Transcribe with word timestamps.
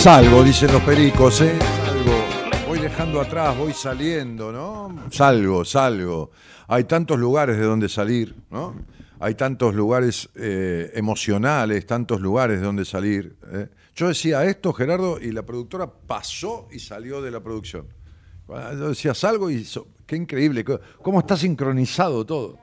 Salgo, 0.00 0.42
dicen 0.42 0.72
los 0.72 0.82
pericos, 0.82 1.42
¿eh? 1.42 1.58
Salgo. 1.84 2.24
Voy 2.66 2.78
dejando 2.78 3.20
atrás, 3.20 3.54
voy 3.54 3.74
saliendo, 3.74 4.50
¿no? 4.50 5.10
Salgo, 5.10 5.62
salgo. 5.62 6.30
Hay 6.68 6.84
tantos 6.84 7.18
lugares 7.18 7.58
de 7.58 7.64
donde 7.64 7.86
salir, 7.90 8.34
¿no? 8.48 8.74
Hay 9.18 9.34
tantos 9.34 9.74
lugares 9.74 10.30
eh, 10.36 10.90
emocionales, 10.94 11.84
tantos 11.84 12.22
lugares 12.22 12.60
de 12.60 12.64
donde 12.64 12.86
salir. 12.86 13.36
¿eh? 13.52 13.68
Yo 13.94 14.08
decía 14.08 14.42
esto, 14.46 14.72
Gerardo, 14.72 15.20
y 15.20 15.32
la 15.32 15.42
productora 15.42 15.92
pasó 15.92 16.68
y 16.72 16.78
salió 16.78 17.20
de 17.20 17.30
la 17.30 17.40
producción. 17.40 17.86
Yo 18.48 18.88
decía, 18.88 19.12
salgo 19.12 19.50
y... 19.50 19.68
qué 20.06 20.16
increíble, 20.16 20.64
cómo 21.02 21.20
está 21.20 21.36
sincronizado 21.36 22.24
todo. 22.24 22.58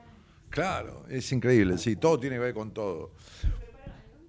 Claro, 0.50 1.04
es 1.08 1.30
increíble, 1.30 1.78
sí, 1.78 1.94
todo 1.94 2.18
tiene 2.18 2.34
que 2.34 2.40
ver 2.40 2.54
con 2.54 2.72
todo. 2.72 3.12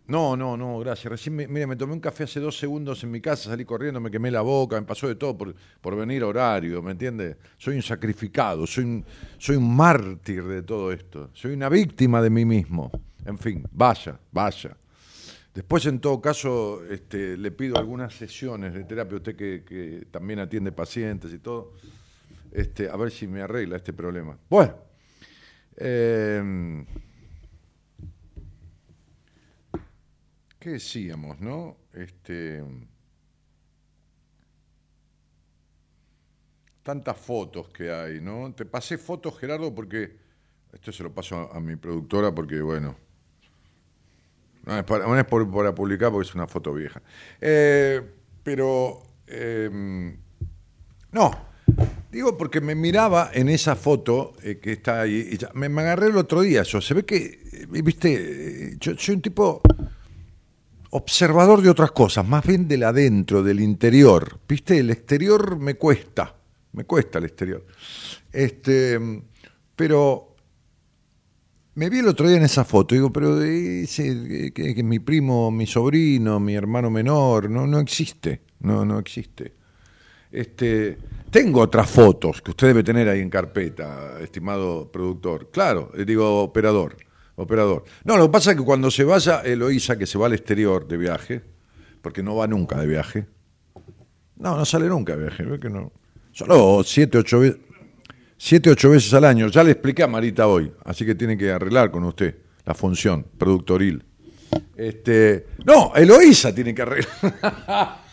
No, 0.10 0.36
no, 0.36 0.58
no, 0.58 0.80
gracias. 0.80 1.12
Recién, 1.12 1.36
me, 1.36 1.48
mira, 1.48 1.68
me 1.68 1.76
tomé 1.76 1.94
un 1.94 2.00
café 2.00 2.24
hace 2.24 2.40
dos 2.40 2.58
segundos 2.58 3.04
en 3.04 3.12
mi 3.12 3.22
casa, 3.22 3.52
salí 3.52 3.64
corriendo, 3.64 4.02
me 4.02 4.10
quemé 4.10 4.32
la 4.32 4.42
boca, 4.42 4.76
me 4.82 4.86
pasó 4.88 5.08
de 5.08 5.14
todo 5.14 5.38
por, 5.38 5.54
por 5.80 5.96
venir 5.96 6.24
a 6.24 6.28
horario, 6.28 6.82
¿me 6.82 6.94
entiendes? 6.94 7.38
Soy 7.60 7.76
un 7.76 7.84
sacrificado, 7.84 8.66
soy 8.66 8.86
un, 8.86 9.06
soy 9.38 9.58
un 9.58 9.76
mártir 9.76 10.44
de 10.46 10.64
todo 10.64 10.92
esto, 10.92 11.30
soy 11.34 11.54
una 11.54 11.70
víctima 11.70 12.24
de 12.24 12.32
mí 12.32 12.44
mismo. 12.44 12.90
En 13.24 13.38
fin, 13.38 13.64
vaya, 13.72 14.20
vaya. 14.32 14.76
Después, 15.54 15.86
en 15.86 16.00
todo 16.00 16.20
caso, 16.20 16.84
este, 16.90 17.38
le 17.38 17.52
pido 17.52 17.78
algunas 17.78 18.12
sesiones 18.16 18.74
de 18.74 18.86
terapia, 18.86 19.18
usted 19.18 19.36
que, 19.36 19.64
que 19.64 20.08
también 20.10 20.40
atiende 20.40 20.72
pacientes 20.72 21.32
y 21.32 21.38
todo. 21.38 21.74
Este, 22.52 22.90
a 22.90 22.96
ver 22.96 23.12
si 23.12 23.28
me 23.28 23.42
arregla 23.42 23.76
este 23.76 23.94
problema. 23.94 24.36
Bueno. 24.50 24.74
eh, 25.78 26.84
¿Qué 30.60 30.72
decíamos, 30.72 31.40
no? 31.40 31.78
Este. 31.94 32.62
Tantas 36.84 37.18
fotos 37.18 37.70
que 37.70 37.90
hay, 37.92 38.20
¿no? 38.20 38.54
Te 38.54 38.66
pasé 38.66 38.98
fotos, 38.98 39.40
Gerardo, 39.40 39.74
porque. 39.74 40.28
Esto 40.74 40.92
se 40.92 41.02
lo 41.02 41.12
paso 41.12 41.50
a, 41.52 41.60
mi 41.60 41.78
productora 41.78 42.36
porque, 42.36 42.62
bueno. 42.62 42.96
No 44.66 44.78
es 44.78 44.84
para, 44.84 45.74
publicar 45.74 46.12
porque 46.12 46.28
es 46.28 46.36
una 46.36 46.46
foto 46.46 46.74
vieja. 46.74 47.02
Eh, 47.40 48.02
pero. 48.44 49.02
eh, 49.28 50.18
no. 51.12 51.50
Digo 52.12 52.38
porque 52.38 52.60
me 52.60 52.76
miraba 52.76 53.30
en 53.34 53.50
esa 53.50 53.76
foto 53.76 54.34
eh, 54.44 54.60
que 54.60 54.74
está 54.74 55.02
ahí. 55.02 55.38
me, 55.54 55.70
me 55.70 55.82
agarré 55.82 56.08
el 56.08 56.18
otro 56.18 56.42
día. 56.42 56.64
Yo, 56.64 56.82
se 56.82 56.94
ve 56.94 57.06
que. 57.06 57.40
eh, 57.54 57.82
Viste. 57.82 58.76
Yo 58.80 58.98
soy 58.98 59.16
un 59.16 59.22
tipo 59.22 59.62
observador 60.92 61.62
de 61.62 61.70
otras 61.70 61.92
cosas, 61.92 62.28
más 62.28 62.46
bien 62.46 62.68
del 62.68 62.84
adentro, 62.84 63.44
del 63.44 63.60
interior. 63.60 64.40
¿Viste? 64.48 64.80
El 64.80 64.90
exterior 64.90 65.58
me 65.58 65.76
cuesta, 65.76 66.36
me 66.74 66.84
cuesta 66.86 67.20
el 67.20 67.26
exterior. 67.26 67.66
Este, 68.32 69.00
pero 69.76 70.36
me 71.76 71.90
vi 71.90 72.00
el 72.00 72.08
otro 72.08 72.28
día 72.28 72.38
en 72.38 72.44
esa 72.44 72.66
foto, 72.66 72.96
digo, 72.96 73.12
pero 73.12 73.42
ese, 73.42 74.52
que, 74.54 74.76
que 74.76 74.84
mi 74.84 75.00
primo, 75.00 75.52
mi 75.52 75.66
sobrino, 75.66 76.40
mi 76.40 76.56
hermano 76.56 76.90
menor, 76.90 77.50
no, 77.50 77.66
no 77.66 77.80
existe, 77.80 78.42
no, 78.60 78.84
no 78.84 79.00
existe. 79.00 79.54
Este, 80.32 80.98
tengo 81.32 81.62
otras 81.62 81.90
fotos 81.90 82.42
que 82.42 82.52
usted 82.52 82.68
debe 82.68 82.84
tener 82.84 83.08
ahí 83.10 83.20
en 83.20 83.30
carpeta, 83.30 84.20
estimado 84.22 84.92
productor. 84.92 85.50
Claro, 85.52 85.92
eh, 85.96 86.06
digo 86.06 86.44
operador, 86.44 86.98
operador. 87.40 87.84
No, 88.04 88.18
lo 88.18 88.28
que 88.28 88.32
pasa 88.32 88.52
es 88.52 88.58
que 88.58 88.64
cuando 88.64 88.92
se 88.92 89.04
vaya 89.04 89.42
Eloísa, 89.42 89.98
que 89.98 90.06
se 90.06 90.18
va 90.18 90.28
al 90.28 90.34
exterior 90.34 90.88
de 90.88 90.98
viaje, 90.98 91.42
porque 92.02 92.22
no 92.22 92.36
va 92.36 92.48
nunca 92.48 92.80
de 92.80 92.88
viaje. 92.88 93.26
No, 94.38 94.58
no 94.58 94.66
sale 94.66 94.88
nunca 94.88 95.16
de 95.16 95.24
viaje, 95.24 95.60
que 95.60 95.70
no. 95.70 95.92
Solo 96.32 96.84
siete, 96.84 97.18
ocho 97.18 97.40
veces. 97.40 97.60
Siete, 98.38 98.70
ocho 98.70 98.90
veces 98.90 99.14
al 99.14 99.26
año. 99.26 99.48
Ya 99.48 99.64
le 99.64 99.72
expliqué 99.72 100.04
a 100.04 100.08
Marita 100.08 100.48
hoy, 100.48 100.72
así 100.86 101.06
que 101.06 101.14
tiene 101.16 101.38
que 101.38 101.52
arreglar 101.52 101.92
con 101.92 102.06
usted 102.06 102.36
la 102.66 102.74
función 102.74 103.26
productoril. 103.38 104.04
Este, 104.76 105.48
no, 105.66 105.92
Eloísa 105.96 106.54
tiene 106.56 106.74
que 106.74 106.82
arreglar. 106.82 108.00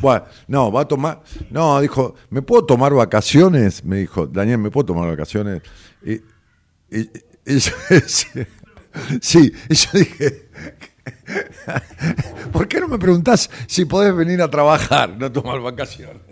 Bueno, 0.00 0.24
no, 0.48 0.72
va 0.72 0.80
a 0.80 0.88
tomar. 0.88 1.22
No, 1.50 1.80
dijo, 1.80 2.14
¿me 2.30 2.42
puedo 2.42 2.64
tomar 2.64 2.92
vacaciones? 2.92 3.84
Me 3.84 3.98
dijo, 3.98 4.26
Daniel, 4.26 4.58
¿me 4.58 4.70
puedo 4.70 4.86
tomar 4.86 5.08
vacaciones? 5.08 5.62
Y, 6.04 6.20
y- 6.98 7.10
sí, 9.20 9.52
y 9.68 9.74
yo 9.74 9.90
dije, 9.92 10.48
¿por 12.52 12.68
qué 12.68 12.80
no 12.80 12.88
me 12.88 12.98
preguntás 12.98 13.50
si 13.66 13.84
podés 13.84 14.14
venir 14.14 14.40
a 14.42 14.50
trabajar, 14.50 15.10
no 15.18 15.30
tomar 15.30 15.60
vacaciones? 15.60 16.22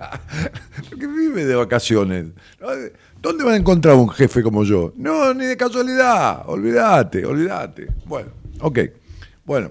Porque 0.88 1.06
vive 1.06 1.44
de 1.44 1.54
vacaciones. 1.54 2.26
¿Dónde 3.20 3.44
va 3.44 3.52
a 3.52 3.56
encontrar 3.56 3.96
un 3.96 4.08
jefe 4.08 4.42
como 4.42 4.64
yo? 4.64 4.92
No, 4.96 5.34
ni 5.34 5.44
de 5.44 5.56
casualidad. 5.58 6.42
Olvídate, 6.46 7.26
olvídate. 7.26 7.86
Bueno, 8.06 8.30
ok. 8.60 8.78
Bueno, 9.44 9.70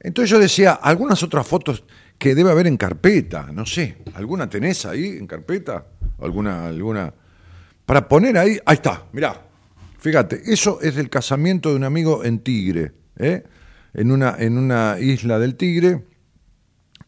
entonces 0.00 0.30
yo 0.30 0.38
decía, 0.38 0.74
algunas 0.74 1.20
otras 1.24 1.44
fotos 1.46 1.82
que 2.18 2.36
debe 2.36 2.52
haber 2.52 2.68
en 2.68 2.76
carpeta, 2.76 3.48
no 3.52 3.66
sé. 3.66 3.96
¿Alguna 4.14 4.48
tenés 4.48 4.86
ahí 4.86 5.08
en 5.18 5.26
carpeta? 5.26 5.84
¿Alguna, 6.20 6.66
alguna? 6.66 7.12
Para 7.84 8.06
poner 8.06 8.38
ahí, 8.38 8.58
ahí 8.64 8.74
está, 8.74 9.06
mirá. 9.12 9.47
Fíjate, 9.98 10.40
eso 10.52 10.80
es 10.80 10.94
del 10.94 11.10
casamiento 11.10 11.70
de 11.70 11.76
un 11.76 11.84
amigo 11.84 12.24
en 12.24 12.38
Tigre, 12.38 12.92
¿eh? 13.16 13.42
en, 13.94 14.12
una, 14.12 14.36
en 14.38 14.56
una 14.56 14.96
isla 15.00 15.38
del 15.40 15.56
Tigre, 15.56 16.04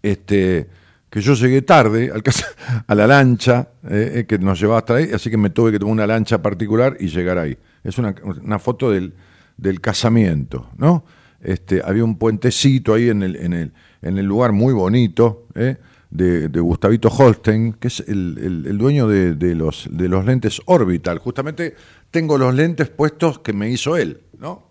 este, 0.02 0.66
que 1.08 1.20
yo 1.20 1.34
llegué 1.34 1.62
tarde 1.62 2.10
al 2.12 2.22
a 2.86 2.94
la 2.94 3.06
lancha 3.06 3.68
eh, 3.88 4.12
eh, 4.16 4.24
que 4.26 4.38
nos 4.38 4.58
llevaba 4.60 4.78
hasta 4.80 4.96
ahí, 4.96 5.10
así 5.14 5.30
que 5.30 5.36
me 5.36 5.50
tuve 5.50 5.72
que 5.72 5.78
tomar 5.78 5.92
una 5.92 6.06
lancha 6.06 6.42
particular 6.42 6.96
y 6.98 7.08
llegar 7.08 7.38
ahí. 7.38 7.56
Es 7.84 7.98
una, 7.98 8.14
una 8.24 8.58
foto 8.58 8.90
del, 8.90 9.14
del 9.56 9.80
casamiento, 9.80 10.70
¿no? 10.76 11.04
Este, 11.40 11.80
había 11.84 12.04
un 12.04 12.18
puentecito 12.18 12.92
ahí 12.94 13.08
en 13.08 13.22
el, 13.22 13.36
en 13.36 13.52
el, 13.54 13.72
en 14.02 14.18
el 14.18 14.26
lugar 14.26 14.52
muy 14.52 14.74
bonito, 14.74 15.46
¿eh? 15.54 15.76
de, 16.10 16.48
de 16.48 16.60
Gustavito 16.60 17.08
Holstein, 17.08 17.74
que 17.74 17.86
es 17.88 18.00
el, 18.00 18.36
el- 18.42 18.66
el 18.66 18.78
dueño 18.78 19.06
de, 19.06 19.34
de 19.36 19.54
los, 19.54 19.88
de 19.92 20.08
los 20.08 20.24
lentes 20.26 20.60
Orbital. 20.66 21.18
Justamente 21.18 21.76
tengo 22.10 22.38
los 22.38 22.54
lentes 22.54 22.88
puestos 22.88 23.38
que 23.38 23.52
me 23.52 23.70
hizo 23.70 23.96
él, 23.96 24.22
¿no? 24.38 24.70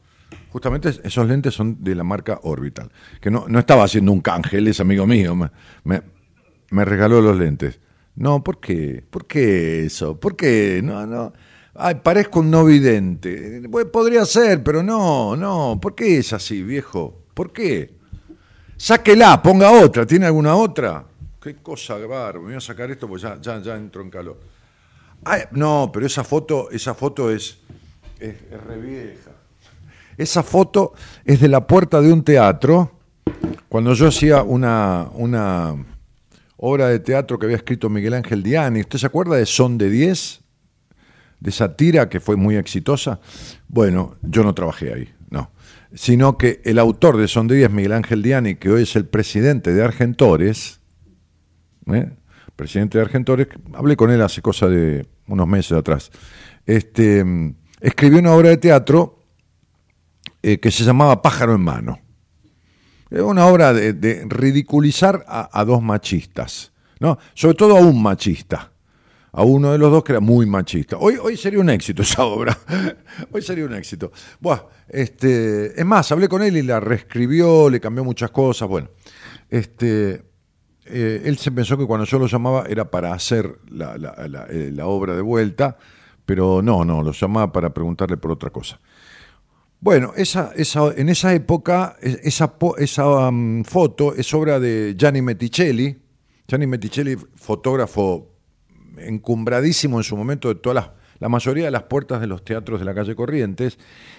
Justamente 0.52 0.90
esos 1.04 1.28
lentes 1.28 1.54
son 1.54 1.84
de 1.84 1.96
la 1.96 2.04
marca 2.04 2.40
Orbital, 2.44 2.92
que 3.22 3.30
no, 3.30 3.46
no 3.48 3.60
estaba 3.60 3.84
haciendo 3.84 4.12
un 4.12 4.22
canje, 4.22 4.58
él 4.58 4.68
es 4.68 4.80
amigo 4.80 5.06
mío, 5.06 5.36
me, 5.36 6.02
me, 6.72 6.86
regaló 6.86 7.22
los 7.22 7.38
lentes. 7.38 7.80
No, 8.16 8.44
¿por 8.44 8.60
qué? 8.60 9.04
¿Por 9.10 9.26
qué 9.28 9.86
eso? 9.86 10.20
¿Por 10.20 10.36
qué? 10.36 10.82
No, 10.84 11.06
no. 11.06 11.34
Ay, 11.76 11.96
parezco 12.04 12.42
un 12.42 12.52
no 12.52 12.66
vidente. 12.66 13.62
Bueno, 13.70 13.90
podría 13.92 14.26
ser, 14.26 14.62
pero 14.64 14.84
no, 14.84 15.38
no. 15.38 15.80
¿Por 15.82 15.96
qué 15.96 16.18
es 16.18 16.34
así, 16.34 16.62
viejo? 16.62 17.24
¿Por 17.34 17.54
qué? 17.54 17.94
Sáquela, 18.76 19.42
ponga 19.42 19.72
otra. 19.72 20.06
¿Tiene 20.06 20.26
alguna 20.26 20.56
otra? 20.56 21.06
Qué 21.42 21.56
cosa 21.56 21.96
bárbara. 21.96 22.40
Me 22.40 22.46
voy 22.46 22.56
a 22.56 22.60
sacar 22.60 22.92
esto 22.92 23.08
porque 23.08 23.24
ya, 23.24 23.40
ya, 23.40 23.62
ya 23.62 23.76
entro 23.78 24.02
en 24.02 24.10
calor. 24.10 24.38
No, 25.52 25.90
pero 25.94 26.06
esa 26.06 26.24
foto, 26.24 26.70
esa 26.72 26.94
foto 26.94 27.30
es, 27.30 27.60
es, 28.20 28.36
es 28.52 28.64
re 28.66 28.80
vieja. 28.80 29.32
Esa 30.18 30.44
foto 30.44 30.94
es 31.24 31.40
de 31.40 31.48
la 31.48 31.66
puerta 31.66 32.02
de 32.02 32.12
un 32.12 32.24
teatro, 32.24 32.92
cuando 33.70 33.94
yo 33.94 34.08
hacía 34.08 34.44
una, 34.44 35.08
una 35.14 35.76
obra 36.58 36.88
de 36.88 37.00
teatro 37.00 37.40
que 37.40 37.46
había 37.46 37.58
escrito 37.58 37.90
Miguel 37.90 38.14
Ángel 38.14 38.44
Diani. 38.44 38.82
¿Usted 38.82 39.00
se 39.00 39.06
acuerda 39.06 39.38
de 39.38 39.46
Son 39.46 39.78
de 39.78 39.90
10? 39.90 40.42
De 41.40 41.50
esa 41.50 41.76
tira 41.76 42.10
que 42.10 42.20
fue 42.20 42.36
muy 42.36 42.58
exitosa. 42.58 43.22
Bueno, 43.70 44.18
yo 44.22 44.44
no 44.44 44.54
trabajé 44.54 44.94
ahí, 44.94 45.14
no. 45.30 45.52
Sino 45.94 46.38
que 46.38 46.62
el 46.66 46.80
autor 46.80 47.16
de 47.18 47.28
Son 47.28 47.48
de 47.48 47.56
10, 47.56 47.72
Miguel 47.72 47.94
Ángel 47.94 48.22
Diani, 48.22 48.56
que 48.56 48.70
hoy 48.70 48.84
es 48.84 48.96
el 48.96 49.06
presidente 49.06 49.74
de 49.74 49.84
Argentores, 49.84 50.82
¿eh? 51.88 52.12
Presidente 52.60 52.98
de 52.98 53.06
Argentores, 53.06 53.48
hablé 53.74 53.96
con 53.96 54.12
él 54.12 54.22
hace 54.22 54.42
cosa 54.42 54.68
de 54.68 55.08
unos 55.28 55.48
meses 55.48 55.72
atrás, 55.72 56.12
este, 56.66 57.24
mm, 57.24 57.56
escribió 57.80 58.20
una 58.20 58.34
obra 58.34 58.50
de 58.50 58.58
teatro 58.58 59.24
eh, 60.44 60.60
que 60.60 60.70
se 60.70 60.84
llamaba 60.84 61.22
Pájaro 61.22 61.56
en 61.56 61.62
mano. 61.62 62.00
Es 63.10 63.22
una 63.22 63.48
obra 63.48 63.72
de, 63.72 64.26
ridiculizar 64.28 65.24
a, 65.26 65.50
a 65.58 65.64
dos 65.64 65.82
machistas, 65.82 66.74
¿no? 67.00 67.18
Sobre 67.34 67.56
todo 67.56 67.78
a 67.78 67.80
un 67.80 68.04
machista, 68.04 68.74
a 69.32 69.44
uno 69.44 69.72
de 69.72 69.78
los 69.78 69.90
dos 69.90 70.04
que 70.04 70.12
era 70.12 70.20
muy 70.20 70.46
machista. 70.46 70.98
Hoy, 70.98 71.16
hoy 71.16 71.38
sería 71.38 71.62
un 71.62 71.70
éxito 71.70 72.02
esa 72.02 72.26
obra, 72.26 72.58
hoy 73.32 73.42
sería 73.42 73.64
un 73.64 73.74
éxito. 73.74 74.12
Buah, 74.42 74.66
este, 74.90 75.80
es 75.80 75.86
más, 75.86 76.12
hablé 76.12 76.28
con 76.28 76.44
él 76.44 76.58
y 76.58 76.62
la 76.62 76.82
reescribió, 76.82 77.70
le 77.70 77.80
cambió 77.80 78.04
muchas 78.04 78.32
cosas, 78.32 78.68
bueno. 78.68 78.90
Este, 79.50 80.29
eh, 80.90 81.22
él 81.26 81.38
se 81.38 81.52
pensó 81.52 81.78
que 81.78 81.86
cuando 81.86 82.06
yo 82.06 82.20
lo 82.20 82.28
llamaba 82.28 82.66
era 82.68 82.90
para 82.90 83.14
hacer 83.14 83.60
la, 83.70 83.96
eh, 84.50 84.72
la 84.74 84.86
obra 84.88 85.16
de 85.16 85.22
vuelta, 85.22 85.78
pero 86.26 86.62
no, 86.62 86.84
no, 86.86 87.02
lo 87.04 87.12
llamaba 87.12 87.52
para 87.52 87.74
preguntarle 87.74 88.18
por 88.18 88.32
otra 88.32 88.50
cosa. 88.50 88.80
Bueno, 89.82 90.12
esa, 90.18 90.52
esa, 90.56 90.92
en 90.96 91.08
esa 91.10 91.34
época, 91.34 91.96
esa, 92.02 92.54
esa 92.78 93.32
mm, 93.32 93.64
foto 93.64 94.14
es 94.14 94.34
obra 94.34 94.60
de 94.60 94.96
Gianni 94.98 95.22
Metticelli. 95.22 95.98
Gianni 96.48 96.68
Metticelli, 96.68 97.16
fotógrafo 97.36 98.36
encumbradísimo 98.98 99.98
en 100.00 100.04
su 100.04 100.18
momento 100.18 100.50
de 100.50 100.56
todas 100.56 100.76
las, 100.76 100.90
la 101.20 101.30
mayoría 101.30 101.66
de 101.66 101.72
las 101.72 101.84
puertas 101.84 102.20
de 102.22 102.28
los 102.28 102.44
teatros 102.44 102.80
de 102.80 102.86
la 102.86 102.94
calle 102.94 103.16
Corrientes, 103.16 103.78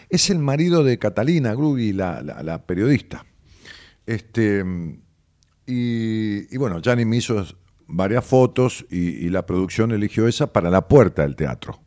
es 0.08 0.30
el 0.30 0.38
marido 0.38 0.82
de 0.84 0.98
Catalina 0.98 1.54
Grugui, 1.54 1.92
la, 1.92 2.22
la- 2.22 2.42
la 2.42 2.64
periodista. 2.66 3.26
Este, 4.06 4.64
y, 5.72 6.56
bueno, 6.56 6.80
Gianni 6.80 7.04
me 7.04 7.16
hizo 7.16 7.44
varias 7.86 8.24
fotos 8.24 8.86
y, 8.90 9.26
y 9.26 9.28
la 9.30 9.46
producción 9.46 9.92
eligió 9.92 10.26
esa 10.28 10.52
para 10.52 10.70
la 10.70 10.88
puerta 10.88 11.22
del 11.22 11.36
teatro. 11.36 11.80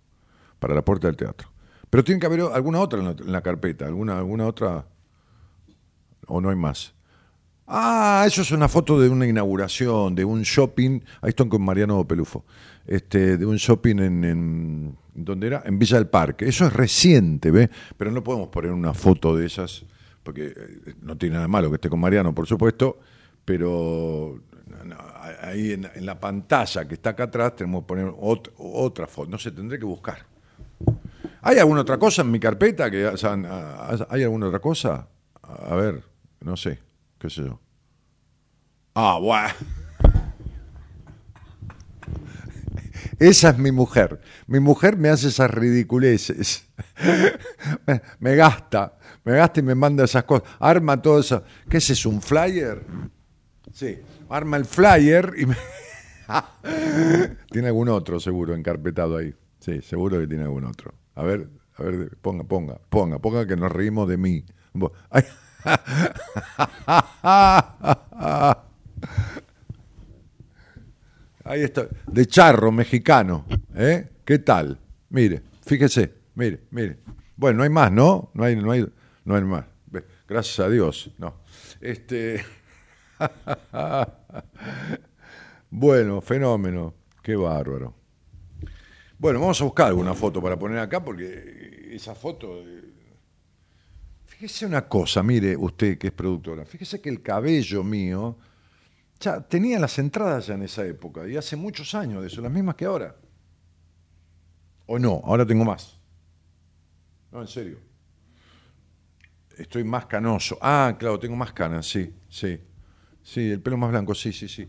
Para 0.60 0.74
la 0.74 0.84
puerta 0.84 1.08
del 1.08 1.18
teatro. 1.18 1.50
Pero 1.90 2.04
tiene 2.04 2.20
que 2.20 2.25
haber 2.25 2.42
alguna 2.42 2.80
otra 2.80 3.00
en 3.00 3.06
la, 3.06 3.12
en 3.12 3.32
la 3.32 3.42
carpeta, 3.42 3.86
alguna, 3.86 4.18
alguna 4.18 4.48
otra. 4.48 4.88
¿O 6.28 6.42
no 6.42 6.50
hay 6.50 6.56
más? 6.56 6.96
Ah, 7.68 8.24
eso 8.28 8.42
es 8.42 8.52
una 8.52 8.68
foto 8.68 9.00
de 9.00 9.10
una 9.10 9.28
inauguración, 9.28 10.16
de 10.16 10.25
un 10.25 10.42
shopping. 10.42 11.02
Ahí 11.22 11.30
estoy 11.30 11.48
con 11.50 11.63
Mariano 11.63 12.06
Pelufo. 12.08 12.46
Este, 12.86 13.38
de 13.38 13.46
un 13.46 13.58
shopping 13.58 14.00
en, 14.00 14.24
en. 14.24 14.98
¿Dónde 15.13 15.48
era? 15.48 15.63
En 15.66 15.80
Villa 15.80 15.98
del 15.98 16.08
Parque. 16.08 16.48
Eso 16.48 16.66
es 16.66 16.74
reciente, 16.74 17.52
¿ve? 17.52 17.70
Pero 17.98 18.12
no 18.12 18.24
podemos 18.24 18.50
poner 18.50 18.72
una 18.72 18.94
foto 18.94 19.36
de 19.36 19.46
esas, 19.46 19.86
porque 20.24 20.48
eh, 20.48 20.96
no 21.02 21.18
tiene 21.18 21.36
nada 21.36 21.48
malo 21.48 21.70
que 21.70 21.75
esté 21.75 21.90
con 21.90 22.00
Mariano, 22.00 22.34
por 22.34 22.48
supuesto, 22.48 23.00
pero 23.46 24.40
ahí 25.42 25.74
en, 25.74 26.06
la 26.06 26.20
pantalla 26.20 26.88
que 26.88 26.96
está 26.96 27.12
acá 27.12 27.26
atrás 27.26 27.56
tenemos 27.56 27.84
que 27.84 27.88
poner 27.88 28.14
otra 28.58 29.08
foto. 29.08 29.30
No 29.30 29.38
sé, 29.38 29.52
tendré 29.52 29.80
que 29.80 29.86
buscar. 29.86 30.26
¿Hay 31.42 31.60
alguna 31.60 31.82
otra 31.82 31.98
cosa 31.98 32.22
en 32.22 32.32
mi 32.32 32.40
carpeta? 32.40 32.90
Que, 32.90 33.12
¿Hay 34.10 34.24
alguna 34.24 34.48
otra 34.48 34.60
cosa? 34.60 35.08
A 35.42 35.76
ver, 35.76 36.04
no 36.42 36.56
sé, 36.56 36.80
qué 37.20 37.30
sé 37.30 37.44
yo. 37.44 37.60
Ah, 38.96 39.18
bueno. 39.22 39.50
Esa 43.20 43.50
es 43.50 43.58
mi 43.58 43.72
mujer. 43.72 44.22
Mi 44.48 44.60
mujer 44.60 44.98
me 44.98 45.10
hace 45.10 45.28
esas 45.28 45.52
ridiculeces. 45.52 46.68
me, 48.20 48.36
gasta, 48.36 48.98
me 49.24 49.34
gasta 49.34 49.60
y 49.60 49.64
me 49.64 49.76
manda 49.76 50.06
esas 50.06 50.24
cosas. 50.24 50.48
Arma 50.60 51.02
todo 51.02 51.20
eso. 51.20 51.44
¿Qué 51.70 51.78
es 51.78 51.90
eso? 51.90 52.10
¿Un 52.10 52.22
flyer? 52.22 52.84
Sí, 53.74 54.00
arma 54.30 54.58
el 54.58 54.65
flyer 54.65 55.34
y 55.36 55.48
me... 55.48 55.58
tiene 57.51 57.68
algún 57.68 57.89
otro 57.89 58.20
seguro 58.20 58.53
encarpetado 58.53 59.18
ahí. 59.18 59.34
Sí, 59.60 59.82
seguro 59.82 60.20
que 60.20 60.27
tiene 60.27 60.44
algún 60.44 60.65
otro. 60.65 60.94
A 61.15 61.24
ver, 61.24 61.50
a 61.77 61.84
ver, 61.84 62.15
ponga, 62.22 62.44
ponga, 62.44 62.80
ponga, 62.89 63.18
ponga 63.20 63.48
que 63.48 63.56
nos 63.56 63.72
reímos 63.72 64.08
de 64.08 64.18
mí. 64.18 64.46
Ahí 71.46 71.62
está, 71.62 71.88
de 72.08 72.25
charro 72.25 72.72
mexicano, 72.72 73.46
¿eh? 73.75 74.08
¿Qué 74.24 74.39
tal? 74.39 74.80
Mire, 75.10 75.42
fíjese, 75.65 76.13
mire, 76.36 76.62
mire. 76.72 77.00
Bueno, 77.36 77.58
no 77.58 77.63
hay 77.63 77.70
más, 77.70 77.92
¿no? 77.92 78.32
No 78.34 78.44
hay, 78.44 78.56
no 78.56 78.72
hay, 78.72 78.88
no 79.25 79.36
hay 79.36 79.44
más. 79.44 79.65
Gracias 80.27 80.60
a 80.60 80.70
Dios, 80.70 81.12
no. 81.18 81.36
Este. 81.82 82.44
bueno, 85.70 86.22
fenómeno, 86.22 86.94
qué 87.22 87.36
bárbaro. 87.36 87.94
Bueno, 89.18 89.39
vamos 89.39 89.62
a 89.62 89.63
buscar 89.63 89.88
alguna 89.88 90.13
foto 90.13 90.42
para 90.42 90.58
poner 90.58 90.80
acá 90.80 91.03
porque 91.03 91.89
esa 91.92 92.13
foto. 92.13 92.62
Eh, 92.62 92.94
fíjese 94.25 94.65
una 94.65 94.88
cosa, 94.88 95.24
mire 95.24 95.56
usted 95.56 95.98
que 95.98 96.08
es 96.08 96.13
productora. 96.13 96.65
Fíjese 96.65 97.00
que 97.00 97.10
el 97.10 97.22
cabello 97.22 97.84
mío 97.84 98.38
ya 99.20 99.42
tenía 99.42 99.80
las 99.80 99.98
entradas 100.00 100.48
ya 100.48 100.56
en 100.56 100.63
esa 100.63 100.86
época, 100.86 101.27
y 101.27 101.38
hace 101.38 101.56
muchos 101.56 101.96
años 101.96 102.22
de 102.22 102.27
eso, 102.27 102.42
las 102.42 102.51
mismas 102.51 102.75
que 102.75 102.86
ahora. 102.86 103.15
¿O 104.86 105.00
no? 105.00 105.22
Ahora 105.24 105.46
tengo 105.46 105.63
más. 105.63 105.98
No, 107.32 107.42
en 107.42 107.48
serio. 107.48 107.77
Estoy 109.58 109.84
más 109.84 110.08
canoso. 110.08 110.58
Ah, 110.62 110.96
claro, 111.00 111.20
tengo 111.20 111.36
más 111.36 111.53
canas, 111.53 111.88
sí, 111.88 112.13
sí. 112.27 112.60
Sí, 113.24 113.51
el 113.51 113.62
pelo 113.62 113.77
más 113.77 113.89
blanco, 113.89 114.13
sí, 114.13 114.34
sí, 114.34 114.48
sí. 114.48 114.68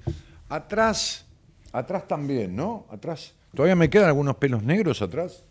Atrás, 0.49 1.27
atrás 1.73 2.07
también, 2.07 2.55
¿no? 2.55 2.87
Atrás. 2.91 3.35
¿Todavía 3.55 3.77
me 3.77 3.91
quedan 3.91 4.07
algunos 4.09 4.37
pelos 4.37 4.63
negros 4.63 5.03
atrás? 5.03 5.45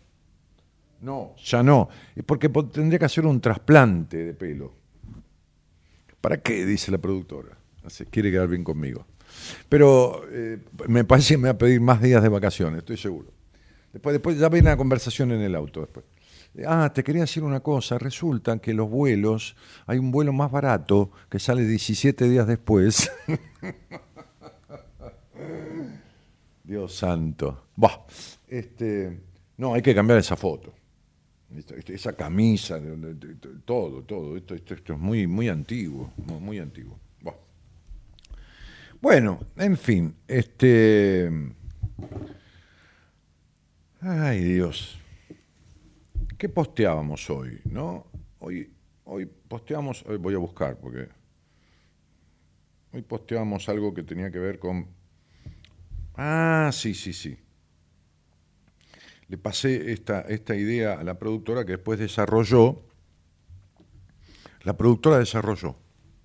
No, 1.00 1.34
ya 1.36 1.62
no. 1.62 1.88
Es 2.16 2.24
porque 2.24 2.48
tendría 2.48 2.98
que 2.98 3.04
hacer 3.04 3.26
un 3.26 3.40
trasplante 3.40 4.16
de 4.16 4.34
pelo. 4.34 4.72
¿Para 6.20 6.38
qué? 6.38 6.64
Dice 6.64 6.90
la 6.90 6.98
productora 6.98 7.58
quiere 8.10 8.30
quedar 8.30 8.48
bien 8.48 8.64
conmigo. 8.64 9.06
Pero 9.68 10.22
eh, 10.30 10.58
me 10.88 11.04
parece 11.04 11.34
que 11.34 11.38
me 11.38 11.48
va 11.48 11.54
a 11.54 11.58
pedir 11.58 11.80
más 11.80 12.00
días 12.00 12.22
de 12.22 12.28
vacaciones, 12.28 12.78
estoy 12.78 12.96
seguro. 12.96 13.28
Después, 13.92 14.12
después 14.12 14.38
ya 14.38 14.48
viene 14.48 14.70
la 14.70 14.76
conversación 14.76 15.32
en 15.32 15.40
el 15.40 15.54
auto 15.54 15.80
después. 15.80 16.04
Ah, 16.66 16.92
te 16.94 17.02
quería 17.02 17.22
decir 17.22 17.42
una 17.42 17.60
cosa. 17.60 17.98
Resulta 17.98 18.58
que 18.58 18.74
los 18.74 18.88
vuelos, 18.88 19.56
hay 19.86 19.98
un 19.98 20.10
vuelo 20.10 20.32
más 20.32 20.50
barato 20.50 21.10
que 21.28 21.38
sale 21.38 21.64
17 21.64 22.28
días 22.28 22.46
después. 22.46 23.10
Dios 26.64 26.94
santo. 26.94 27.66
Este, 28.48 29.20
no, 29.56 29.74
hay 29.74 29.82
que 29.82 29.94
cambiar 29.94 30.18
esa 30.18 30.36
foto. 30.36 30.72
Esa 31.86 32.14
camisa, 32.14 32.80
todo, 33.64 34.02
todo. 34.02 34.36
Esto, 34.36 34.54
esto, 34.54 34.74
esto 34.74 34.92
es 34.94 34.98
muy, 34.98 35.26
muy 35.26 35.48
antiguo, 35.48 36.12
muy 36.40 36.58
antiguo. 36.58 36.98
Bueno, 39.00 39.38
en 39.56 39.76
fin, 39.76 40.14
este. 40.26 41.30
Ay, 44.00 44.42
Dios. 44.42 44.98
¿Qué 46.44 46.50
posteábamos 46.50 47.30
hoy? 47.30 47.58
¿No? 47.64 48.06
Hoy, 48.40 48.70
hoy 49.04 49.24
posteamos, 49.24 50.04
hoy 50.06 50.18
voy 50.18 50.34
a 50.34 50.36
buscar 50.36 50.76
porque. 50.76 51.08
Hoy 52.92 53.00
posteábamos 53.00 53.66
algo 53.70 53.94
que 53.94 54.02
tenía 54.02 54.30
que 54.30 54.38
ver 54.38 54.58
con. 54.58 54.86
Ah, 56.14 56.68
sí, 56.70 56.92
sí, 56.92 57.14
sí. 57.14 57.34
Le 59.28 59.38
pasé 59.38 59.90
esta, 59.90 60.20
esta 60.20 60.54
idea 60.54 61.00
a 61.00 61.02
la 61.02 61.18
productora 61.18 61.64
que 61.64 61.72
después 61.72 61.98
desarrolló. 61.98 62.82
La 64.64 64.76
productora 64.76 65.20
desarrolló. 65.20 65.76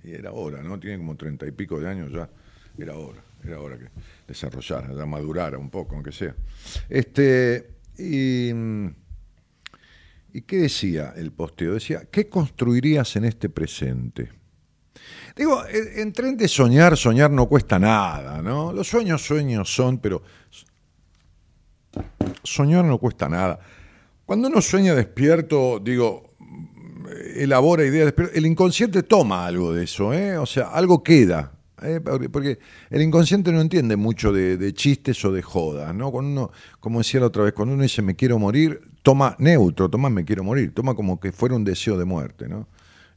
Y 0.03 0.15
era 0.15 0.33
hora, 0.33 0.61
¿no? 0.61 0.77
Tiene 0.81 0.97
como 0.97 1.15
treinta 1.15 1.47
y 1.47 1.51
pico 1.51 1.79
de 1.79 1.87
años 1.87 2.11
ya 2.11 2.29
era 2.77 2.97
hora, 2.97 3.23
era 3.41 3.61
hora 3.61 3.77
que 3.77 3.87
desarrollara, 4.27 4.93
ya 4.93 5.05
madurara 5.05 5.57
un 5.57 5.69
poco, 5.69 5.95
aunque 5.95 6.11
sea. 6.11 6.35
Este, 6.89 7.69
y, 7.97 8.51
¿Y 10.33 10.41
qué 10.41 10.57
decía 10.57 11.13
el 11.15 11.31
posteo? 11.31 11.73
Decía, 11.73 12.03
¿qué 12.11 12.29
construirías 12.29 13.15
en 13.15 13.25
este 13.25 13.49
presente? 13.49 14.31
Digo, 15.35 15.63
en 15.71 16.11
tren 16.13 16.37
de 16.37 16.47
soñar, 16.47 16.97
soñar 16.97 17.31
no 17.31 17.47
cuesta 17.47 17.79
nada, 17.79 18.41
¿no? 18.41 18.73
Los 18.73 18.87
sueños, 18.87 19.25
sueños 19.25 19.73
son, 19.73 19.97
pero 19.99 20.21
soñar 22.43 22.85
no 22.85 22.97
cuesta 22.97 23.29
nada. 23.29 23.59
Cuando 24.25 24.47
uno 24.47 24.61
sueña 24.61 24.93
despierto, 24.93 25.79
digo, 25.79 26.35
elabora 27.35 27.85
ideas, 27.85 28.13
el 28.33 28.45
inconsciente 28.45 29.03
toma 29.03 29.45
algo 29.45 29.73
de 29.73 29.85
eso, 29.85 30.13
¿eh? 30.13 30.37
O 30.37 30.45
sea, 30.45 30.69
algo 30.69 31.03
queda, 31.03 31.53
¿eh? 31.81 31.99
porque 32.31 32.59
el 32.89 33.01
inconsciente 33.01 33.51
no 33.51 33.61
entiende 33.61 33.95
mucho 33.95 34.31
de, 34.31 34.73
chistes 34.73 35.23
o 35.25 35.31
de 35.31 35.41
jodas, 35.41 35.93
¿no? 35.95 36.11
Cuando 36.11 36.31
uno, 36.31 36.51
como 36.79 36.99
decía 36.99 37.21
la 37.21 37.27
otra 37.27 37.43
vez, 37.43 37.53
cuando 37.53 37.73
uno 37.73 37.83
dice 37.83 38.01
me 38.01 38.15
quiero 38.15 38.37
morir, 38.39 38.81
toma 39.01 39.35
neutro, 39.39 39.89
toma 39.89 40.09
me 40.09 40.25
quiero 40.25 40.43
morir, 40.43 40.73
toma 40.73 40.95
como 40.95 41.19
que 41.19 41.31
fuera 41.31 41.55
un 41.55 41.63
deseo 41.63 41.97
de 41.97 42.05
muerte, 42.05 42.47
¿no? 42.47 42.67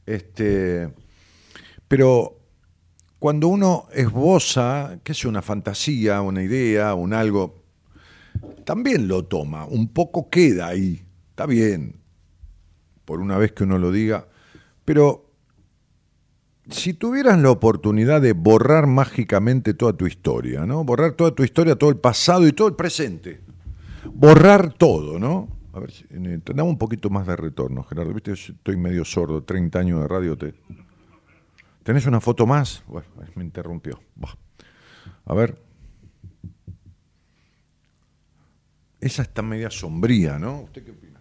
Este, 0.05 0.93
pero 1.87 2.39
cuando 3.19 3.47
uno 3.47 3.87
esboza, 3.93 4.99
qué 5.03 5.13
sé, 5.13 5.27
una 5.27 5.41
fantasía, 5.41 6.21
una 6.21 6.43
idea, 6.43 6.93
un 6.93 7.13
algo, 7.13 7.63
también 8.65 9.07
lo 9.07 9.25
toma, 9.25 9.65
un 9.65 9.87
poco 9.89 10.29
queda 10.29 10.67
ahí, 10.67 11.05
está 11.29 11.45
bien, 11.45 12.01
por 13.05 13.19
una 13.19 13.37
vez 13.37 13.51
que 13.51 13.63
uno 13.63 13.77
lo 13.77 13.91
diga, 13.91 14.27
pero 14.85 15.31
si 16.69 16.93
tuvieras 16.93 17.39
la 17.39 17.51
oportunidad 17.51 18.21
de 18.21 18.33
borrar 18.33 18.87
mágicamente 18.87 19.73
toda 19.73 19.93
tu 19.93 20.07
historia, 20.07 20.65
¿no? 20.65 20.83
Borrar 20.83 21.13
toda 21.13 21.35
tu 21.35 21.43
historia, 21.43 21.75
todo 21.75 21.89
el 21.89 21.97
pasado 21.97 22.47
y 22.47 22.53
todo 22.53 22.69
el 22.69 22.75
presente. 22.75 23.41
Borrar 24.13 24.73
todo, 24.73 25.19
¿no? 25.19 25.49
A 25.73 25.79
ver, 25.79 25.91
dame 26.09 26.61
un 26.61 26.77
poquito 26.77 27.09
más 27.09 27.25
de 27.25 27.35
retorno, 27.35 27.83
Gerardo. 27.83 28.13
Viste, 28.13 28.33
estoy 28.33 28.77
medio 28.77 29.03
sordo, 29.03 29.43
30 29.43 29.79
años 29.79 30.01
de 30.01 30.07
radio. 30.07 30.37
Te... 30.37 30.53
¿Tenés 31.83 32.05
una 32.05 32.21
foto 32.21 32.45
más? 32.45 32.83
Bueno, 32.87 33.07
me 33.35 33.43
interrumpió. 33.43 33.99
A 35.25 35.33
ver. 35.33 35.59
Esa 39.01 39.23
está 39.23 39.41
media 39.41 39.69
sombría, 39.69 40.39
¿no? 40.39 40.61
¿Usted 40.61 40.85
qué 40.85 40.91
opina? 40.91 41.19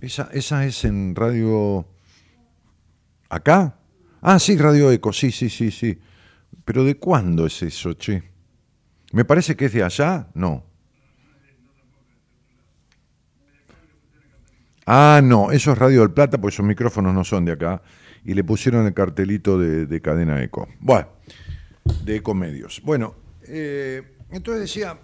Esa, 0.00 0.30
esa 0.32 0.64
es 0.64 0.84
en 0.84 1.14
radio 1.14 1.86
¿Acá? 3.32 3.78
Ah, 4.20 4.38
sí, 4.38 4.58
Radio 4.58 4.92
Eco, 4.92 5.10
sí, 5.10 5.32
sí, 5.32 5.48
sí, 5.48 5.70
sí. 5.70 5.98
Pero 6.66 6.84
¿de 6.84 6.98
cuándo 6.98 7.46
es 7.46 7.62
eso, 7.62 7.94
che? 7.94 8.22
Me 9.12 9.24
parece 9.24 9.56
que 9.56 9.64
es 9.64 9.72
de 9.72 9.82
allá, 9.82 10.28
no. 10.34 10.66
Ah, 14.94 15.22
no, 15.24 15.50
eso 15.52 15.72
es 15.72 15.78
Radio 15.78 16.00
del 16.00 16.10
Plata, 16.10 16.38
porque 16.38 16.52
esos 16.52 16.66
micrófonos 16.66 17.14
no 17.14 17.24
son 17.24 17.46
de 17.46 17.52
acá. 17.52 17.80
Y 18.26 18.34
le 18.34 18.44
pusieron 18.44 18.84
el 18.84 18.92
cartelito 18.92 19.58
de, 19.58 20.00
cadena 20.02 20.42
Eco. 20.42 20.68
Bueno, 20.80 21.08
de 22.04 22.16
Ecomedios. 22.16 22.82
Bueno, 22.84 23.14
eh, 23.48 24.02
entonces 24.30 24.60
decía, 24.60 24.98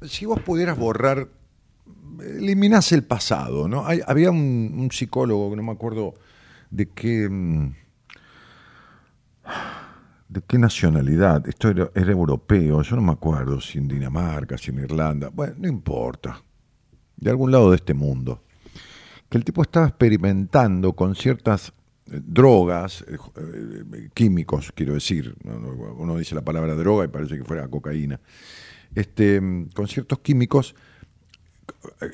si 0.00 0.24
vos 0.24 0.40
pudieras 0.40 0.78
borrar, 0.78 1.28
eliminás 2.18 2.92
el 2.92 3.04
pasado, 3.04 3.68
¿no? 3.68 3.84
había 4.06 4.30
un, 4.30 4.74
un, 4.78 4.90
psicólogo, 4.90 5.50
que 5.50 5.56
no 5.56 5.64
me 5.64 5.72
acuerdo 5.72 6.14
de 6.70 6.88
qué, 6.88 7.28
mm, 7.28 7.74
de 10.30 10.40
qué 10.46 10.58
nacionalidad. 10.58 11.46
Esto 11.46 11.68
era, 11.68 11.90
europeo, 11.94 12.80
yo 12.80 12.96
no 12.96 13.02
me 13.02 13.12
acuerdo 13.12 13.60
si 13.60 13.76
en 13.76 13.86
Dinamarca, 13.86 14.56
si 14.56 14.70
en 14.70 14.78
Irlanda. 14.78 15.28
Bueno, 15.28 15.56
no 15.58 15.68
importa. 15.68 16.42
De 17.18 17.28
algún 17.28 17.52
lado 17.52 17.68
de 17.68 17.76
este 17.76 17.92
mundo. 17.92 18.44
Que 19.30 19.38
el 19.38 19.44
tipo 19.44 19.62
estaba 19.62 19.86
experimentando 19.86 20.92
con 20.92 21.14
ciertas 21.14 21.72
drogas, 22.04 23.04
químicos, 24.12 24.72
quiero 24.74 24.94
decir, 24.94 25.34
uno 25.44 26.18
dice 26.18 26.34
la 26.34 26.42
palabra 26.42 26.74
droga 26.74 27.04
y 27.04 27.08
parece 27.08 27.38
que 27.38 27.44
fuera 27.44 27.68
cocaína, 27.68 28.20
este, 28.94 29.40
con 29.74 29.86
ciertos 29.86 30.18
químicos 30.18 30.74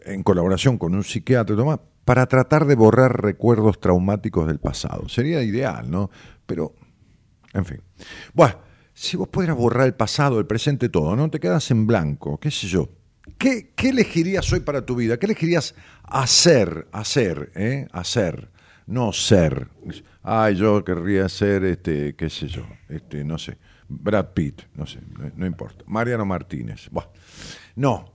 en 0.05 0.23
colaboración 0.23 0.79
con 0.79 0.95
un 0.95 1.03
psiquiatra, 1.03 1.57
toma, 1.57 1.81
para 2.05 2.27
tratar 2.27 2.67
de 2.67 2.75
borrar 2.77 3.23
recuerdos 3.23 3.81
traumáticos 3.81 4.47
del 4.47 4.59
pasado. 4.59 5.09
Sería 5.09 5.43
ideal, 5.43 5.91
¿no? 5.91 6.11
Pero, 6.47 6.75
en 7.53 7.65
fin. 7.65 7.81
Bueno, 8.33 8.59
si 8.95 9.17
vos 9.17 9.29
pudieras 9.29 9.57
borrar 9.57 9.87
el 9.87 9.95
pasado, 9.95 10.39
el 10.39 10.47
presente, 10.47 10.89
todo, 10.89 11.17
¿no? 11.17 11.31
Te 11.31 11.41
quedas 11.41 11.71
en 11.71 11.87
blanco, 11.87 12.39
qué 12.39 12.51
sé 12.51 12.69
yo. 12.69 12.89
¿Qué, 13.39 13.73
qué 13.77 13.91
elegirías 13.91 14.51
hoy 14.53 14.61
para 14.61 14.85
tu 14.85 14.97
vida? 14.97 15.19
¿Qué 15.19 15.27
elegirías 15.27 15.75
hacer, 16.03 16.89
hacer, 16.93 17.53
eh? 17.55 17.87
Hacer, 17.93 18.51
no 18.87 19.13
ser. 19.13 19.69
Ay, 20.23 20.57
yo 20.57 20.83
querría 20.85 21.29
ser, 21.29 21.65
este, 21.65 22.17
qué 22.17 22.31
sé 22.31 22.49
yo, 22.49 22.67
este, 22.89 23.25
no 23.25 23.39
sé, 23.39 23.59
Brad 23.89 24.33
Pitt, 24.33 24.63
no 24.75 24.87
sé, 24.87 25.01
no, 25.37 25.47
importa. 25.47 25.85
Mariano 25.87 26.25
Martínez. 26.25 26.89
Bueno, 26.91 27.11
no, 27.77 28.13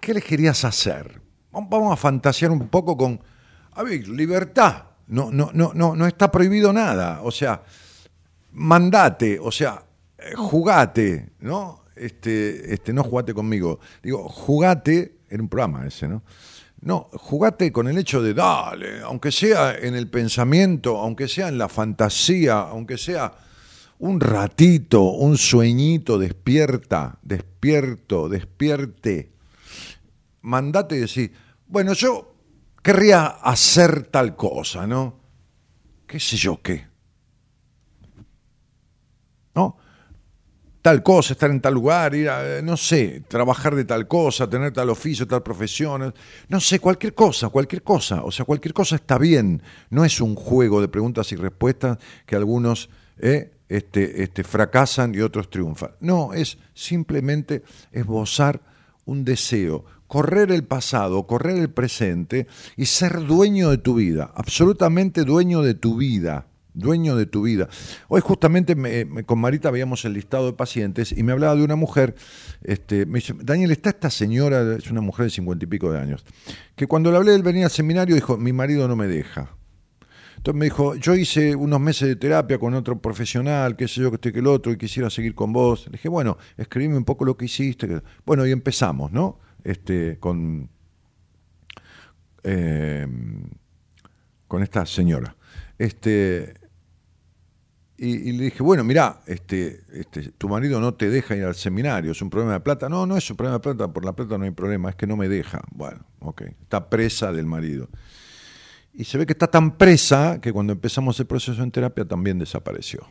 ¿qué 0.00 0.12
elegirías 0.12 0.64
hacer? 0.64 1.20
Vamos 1.50 1.92
a 1.92 1.96
fantasear 1.96 2.50
un 2.50 2.68
poco 2.68 2.96
con, 2.96 3.20
a 3.72 3.82
ver, 3.82 4.08
libertad. 4.08 4.84
No, 5.06 5.30
no, 5.30 5.50
no, 5.52 5.72
no, 5.74 5.94
no 5.94 6.06
está 6.06 6.30
prohibido 6.30 6.72
nada. 6.72 7.20
O 7.22 7.30
sea, 7.30 7.62
mandate, 8.52 9.38
o 9.38 9.52
sea, 9.52 9.84
eh, 10.16 10.32
jugate, 10.34 11.32
¿no? 11.40 11.83
Este, 11.96 12.72
este, 12.74 12.92
no 12.92 13.04
jugate 13.04 13.34
conmigo. 13.34 13.80
Digo, 14.02 14.28
jugate, 14.28 15.18
en 15.30 15.42
un 15.42 15.48
programa 15.48 15.86
ese, 15.86 16.08
¿no? 16.08 16.22
No, 16.80 17.08
jugate 17.14 17.72
con 17.72 17.88
el 17.88 17.96
hecho 17.96 18.20
de, 18.20 18.34
dale, 18.34 19.00
aunque 19.00 19.32
sea 19.32 19.74
en 19.74 19.94
el 19.94 20.08
pensamiento, 20.08 20.98
aunque 20.98 21.28
sea 21.28 21.48
en 21.48 21.56
la 21.56 21.68
fantasía, 21.68 22.60
aunque 22.60 22.98
sea 22.98 23.32
un 24.00 24.20
ratito, 24.20 25.02
un 25.02 25.38
sueñito, 25.38 26.18
despierta, 26.18 27.18
despierto, 27.22 28.28
despierte 28.28 29.34
mandate 30.44 30.96
y 30.96 31.00
decir, 31.00 31.32
bueno, 31.66 31.94
yo 31.94 32.34
querría 32.82 33.26
hacer 33.26 34.06
tal 34.08 34.36
cosa, 34.36 34.86
¿no? 34.86 35.20
¿Qué 36.06 36.20
sé 36.20 36.36
yo 36.36 36.60
qué? 36.62 36.86
¿No? 39.54 39.78
Tal 40.84 41.02
cosa, 41.02 41.32
estar 41.32 41.50
en 41.50 41.62
tal 41.62 41.72
lugar, 41.72 42.14
ir 42.14 42.28
a, 42.28 42.60
no 42.60 42.76
sé, 42.76 43.22
trabajar 43.26 43.74
de 43.74 43.86
tal 43.86 44.06
cosa, 44.06 44.50
tener 44.50 44.70
tal 44.70 44.90
oficio, 44.90 45.26
tal 45.26 45.42
profesión, 45.42 46.12
no 46.50 46.60
sé, 46.60 46.78
cualquier 46.78 47.14
cosa, 47.14 47.48
cualquier 47.48 47.82
cosa. 47.82 48.22
O 48.22 48.30
sea, 48.30 48.44
cualquier 48.44 48.74
cosa 48.74 48.96
está 48.96 49.16
bien. 49.16 49.62
No 49.88 50.04
es 50.04 50.20
un 50.20 50.34
juego 50.34 50.82
de 50.82 50.88
preguntas 50.88 51.32
y 51.32 51.36
respuestas 51.36 51.96
que 52.26 52.36
algunos 52.36 52.90
eh, 53.16 53.50
este, 53.66 54.22
este, 54.22 54.44
fracasan 54.44 55.14
y 55.14 55.22
otros 55.22 55.48
triunfan. 55.48 55.92
No, 56.00 56.34
es 56.34 56.58
simplemente 56.74 57.62
esbozar 57.90 58.60
un 59.06 59.24
deseo, 59.24 59.86
correr 60.06 60.52
el 60.52 60.64
pasado, 60.64 61.26
correr 61.26 61.56
el 61.56 61.70
presente 61.70 62.46
y 62.76 62.84
ser 62.84 63.24
dueño 63.24 63.70
de 63.70 63.78
tu 63.78 63.94
vida, 63.94 64.32
absolutamente 64.34 65.24
dueño 65.24 65.62
de 65.62 65.72
tu 65.72 65.96
vida, 65.96 66.46
dueño 66.74 67.16
de 67.16 67.26
tu 67.26 67.42
vida. 67.42 67.68
Hoy 68.08 68.20
justamente 68.20 68.76
con 69.24 69.38
Marita 69.38 69.70
veíamos 69.70 70.04
el 70.04 70.12
listado 70.12 70.46
de 70.46 70.52
pacientes 70.52 71.12
y 71.12 71.22
me 71.22 71.32
hablaba 71.32 71.54
de 71.54 71.64
una 71.64 71.76
mujer, 71.76 72.14
este, 72.62 73.06
me 73.06 73.20
dice, 73.20 73.34
Daniel, 73.40 73.70
está 73.70 73.90
esta 73.90 74.10
señora, 74.10 74.76
es 74.76 74.90
una 74.90 75.00
mujer 75.00 75.24
de 75.24 75.30
cincuenta 75.30 75.64
y 75.64 75.68
pico 75.68 75.90
de 75.90 75.98
años, 75.98 76.24
que 76.76 76.86
cuando 76.86 77.10
le 77.10 77.16
hablé, 77.16 77.34
él 77.34 77.42
venía 77.42 77.64
al 77.66 77.70
seminario 77.70 78.14
dijo, 78.14 78.36
mi 78.36 78.52
marido 78.52 78.86
no 78.88 78.96
me 78.96 79.06
deja. 79.06 79.56
Entonces 80.36 80.58
me 80.58 80.66
dijo, 80.66 80.94
yo 80.96 81.14
hice 81.14 81.56
unos 81.56 81.80
meses 81.80 82.06
de 82.06 82.16
terapia 82.16 82.58
con 82.58 82.74
otro 82.74 83.00
profesional, 83.00 83.76
qué 83.76 83.88
sé 83.88 84.02
yo, 84.02 84.10
que 84.10 84.16
estoy 84.16 84.32
que 84.32 84.40
el 84.40 84.46
otro, 84.46 84.70
y 84.72 84.76
quisiera 84.76 85.08
seguir 85.08 85.34
con 85.34 85.54
vos. 85.54 85.86
Le 85.86 85.92
dije, 85.92 86.10
bueno, 86.10 86.36
escribime 86.58 86.98
un 86.98 87.04
poco 87.06 87.24
lo 87.24 87.34
que 87.34 87.46
hiciste. 87.46 88.02
Bueno, 88.26 88.46
y 88.46 88.52
empezamos, 88.52 89.10
¿no? 89.10 89.38
este, 89.64 90.18
con, 90.20 90.68
eh, 92.42 93.06
con 94.46 94.62
esta 94.62 94.86
señora. 94.86 95.34
Este, 95.78 96.54
y, 97.96 98.32
le 98.32 98.44
dije, 98.44 98.62
bueno, 98.62 98.82
mira, 98.82 99.20
este, 99.26 99.82
este, 99.92 100.32
tu 100.32 100.48
marido 100.48 100.80
no 100.80 100.94
te 100.94 101.10
deja 101.10 101.36
ir 101.36 101.44
al 101.44 101.54
seminario, 101.54 102.10
es 102.10 102.20
un 102.22 102.28
problema 102.28 102.54
de 102.54 102.60
plata. 102.60 102.88
No, 102.88 103.06
no 103.06 103.16
es 103.16 103.30
un 103.30 103.36
problema 103.36 103.58
de 103.58 103.62
plata, 103.62 103.92
por 103.92 104.04
la 104.04 104.12
plata 104.12 104.36
no 104.36 104.44
hay 104.44 104.50
problema, 104.50 104.90
es 104.90 104.96
que 104.96 105.06
no 105.06 105.16
me 105.16 105.28
deja. 105.28 105.62
Bueno, 105.70 106.00
ok, 106.18 106.42
está 106.62 106.90
presa 106.90 107.32
del 107.32 107.46
marido. 107.46 107.88
Y 108.92 109.04
se 109.04 109.16
ve 109.16 109.26
que 109.26 109.32
está 109.32 109.46
tan 109.46 109.76
presa 109.76 110.40
que 110.40 110.52
cuando 110.52 110.72
empezamos 110.72 111.18
el 111.20 111.26
proceso 111.26 111.62
en 111.62 111.70
terapia 111.70 112.04
también 112.04 112.38
desapareció. 112.38 113.06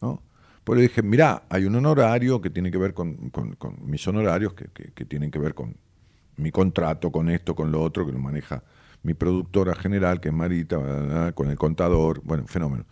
¿no? 0.00 0.22
Pues 0.64 0.76
le 0.76 0.82
dije, 0.82 1.02
mira, 1.02 1.44
hay 1.48 1.64
un 1.64 1.76
honorario 1.76 2.40
que 2.40 2.50
tiene 2.50 2.72
que 2.72 2.78
ver 2.78 2.94
con, 2.94 3.30
mis 3.82 4.06
honorarios, 4.08 4.54
que, 4.54 5.04
tienen 5.04 5.30
que 5.30 5.38
ver 5.38 5.54
con 5.54 5.76
mi 6.36 6.50
contrato, 6.50 7.12
con 7.12 7.30
esto, 7.30 7.54
con 7.54 7.70
lo 7.70 7.80
otro, 7.80 8.04
que 8.04 8.12
lo 8.12 8.18
maneja 8.18 8.62
mi 9.04 9.14
productora 9.14 9.74
general, 9.74 10.20
que 10.20 10.30
es 10.30 10.34
Marita, 10.34 11.32
con 11.34 11.50
el 11.50 11.58
contador, 11.58 12.22
bueno, 12.24 12.46
fenómeno. 12.46 12.86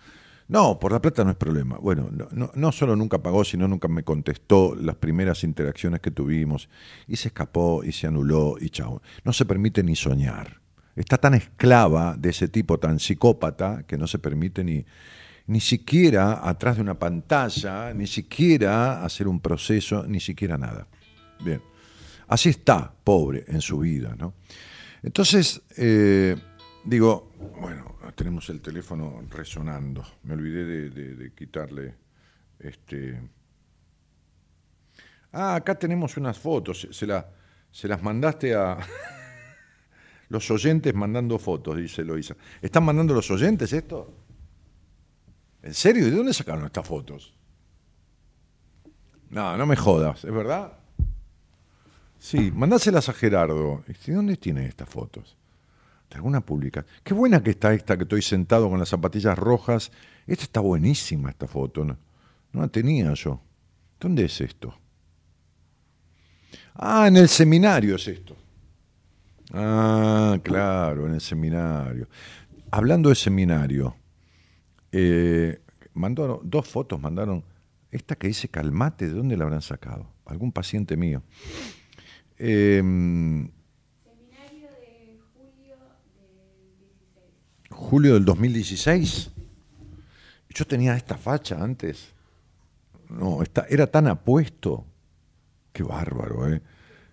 No, 0.48 0.78
por 0.78 0.92
la 0.92 1.00
plata 1.00 1.24
no 1.24 1.31
es 1.31 1.37
problema. 1.37 1.78
Bueno, 1.78 2.11
no, 2.55 2.72
solo 2.72 2.96
nunca 2.96 3.22
pagó, 3.22 3.44
sino 3.44 3.68
nunca 3.68 3.88
me 3.88 4.02
contestó 4.02 4.74
las 4.74 4.96
primeras 4.96 5.44
interacciones 5.44 6.00
que 6.00 6.11
tuvimos 6.11 6.68
y 7.07 7.16
se 7.16 7.28
escapó 7.28 7.83
y 7.85 7.92
se 7.92 8.07
anuló 8.07 8.57
y 8.61 8.70
chao. 8.70 9.02
No 9.24 9.33
se 9.33 9.46
permite 9.46 9.83
ni 9.83 9.96
soñar. 9.96 10.61
Está 10.94 11.16
tan 11.16 11.35
esclava 11.35 12.16
de 12.18 12.31
ese 12.31 12.48
tipo 12.48 12.78
tan 12.78 12.98
psicópata 12.98 13.85
que 13.87 13.96
no 13.96 14.07
se 14.07 14.18
permite 14.18 14.62
ni, 14.62 14.85
ni 15.46 15.61
siquiera 15.61 16.46
atrás 16.46 16.76
de 16.76 16.83
una 16.83 16.98
pantalla, 16.98 17.94
ni 17.94 18.07
siquiera 18.07 19.05
hacer 19.05 19.28
un 19.28 19.40
proceso, 19.40 20.05
ni 20.07 20.20
siquiera 20.20 20.59
nada. 20.59 20.87
Bien, 21.42 21.62
así 22.28 22.50
está, 22.50 22.92
pobre, 23.05 23.44
en 23.48 23.61
su 23.61 23.78
vida, 23.78 24.14
¿no? 24.18 24.35
Entonces, 25.02 25.62
eh, 25.76 26.37
digo, 26.85 27.33
bueno, 27.61 27.91
tenemos 28.14 28.48
el 28.51 28.61
teléfono 28.61 29.22
resonando, 29.31 30.05
me 30.25 30.35
olvidé 30.35 30.90
de, 30.90 31.33
quitarle 31.35 31.94
este... 32.59 33.20
Ah, 35.33 35.55
acá 35.55 35.75
tenemos 35.75 36.16
unas 36.16 36.38
fotos, 36.38 36.88
se, 36.90 37.07
la, 37.07 37.27
se 37.70 37.88
las 37.88 38.03
mandaste 38.03 38.55
a... 38.55 38.79
los 40.29 40.51
oyentes 40.51 40.94
mandando 40.94 41.38
fotos, 41.38 41.77
dice 41.77 42.05
Loisa. 42.05 42.35
¿Están 42.61 42.85
mandando 42.85 43.14
los 43.14 43.31
oyentes 43.31 43.72
esto? 43.72 44.14
¿En 45.62 45.75
serio? 45.75 46.07
¿De 46.07 46.11
dónde 46.11 46.33
sacaron 46.33 46.64
estas 46.64 46.87
fotos? 46.87 47.35
No, 49.31 49.57
no 49.57 49.66
me 49.66 49.77
jodas, 49.77 50.25
¿es 50.25 50.33
verdad? 50.33 50.72
Sí, 52.18 52.51
mandáselas 52.53 53.09
a 53.09 53.12
Gerardo. 53.12 53.85
¿De 53.87 54.12
dónde 54.12 54.37
tiene 54.37 54.66
estas 54.66 54.88
fotos? 54.88 55.37
¿De 56.12 56.16
alguna 56.16 56.42
pública? 56.42 56.85
Qué 57.03 57.14
buena 57.14 57.42
que 57.42 57.51
está 57.51 57.72
esta 57.72 57.96
que 57.96 58.03
estoy 58.03 58.20
sentado 58.20 58.68
con 58.68 58.79
las 58.79 58.90
zapatillas 58.90 59.38
rojas. 59.38 59.90
Esta 60.27 60.44
está 60.44 60.61
buenísima, 60.61 61.31
esta 61.31 61.46
foto. 61.46 61.87
No, 61.87 61.96
no 62.53 62.61
la 62.61 62.68
tenía 62.68 63.14
yo. 63.14 63.40
¿Dónde 63.98 64.27
es 64.27 64.38
esto? 64.42 64.75
Ah, 66.75 67.07
en 67.09 67.16
el 67.16 67.31
seminario 67.31 67.96
es 67.96 68.09
esto. 68.09 68.37
Ah, 69.55 70.38
claro, 70.42 71.07
en 71.07 71.14
el 71.14 71.20
seminario. 71.22 72.07
Hablando 72.70 73.09
de 73.09 73.14
seminario, 73.14 73.96
eh, 74.90 75.62
mandaron 75.94 76.40
dos 76.42 76.68
fotos, 76.68 77.01
mandaron 77.01 77.42
esta 77.90 78.16
que 78.16 78.27
dice 78.27 78.48
calmate, 78.48 79.09
¿de 79.09 79.14
dónde 79.14 79.38
la 79.38 79.44
habrán 79.44 79.62
sacado? 79.62 80.12
Algún 80.27 80.53
paciente 80.53 80.94
mío. 80.94 81.22
Em, 82.37 83.51
Julio 87.83 88.14
del 88.14 88.25
2016. 88.25 89.31
Yo 90.51 90.66
tenía 90.66 90.97
esta 90.97 91.16
facha 91.16 91.62
antes. 91.62 92.09
No, 93.09 93.40
era 93.68 93.87
tan 93.87 94.07
apuesto. 94.07 94.87
Qué 95.73 95.83
bárbaro, 95.83 96.53
¿eh? 96.53 96.62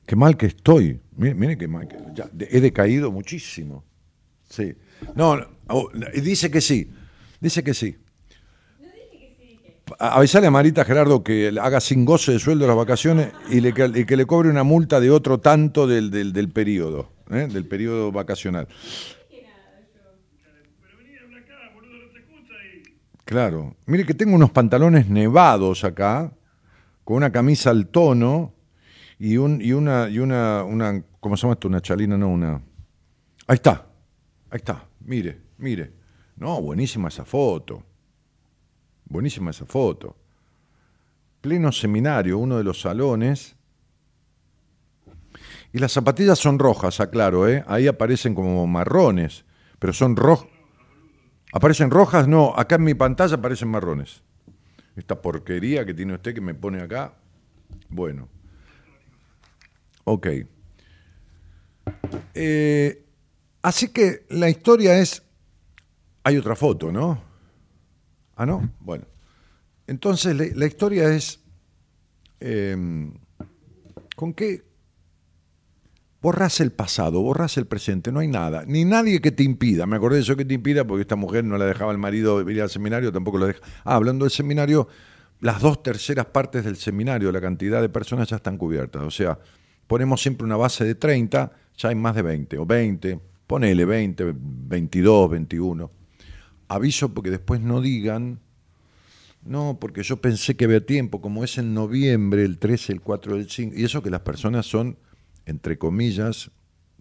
Qué 0.06 0.16
mal 0.16 0.38
que 0.38 0.48
estoy. 0.48 1.00
Mire, 1.18 1.58
qué 1.58 1.68
mal 1.68 1.88
que 1.88 1.98
he 2.50 2.62
decaído 2.62 3.12
muchísimo. 3.12 3.84
Sí. 4.50 4.74
No, 5.16 5.38
dice 6.16 6.50
que 6.50 6.62
sí. 6.62 6.90
Dice 7.40 7.64
que 7.64 7.74
sí. 7.74 7.96
Avisale 9.98 10.48
a 10.48 10.52
Marita 10.52 10.86
Gerardo 10.86 11.24
que 11.24 11.52
haga 11.62 11.80
sin 11.80 12.06
goce 12.06 12.32
de 12.32 12.40
sueldo 12.40 12.68
las 12.68 12.76
vacaciones 12.76 13.32
y, 13.50 13.62
que 13.72 14.18
le 14.18 14.26
cobre 14.26 14.50
una 14.50 14.64
multa 14.64 15.00
de 15.00 15.10
otro 15.10 15.40
tanto 15.40 15.88
del, 15.88 16.12
del, 16.12 16.50
periodo, 16.50 17.12
¿eh? 17.32 17.48
del 17.52 17.66
periodo 17.66 18.12
vacacional. 18.12 18.68
Claro. 23.30 23.76
Mire 23.86 24.08
que 24.08 24.15
tengo 24.15 24.34
unos 24.34 24.50
pantalones 24.50 25.08
nevados 25.08 25.84
acá, 25.84 26.34
con 27.04 27.18
una 27.18 27.32
camisa 27.32 27.70
al 27.70 27.86
tono 27.89 28.56
y, 29.20 29.38
un, 29.38 29.62
y 29.62 29.72
una, 29.72 30.10
y 30.10 30.18
una, 30.18 30.65
¿cómo 31.20 31.38
se 31.38 31.44
llama 31.44 31.54
esto? 31.54 31.68
Una 31.68 31.80
chalina, 31.80 32.18
no, 32.18 32.28
una... 32.30 32.60
Ahí 33.46 33.54
está, 33.54 33.86
ahí 34.50 34.58
está, 34.58 34.84
mire, 35.02 35.39
mire. 35.60 35.94
No, 36.38 36.60
buenísima 36.60 37.10
esa 37.10 37.24
foto. 37.24 37.84
Buenísima 39.06 39.52
esa 39.52 39.68
foto. 39.68 40.18
Pleno 41.39 41.72
seminario, 41.72 42.39
uno 42.39 42.58
de 42.58 42.63
los 42.63 42.82
salones. 42.82 43.56
Y 45.72 45.78
las 45.78 45.92
zapatillas 45.92 46.39
son 46.39 46.58
rojas, 46.58 47.00
aclaro, 47.00 47.48
¿eh? 47.48 47.63
Ahí 47.68 47.86
aparecen 47.86 48.34
como 48.34 48.65
marrones, 48.65 49.46
pero 49.78 49.94
son 49.94 50.15
rojas. 50.15 50.49
¿Aparecen 51.52 51.90
rojas? 51.90 52.28
No, 52.28 52.54
acá 52.56 52.76
en 52.76 52.84
mi 52.84 52.94
pantalla 52.94 53.36
aparecen 53.36 53.70
marrones. 53.70 54.22
Esta 54.96 55.22
porquería 55.22 55.86
que 55.86 55.94
tiene 55.94 56.14
usted 56.14 56.34
que 56.34 56.42
me 56.42 56.54
pone 56.54 56.82
acá. 56.82 57.14
Bueno. 57.90 58.28
Ok. 60.04 60.28
Eh, 62.34 63.06
así 63.62 63.90
que 63.90 64.26
la 64.30 64.50
historia 64.50 65.00
es... 65.00 65.24
Hay 66.24 66.38
otra 66.38 66.56
foto, 66.56 66.92
¿no? 66.92 67.22
Ah, 68.36 68.46
no. 68.46 68.72
Bueno. 68.80 69.06
Entonces 69.88 70.56
la, 70.56 70.66
historia 70.66 71.14
es... 71.14 71.40
Em, 72.40 73.14
¿Con 74.16 74.34
qué? 74.34 74.69
Borras 76.22 76.60
el 76.60 76.72
pasado, 76.72 77.22
borras 77.22 77.58
el 77.58 77.66
presente, 77.66 78.12
no 78.12 78.20
hay 78.20 78.28
nada, 78.28 78.66
ni 78.68 78.84
nadie 78.84 79.22
que 79.22 79.32
te 79.32 79.44
impida. 79.44 79.86
Me 79.86 79.96
acordé 79.96 80.18
de 80.18 80.24
eso 80.24 80.36
que 80.36 80.44
te 80.44 80.54
impida 80.54 80.86
porque 80.86 81.04
esta 81.04 81.16
mujer 81.16 81.46
no 81.46 81.58
la 81.58 81.66
dejaba 81.66 81.94
el 81.94 81.98
marido 81.98 82.48
ir 82.50 82.62
al 82.62 82.70
seminario, 82.70 83.12
tampoco 83.14 83.38
lo 83.38 83.48
deja. 83.48 83.62
Ah, 83.86 83.96
hablando 83.96 84.26
del 84.26 84.32
seminario, 84.32 84.90
las 85.40 85.62
dos 85.62 85.82
terceras 85.82 86.26
partes 86.26 86.66
del 86.66 86.76
seminario, 86.76 87.32
la 87.32 87.40
cantidad 87.40 87.82
de 87.82 87.88
personas 87.88 88.28
ya 88.28 88.36
están 88.36 88.58
cubiertas. 88.58 89.02
O 89.02 89.12
sea, 89.12 89.40
ponemos 89.88 90.22
siempre 90.22 90.44
una 90.44 90.58
base 90.58 90.84
de 90.84 90.96
30, 90.96 91.54
ya 91.78 91.90
hay 91.90 91.96
más 91.96 92.16
de 92.16 92.22
20, 92.22 92.58
o 92.58 92.66
20, 92.66 93.20
ponele 93.48 93.86
20, 93.86 94.34
22, 94.36 95.30
21. 95.30 95.92
Aviso 96.68 97.14
porque 97.14 97.32
después 97.32 97.62
no 97.62 97.80
digan, 97.80 98.40
no, 99.46 99.78
porque 99.80 100.04
yo 100.04 100.18
pensé 100.18 100.58
que 100.58 100.66
había 100.66 100.86
tiempo, 100.86 101.22
como 101.22 101.46
es 101.46 101.58
en 101.58 101.74
noviembre, 101.74 102.44
el 102.44 102.60
13, 102.60 102.92
el 102.92 103.02
4, 103.02 103.36
el 103.38 103.50
5, 103.50 103.76
y 103.78 103.86
eso 103.86 104.04
que 104.04 104.10
las 104.10 104.20
personas 104.20 104.66
son 104.66 104.98
entre 105.50 105.80
comillas, 105.80 106.52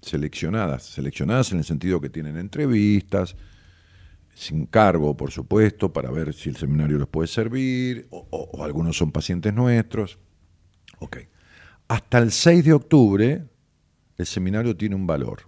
seleccionadas. 0.01 0.85
Seleccionadas 0.85 1.53
en 1.53 1.59
el 1.59 1.65
sentido 1.65 2.01
que 2.01 2.09
tienen 2.09 2.39
entrevistas, 2.39 3.37
sin 4.35 4.67
cargo, 4.67 5.17
por 5.17 5.31
supuesto, 5.31 5.93
para 5.93 6.11
ver 6.11 6.33
si 6.33 6.49
el 6.49 6.57
seminario 6.57 6.99
les 6.99 7.09
puede 7.09 7.29
servir, 7.29 8.07
o, 8.11 8.65
algunos 8.65 8.97
son 8.97 9.13
pacientes 9.13 9.53
nuestros. 9.53 10.19
Ok. 10.99 11.19
Hasta 11.89 12.19
el 12.19 12.33
6 12.33 12.65
de 12.65 12.73
octubre, 12.73 13.45
el 14.17 14.27
seminario 14.27 14.77
tiene 14.77 14.95
un 14.95 15.07
valor. 15.07 15.43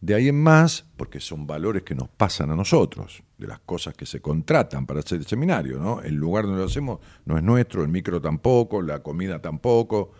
De 0.00 0.14
ahí 0.14 0.28
en 0.28 0.42
más, 0.42 0.86
porque 0.96 1.20
son 1.20 1.46
valores 1.46 1.82
que 1.82 1.94
nos 1.94 2.08
pasan 2.08 2.50
a 2.50 2.56
nosotros, 2.56 3.22
de 3.36 3.46
las 3.46 3.60
cosas 3.60 3.92
que 3.94 4.06
se 4.06 4.20
contratan 4.20 4.86
para 4.86 5.00
hacer 5.00 5.18
el 5.18 5.26
seminario, 5.26 5.78
¿no? 5.78 6.00
El 6.00 6.14
lugar 6.14 6.44
donde 6.44 6.60
lo 6.60 6.66
hacemos 6.66 7.00
no 7.26 7.36
es 7.36 7.42
nuestro, 7.42 7.82
el 7.82 7.88
micro 7.88 8.20
tampoco, 8.20 8.80
la 8.80 9.02
comida 9.02 9.42
tampoco, 9.42 10.12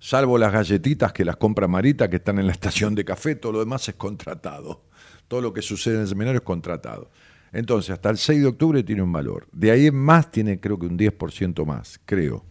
salvo 0.00 0.38
las 0.38 0.52
galletitas 0.52 1.12
que 1.12 1.24
las 1.24 1.36
compra 1.36 1.68
Marita, 1.68 2.10
que 2.10 2.16
están 2.16 2.38
en 2.40 2.46
la 2.46 2.52
estación 2.52 2.94
de 2.96 3.04
café, 3.04 3.36
todo 3.36 3.52
lo 3.52 3.58
demás 3.60 3.88
es 3.88 3.94
contratado. 3.94 4.86
Todo 5.28 5.42
lo 5.42 5.52
que 5.52 5.62
sucede 5.62 5.94
en 5.94 6.00
el 6.00 6.08
seminario 6.08 6.38
es 6.38 6.44
contratado. 6.44 7.10
Entonces, 7.52 7.90
hasta 7.90 8.10
el 8.10 8.18
6 8.18 8.40
de 8.40 8.46
octubre 8.46 8.82
tiene 8.82 9.02
un 9.02 9.12
valor. 9.12 9.46
De 9.52 9.70
ahí 9.70 9.86
en 9.86 9.96
más 9.96 10.30
tiene 10.30 10.58
creo 10.58 10.78
que 10.78 10.86
un 10.86 10.98
10% 10.98 11.64
más, 11.64 12.00
creo, 12.04 12.44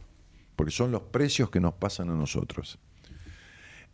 porque 0.56 0.72
son 0.72 0.92
los 0.92 1.02
precios 1.04 1.50
que 1.50 1.60
nos 1.60 1.74
pasan 1.74 2.10
a 2.10 2.16
nosotros. 2.16 2.80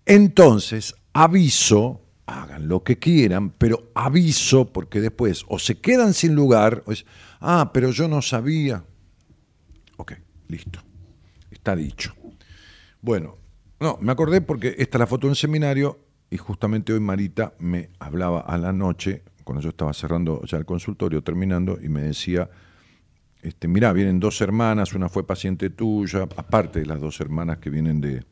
Entonces, 0.05 0.95
aviso, 1.13 2.01
hagan 2.25 2.67
lo 2.67 2.83
que 2.83 2.97
quieran, 2.97 3.51
pero 3.51 3.91
aviso 3.95 4.71
porque 4.71 5.01
después 5.01 5.45
o 5.47 5.57
se 5.57 5.79
quedan 5.79 6.13
sin 6.13 6.35
lugar, 6.35 6.83
o 6.85 6.91
es, 6.91 7.05
ah, 7.39 7.71
pero 7.73 7.91
yo 7.91 8.07
no 8.07 8.21
sabía. 8.21 8.83
Ok, 9.97 10.13
listo, 10.47 10.79
está 11.51 11.75
dicho. 11.75 12.15
Bueno, 13.01 13.37
no, 13.79 13.97
me 14.01 14.11
acordé 14.11 14.41
porque 14.41 14.75
esta 14.77 14.97
es 14.97 14.99
la 14.99 15.07
foto 15.07 15.27
de 15.27 15.31
un 15.31 15.35
seminario 15.35 15.99
y 16.29 16.37
justamente 16.37 16.93
hoy 16.93 16.99
Marita 16.99 17.53
me 17.59 17.89
hablaba 17.99 18.41
a 18.41 18.57
la 18.57 18.73
noche, 18.73 19.23
cuando 19.43 19.61
yo 19.61 19.69
estaba 19.69 19.93
cerrando 19.93 20.43
ya 20.43 20.57
el 20.57 20.65
consultorio, 20.65 21.23
terminando, 21.23 21.77
y 21.81 21.89
me 21.89 22.01
decía, 22.01 22.49
este, 23.41 23.67
mirá, 23.67 23.93
vienen 23.93 24.19
dos 24.19 24.41
hermanas, 24.41 24.93
una 24.93 25.07
fue 25.07 25.25
paciente 25.25 25.69
tuya, 25.69 26.23
aparte 26.23 26.79
de 26.79 26.85
las 26.85 26.99
dos 26.99 27.19
hermanas 27.19 27.59
que 27.59 27.69
vienen 27.69 28.01
de, 28.01 28.23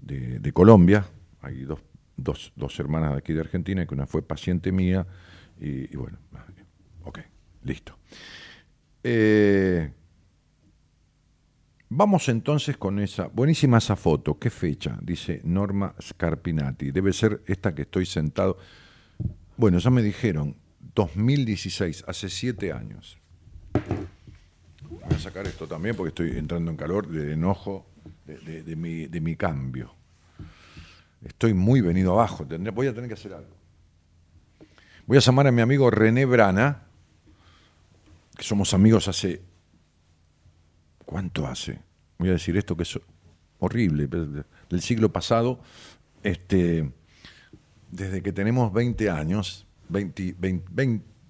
de, 0.00 0.52
Colombia, 0.52 1.06
hay 1.42 1.64
dos, 1.64 1.80
dos, 2.16 2.52
dos, 2.56 2.80
hermanas 2.80 3.12
de 3.12 3.18
aquí 3.18 3.32
de 3.32 3.40
Argentina, 3.40 3.86
que 3.86 3.94
una 3.94 4.06
fue 4.06 4.22
paciente 4.22 4.72
mía, 4.72 5.06
y, 5.60 5.92
y 5.92 5.96
bueno, 5.96 6.18
ok, 7.04 7.18
listo. 7.64 7.98
Eh, 9.04 9.92
Vamos 11.90 12.28
entonces 12.28 12.76
con 12.76 12.98
esa, 12.98 13.28
buenísima 13.28 13.78
esa 13.78 13.96
foto, 13.96 14.38
¿qué 14.38 14.50
fecha? 14.50 14.98
Dice 15.00 15.40
Norma 15.44 15.94
Scarpinati, 16.00 16.90
debe 16.90 17.14
ser 17.14 17.42
esta 17.46 17.74
que 17.74 17.82
estoy 17.82 18.04
sentado. 18.04 18.58
Bueno, 19.56 19.78
ya 19.78 19.88
me 19.88 20.02
dijeron, 20.02 20.54
2016, 20.94 22.04
hace 22.06 22.28
siete 22.28 22.72
años. 22.72 23.18
Voy 24.82 25.00
a 25.08 25.18
sacar 25.18 25.46
esto 25.46 25.66
también 25.66 25.96
porque 25.96 26.08
estoy 26.08 26.38
entrando 26.38 26.70
en 26.70 26.76
calor 26.76 27.08
de 27.08 27.32
enojo 27.32 27.86
de, 28.26 28.76
mi, 28.76 29.06
de 29.06 29.20
mi, 29.22 29.36
cambio. 29.36 29.94
Estoy 31.24 31.54
muy 31.54 31.80
venido 31.80 32.12
abajo, 32.12 32.46
voy 32.74 32.86
a 32.86 32.92
tener 32.92 33.08
que 33.08 33.14
hacer 33.14 33.32
algo. 33.32 33.56
Voy 35.06 35.16
a 35.16 35.20
llamar 35.20 35.46
a 35.46 35.52
mi 35.52 35.62
amigo 35.62 35.90
René 35.90 36.26
Brana, 36.26 36.82
que 38.36 38.42
somos 38.42 38.74
amigos 38.74 39.08
hace 39.08 39.47
¿Cuánto 41.08 41.46
hace? 41.46 41.78
Voy 42.18 42.28
a 42.28 42.32
decir 42.32 42.54
esto 42.58 42.76
que 42.76 42.82
es 42.82 43.00
horrible, 43.60 44.08
del 44.08 44.82
siglo 44.82 45.10
pasado, 45.10 45.58
este, 46.22 46.92
desde 47.90 48.22
que 48.22 48.30
tenemos 48.30 48.70
20 48.74 49.08
años, 49.08 49.66
20, 49.88 50.36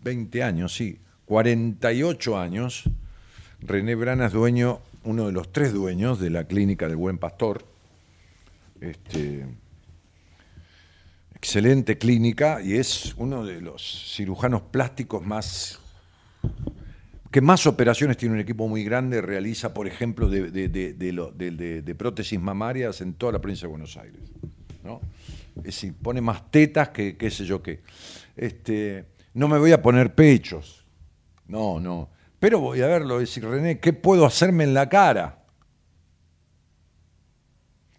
20, 0.02 0.42
años, 0.42 0.74
sí, 0.74 0.98
48 1.26 2.36
años, 2.36 2.90
René 3.60 3.94
Brana 3.94 4.26
es 4.26 4.32
dueño, 4.32 4.80
uno 5.04 5.26
de 5.26 5.32
los 5.32 5.52
tres 5.52 5.72
dueños 5.72 6.18
de 6.18 6.30
la 6.30 6.48
clínica 6.48 6.88
del 6.88 6.96
Buen 6.96 7.18
Pastor. 7.18 7.64
Este, 8.80 9.46
excelente 11.36 11.98
clínica 11.98 12.60
y 12.62 12.74
es 12.74 13.14
uno 13.16 13.46
de 13.46 13.60
los 13.60 14.12
cirujanos 14.12 14.60
plásticos 14.60 15.24
más 15.24 15.78
que 17.30 17.40
más 17.40 17.66
operaciones 17.66 18.16
tiene 18.16 18.34
un 18.34 18.40
equipo 18.40 18.68
muy 18.68 18.84
grande, 18.84 19.20
realiza, 19.20 19.74
por 19.74 19.86
ejemplo, 19.86 20.28
de, 20.30 21.94
prótesis 21.96 22.40
mamarias 22.40 23.00
en 23.00 23.14
toda 23.14 23.32
la 23.32 23.38
provincia 23.40 23.66
de 23.66 23.70
Buenos 23.70 23.96
Aires. 23.96 24.20
¿no? 24.82 25.00
Es 25.56 25.64
decir, 25.64 25.94
pone 26.00 26.20
más 26.20 26.50
tetas 26.50 26.88
que 26.90 27.16
qué 27.16 27.30
sé 27.30 27.44
yo 27.44 27.62
qué. 27.62 27.80
Este, 28.36 29.04
no 29.34 29.48
me 29.48 29.58
voy 29.58 29.72
a 29.72 29.82
poner 29.82 30.14
pechos. 30.14 30.86
No, 31.46 31.78
no. 31.80 32.08
Pero 32.38 32.60
voy 32.60 32.80
a 32.80 32.86
verlo, 32.86 33.18
decir, 33.18 33.44
René, 33.44 33.78
¿qué 33.78 33.92
puedo 33.92 34.24
hacerme 34.24 34.64
en 34.64 34.72
la 34.72 34.88
cara? 34.88 35.44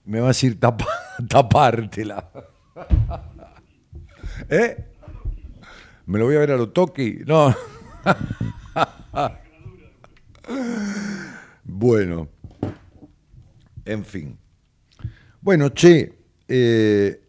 Me 0.06 0.20
va 0.20 0.28
a 0.28 0.30
decir, 0.30 0.58
tapártela. 1.30 2.32
¿Eh? 4.50 4.86
¿Me 6.06 6.18
lo 6.18 6.26
voy 6.26 6.38
a 6.38 6.40
ver 6.40 6.52
a 6.52 6.58
lo 6.58 6.70
toque? 6.70 7.22
No. 7.28 7.54
bueno, 11.64 12.30
en 13.86 14.06
fin. 14.06 14.38
Bueno, 15.42 15.70
che, 15.70 16.18
eh, 16.48 17.28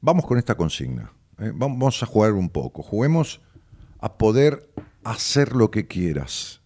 vamos 0.00 0.26
con 0.26 0.38
esta 0.38 0.54
consigna. 0.54 1.12
Eh, 1.38 1.52
vamos 1.54 2.02
a 2.02 2.06
jugar 2.06 2.32
un 2.32 2.50
poco. 2.50 2.82
Juguemos 2.82 3.40
a 3.98 4.18
poder 4.18 4.70
hacer 5.04 5.54
lo 5.54 5.70
que 5.70 5.86
quieras. 5.86 6.60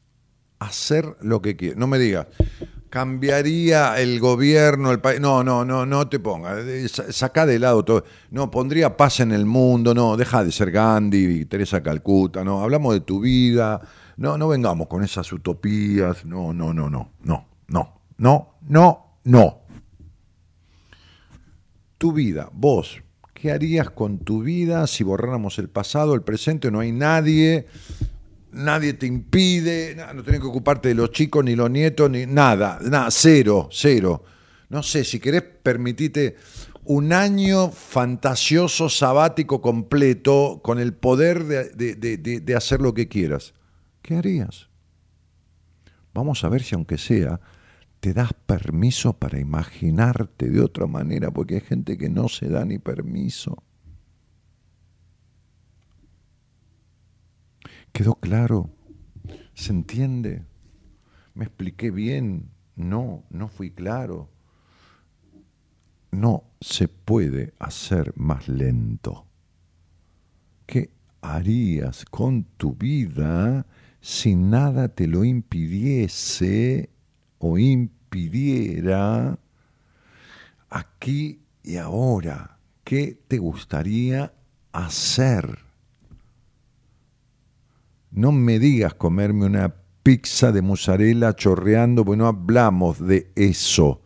Hacer 0.58 1.16
lo 1.20 1.42
que 1.42 1.56
quieras. 1.56 1.78
No 1.78 1.86
me 1.86 1.98
digas, 1.98 2.26
cambiaría 2.94 4.00
el 4.00 4.20
gobierno, 4.20 4.92
el 4.92 5.00
país. 5.00 5.18
No, 5.20 5.42
no, 5.42 5.64
no, 5.64 5.84
no 5.84 6.08
te 6.08 6.20
pongas. 6.20 6.62
Saca 7.10 7.44
de 7.44 7.58
lado 7.58 7.84
todo. 7.84 8.04
No, 8.30 8.52
pondría 8.52 8.96
paz 8.96 9.18
en 9.18 9.32
el 9.32 9.46
mundo. 9.46 9.94
No, 9.94 10.16
deja 10.16 10.44
de 10.44 10.52
ser 10.52 10.70
Gandhi 10.70 11.40
y 11.40 11.44
Teresa 11.46 11.82
Calcuta. 11.82 12.44
No, 12.44 12.62
hablamos 12.62 12.94
de 12.94 13.00
tu 13.00 13.18
vida. 13.18 13.80
No, 14.16 14.38
no 14.38 14.46
vengamos 14.46 14.86
con 14.86 15.02
esas 15.02 15.32
utopías. 15.32 16.24
No, 16.24 16.54
no, 16.54 16.72
no, 16.72 16.88
no, 16.88 17.10
no, 17.24 17.48
no, 17.66 18.00
no, 18.16 18.54
no, 18.68 19.18
no. 19.24 19.58
Tu 21.98 22.12
vida, 22.12 22.48
vos, 22.52 23.02
¿qué 23.32 23.50
harías 23.50 23.90
con 23.90 24.18
tu 24.18 24.44
vida 24.44 24.86
si 24.86 25.02
borráramos 25.02 25.58
el 25.58 25.68
pasado, 25.68 26.14
el 26.14 26.22
presente? 26.22 26.70
No 26.70 26.78
hay 26.78 26.92
nadie 26.92 27.66
nadie 28.54 28.94
te 28.94 29.06
impide, 29.06 29.96
no 30.14 30.22
tenés 30.22 30.40
que 30.40 30.46
ocuparte 30.46 30.88
de 30.88 30.94
los 30.94 31.10
chicos, 31.10 31.44
ni 31.44 31.54
los 31.56 31.70
nietos, 31.70 32.10
ni 32.10 32.26
nada, 32.26 32.78
nada, 32.82 33.10
cero, 33.10 33.68
cero. 33.70 34.24
No 34.68 34.82
sé, 34.82 35.04
si 35.04 35.20
querés 35.20 35.42
permitite 35.42 36.36
un 36.84 37.12
año 37.12 37.70
fantasioso, 37.70 38.88
sabático, 38.88 39.60
completo, 39.60 40.60
con 40.62 40.78
el 40.78 40.94
poder 40.94 41.44
de, 41.44 42.40
de 42.40 42.56
hacer 42.56 42.80
lo 42.80 42.94
que 42.94 43.08
quieras. 43.08 43.54
¿Qué 44.02 44.16
harías? 44.16 44.68
Vamos 46.12 46.44
a 46.44 46.48
ver 46.48 46.62
si 46.62 46.74
aunque 46.74 46.98
sea, 46.98 47.40
te 48.00 48.12
das 48.12 48.32
permiso 48.46 49.14
para 49.14 49.40
imaginarte 49.40 50.50
de 50.50 50.60
otra 50.60 50.86
manera, 50.86 51.30
porque 51.30 51.56
hay 51.56 51.60
gente 51.60 51.96
que 51.96 52.10
no 52.10 52.28
se 52.28 52.48
da 52.48 52.64
ni 52.64 52.78
permiso. 52.78 53.62
¿Quedó 57.94 58.16
claro? 58.16 58.70
¿Se 59.54 59.70
entiende? 59.70 60.42
¿Me 61.32 61.44
expliqué 61.44 61.92
bien? 61.92 62.50
No, 62.74 63.22
no 63.30 63.46
fui 63.46 63.70
claro. 63.70 64.28
No 66.10 66.42
se 66.60 66.88
puede 66.88 67.54
hacer 67.60 68.12
más 68.16 68.48
lento. 68.48 69.28
¿Qué 70.66 70.90
harías 71.20 72.04
con 72.04 72.42
tu 72.56 72.74
vida 72.74 73.64
si 74.00 74.34
nada 74.34 74.88
te 74.88 75.06
lo 75.06 75.24
impidiese 75.24 76.90
o 77.38 77.58
impidiera 77.58 79.38
aquí 80.68 81.42
y 81.62 81.76
ahora? 81.76 82.58
¿Qué 82.82 83.22
te 83.28 83.38
gustaría 83.38 84.34
hacer? 84.72 85.63
No 88.14 88.30
me 88.30 88.60
digas 88.60 88.94
comerme 88.94 89.46
una 89.46 89.74
pizza 90.04 90.52
de 90.52 90.62
mozzarella 90.62 91.34
chorreando, 91.34 92.04
porque 92.04 92.18
no 92.18 92.28
hablamos 92.28 93.04
de 93.04 93.32
eso. 93.34 94.02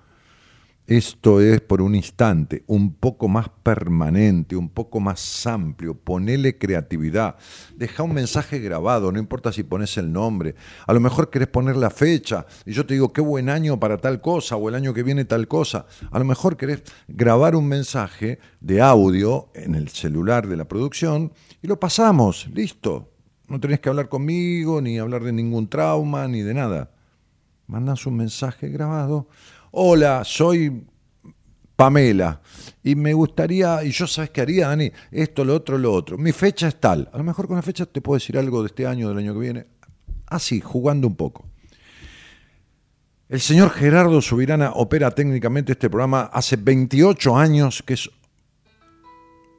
Esto 0.87 1.42
es 1.42 1.61
por 1.61 1.83
un 1.83 1.94
instante, 1.94 2.64
un 2.68 2.94
poco 2.94 3.29
más 3.29 3.51
permanente, 3.62 4.57
un 4.57 4.71
poco 4.71 4.99
más 4.99 5.47
amplio. 5.47 5.92
Ponele 5.92 6.57
creatividad. 6.57 7.37
Deja 7.77 8.03
un 8.03 8.14
mensaje 8.14 8.61
grabado, 8.61 9.12
no 9.12 9.18
importa 9.18 9.53
si 9.53 9.62
pones 9.62 9.99
el 9.99 10.11
nombre. 10.11 10.55
A 10.87 10.94
lo 10.94 11.01
mejor 11.01 11.29
querés 11.29 11.49
poner 11.49 11.77
la 11.77 11.90
fecha 11.90 12.47
y 12.64 12.73
yo 12.73 12.87
te 12.87 12.94
digo, 12.94 13.12
qué 13.12 13.21
buen 13.21 13.51
año 13.51 13.79
para 13.79 13.99
tal 13.99 14.23
cosa 14.23 14.57
o 14.57 14.71
el 14.71 14.75
año 14.75 14.94
que 14.94 15.03
viene 15.03 15.27
tal 15.27 15.47
cosa. 15.49 15.85
A 16.11 16.18
lo 16.18 16.25
mejor 16.25 16.57
querés 16.57 16.83
grabar 17.09 17.55
un 17.55 17.68
mensaje 17.68 18.38
de 18.61 18.81
audio 18.81 19.51
en 19.53 19.75
el 19.75 19.90
celular 19.90 20.49
de 20.49 20.57
la 20.57 20.66
producción 20.66 21.35
y 21.61 21.66
lo 21.66 21.79
pasamos. 21.79 22.49
Listo. 22.55 23.08
No 23.49 23.59
tenés 23.59 23.81
que 23.81 23.89
hablar 23.89 24.09
conmigo, 24.09 24.81
ni 24.81 24.99
hablar 24.99 25.25
de 25.25 25.33
ningún 25.33 25.69
trauma, 25.69 26.29
ni 26.29 26.43
de 26.43 26.53
nada. 26.53 26.91
Mandas 27.67 28.07
un 28.07 28.17
mensaje 28.17 28.69
grabado. 28.69 29.29
Hola, 29.71 30.23
soy 30.25 30.85
Pamela. 31.75 32.43
Y 32.83 32.95
me 32.95 33.15
gustaría, 33.15 33.83
y 33.85 33.91
yo 33.91 34.07
sabes 34.07 34.31
qué 34.31 34.43
haría, 34.43 34.69
Dani, 34.69 34.91
esto, 35.11 35.45
lo 35.45 35.55
otro, 35.55 35.79
lo 35.79 35.93
otro. 35.93 36.19
Mi 36.19 36.33
fecha 36.33 36.69
es 36.69 36.79
tal. 36.79 37.09
A 37.13 37.17
lo 37.19 37.25
mejor 37.25 37.47
con 37.47 37.57
la 37.57 37.63
fecha 37.63 37.87
te 37.87 38.03
puedo 38.03 38.19
decir 38.19 38.37
algo 38.37 38.63
de 38.63 38.67
este 38.67 38.87
año, 38.87 39.09
del 39.09 39.19
año 39.19 39.33
que 39.33 39.41
viene. 39.41 39.67
Así, 40.27 40.61
jugando 40.61 41.07
un 41.07 41.17
poco. 41.17 41.47
El 43.31 43.41
señor 43.41 43.71
Gerardo 43.71 44.21
Subirana 44.21 44.73
opera 44.75 45.11
técnicamente 45.11 45.73
este 45.73 45.89
programa 45.89 46.31
hace 46.33 46.57
28 46.57 47.37
años 47.37 47.83
que 47.83 47.95
es. 47.95 48.11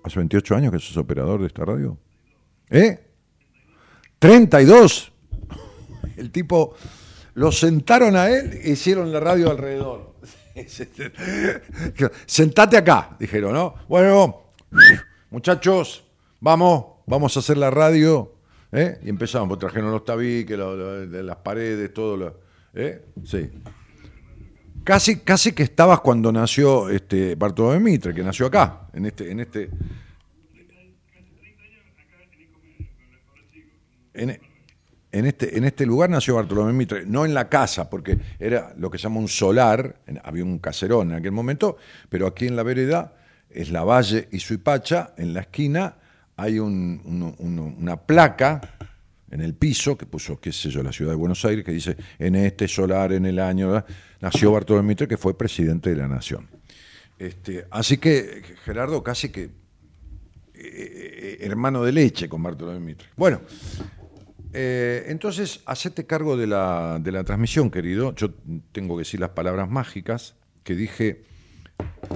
¿Hace 0.04 0.20
28 0.20 0.56
años 0.56 0.72
que 0.72 0.78
es 0.78 0.98
operador 0.98 1.42
de 1.42 1.48
esta 1.48 1.66
radio? 1.66 1.98
¿Eh? 2.70 3.09
32. 4.20 5.12
El 6.18 6.32
tipo, 6.32 6.76
lo 7.36 7.52
sentaron 7.52 8.16
a 8.16 8.30
él 8.30 8.60
e 8.62 8.72
hicieron 8.72 9.12
la 9.12 9.20
radio 9.20 9.50
alrededor. 9.50 10.14
Sentate 12.26 12.78
acá, 12.78 13.16
dijeron, 13.18 13.54
¿no? 13.54 13.76
Bueno, 13.88 14.52
muchachos, 15.30 16.04
vamos, 16.42 16.86
vamos 17.06 17.36
a 17.36 17.40
hacer 17.40 17.58
la 17.58 17.72
radio. 17.72 18.34
¿eh? 18.72 19.00
Y 19.04 19.10
empezamos, 19.10 19.58
trajeron 19.58 19.92
los 19.92 20.04
tabiques, 20.04 20.58
las 20.58 21.38
paredes, 21.38 21.94
todo 21.94 22.18
lo. 22.18 22.40
¿eh? 22.74 23.06
Sí. 23.24 23.50
Casi, 24.84 25.20
casi 25.20 25.52
que 25.54 25.64
estabas 25.64 26.00
cuando 26.02 26.32
nació 26.32 26.90
este 26.90 27.36
Bartolomé 27.36 27.80
Mitre, 27.80 28.14
que 28.14 28.24
nació 28.24 28.48
acá, 28.48 28.88
en 28.94 29.06
este, 29.06 29.32
en 29.32 29.40
este, 29.40 29.70
en, 34.22 35.26
este, 35.26 35.58
en 35.58 35.64
este 35.64 35.86
lugar 35.86 36.10
nació 36.10 36.36
Bartolomé 36.36 36.74
Mitre, 36.74 37.06
no 37.06 37.26
en 37.26 37.34
la 37.34 37.50
casa, 37.50 37.90
porque 37.90 38.18
era 38.40 38.74
lo 38.78 38.90
que 38.90 38.98
se 38.98 39.04
llama 39.04 39.20
un 39.20 39.28
solar, 39.28 40.02
había 40.24 40.44
un 40.44 40.60
caserón 40.60 41.12
en 41.12 41.18
aquel 41.18 41.32
momento, 41.32 41.78
pero 42.10 42.28
aquí 42.28 42.48
en 42.48 42.56
la 42.56 42.64
vereda 42.64 43.16
es 43.50 43.72
la 43.72 43.84
Valle 43.84 44.28
y 44.32 44.40
Suipacha, 44.40 45.14
en 45.18 45.34
la 45.34 45.42
esquina 45.42 45.96
hay 46.36 46.60
una 46.60 47.98
placa 48.06 48.62
en 49.32 49.42
el 49.42 49.54
piso 49.54 49.98
que 49.98 50.06
puso, 50.06 50.40
qué 50.40 50.52
sé 50.52 50.70
yo, 50.70 50.82
la 50.82 50.92
ciudad 50.92 51.12
de 51.12 51.18
Buenos 51.18 51.44
Aires, 51.46 51.64
que 51.64 51.72
dice, 51.72 51.96
en 52.18 52.36
este 52.36 52.68
solar, 52.68 53.14
en 53.14 53.26
el 53.26 53.40
año, 53.40 53.84
nació 54.22 54.52
Bartolomé 54.52 54.90
Mitre, 54.90 55.08
que 55.08 55.18
fue 55.18 55.38
presidente 55.38 55.90
de 55.92 55.98
la 55.98 56.08
Nación. 56.08 56.48
Este, 57.18 57.66
así 57.70 57.98
que 57.98 58.42
Gerardo 58.64 59.04
casi 59.04 59.30
que 59.30 59.44
eh, 59.44 59.50
eh, 60.56 61.38
hermano 61.42 61.84
de 61.84 61.92
leche 61.92 62.30
con 62.30 62.42
Bartolomé 62.42 62.80
Mitre. 62.80 63.10
Bueno, 63.18 63.42
eh, 64.54 65.06
entonces, 65.08 65.62
hacete 65.66 66.06
cargo 66.06 66.36
de 66.36 66.48
la, 66.48 67.00
de 67.00 67.12
la 67.12 67.24
transmisión, 67.24 67.70
querido. 67.70 68.16
Yo 68.16 68.32
tengo 68.72 68.96
que 68.96 69.02
decir 69.02 69.20
las 69.20 69.30
palabras 69.32 69.70
mágicas 69.70 70.36
que 70.64 70.76
dije 70.76 71.24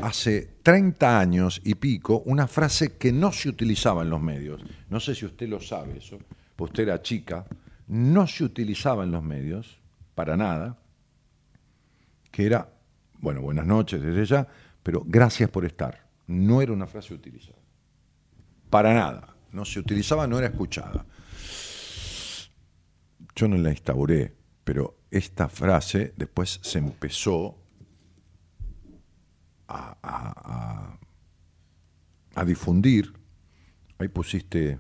hace 0.02 0.50
30 0.64 1.20
años 1.20 1.62
y 1.64 1.76
pico, 1.76 2.24
una 2.26 2.48
frase 2.48 2.98
que 2.98 3.12
no 3.12 3.32
se 3.32 3.50
utilizaba 3.50 4.02
en 4.02 4.10
los 4.10 4.22
medios. 4.22 4.64
No 4.90 5.00
sé 5.00 5.16
si 5.16 5.26
usted 5.26 5.48
lo 5.48 5.62
sabe 5.62 5.98
eso, 5.98 6.20
pues 6.56 6.72
usted 6.72 6.84
era 6.84 7.02
chica, 7.02 7.46
no 7.88 8.28
se 8.28 8.44
utilizaba 8.44 9.04
en 9.04 9.12
los 9.12 9.24
medios 9.24 9.80
para 10.16 10.36
nada, 10.36 10.78
que 12.32 12.46
era, 12.46 12.70
bueno, 13.20 13.42
buenas 13.42 13.66
noches 13.66 14.02
desde 14.02 14.26
ya, 14.26 14.48
pero 14.82 15.04
gracias 15.06 15.50
por 15.50 15.66
estar. 15.66 16.04
No 16.28 16.62
era 16.62 16.74
una 16.74 16.88
frase 16.88 17.14
utilizada. 17.14 17.60
Para 18.70 18.94
nada. 18.94 19.36
No 19.52 19.66
se 19.66 19.80
utilizaba, 19.80 20.26
no 20.26 20.40
era 20.40 20.48
escuchada 20.48 21.06
yo 23.36 23.48
no 23.48 23.58
la 23.58 23.70
instauré, 23.70 24.34
pero 24.64 24.98
esta 25.10 25.50
frase 25.50 26.14
después 26.18 26.60
se 26.62 26.80
empezó 26.80 27.58
a, 29.68 30.98
difundir. 32.46 33.14
Ahí 33.98 34.08
pusiste... 34.08 34.80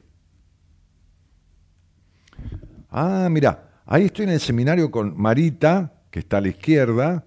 Ah, 2.89 3.27
mira, 3.31 3.81
ahí 3.85 4.05
estoy 4.05 4.25
en 4.25 4.31
el 4.31 4.39
seminario 4.39 4.91
con 4.91 5.17
Marita, 5.19 6.01
que 6.11 6.19
está 6.19 6.37
a 6.37 6.41
la 6.41 6.49
izquierda. 6.49 7.25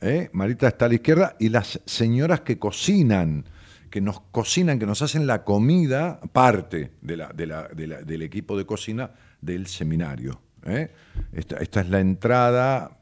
¿eh? 0.00 0.28
Marita 0.32 0.68
está 0.68 0.86
a 0.86 0.88
la 0.88 0.94
izquierda, 0.94 1.36
y 1.38 1.48
las 1.48 1.80
señoras 1.86 2.40
que 2.42 2.58
cocinan, 2.58 3.44
que 3.90 4.00
nos 4.00 4.20
cocinan, 4.20 4.78
que 4.78 4.86
nos 4.86 5.00
hacen 5.00 5.26
la 5.26 5.44
comida, 5.44 6.20
parte 6.32 6.92
del 7.00 8.22
equipo 8.22 8.58
de 8.58 8.66
cocina 8.66 9.12
del 9.46 9.66
seminario. 9.66 10.40
¿eh? 10.64 10.92
Esta, 11.32 11.80
es 11.80 11.88
la 11.88 12.00
entrada, 12.00 12.98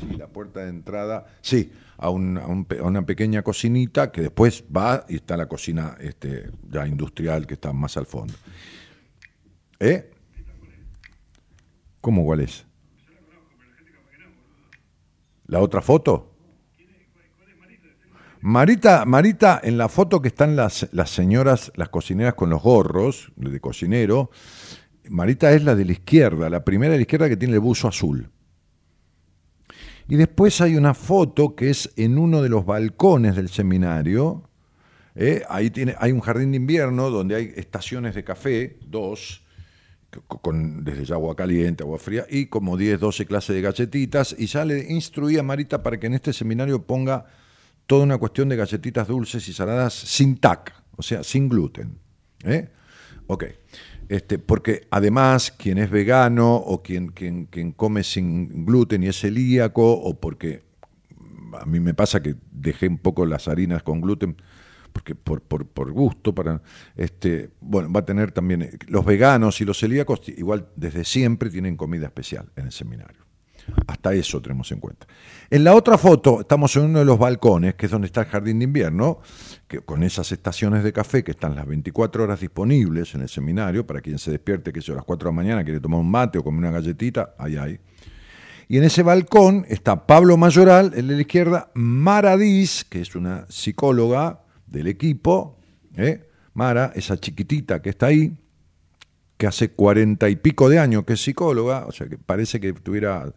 sí, 0.00 0.16
la 0.16 0.26
puerta 0.26 0.60
de 0.60 0.70
entrada, 0.70 1.26
sí, 1.42 1.70
a, 1.98 2.10
una 2.10 3.06
pequeña 3.06 3.42
cocinita 3.42 4.10
que 4.10 4.22
después 4.22 4.64
va 4.74 5.04
y 5.08 5.16
está 5.16 5.36
la 5.36 5.46
cocina 5.46 5.96
este, 6.00 6.50
ya 6.68 6.86
industrial 6.86 7.46
que 7.46 7.54
está 7.54 7.72
más 7.72 7.96
al 7.96 8.06
fondo. 8.06 8.34
¿Eh? 9.78 10.10
¿Cómo 12.00 12.24
cuál 12.24 12.40
es? 12.40 12.64
¿La 15.46 15.60
otra 15.60 15.82
foto? 15.82 16.30
Marita, 18.42 19.04
Marita, 19.04 19.60
en 19.62 19.76
la 19.76 19.90
foto 19.90 20.22
que 20.22 20.28
están 20.28 20.56
las, 20.56 20.88
las 20.92 21.10
señoras, 21.10 21.72
las 21.74 21.90
cocineras 21.90 22.32
con 22.34 22.48
los 22.48 22.62
gorros 22.62 23.30
de 23.36 23.60
cocinero, 23.60 24.30
Marita 25.10 25.52
es 25.52 25.64
la 25.64 25.74
de 25.74 25.84
la 25.84 25.92
izquierda, 25.92 26.48
la 26.48 26.64
primera 26.64 26.92
de 26.92 26.98
la 26.98 27.02
izquierda 27.02 27.28
que 27.28 27.36
tiene 27.36 27.54
el 27.54 27.60
buzo 27.60 27.88
azul. 27.88 28.30
Y 30.08 30.16
después 30.16 30.60
hay 30.60 30.76
una 30.76 30.94
foto 30.94 31.56
que 31.56 31.70
es 31.70 31.92
en 31.96 32.16
uno 32.16 32.42
de 32.42 32.48
los 32.48 32.64
balcones 32.64 33.34
del 33.34 33.48
seminario. 33.48 34.48
¿eh? 35.16 35.42
Ahí 35.48 35.70
tiene, 35.70 35.96
hay 35.98 36.12
un 36.12 36.20
jardín 36.20 36.52
de 36.52 36.58
invierno 36.58 37.10
donde 37.10 37.34
hay 37.34 37.52
estaciones 37.56 38.14
de 38.14 38.22
café, 38.22 38.78
dos, 38.86 39.42
con, 40.26 40.84
desde 40.84 41.12
agua 41.12 41.34
caliente, 41.34 41.82
agua 41.82 41.98
fría, 41.98 42.24
y 42.30 42.46
como 42.46 42.76
10, 42.76 43.00
12 43.00 43.26
clases 43.26 43.54
de 43.56 43.62
galletitas. 43.62 44.34
Y 44.38 44.46
ya 44.46 44.64
le 44.64 44.92
instruí 44.92 45.38
a 45.38 45.42
Marita 45.42 45.82
para 45.82 45.98
que 45.98 46.06
en 46.06 46.14
este 46.14 46.32
seminario 46.32 46.84
ponga 46.84 47.26
toda 47.86 48.04
una 48.04 48.18
cuestión 48.18 48.48
de 48.48 48.56
galletitas 48.56 49.08
dulces 49.08 49.48
y 49.48 49.52
saladas 49.52 49.92
sin 49.92 50.38
TAC, 50.38 50.72
o 50.96 51.02
sea, 51.02 51.24
sin 51.24 51.48
gluten. 51.48 51.98
¿eh? 52.44 52.68
Ok. 53.26 53.44
Este, 54.10 54.40
porque 54.40 54.88
además 54.90 55.52
quien 55.52 55.78
es 55.78 55.88
vegano 55.88 56.56
o 56.56 56.82
quien, 56.82 57.12
quien, 57.12 57.46
come 57.76 58.02
sin 58.02 58.66
gluten 58.66 59.04
y 59.04 59.06
es 59.06 59.20
celíaco, 59.20 59.92
o 59.92 60.18
porque 60.18 60.64
a 61.56 61.64
mí 61.64 61.78
me 61.78 61.94
pasa 61.94 62.20
que 62.20 62.34
dejé 62.50 62.88
un 62.88 62.98
poco 62.98 63.24
las 63.24 63.46
harinas 63.46 63.84
con 63.84 64.00
gluten 64.00 64.34
porque 64.92 65.14
por, 65.14 65.42
por, 65.42 65.64
por, 65.64 65.92
gusto, 65.92 66.34
para 66.34 66.60
este, 66.96 67.50
bueno, 67.60 67.92
va 67.92 68.00
a 68.00 68.04
tener 68.04 68.32
también 68.32 68.62
eh, 68.62 68.78
los 68.88 69.04
veganos 69.04 69.60
y 69.60 69.64
los 69.64 69.78
celíacos 69.78 70.28
igual 70.28 70.66
desde 70.74 71.04
siempre 71.04 71.48
tienen 71.48 71.76
comida 71.76 72.06
especial 72.06 72.50
en 72.56 72.66
el 72.66 72.72
seminario. 72.72 73.19
Hasta 73.86 74.14
eso 74.14 74.40
tenemos 74.40 74.70
en 74.72 74.80
cuenta. 74.80 75.06
En 75.50 75.64
la 75.64 75.74
otra 75.74 75.98
foto 75.98 76.40
estamos 76.40 76.74
en 76.76 76.84
uno 76.84 77.00
de 77.00 77.04
los 77.04 77.18
balcones, 77.18 77.74
que 77.74 77.86
es 77.86 77.92
donde 77.92 78.06
está 78.06 78.22
el 78.22 78.26
jardín 78.28 78.58
de 78.58 78.64
invierno, 78.64 79.20
que, 79.66 79.80
con 79.80 80.02
esas 80.02 80.30
estaciones 80.32 80.84
de 80.84 80.92
café 80.92 81.24
que 81.24 81.32
están 81.32 81.54
las 81.54 81.66
24 81.66 82.24
horas 82.24 82.40
disponibles 82.40 83.14
en 83.14 83.22
el 83.22 83.28
seminario, 83.28 83.86
para 83.86 84.00
quien 84.00 84.18
se 84.18 84.30
despierte, 84.30 84.72
que 84.72 84.80
sea 84.80 84.94
a 84.94 84.96
las 84.96 85.04
4 85.04 85.28
de 85.28 85.32
la 85.32 85.36
mañana, 85.36 85.64
quiere 85.64 85.80
tomar 85.80 86.00
un 86.00 86.10
mate 86.10 86.38
o 86.38 86.44
comer 86.44 86.58
una 86.58 86.70
galletita, 86.70 87.34
ahí 87.38 87.56
hay. 87.56 87.80
Y 88.68 88.78
en 88.78 88.84
ese 88.84 89.02
balcón 89.02 89.66
está 89.68 90.06
Pablo 90.06 90.36
Mayoral, 90.36 90.92
el 90.94 91.08
de 91.08 91.14
la 91.14 91.20
izquierda, 91.22 91.70
Maradís, 91.74 92.84
que 92.84 93.00
es 93.00 93.16
una 93.16 93.44
psicóloga 93.48 94.44
del 94.66 94.86
equipo, 94.86 95.58
¿eh? 95.96 96.28
Mara, 96.54 96.92
esa 96.94 97.18
chiquitita 97.18 97.80
que 97.82 97.90
está 97.90 98.06
ahí, 98.06 98.36
que 99.36 99.46
hace 99.46 99.70
cuarenta 99.70 100.28
y 100.28 100.36
pico 100.36 100.68
de 100.68 100.78
años 100.78 101.04
que 101.04 101.14
es 101.14 101.22
psicóloga, 101.22 101.86
o 101.86 101.92
sea 101.92 102.08
que 102.08 102.18
parece 102.18 102.60
que 102.60 102.72
tuviera 102.72 103.32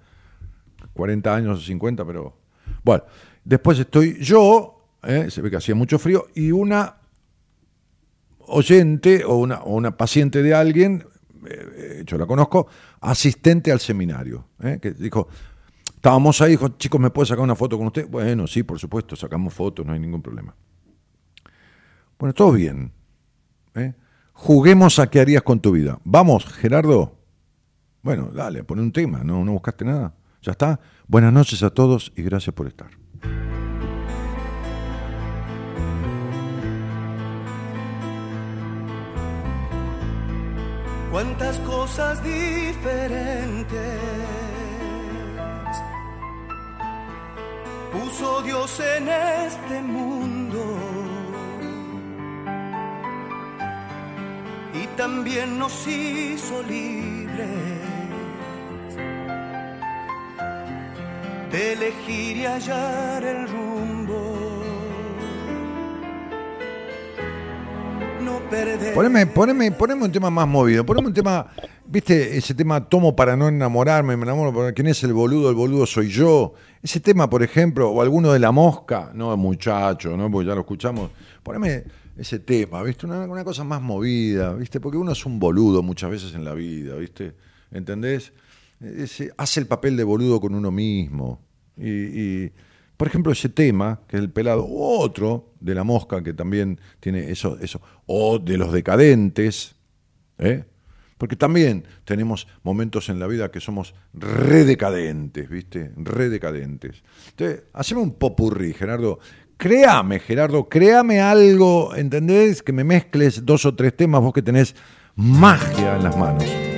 40 0.94 1.36
años 1.36 1.60
o 1.60 1.62
50, 1.62 2.06
pero 2.06 2.38
bueno. 2.84 3.04
Después 3.46 3.78
estoy 3.78 4.18
yo, 4.24 4.88
¿eh? 5.04 5.30
se 5.30 5.42
ve 5.42 5.50
que 5.50 5.58
hacía 5.58 5.76
mucho 5.76 6.00
frío, 6.00 6.28
y 6.34 6.52
una 6.52 6.96
oyente 8.40 9.26
o 9.26 9.36
una, 9.36 9.64
una 9.64 9.98
paciente 9.98 10.42
de 10.42 10.54
alguien, 10.54 11.06
eh, 11.46 12.04
yo 12.06 12.18
la 12.18 12.26
conozco, 12.26 12.68
asistente 13.02 13.72
al 13.72 13.82
seminario, 13.82 14.46
que 14.82 14.92
dijo, 14.92 15.28
estábamos 15.96 16.40
ahí, 16.42 16.52
dijo, 16.52 16.70
chicos, 16.78 17.02
¿me 17.02 17.10
puede 17.10 17.28
sacar 17.28 17.44
una 17.44 17.56
foto 17.56 17.78
con 17.78 17.88
usted? 17.88 18.08
Bueno, 18.08 18.48
sí, 18.48 18.64
por 18.64 18.80
supuesto, 18.80 19.16
sacamos 19.16 19.54
fotos, 19.54 19.86
no 19.86 19.92
hay 19.92 20.00
ningún 20.00 20.22
problema. 20.22 20.56
Bueno, 22.18 22.34
todo 22.34 22.54
bien. 22.54 22.92
¿eh? 23.76 23.94
Juguemos 24.32 25.00
a 25.00 25.08
qué 25.10 25.20
harías 25.20 25.44
con 25.44 25.60
tu 25.60 25.74
vida. 25.74 26.00
Vamos, 26.06 26.46
Gerardo. 26.46 27.18
Bueno, 28.02 28.32
dale, 28.34 28.64
pone 28.64 28.82
un 28.82 28.92
tema, 28.92 29.24
¿no? 29.24 29.44
¿No 29.44 29.54
buscaste 29.54 29.86
nada? 29.86 30.14
¿Ya 30.44 30.52
está? 30.52 30.82
Buenas 31.08 31.32
noches 31.32 31.64
a 31.64 31.70
todos 31.70 32.12
y 32.18 32.22
gracias 32.22 32.54
por 32.54 32.68
estar. 32.68 32.90
Cuántas 41.12 41.58
cosas 41.60 42.22
diferentes 42.22 44.00
puso 47.94 48.42
Dios 48.42 48.82
en 48.82 49.08
este 49.08 49.82
mundo 49.82 50.78
y 54.74 54.88
también 54.98 55.58
nos 55.58 55.88
hizo 55.88 56.62
libres 56.64 57.93
elegir 61.54 62.38
y 62.38 62.46
hallar 62.46 63.24
el 63.24 63.48
rumbo. 63.48 64.64
No 68.24 68.40
perder. 68.50 68.94
Poneme, 68.94 69.72
un 70.02 70.12
tema 70.12 70.30
más 70.30 70.48
movido, 70.48 70.86
poneme 70.86 71.08
un 71.08 71.14
tema, 71.14 71.48
viste, 71.86 72.38
ese 72.38 72.56
tema 72.56 72.88
tomo 72.88 73.16
para 73.16 73.36
no 73.36 73.48
enamorarme, 73.48 74.18
me 74.18 74.24
enamoro, 74.24 74.74
¿quién 74.74 74.88
es 74.88 75.04
el 75.04 75.14
boludo? 75.14 75.50
El 75.50 75.56
boludo 75.56 75.86
soy 75.86 76.10
yo. 76.10 76.54
Ese 76.82 77.00
tema, 77.00 77.30
por 77.30 77.44
ejemplo, 77.44 77.90
o 77.90 78.02
alguno 78.02 78.34
de 78.34 78.40
la 78.40 78.52
mosca, 78.52 79.12
no, 79.14 79.36
muchacho, 79.38 80.18
¿no? 80.18 80.30
Porque 80.32 80.48
ya 80.48 80.56
lo 80.56 80.62
escuchamos. 80.62 81.12
Poneme 81.44 81.84
ese 82.18 82.40
tema, 82.40 82.82
¿viste? 82.84 83.06
Una, 83.06 83.44
cosa 83.44 83.64
más 83.64 83.82
movida, 83.82 84.54
¿viste? 84.54 84.80
Porque 84.80 84.98
uno 84.98 85.12
es 85.12 85.26
un 85.26 85.40
boludo 85.40 85.84
muchas 85.84 86.10
veces 86.10 86.36
en 86.36 86.44
la 86.44 86.54
vida, 86.54 86.96
¿viste? 86.96 87.34
¿Entendés? 87.72 88.34
Hace 89.38 89.60
el 89.60 89.68
papel 89.68 89.96
de 89.98 90.04
boludo 90.04 90.42
con 90.42 90.56
uno 90.56 90.72
mismo. 90.72 91.42
Y, 91.78 92.50
por 92.98 93.08
ejemplo, 93.08 93.32
ese 93.32 93.50
tema, 93.50 94.02
que 94.08 94.18
es 94.18 94.24
el 94.24 94.30
pelado, 94.30 94.66
otro 94.70 95.54
de 95.60 95.76
la 95.76 95.84
mosca, 95.84 96.22
que 96.22 96.34
también 96.34 96.80
tiene 97.00 97.32
eso, 97.32 97.58
eso, 97.60 97.82
o 98.06 98.40
de 98.40 98.58
los 98.58 98.72
decadentes, 98.72 99.76
¿eh? 100.38 100.66
Porque 101.18 101.36
también 101.36 101.86
tenemos 102.04 102.48
momentos 102.64 103.08
en 103.08 103.20
la 103.20 103.28
vida 103.28 103.50
que 103.50 103.62
somos 103.62 103.96
redecadentes, 104.14 105.50
¿viste? 105.50 105.92
Redecadentes. 105.96 107.04
Entonces, 107.30 107.64
hacemos 107.72 108.04
un 108.04 108.14
popurrí, 108.16 108.74
Gerardo, 108.74 109.20
créame, 109.56 110.20
Gerardo, 110.20 110.68
créame 110.68 111.22
algo, 111.22 111.96
¿entendés? 111.96 112.62
Que 112.62 112.74
me 112.74 112.84
mezcles 112.84 113.46
dos 113.46 113.66
o 113.66 113.74
tres 113.74 113.96
temas, 113.96 114.22
vos 114.22 114.34
que 114.34 114.42
tenés 114.42 114.76
magia 115.16 115.96
en 115.96 116.04
las 116.04 116.18
manos. 116.18 116.73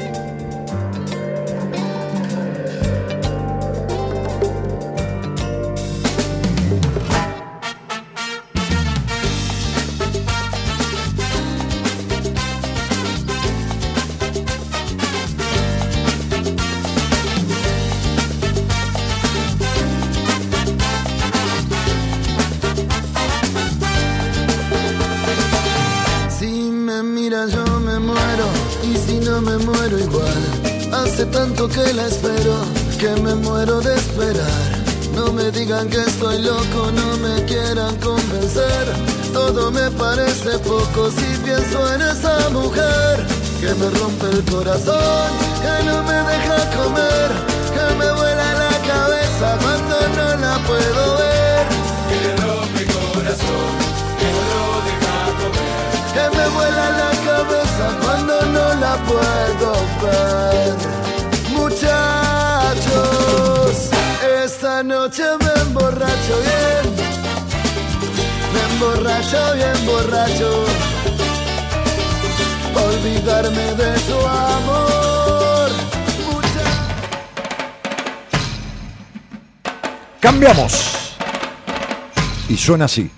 Suena 82.75 82.85
así. 82.85 83.09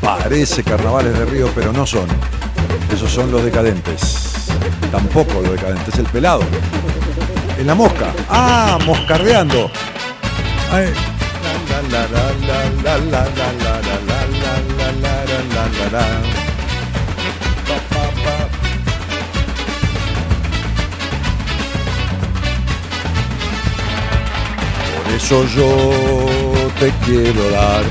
Parece 0.00 0.62
carnavales 0.62 1.18
de 1.18 1.24
Río, 1.24 1.50
pero 1.52 1.72
no 1.72 1.84
son. 1.84 2.06
Esos 2.94 3.10
son 3.10 3.32
los 3.32 3.44
decadentes. 3.44 4.46
Tampoco 4.92 5.40
los 5.40 5.50
decadentes, 5.50 5.98
el 5.98 6.06
pelado. 6.06 6.44
En 7.58 7.66
la 7.66 7.74
mosca. 7.74 8.12
Ah, 8.28 8.78
moscardeando. 8.86 9.68
Yo 25.32 26.26
te 26.78 26.92
quiero 27.04 27.50
dar. 27.50 27.84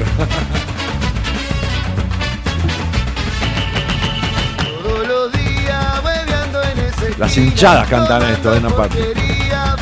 Las 7.18 7.38
hinchadas 7.38 7.88
cantan 7.88 8.22
esto 8.24 8.56
en 8.56 8.66
una 8.66 8.76
parte. 8.76 9.14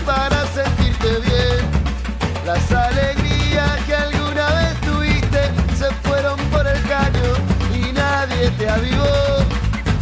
Para 0.05 0.45
sentirte 0.47 1.10
bien, 1.26 1.60
las 2.45 2.72
alegrías 2.72 3.80
que 3.86 3.95
alguna 3.95 4.45
vez 4.53 4.82
tuviste 4.82 5.41
se 5.78 5.91
fueron 6.07 6.39
por 6.51 6.66
el 6.66 6.82
caño 6.84 7.30
y 7.74 7.91
nadie 7.91 8.49
te 8.57 8.70
avivó. 8.70 9.03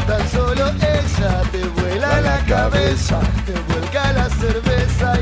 Tan 0.07 0.29
solo 0.29 0.69
ella 0.69 1.41
te 1.51 1.63
vuela 1.81 2.21
la 2.21 2.37
cabeza, 2.45 3.19
te 3.45 3.53
vuelca 3.73 4.13
la 4.13 4.29
cerveza 4.29 5.17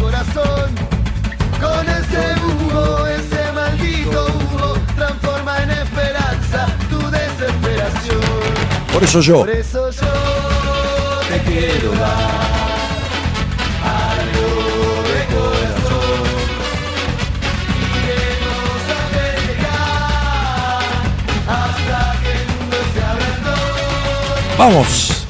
Por 0.00 0.14
eso 0.14 0.34
yo. 0.40 0.74
Por 0.74 0.74
eso 0.74 0.93
con 1.64 1.88
ese 1.88 2.22
Hugo, 2.44 3.06
ese 3.06 3.52
maldito 3.52 4.26
Hugo, 4.26 4.78
transforma 4.96 5.62
en 5.62 5.70
esperanza 5.70 6.66
tu 6.90 6.98
desesperación. 7.10 8.20
Por 8.92 9.02
eso 9.02 9.20
yo. 9.20 9.38
Por 9.38 9.50
eso 9.50 9.90
yo 9.90 10.12
te 11.28 11.38
quiero 11.42 11.90
dar. 11.92 12.54
Vamos. 24.56 25.26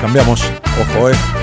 Cambiamos. 0.00 0.42
Ojo, 0.80 1.10
eh. 1.10 1.37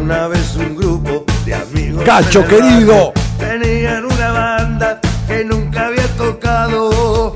Una 0.00 0.28
vez 0.28 0.56
un 0.56 0.76
grupo 0.76 1.24
de 1.44 1.54
amigos. 1.54 2.04
Cacho, 2.04 2.46
querido. 2.46 3.12
Tenían 3.38 4.04
una 4.04 4.32
banda 4.32 5.00
que 5.26 5.44
nunca 5.44 5.86
había 5.86 6.06
tocado 6.16 7.34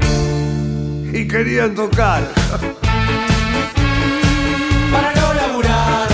y 1.13 1.27
querían 1.29 1.75
tocar. 1.75 2.23
Para 4.93 5.15
no 5.15 5.35
laburar, 5.35 6.09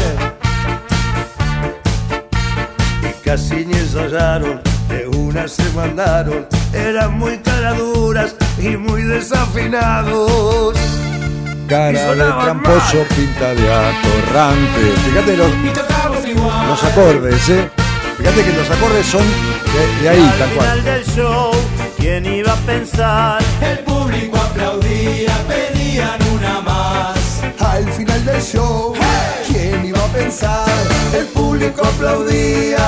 Y 3.03 3.25
casi 3.25 3.67
ni 3.67 3.75
ensayaron, 3.75 4.61
de 4.89 5.07
una 5.09 5.49
se 5.49 5.65
mandaron. 5.73 6.47
Eran 6.73 7.19
muy 7.19 7.39
caraduras 7.39 8.37
y 8.59 8.77
muy 8.77 9.03
desafinados. 9.03 10.77
Cara 11.69 11.93
de 11.93 12.15
tramposo, 12.17 13.05
pinta 13.15 13.55
de 13.55 13.71
atorrante. 13.71 14.93
Fíjate 15.05 15.37
los, 15.37 15.51
los 16.67 16.85
acordes, 16.85 17.49
¿eh? 17.51 17.71
Fíjate 18.17 18.43
que 18.45 18.53
los 18.55 18.71
acordes 18.71 19.07
son 19.07 19.21
de, 19.21 20.03
de 20.03 20.09
ahí, 20.09 20.35
tal 20.39 20.51
cual. 20.53 20.83
del 20.85 21.05
show, 21.05 21.51
¿quién 21.99 22.25
iba 22.25 22.55
a 22.55 22.57
pensar? 22.57 23.43
El 23.61 23.81
público 23.81 24.39
aplaudía, 24.39 25.37
pedían 25.47 26.19
una 26.35 26.63
más. 26.63 27.43
Al 27.61 27.87
final 27.93 28.25
del 28.25 28.43
show, 28.43 28.95
¿quién 29.47 29.85
iba 29.85 30.03
a 30.03 30.09
pensar? 30.09 30.67
El 31.13 31.27
público 31.27 31.83
aplaudía. 31.85 32.79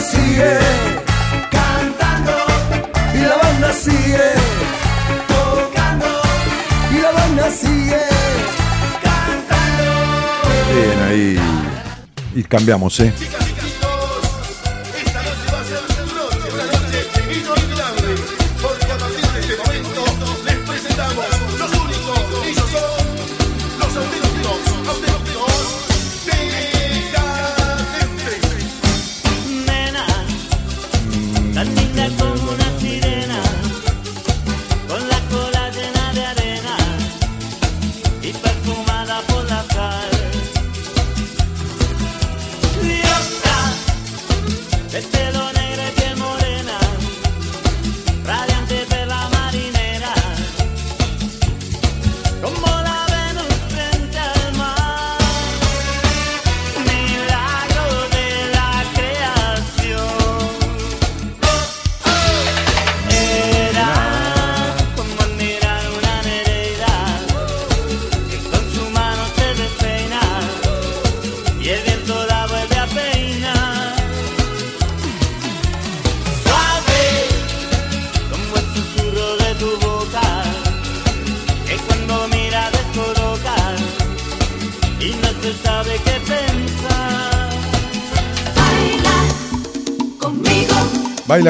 Sigue, 0.00 0.58
cantando, 1.50 2.32
y 3.14 3.18
la 3.20 3.36
banda 3.36 3.72
sigue, 3.72 4.30
tocando, 5.28 6.06
y 6.92 6.98
la 7.00 7.10
banda 7.10 7.50
sigue. 7.50 8.02
cantando. 9.02 9.92
Bien, 10.74 10.98
ahí. 11.08 11.40
Y 12.34 12.42
cambiamos, 12.44 12.98
¿eh? 13.00 13.12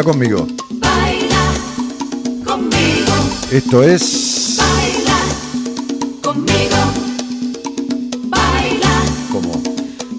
Baila 0.01 0.12
conmigo. 0.12 0.46
baila 0.70 1.42
conmigo, 2.46 3.12
Esto 3.51 3.82
es. 3.82 4.57
baila 4.57 5.18
conmigo, 6.22 6.76
baila, 8.30 9.03
como. 9.30 9.53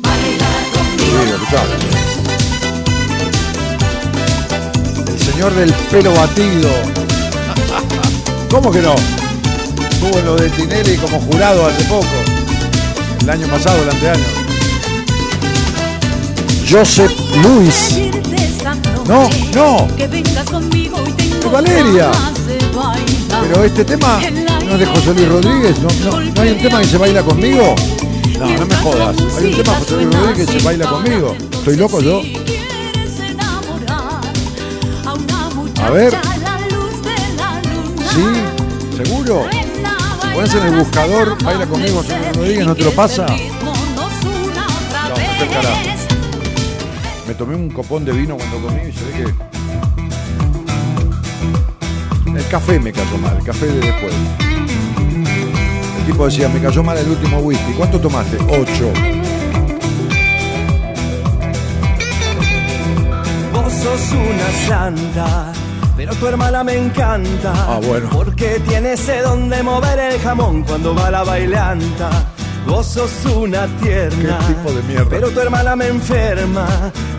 baila 0.03 0.49
conmigo. 0.71 1.19
El 5.07 5.19
señor 5.19 5.55
del 5.55 5.73
pelo 5.89 6.13
batido. 6.13 6.69
¿Cómo 8.51 8.71
que 8.71 8.81
no? 8.83 8.93
Estuvo 9.89 10.19
en 10.19 10.25
lo 10.25 10.35
de 10.35 10.47
Tinelli 10.51 10.95
como 10.97 11.19
jurado 11.21 11.65
hace 11.65 11.83
poco. 11.85 12.05
El 13.21 13.29
año 13.31 13.47
pasado, 13.47 13.81
el 13.81 13.89
anteaño. 13.89 14.25
Joseph 16.69 17.11
Luis. 17.41 17.95
No, 19.11 19.29
no. 19.53 19.93
Que 19.97 20.07
vengas 20.07 20.49
conmigo 20.49 21.03
y 21.05 21.11
tengo 21.11 21.49
Valeria. 21.49 22.11
Pero 23.41 23.65
este 23.65 23.83
tema 23.83 24.21
no 24.65 24.73
es 24.75 24.79
de 24.79 24.85
José 24.85 25.13
Luis 25.13 25.27
Rodríguez. 25.27 25.79
¿No, 25.79 25.89
no, 26.09 26.21
¿no 26.21 26.41
hay 26.41 26.51
un 26.51 26.57
tema 26.59 26.79
que 26.79 26.87
se 26.87 26.97
baila 26.97 27.21
conmigo? 27.21 27.75
No, 28.39 28.57
no 28.57 28.65
me 28.65 28.75
jodas. 28.77 29.17
Hay 29.37 29.47
un 29.47 29.57
tema 29.57 29.73
José 29.79 29.95
Luis 29.95 30.15
Rodríguez 30.15 30.47
que 30.47 30.59
se 30.59 30.65
baila 30.65 30.89
conmigo. 30.89 31.35
¿Estoy 31.51 31.75
loco 31.75 31.99
yo? 31.99 32.21
Si 32.21 32.37
a 35.81 35.89
ver. 35.89 36.13
¿Sí? 38.13 39.03
¿Seguro? 39.03 39.43
a 39.43 40.33
Pones 40.33 40.53
en 40.53 40.67
el 40.67 40.75
buscador, 40.77 41.43
baila 41.43 41.65
conmigo, 41.65 41.97
José 41.97 42.17
Luis 42.17 42.37
Rodríguez, 42.37 42.65
¿no 42.65 42.75
te 42.75 42.83
lo 42.85 42.91
pasa? 42.91 43.25
No, 43.25 43.33
no 43.33 45.15
te 45.37 45.47
carajo. 45.53 45.90
Me 47.31 47.35
tomé 47.35 47.55
un 47.55 47.69
copón 47.69 48.03
de 48.03 48.11
vino 48.11 48.35
cuando 48.35 48.59
comí 48.59 48.81
y 48.89 48.91
se 48.91 49.05
ve 49.05 49.11
que. 49.13 49.23
El 52.37 52.45
café 52.49 52.77
me 52.77 52.91
cayó 52.91 53.17
mal, 53.19 53.37
el 53.37 53.43
café 53.45 53.67
de 53.67 53.79
después. 53.79 54.13
El 55.99 56.05
tipo 56.07 56.25
decía, 56.25 56.49
me 56.49 56.59
cayó 56.59 56.83
mal 56.83 56.97
el 56.97 57.07
último 57.07 57.37
whisky. 57.37 57.71
¿Cuánto 57.71 58.01
tomaste? 58.01 58.35
Ocho. 58.35 58.91
Vos 63.53 63.73
sos 63.75 64.11
una 64.11 64.51
santa, 64.67 65.53
pero 65.95 66.13
tu 66.15 66.27
hermana 66.27 66.65
me 66.65 66.75
encanta. 66.75 67.53
Ah, 67.55 67.79
bueno. 67.81 68.09
Porque 68.11 68.59
tiene 68.67 68.91
ese 68.91 69.21
don 69.21 69.47
de 69.47 69.63
mover 69.63 69.99
el 69.99 70.19
jamón 70.19 70.63
cuando 70.63 70.93
va 70.93 71.09
la 71.09 71.23
bailanta. 71.23 72.30
Vos 72.65 72.85
sos 72.85 73.25
una 73.25 73.65
tierna. 73.81 74.37
Qué 74.39 74.53
tipo 74.53 74.71
de 74.71 74.83
mierda. 74.83 75.09
Pero 75.09 75.29
tu 75.29 75.39
hermana 75.39 75.75
me 75.75 75.87
enferma. 75.87 76.67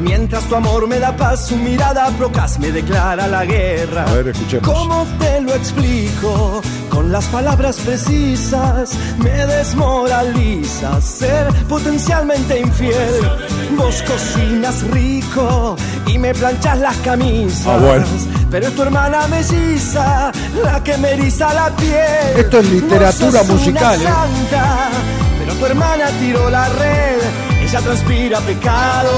Mientras 0.00 0.44
tu 0.44 0.54
amor 0.54 0.86
me 0.86 0.98
da 0.98 1.16
paz, 1.16 1.48
su 1.48 1.56
mirada 1.56 2.08
procaz 2.18 2.58
me 2.58 2.70
declara 2.70 3.26
la 3.26 3.44
guerra. 3.44 4.04
A 4.04 4.12
ver, 4.14 4.28
escuchemos. 4.28 4.68
¿Cómo 4.68 5.06
te 5.18 5.40
lo 5.40 5.54
explico? 5.54 6.62
Con 6.88 7.10
las 7.10 7.24
palabras 7.26 7.76
precisas 7.78 8.92
me 9.18 9.46
desmoraliza 9.46 11.00
ser 11.00 11.52
potencialmente 11.68 12.60
infiel. 12.60 13.30
Vos 13.76 14.02
cocinas 14.02 14.82
rico 14.90 15.76
y 16.06 16.18
me 16.18 16.34
planchas 16.34 16.78
las 16.78 16.96
camisas. 16.98 17.66
Ah, 17.66 17.78
bueno. 17.78 18.04
Pero 18.50 18.68
es 18.68 18.74
tu 18.74 18.82
hermana 18.82 19.26
melliza 19.28 20.30
la 20.62 20.84
que 20.84 20.96
me 20.98 21.12
eriza 21.12 21.52
la 21.54 21.70
piel. 21.76 22.36
Esto 22.36 22.58
es 22.58 22.70
literatura 22.70 23.42
musical, 23.44 24.00
¿eh? 24.02 25.11
Pero 25.52 25.58
tu 25.58 25.66
hermana 25.66 26.10
tiró 26.18 26.50
la 26.50 26.68
red. 26.68 27.18
Ella 27.60 27.80
transpira 27.80 28.40
pecado 28.40 29.10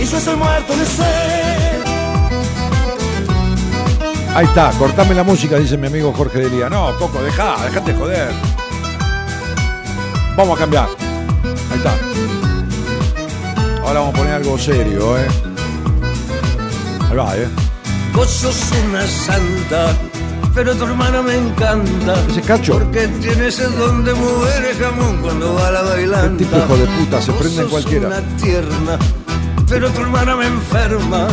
y 0.00 0.04
yo 0.04 0.20
soy 0.20 0.36
muerto 0.36 0.76
de 0.76 0.86
sed. 0.86 1.80
Ahí 4.34 4.46
está, 4.46 4.70
cortame 4.78 5.14
la 5.14 5.24
música, 5.24 5.58
dice 5.58 5.76
mi 5.76 5.88
amigo 5.88 6.12
Jorge 6.12 6.38
Delía. 6.40 6.68
No, 6.68 6.96
Coco, 6.98 7.22
dejá, 7.22 7.56
dejate 7.64 7.94
joder. 7.94 8.30
Vamos 10.36 10.56
a 10.56 10.60
cambiar. 10.60 10.88
Ahí 11.70 11.78
está. 11.78 11.94
Ahora 13.82 14.00
vamos 14.00 14.14
a 14.14 14.18
poner 14.18 14.34
algo 14.34 14.58
serio, 14.58 15.18
¿eh? 15.18 15.26
Ahí 17.10 17.16
va, 17.16 17.36
¿eh? 17.36 17.48
Vos 18.14 18.30
sos 18.30 18.72
una 18.88 19.06
santa, 19.06 19.96
pero 20.54 20.74
tu 20.74 20.84
hermana 20.84 21.22
me 21.22 21.36
encanta. 21.36 22.14
Ese 22.28 22.42
cacho. 22.42 22.72
Porque 22.74 23.08
tiene 23.20 23.48
ese 23.48 23.64
don 23.64 24.04
de 24.04 24.14
mover 24.14 24.64
el 24.64 24.76
jamón 24.76 25.18
cuando 25.22 25.54
va 25.54 25.68
a 25.68 25.70
la 25.70 25.82
bailanta. 25.82 26.38
Qué 26.38 26.44
tipo 26.44 26.56
hijo 26.56 26.76
de 26.76 26.86
puta, 26.86 27.22
se 27.22 27.32
prende 27.32 27.62
en 27.62 27.68
cualquiera. 27.68 28.06
una 28.08 28.20
tierna, 28.36 28.98
pero 29.68 29.90
tu 29.90 30.00
hermana 30.00 30.36
me 30.36 30.46
enferma. 30.46 31.28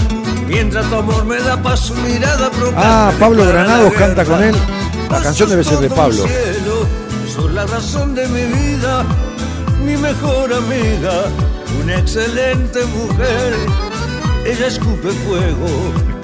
Mientras 0.48 0.90
tu 0.90 0.96
amor 0.96 1.26
me 1.26 1.38
da 1.42 1.62
pa' 1.62 1.76
su 1.76 1.94
mirada 1.96 2.50
Ah, 2.78 3.12
Pablo 3.20 3.46
Granados 3.46 3.94
canta 3.94 4.24
con 4.24 4.42
él. 4.42 4.56
La 5.10 5.22
canción 5.22 5.50
debe 5.50 5.64
ser 5.64 5.80
de 5.80 5.90
Pablo. 5.90 6.24
Sos 7.34 7.52
la 7.54 7.66
razón 7.66 8.16
de 8.16 8.28
mi 8.30 8.44
vida, 8.44 9.04
mi 9.84 9.98
mejor 9.98 10.54
amiga, 10.54 11.26
una 11.84 11.98
excelente 12.00 12.86
mujer. 12.86 13.54
Ella 14.46 14.68
escupe 14.68 15.10
fuego, 15.10 15.68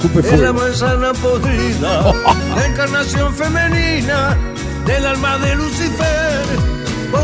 Escupe 0.03 0.35
es 0.35 0.39
la 0.39 0.51
manzana 0.51 1.13
podrida, 1.13 2.13
la 2.57 2.67
encarnación 2.67 3.33
femenina 3.33 4.37
del 4.85 5.05
alma 5.05 5.37
de 5.37 5.55
Lucifer. 5.55 6.43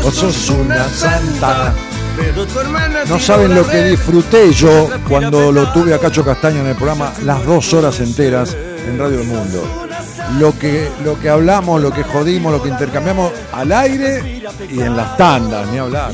Vos 0.02 0.14
sos 0.14 0.48
una 0.48 0.88
santa. 0.88 1.74
pero 2.16 2.46
tu 2.46 2.58
hermana 2.58 3.00
No 3.06 3.18
saben 3.18 3.54
lo 3.54 3.68
que 3.68 3.84
disfruté 3.84 4.50
yo 4.54 4.88
cuando 5.06 5.52
lo 5.52 5.70
tuve 5.74 5.92
a 5.92 5.98
Cacho 5.98 6.24
Castaño 6.24 6.60
en 6.60 6.68
el 6.68 6.74
programa 6.74 7.12
las 7.22 7.44
dos 7.44 7.70
horas 7.74 8.00
enteras 8.00 8.56
en 8.88 8.98
Radio 8.98 9.18
del 9.18 9.26
Mundo. 9.26 9.89
Lo 10.38 10.56
que, 10.58 10.90
lo 11.04 11.18
que 11.20 11.28
hablamos, 11.28 11.82
lo 11.82 11.92
que 11.92 12.02
jodimos, 12.04 12.52
lo 12.52 12.62
que 12.62 12.68
intercambiamos 12.68 13.32
al 13.52 13.72
aire 13.72 14.42
y 14.70 14.80
en 14.80 14.96
las 14.96 15.16
tandas, 15.16 15.66
ni 15.68 15.78
hablar. 15.78 16.12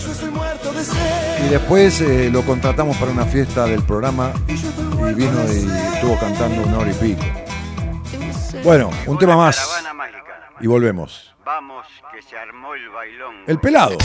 Y 1.45 1.49
después 1.49 2.01
eh, 2.01 2.31
lo 2.31 2.43
contratamos 2.43 2.97
para 2.97 3.13
una 3.13 3.25
fiesta 3.27 3.67
del 3.67 3.83
programa 3.83 4.33
y 4.49 5.15
vino 5.15 5.45
y 5.53 5.71
estuvo 5.95 6.19
cantando 6.19 6.63
una 6.63 6.79
hora 6.79 6.91
y 6.91 6.95
pico. 6.95 7.25
Bueno, 8.65 8.91
un 9.07 9.19
tema 9.19 9.37
más 9.37 9.85
y 10.61 10.67
volvemos. 10.67 11.35
Vamos, 11.45 11.87
que 12.13 12.23
se 12.23 12.37
armó 12.37 12.75
el 12.75 12.89
bailón. 12.89 13.35
El 13.47 13.61
pelado. 13.61 13.97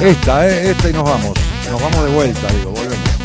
Esta, 0.00 0.48
eh, 0.48 0.70
esta 0.70 0.88
y 0.88 0.92
nos 0.92 1.04
vamos. 1.04 1.38
Nos 1.70 1.82
vamos 1.82 2.04
de 2.04 2.10
vuelta, 2.14 2.52
digo, 2.52 2.70
volvemos. 2.70 3.21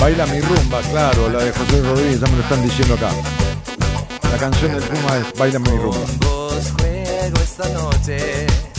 Baila 0.00 0.26
mi 0.26 0.40
rumba, 0.40 0.80
claro, 0.90 1.28
la 1.28 1.44
de 1.44 1.52
José 1.52 1.82
Rodríguez, 1.82 2.20
ya 2.20 2.26
me 2.26 2.36
lo 2.36 2.42
están 2.42 2.62
diciendo 2.62 2.94
acá. 2.94 3.10
La 4.32 4.38
canción 4.38 4.72
del 4.72 4.82
Puma 4.82 5.18
es 5.18 5.38
Baila 5.38 5.58
mi 5.58 5.68
rumba. 5.68 5.98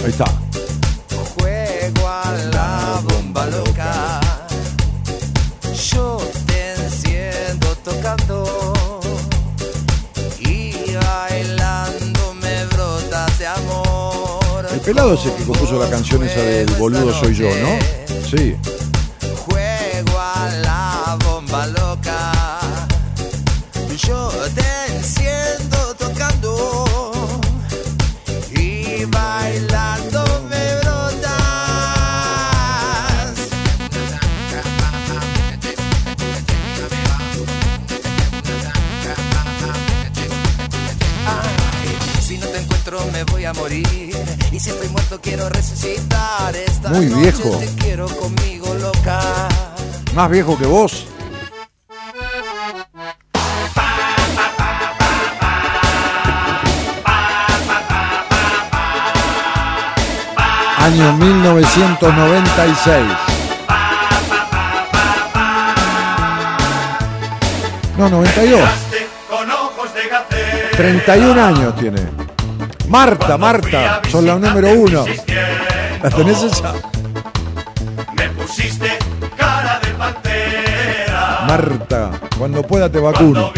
Ahí 0.03 0.09
está. 0.09 0.25
juego 1.35 2.07
a 2.07 2.33
la 2.53 3.01
bomba 3.03 3.45
loca. 3.45 4.19
Yo 5.91 6.17
te 6.47 6.73
enciendo 6.73 7.67
tocando 7.83 8.61
pelado 14.81 15.13
es 15.13 15.25
el 15.25 15.33
que 15.33 15.43
compuso 15.43 15.79
la 15.79 15.89
canción 15.89 16.23
esa 16.23 16.41
del 16.41 16.69
boludo 16.71 17.13
soy 17.13 17.35
yo, 17.35 17.47
¿no? 17.47 18.27
Sí. 18.29 18.55
Juego 21.51 21.63
a 21.63 21.67
la 21.67 21.67
bomba 21.67 21.67
loca. 21.67 22.31
Yo 24.07 24.29
te 24.55 24.95
enciendo 24.95 25.95
tocando 25.97 27.19
y 28.51 29.05
bailando 29.05 30.23
me 30.49 30.75
brotas. 30.79 31.27
Ay, 41.25 42.21
si 42.21 42.37
no 42.37 42.47
te 42.47 42.59
encuentro 42.59 43.05
me 43.11 43.23
voy 43.25 43.45
a 43.45 43.53
morir 43.53 44.15
y 44.51 44.59
si 44.59 44.69
estoy 44.69 44.87
muerto 44.89 45.19
quiero 45.21 45.49
resucitar. 45.49 46.55
Esta 46.55 46.89
Muy 46.89 47.07
noche 47.07 47.21
viejo. 47.21 47.57
Te 47.57 47.67
quiero 47.75 48.07
conmigo 48.07 48.73
loca. 48.75 49.47
Más 50.15 50.29
viejo 50.29 50.57
que 50.57 50.65
vos. 50.65 51.10
Año 60.83 61.13
1996. 61.13 63.05
No, 67.97 68.09
92. 68.09 68.69
Con 69.29 69.51
ojos 69.51 69.93
de 69.93 70.07
gacela. 70.09 70.71
31 70.75 71.45
años 71.45 71.75
tiene. 71.75 72.01
Marta, 72.87 73.37
Marta, 73.37 74.01
son 74.09 74.25
la 74.25 74.39
número 74.39 74.71
uno. 74.71 75.05
¿La 76.01 76.09
tenés 76.09 76.41
esa? 76.41 76.73
Me 78.13 78.27
pusiste 78.29 78.97
cara 79.37 79.79
de 79.81 79.93
pantera. 79.93 81.43
Marta, 81.47 82.09
cuando 82.39 82.63
pueda 82.63 82.91
te 82.91 82.97
vacuno. 82.99 83.53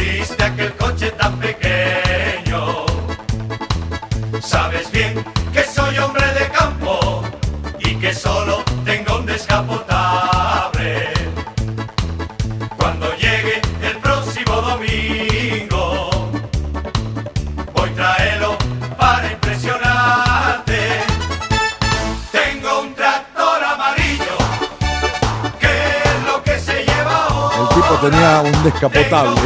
Tenía 28.10 28.42
un 28.42 28.64
descapotable. 28.64 29.42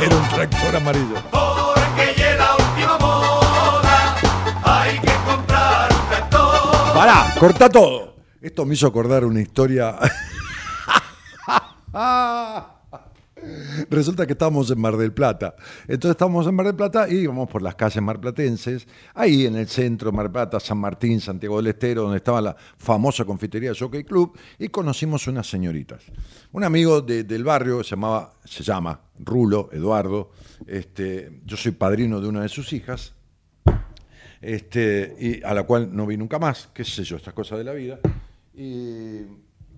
Era 0.00 0.16
un 0.16 0.28
tractor 0.28 0.76
amarillo. 0.76 1.14
Porque 1.30 2.14
llega 2.16 2.36
la 2.36 2.56
última 2.56 2.98
moda, 2.98 4.16
hay 4.64 4.98
que 4.98 5.12
comprar 5.26 5.92
un 5.92 6.08
tractor. 6.08 6.94
Pará, 6.94 7.34
corta 7.38 7.68
todo. 7.68 8.16
Esto 8.40 8.64
me 8.64 8.74
hizo 8.74 8.86
acordar 8.86 9.24
una 9.24 9.40
historia. 9.40 9.96
Resulta 13.90 14.26
que 14.26 14.32
estábamos 14.32 14.70
en 14.70 14.80
Mar 14.80 14.96
del 14.96 15.12
Plata. 15.12 15.54
Entonces 15.82 16.12
estábamos 16.12 16.46
en 16.46 16.54
Mar 16.54 16.66
del 16.66 16.74
Plata 16.76 17.08
y 17.08 17.16
íbamos 17.18 17.48
por 17.48 17.62
las 17.62 17.74
calles 17.74 18.02
marplatenses, 18.02 18.86
ahí 19.14 19.46
en 19.46 19.56
el 19.56 19.68
centro, 19.68 20.12
Mar 20.12 20.24
del 20.26 20.32
Plata, 20.32 20.60
San 20.60 20.78
Martín, 20.78 21.20
Santiago 21.20 21.56
del 21.58 21.68
Estero, 21.68 22.02
donde 22.02 22.18
estaba 22.18 22.40
la 22.40 22.56
famosa 22.76 23.24
confitería 23.24 23.72
Jockey 23.78 24.04
Club, 24.04 24.36
y 24.58 24.68
conocimos 24.68 25.26
unas 25.26 25.48
señoritas. 25.48 26.02
Un 26.52 26.64
amigo 26.64 27.00
de- 27.00 27.24
del 27.24 27.44
barrio 27.44 27.82
se 27.84 27.90
llamaba, 27.90 28.32
se 28.44 28.62
llama 28.62 29.00
Rulo, 29.18 29.68
Eduardo. 29.72 30.30
Este, 30.66 31.40
yo 31.44 31.56
soy 31.56 31.72
padrino 31.72 32.20
de 32.20 32.28
una 32.28 32.42
de 32.42 32.48
sus 32.48 32.72
hijas, 32.72 33.14
este, 34.40 35.40
a 35.44 35.54
la 35.54 35.62
cual 35.64 35.94
no 35.94 36.06
vi 36.06 36.16
nunca 36.16 36.38
más, 36.38 36.68
qué 36.74 36.84
sé 36.84 37.04
yo, 37.04 37.16
estas 37.16 37.34
cosas 37.34 37.58
de 37.58 37.64
la 37.64 37.72
vida. 37.72 37.98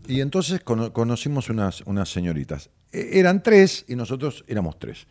Y, 0.07 0.21
entonces 0.21 0.61
cono- 0.63 0.93
conocimos 0.93 1.49
unas, 1.51 1.81
unas 1.83 2.09
señoritas. 2.11 2.71
E- 2.95 3.19
eran 3.19 3.43
tres 3.43 3.85
y 3.89 3.97
nosotros 3.97 4.45
éramos 4.47 4.79
tres. 4.79 5.07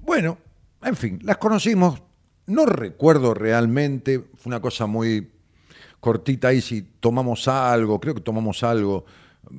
Bueno, 0.00 0.38
en 0.82 0.96
fin, 0.96 1.18
las 1.22 1.38
conocimos. 1.38 2.00
No 2.46 2.66
recuerdo 2.66 3.32
realmente, 3.34 4.18
fue 4.36 4.50
una 4.50 4.60
cosa 4.60 4.86
muy 4.86 5.30
cortita 6.00 6.48
ahí 6.48 6.60
si 6.60 6.82
tomamos 7.00 7.48
algo, 7.48 7.98
creo 7.98 8.14
que 8.14 8.20
tomamos 8.20 8.62
algo 8.62 9.06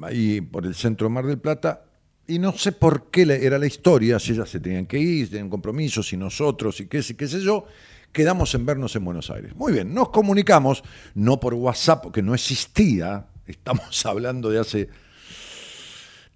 ahí 0.04 0.40
por 0.42 0.66
el 0.66 0.76
centro 0.76 1.08
de 1.08 1.14
Mar 1.14 1.26
del 1.26 1.40
Plata. 1.40 1.84
Y 2.28 2.40
no 2.40 2.54
sé 2.54 2.72
por 2.72 3.10
qué 3.12 3.22
era 3.42 3.58
la 3.60 3.66
historia, 3.68 4.20
si 4.20 4.34
ellas 4.34 4.50
se 4.50 4.60
tenían 4.60 4.86
que 4.88 4.98
ir, 5.00 5.26
si 5.26 5.32
tenían 5.32 5.50
compromisos, 5.50 6.12
y 6.14 6.18
nosotros, 6.18 6.80
y 6.80 6.88
qué, 6.88 7.04
sé- 7.04 7.16
qué 7.16 7.28
sé 7.28 7.40
yo, 7.42 7.66
quedamos 8.12 8.54
en 8.56 8.66
vernos 8.66 8.96
en 8.96 9.06
Buenos 9.06 9.30
Aires. 9.30 9.56
Muy 9.56 9.74
bien, 9.74 9.94
nos 9.94 10.10
comunicamos, 10.10 10.84
no 11.16 11.40
por 11.40 11.54
WhatsApp, 11.56 12.02
porque 12.04 12.22
no 12.24 12.34
existía, 12.34 13.28
estamos 13.46 14.06
hablando 14.06 14.50
de 14.50 14.60
hace 14.60 14.90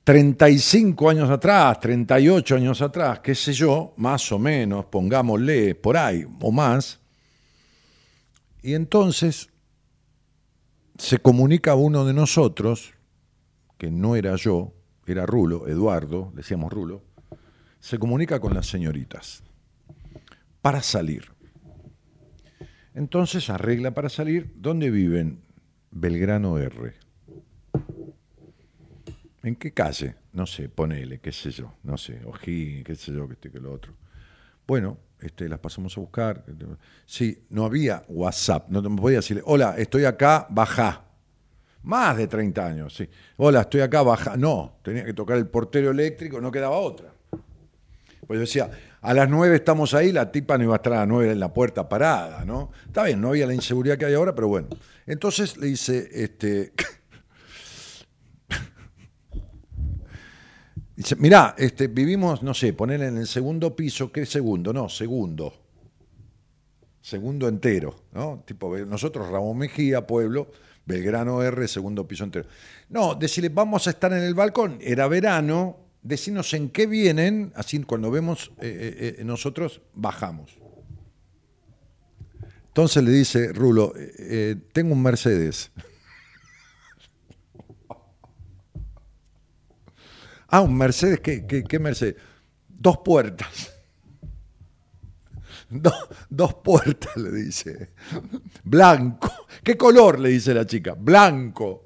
35 0.09 1.07
años 1.07 1.29
atrás, 1.29 1.79
38 1.81 2.55
años 2.55 2.81
atrás, 2.81 3.19
qué 3.19 3.35
sé 3.35 3.53
yo, 3.53 3.93
más 3.97 4.31
o 4.31 4.39
menos, 4.39 4.85
pongámosle 4.85 5.75
por 5.75 5.97
ahí 5.97 6.25
o 6.41 6.51
más. 6.51 6.99
Y 8.63 8.73
entonces 8.73 9.51
se 10.97 11.19
comunica 11.19 11.75
uno 11.75 12.05
de 12.05 12.15
nosotros, 12.15 12.95
que 13.77 13.91
no 13.91 14.15
era 14.15 14.35
yo, 14.35 14.73
era 15.05 15.27
Rulo, 15.27 15.67
Eduardo, 15.67 16.31
decíamos 16.33 16.73
Rulo, 16.73 17.03
se 17.79 17.99
comunica 17.99 18.39
con 18.39 18.55
las 18.55 18.65
señoritas 18.65 19.43
para 20.63 20.81
salir. 20.81 21.25
Entonces 22.95 23.47
arregla 23.51 23.91
para 23.91 24.09
salir. 24.09 24.53
¿Dónde 24.55 24.89
viven? 24.89 25.43
Belgrano 25.91 26.57
R. 26.57 26.95
¿En 29.43 29.55
qué 29.55 29.71
calle? 29.71 30.15
No 30.33 30.45
sé, 30.45 30.69
ponele, 30.69 31.19
qué 31.19 31.31
sé 31.31 31.51
yo, 31.51 31.73
no 31.83 31.97
sé, 31.97 32.21
Ojí, 32.25 32.83
qué 32.83 32.95
sé 32.95 33.13
yo, 33.13 33.27
que 33.27 33.33
este, 33.33 33.49
que 33.51 33.59
lo 33.59 33.71
otro. 33.71 33.93
Bueno, 34.67 34.97
este, 35.19 35.47
las 35.49 35.59
pasamos 35.59 35.97
a 35.97 36.01
buscar. 36.01 36.43
Sí, 37.05 37.45
no 37.49 37.65
había 37.65 38.03
WhatsApp, 38.07 38.69
no 38.69 38.81
te 38.83 38.89
podía 38.89 39.17
decirle, 39.17 39.41
hola, 39.45 39.75
estoy 39.77 40.05
acá, 40.05 40.45
baja. 40.49 41.05
Más 41.81 42.17
de 42.17 42.27
30 42.27 42.65
años, 42.65 42.93
sí. 42.93 43.07
Hola, 43.37 43.61
estoy 43.61 43.81
acá, 43.81 44.01
baja. 44.01 44.35
No, 44.35 44.79
tenía 44.83 45.05
que 45.05 45.13
tocar 45.13 45.37
el 45.37 45.47
portero 45.47 45.91
eléctrico, 45.91 46.41
no 46.41 46.51
quedaba 46.51 46.77
otra. 46.77 47.13
Pues 48.27 48.37
yo 48.37 48.41
decía, 48.41 48.69
a 49.01 49.13
las 49.13 49.29
9 49.29 49.55
estamos 49.55 49.93
ahí, 49.93 50.11
la 50.11 50.31
tipa 50.31 50.57
no 50.57 50.65
iba 50.65 50.73
a 50.73 50.75
estar 50.75 50.93
a 50.93 50.97
las 50.97 51.07
9 51.07 51.31
en 51.31 51.39
la 51.39 51.53
puerta 51.53 51.87
parada, 51.87 52.43
¿no? 52.45 52.71
Está 52.85 53.03
bien, 53.05 53.21
no 53.21 53.29
había 53.29 53.47
la 53.47 53.53
inseguridad 53.53 53.97
que 53.97 54.05
hay 54.05 54.13
ahora, 54.13 54.35
pero 54.35 54.49
bueno. 54.49 54.67
Entonces 55.07 55.57
le 55.57 55.67
dice, 55.67 56.09
este. 56.13 56.73
Dice, 60.99 61.15
mirá, 61.15 61.55
este, 61.57 61.87
vivimos, 61.87 62.43
no 62.43 62.53
sé, 62.53 62.73
poner 62.73 63.01
en 63.03 63.19
el 63.19 63.25
segundo 63.25 63.73
piso, 63.73 64.11
¿qué 64.11 64.25
segundo? 64.25 64.73
No, 64.73 64.89
segundo. 64.89 65.53
Segundo 66.99 67.47
entero, 67.47 67.95
¿no? 68.11 68.43
Tipo, 68.45 68.77
nosotros, 68.79 69.29
Ramón 69.29 69.59
Mejía, 69.59 70.05
Pueblo, 70.05 70.51
Belgrano 70.85 71.41
R, 71.41 71.69
segundo 71.69 72.05
piso 72.05 72.25
entero. 72.25 72.49
No, 72.89 73.15
decirle, 73.15 73.47
vamos 73.47 73.87
a 73.87 73.91
estar 73.91 74.11
en 74.11 74.23
el 74.23 74.33
balcón, 74.33 74.77
era 74.81 75.07
verano, 75.07 75.77
decinos 76.01 76.53
en 76.53 76.67
qué 76.69 76.85
vienen, 76.85 77.53
así 77.55 77.81
cuando 77.83 78.11
vemos 78.11 78.51
eh, 78.59 79.15
eh, 79.19 79.23
nosotros, 79.23 79.79
bajamos. 79.93 80.57
Entonces 82.67 83.01
le 83.01 83.11
dice 83.11 83.53
Rulo, 83.53 83.93
eh, 83.95 84.11
eh, 84.17 84.55
tengo 84.73 84.91
un 84.91 85.01
Mercedes. 85.01 85.71
Ah, 90.49 90.61
un 90.61 90.75
Mercedes, 90.77 91.19
¿qué, 91.19 91.45
qué, 91.45 91.63
qué 91.63 91.79
Mercedes? 91.79 92.15
Dos 92.67 92.99
puertas. 92.99 93.73
Do- 95.69 96.09
dos 96.29 96.55
puertas, 96.55 97.15
le 97.17 97.31
dice. 97.31 97.91
Blanco. 98.63 99.31
¿Qué 99.63 99.77
color? 99.77 100.19
Le 100.19 100.29
dice 100.29 100.53
la 100.53 100.65
chica. 100.65 100.95
Blanco. 100.97 101.85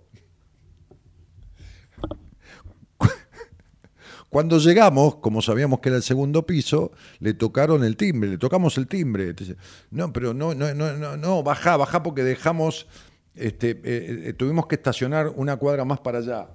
Cuando 4.30 4.58
llegamos, 4.58 5.18
como 5.18 5.44
sabíamos 5.44 5.80
que 5.80 5.90
era 5.90 5.98
el 5.98 6.02
segundo 6.02 6.44
piso, 6.44 6.92
le 7.20 7.36
tocaron 7.36 7.84
el 7.84 7.96
timbre, 7.96 8.32
le 8.32 8.38
tocamos 8.40 8.80
el 8.80 8.88
timbre. 8.88 9.36
No, 9.92 10.12
pero 10.12 10.34
no, 10.34 10.56
no, 10.56 10.74
no, 10.74 10.94
no, 10.94 11.16
no, 11.18 11.44
bajá, 11.44 11.78
bajá 11.78 12.02
porque 12.02 12.24
dejamos, 12.24 12.88
este, 13.36 13.72
eh, 13.84 14.24
eh, 14.30 14.34
tuvimos 14.34 14.66
que 14.66 14.74
estacionar 14.74 15.30
una 15.36 15.58
cuadra 15.58 15.86
más 15.86 16.00
para 16.00 16.18
allá. 16.18 16.48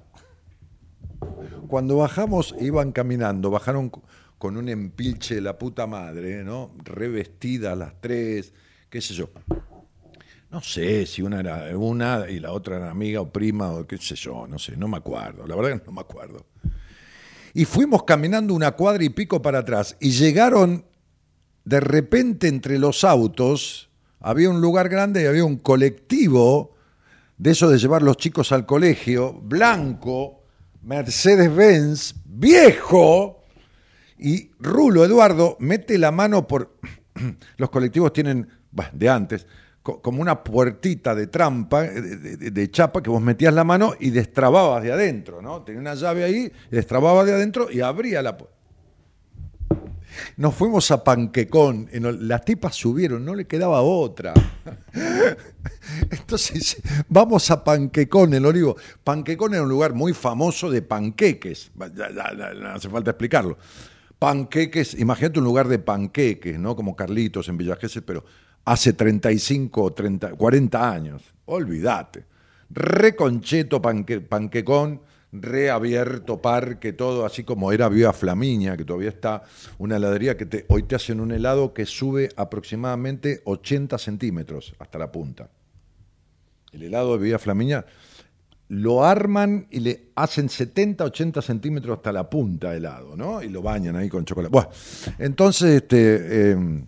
Cuando 1.69 1.97
bajamos, 1.99 2.55
iban 2.61 2.93
caminando, 2.93 3.51
bajaron 3.51 3.91
co- 3.91 4.03
con 4.39 4.57
un 4.57 4.69
empilche 4.69 5.35
de 5.37 5.41
la 5.41 5.59
puta 5.59 5.87
madre, 5.87 6.45
¿no? 6.45 6.71
Revestidas 6.85 7.77
las 7.77 7.93
tres, 8.01 8.53
qué 8.89 9.01
sé 9.01 9.15
yo. 9.15 9.29
No 10.51 10.63
sé 10.63 11.05
si 11.05 11.21
una 11.21 11.41
era 11.41 11.77
una 11.77 12.25
y 12.31 12.41
la 12.41 12.53
otra 12.53 12.77
era 12.77 12.91
amiga 12.91 13.21
o 13.21 13.31
prima 13.31 13.71
o 13.73 13.87
qué 13.87 13.99
sé 13.99 14.15
yo, 14.15 14.47
no 14.47 14.59
sé, 14.59 14.77
no 14.77 14.89
me 14.89 14.97
acuerdo, 14.97 15.47
la 15.47 15.55
verdad 15.55 15.79
que 15.79 15.87
no 15.87 15.93
me 15.93 16.01
acuerdo. 16.01 16.47
Y 17.53 17.65
fuimos 17.67 18.05
caminando 18.05 18.55
una 18.55 18.73
cuadra 18.73 19.05
y 19.05 19.11
pico 19.11 19.43
para 19.43 19.59
atrás 19.59 19.97
y 20.01 20.11
llegaron 20.13 20.85
de 21.65 21.81
repente 21.81 22.49
entre 22.49 22.79
los 22.79 23.05
autos, 23.05 23.91
había 24.21 24.49
un 24.49 24.61
lugar 24.63 24.89
grande 24.89 25.23
y 25.23 25.27
había 25.27 25.45
un 25.45 25.59
colectivo 25.59 26.75
de 27.37 27.51
eso 27.51 27.69
de 27.69 27.79
llevar 27.79 28.03
los 28.03 28.17
chicos 28.17 28.51
al 28.53 28.65
colegio, 28.65 29.35
blanco, 29.35 30.38
Mercedes-Benz, 30.83 32.15
viejo, 32.25 33.43
y 34.19 34.51
Rulo 34.59 35.05
Eduardo 35.05 35.57
mete 35.61 35.99
la 35.99 36.11
mano 36.11 36.47
por... 36.47 36.77
Los 37.57 37.71
colectivos 37.71 38.13
tienen, 38.13 38.49
de 38.93 39.09
antes, 39.09 39.47
co- 39.83 40.01
como 40.03 40.21
una 40.23 40.43
puertita 40.43 41.15
de 41.15 41.27
trampa, 41.29 41.85
eh, 41.85 42.01
de, 42.01 42.37
de- 42.37 42.51
de 42.51 42.71
chapa, 42.71 43.03
que 43.03 43.11
vos 43.11 43.21
metías 43.23 43.55
la 43.55 43.65
mano 43.65 43.95
y 43.99 44.11
destrababas 44.11 44.83
de 44.83 44.93
adentro, 44.93 45.41
¿no? 45.43 45.63
Tenía 45.63 45.81
una 45.81 45.95
llave 45.95 46.25
ahí, 46.25 46.53
destrababas 46.71 47.27
de 47.27 47.33
adentro 47.35 47.71
y 47.71 47.81
abría 47.81 48.23
la 48.23 48.37
puerta. 48.37 48.57
Nos 50.37 50.55
fuimos 50.55 50.91
a 50.91 51.03
Panquecón, 51.03 51.89
en 51.93 52.29
las 52.29 52.45
tipas 52.45 52.75
subieron, 52.75 53.25
no 53.25 53.35
le 53.35 53.47
quedaba 53.47 53.83
otra. 53.83 54.35
Entonces, 56.11 56.81
vamos 57.09 57.51
a 57.51 57.65
Panquecón, 57.65 58.35
el 58.35 58.47
Olivo. 58.47 58.77
Panquecón 59.05 59.55
era 59.55 59.63
un 59.63 59.69
lugar 59.69 59.95
muy 59.95 60.13
famoso 60.13 60.71
de 60.71 60.83
panqueques, 60.83 61.71
no 61.77 62.69
hace 62.71 62.89
falta 62.89 63.11
explicarlo. 63.11 63.59
Panqueques, 64.19 64.95
imagínate 64.95 65.39
un 65.39 65.45
lugar 65.45 65.69
de 65.69 65.79
panqueques, 65.79 66.59
¿no? 66.59 66.75
Como 66.75 66.97
Carlitos 66.97 67.49
en 67.49 67.57
Villa 67.57 67.77
Gesell, 67.77 68.03
pero 68.03 68.25
hace 68.65 68.93
35, 68.93 69.93
30, 69.93 70.31
40 70.35 70.91
años. 70.91 71.23
Olvídate. 71.47 72.25
Reconcheto 72.71 73.81
panque, 73.81 74.21
Panquecón, 74.21 75.01
reabierto 75.33 76.41
parque, 76.41 76.93
todo 76.93 77.27
así 77.27 77.45
como 77.45 77.73
era 77.73 77.89
Vía 77.89 78.13
Flamiña, 78.13 78.77
que 78.77 78.85
todavía 78.85 79.11
está 79.11 79.43
una 79.79 79.97
heladería 79.97 80.37
que 80.37 80.47
te, 80.47 80.65
hoy 80.69 80.85
te 80.85 80.97
hacen 80.97 81.21
un 81.21 81.33
helado 81.33 81.75
que 81.75 81.87
sube 81.87 82.31
aproximadamente 82.37 83.43
80 83.45 83.99
centímetros 83.99 84.75
hasta 84.79 84.99
la 84.99 85.13
punta. 85.13 85.51
El 86.73 86.83
helado 86.83 87.17
de 87.17 87.25
Vía 87.25 87.39
Flamiña 87.39 87.85
lo 88.69 89.05
arman 89.05 89.67
y 89.71 89.81
le 89.81 90.11
hacen 90.15 90.49
70, 90.49 91.05
80 91.05 91.43
centímetros 91.43 91.97
hasta 91.97 92.13
la 92.13 92.29
punta 92.29 92.75
helado, 92.75 93.17
¿no? 93.17 93.43
Y 93.43 93.49
lo 93.49 93.63
bañan 93.63 93.97
ahí 93.97 94.09
con 94.09 94.25
chocolate. 94.25 94.53
Bueno, 94.53 94.69
entonces, 95.19 95.83
este, 95.83 96.53
eh, 96.53 96.85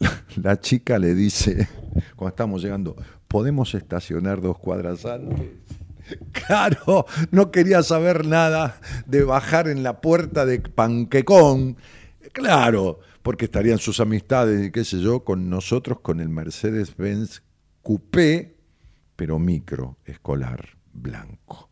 la 0.42 0.60
chica 0.60 0.98
le 0.98 1.14
dice, 1.14 1.68
cuando 2.16 2.30
estamos 2.30 2.62
llegando, 2.62 2.96
¿podemos 3.28 3.74
estacionar 3.74 4.40
dos 4.40 4.58
cuadras 4.58 5.04
antes? 5.04 5.50
Claro, 6.32 7.06
no 7.30 7.50
quería 7.50 7.82
saber 7.82 8.26
nada 8.26 8.80
de 9.06 9.22
bajar 9.22 9.68
en 9.68 9.82
la 9.82 10.00
puerta 10.00 10.46
de 10.46 10.60
Panquecón. 10.60 11.76
Claro, 12.32 13.00
porque 13.22 13.46
estarían 13.46 13.78
sus 13.78 14.00
amistades 14.00 14.66
y 14.66 14.70
qué 14.70 14.84
sé 14.84 15.00
yo, 15.00 15.24
con 15.24 15.50
nosotros 15.50 16.00
con 16.00 16.20
el 16.20 16.28
Mercedes-Benz 16.28 17.42
Coupé, 17.82 18.56
pero 19.16 19.38
micro, 19.38 19.98
escolar, 20.04 20.76
blanco. 20.92 21.70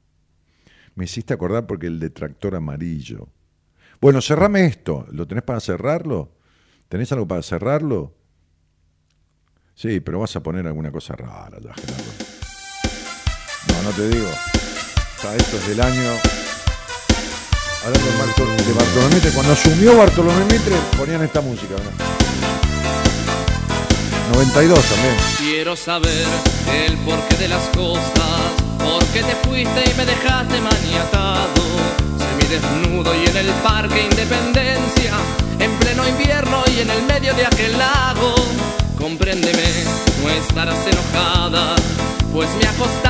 Me 0.94 1.04
hiciste 1.04 1.34
acordar 1.34 1.66
porque 1.66 1.86
el 1.86 2.00
de 2.00 2.10
tractor 2.10 2.54
amarillo. 2.54 3.28
Bueno, 4.00 4.20
cerrame 4.20 4.66
esto. 4.66 5.06
¿Lo 5.10 5.26
tenés 5.26 5.44
para 5.44 5.60
cerrarlo? 5.60 6.32
¿Tenés 6.88 7.12
algo 7.12 7.26
para 7.28 7.42
cerrarlo? 7.42 8.14
Sí, 9.74 10.00
pero 10.00 10.20
vas 10.20 10.34
a 10.36 10.42
poner 10.42 10.66
alguna 10.66 10.90
cosa 10.90 11.14
rara 11.14 11.58
ya. 11.60 11.74
No, 13.72 13.82
no 13.82 13.90
te 13.90 14.08
digo. 14.08 14.28
O 14.28 15.20
sea, 15.20 15.34
esto 15.36 15.56
es 15.58 15.68
del 15.68 15.80
año. 15.80 16.10
Hablando 17.84 18.10
de, 18.10 18.18
Bartol- 18.18 18.56
de 18.66 18.72
Bartolomé 18.72 19.14
Mitre, 19.14 19.30
cuando 19.30 19.52
asumió 19.52 19.96
Bartolomé 19.96 20.44
Mitre 20.44 20.76
ponían 20.96 21.22
esta 21.22 21.40
música. 21.40 21.74
¿no? 21.76 22.06
92 24.34 24.78
también. 24.84 25.16
Quiero 25.38 25.76
saber 25.76 26.26
el 26.74 26.96
porqué 26.98 27.36
de 27.36 27.48
las 27.48 27.62
cosas, 27.76 28.02
por 28.78 29.04
qué 29.06 29.22
te 29.22 29.34
fuiste 29.48 29.84
y 29.90 29.94
me 29.94 30.04
dejaste 30.04 30.60
maniatado, 30.60 31.62
semidesnudo 32.18 33.14
y 33.14 33.24
en 33.28 33.36
el 33.36 33.50
parque 33.62 34.02
Independencia, 34.10 35.14
en 35.60 35.70
pleno 35.78 36.06
invierno 36.08 36.64
y 36.76 36.80
en 36.80 36.90
el 36.90 37.02
medio 37.04 37.32
de 37.34 37.46
aquel 37.46 37.78
lago. 37.78 38.34
Compréndeme, 38.98 39.62
no 40.22 40.30
estarás 40.30 40.78
enojada, 40.90 41.76
pues 42.32 42.48
me 42.60 42.66
acostaba 42.68 43.05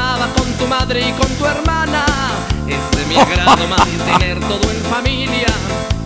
madre 0.87 1.09
y 1.09 1.13
con 1.13 1.29
tu 1.37 1.45
hermana. 1.47 2.05
Es 2.69 2.97
de 2.97 3.07
mi 3.07 3.17
agrado 3.21 3.67
mantener 3.67 4.39
todo 4.41 4.71
en 4.71 4.83
familia, 4.85 5.49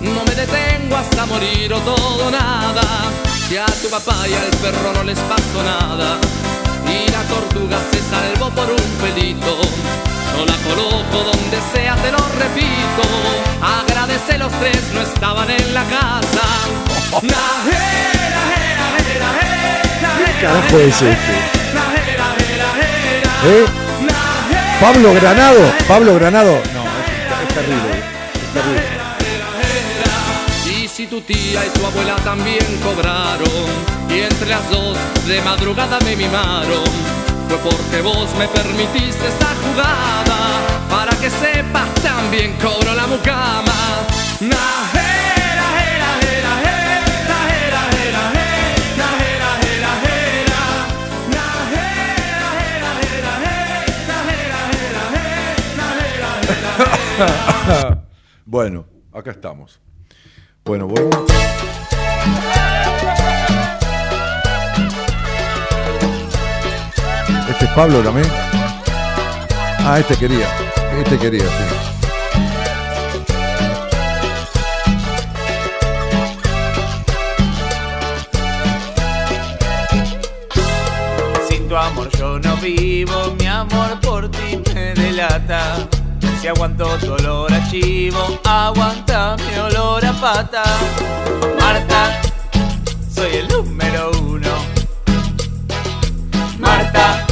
no 0.00 0.24
me 0.24 0.34
detengo 0.34 0.96
hasta 0.96 1.26
morir 1.26 1.72
o 1.74 1.80
todo 1.80 2.30
nada. 2.30 2.82
Si 3.48 3.56
a 3.58 3.66
tu 3.66 3.90
papá 3.90 4.26
y 4.28 4.32
al 4.32 4.50
perro 4.62 4.92
no 4.94 5.02
les 5.02 5.18
pasó 5.18 5.60
nada 5.64 6.18
Y 6.86 7.10
la 7.10 7.20
tortuga 7.24 7.78
se 7.90 8.00
salvó 8.08 8.48
por 8.50 8.70
un 8.70 8.90
pelito 9.02 9.60
Yo 10.36 10.46
la 10.46 10.56
coloco 10.68 11.24
donde 11.32 11.58
sea, 11.72 11.96
te 11.96 12.12
lo 12.12 12.18
repito 12.38 13.02
Agradece 13.60 14.38
los 14.38 14.52
tres, 14.52 14.80
no 14.94 15.00
estaban 15.00 15.50
en 15.50 15.74
la 15.74 15.82
casa 15.82 16.42
¿Qué 20.24 20.32
carajo 20.40 20.78
es 20.78 21.02
este? 21.02 21.60
¿Eh? 23.42 23.89
Pablo 24.80 25.12
Granado, 25.12 25.60
Pablo 25.86 26.14
Granado. 26.14 26.52
No, 26.72 26.84
es, 26.84 27.48
es 27.48 27.54
terrible. 27.54 27.90
Es 28.34 28.52
terrible. 28.54 29.00
Y 30.74 30.88
si 30.88 31.06
tu 31.06 31.20
tía 31.20 31.66
y 31.66 31.78
tu 31.78 31.84
abuela 31.84 32.16
también 32.24 32.64
cobraron 32.82 33.68
y 34.08 34.20
entre 34.20 34.48
las 34.48 34.70
dos 34.70 34.96
de 35.26 35.42
madrugada 35.42 35.98
me 36.06 36.16
mimaron, 36.16 36.84
fue 37.48 37.58
porque 37.58 38.00
vos 38.00 38.28
me 38.38 38.48
permitiste 38.48 39.26
esa 39.28 39.54
jugada 39.62 40.60
para 40.88 41.14
que 41.18 41.28
sepas 41.28 41.92
también 42.02 42.54
cobro 42.54 42.94
la 42.94 43.06
mucama. 43.06 44.06
Najera, 44.40 44.92
jera, 44.92 45.19
Bueno, 58.46 58.86
acá 59.12 59.30
estamos. 59.30 59.80
Bueno, 60.64 60.86
voy. 60.88 61.08
Este 67.48 67.64
es 67.64 67.70
Pablo 67.72 68.00
también. 68.00 68.26
Ah, 69.80 69.98
este 70.00 70.16
quería. 70.16 70.48
Este 70.98 71.18
quería, 71.18 71.44
sí. 71.44 71.64
Sin 81.48 81.68
tu 81.68 81.76
amor 81.76 82.08
yo 82.18 82.38
no 82.38 82.56
vivo, 82.56 83.34
mi 83.38 83.46
amor 83.46 84.00
por 84.00 84.30
ti 84.30 84.60
me 84.74 84.94
delata. 84.94 85.88
Si 86.40 86.48
aguanto 86.48 86.96
tu 86.96 87.12
olor 87.12 87.52
a 87.52 87.68
chivo, 87.68 88.40
aguanta 88.44 89.36
mi 89.36 89.58
olor 89.58 90.02
a 90.06 90.12
pata. 90.14 90.62
Marta, 91.60 92.18
soy 93.14 93.36
el 93.36 93.48
número 93.48 94.10
uno. 94.22 94.48
Marta, 96.58 97.26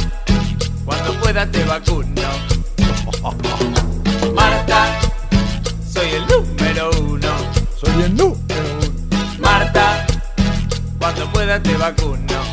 cuando 0.85 1.13
pueda 1.21 1.49
te 1.49 1.63
vacuno. 1.65 2.21
Marta, 4.35 4.99
soy 5.91 6.09
el 6.09 6.27
número 6.27 6.91
uno. 7.01 7.29
Soy 7.81 8.03
el 8.03 8.15
número 8.15 8.63
Marta, 9.39 10.05
cuando 10.99 11.25
pueda 11.31 11.59
te 11.59 11.75
vacuno. 11.77 12.48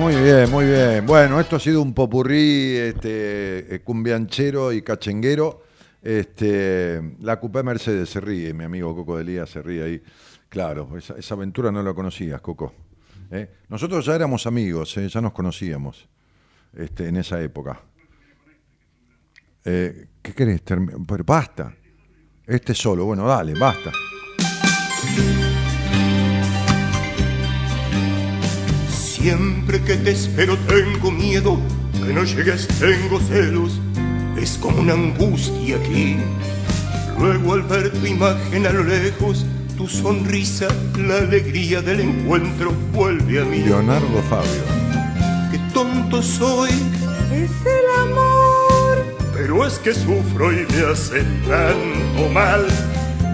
Muy 0.00 0.16
bien, 0.16 0.50
muy 0.50 0.64
bien. 0.64 1.04
Bueno, 1.04 1.38
esto 1.38 1.56
ha 1.56 1.60
sido 1.60 1.82
un 1.82 1.92
popurrí 1.92 2.74
este, 2.74 3.74
eh, 3.74 3.80
cumbianchero 3.84 4.72
y 4.72 4.80
cachenguero. 4.80 5.62
Este, 6.02 7.16
la 7.20 7.38
Coupé 7.38 7.62
Mercedes 7.62 8.08
se 8.08 8.18
ríe, 8.18 8.54
mi 8.54 8.64
amigo 8.64 8.96
Coco 8.96 9.18
Delía 9.18 9.44
se 9.44 9.60
ríe 9.60 9.82
ahí. 9.82 10.02
Claro, 10.48 10.96
esa, 10.96 11.18
esa 11.18 11.34
aventura 11.34 11.70
no 11.70 11.82
la 11.82 11.92
conocías, 11.92 12.40
Coco. 12.40 12.72
¿eh? 13.30 13.50
Nosotros 13.68 14.06
ya 14.06 14.14
éramos 14.14 14.46
amigos, 14.46 14.96
¿eh? 14.96 15.06
ya 15.06 15.20
nos 15.20 15.34
conocíamos 15.34 16.08
este, 16.74 17.08
en 17.08 17.16
esa 17.18 17.38
época. 17.42 17.82
Eh, 19.66 20.06
¿Qué 20.22 20.32
querés? 20.32 20.62
Pero 20.62 21.24
basta. 21.26 21.74
Este 22.46 22.72
solo, 22.72 23.04
bueno, 23.04 23.26
dale, 23.26 23.52
basta. 23.52 23.92
Siempre 29.20 29.80
que 29.82 29.96
te 29.96 30.12
espero 30.12 30.56
tengo 30.66 31.10
miedo, 31.10 31.58
que 32.06 32.12
no 32.12 32.24
llegues 32.24 32.66
tengo 32.78 33.20
celos, 33.20 33.78
es 34.40 34.56
como 34.58 34.80
una 34.80 34.94
angustia 34.94 35.76
aquí. 35.76 36.16
Luego 37.18 37.52
al 37.54 37.62
ver 37.62 37.92
tu 37.92 38.06
imagen 38.06 38.66
a 38.66 38.70
lo 38.72 38.82
lejos, 38.82 39.44
tu 39.76 39.86
sonrisa, 39.88 40.68
la 40.96 41.18
alegría 41.18 41.82
del 41.82 42.00
encuentro 42.00 42.72
vuelve 42.94 43.42
a 43.42 43.44
mí. 43.44 43.58
Leonardo 43.58 44.22
Fabio. 44.30 44.62
Qué 45.52 45.58
tonto 45.74 46.22
soy, 46.22 46.70
Es 47.30 47.50
el 47.66 48.10
amor. 48.10 49.04
pero 49.34 49.66
es 49.66 49.78
que 49.80 49.92
sufro 49.92 50.50
y 50.50 50.66
me 50.72 50.92
hace 50.92 51.22
tanto 51.46 52.28
mal. 52.32 52.66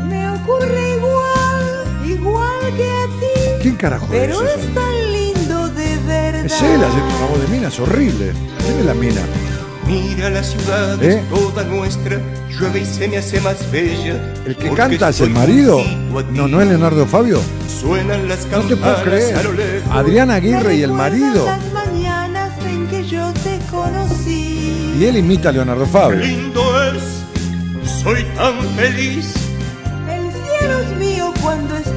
Me 0.09 0.29
ocurre 0.31 0.97
igual, 0.97 1.85
igual 2.09 2.75
que 2.77 2.91
a 2.91 3.07
ti. 3.21 3.63
¿Quién 3.63 3.77
carajo 3.77 4.09
Pero 4.11 4.43
es 4.43 4.51
es 4.51 4.65
ese? 4.65 4.73
tan. 4.73 5.16
Es 6.47 6.63
él, 6.63 6.81
hace 6.85 6.97
una 7.01 7.27
voz 7.29 7.41
de 7.41 7.49
mina, 7.49 7.69
es 7.69 7.81
horrible. 7.81 8.33
¿Quién 8.65 8.79
es 8.79 8.85
la 8.87 8.95
mina? 8.95 9.21
Mira 9.87 10.31
la 10.31 10.43
ciudad 10.43 11.03
¿Eh? 11.03 11.19
es 11.21 11.29
toda 11.29 11.65
nuestra, 11.65 12.19
llueve 12.51 12.81
y 12.81 12.85
se 12.87 13.09
me 13.09 13.19
hace 13.19 13.41
más 13.41 13.71
bella. 13.71 14.35
¿El 14.47 14.57
que 14.57 14.71
canta 14.71 15.09
es 15.09 15.21
el 15.21 15.31
marido? 15.31 15.81
No, 16.33 16.47
no 16.49 16.61
es 16.61 16.69
Leonardo 16.69 17.05
Fabio. 17.07 17.41
Suenan 17.81 18.29
las 18.29 18.47
No 18.47 18.61
te 18.63 18.77
puedo 18.77 18.95
campanas 18.97 19.33
a 19.33 19.43
lo 19.43 19.51
creer. 19.51 19.75
lejos. 19.83 19.91
Adrián 19.97 20.31
Aguirre 20.31 20.77
y 20.77 20.83
el 20.83 20.93
marido. 20.93 21.47
Las 21.47 21.73
mañanas 21.73 22.53
en 22.65 22.87
que 22.89 23.05
yo 23.07 23.33
te 23.45 23.59
conocí. 23.71 24.95
Y 24.99 25.05
él 25.05 25.17
imita 25.19 25.49
a 25.49 25.53
Leonardo 25.53 25.85
Qué 25.85 25.91
Fabio. 25.91 26.17
lindo 26.19 26.83
es, 26.93 27.03
soy 28.03 28.25
tan 28.37 28.61
feliz. 28.77 29.35
El 30.09 30.33
cielo 30.33 30.81
es 30.81 30.97
mío 30.99 31.33
cuando 31.43 31.77
estoy. 31.77 31.96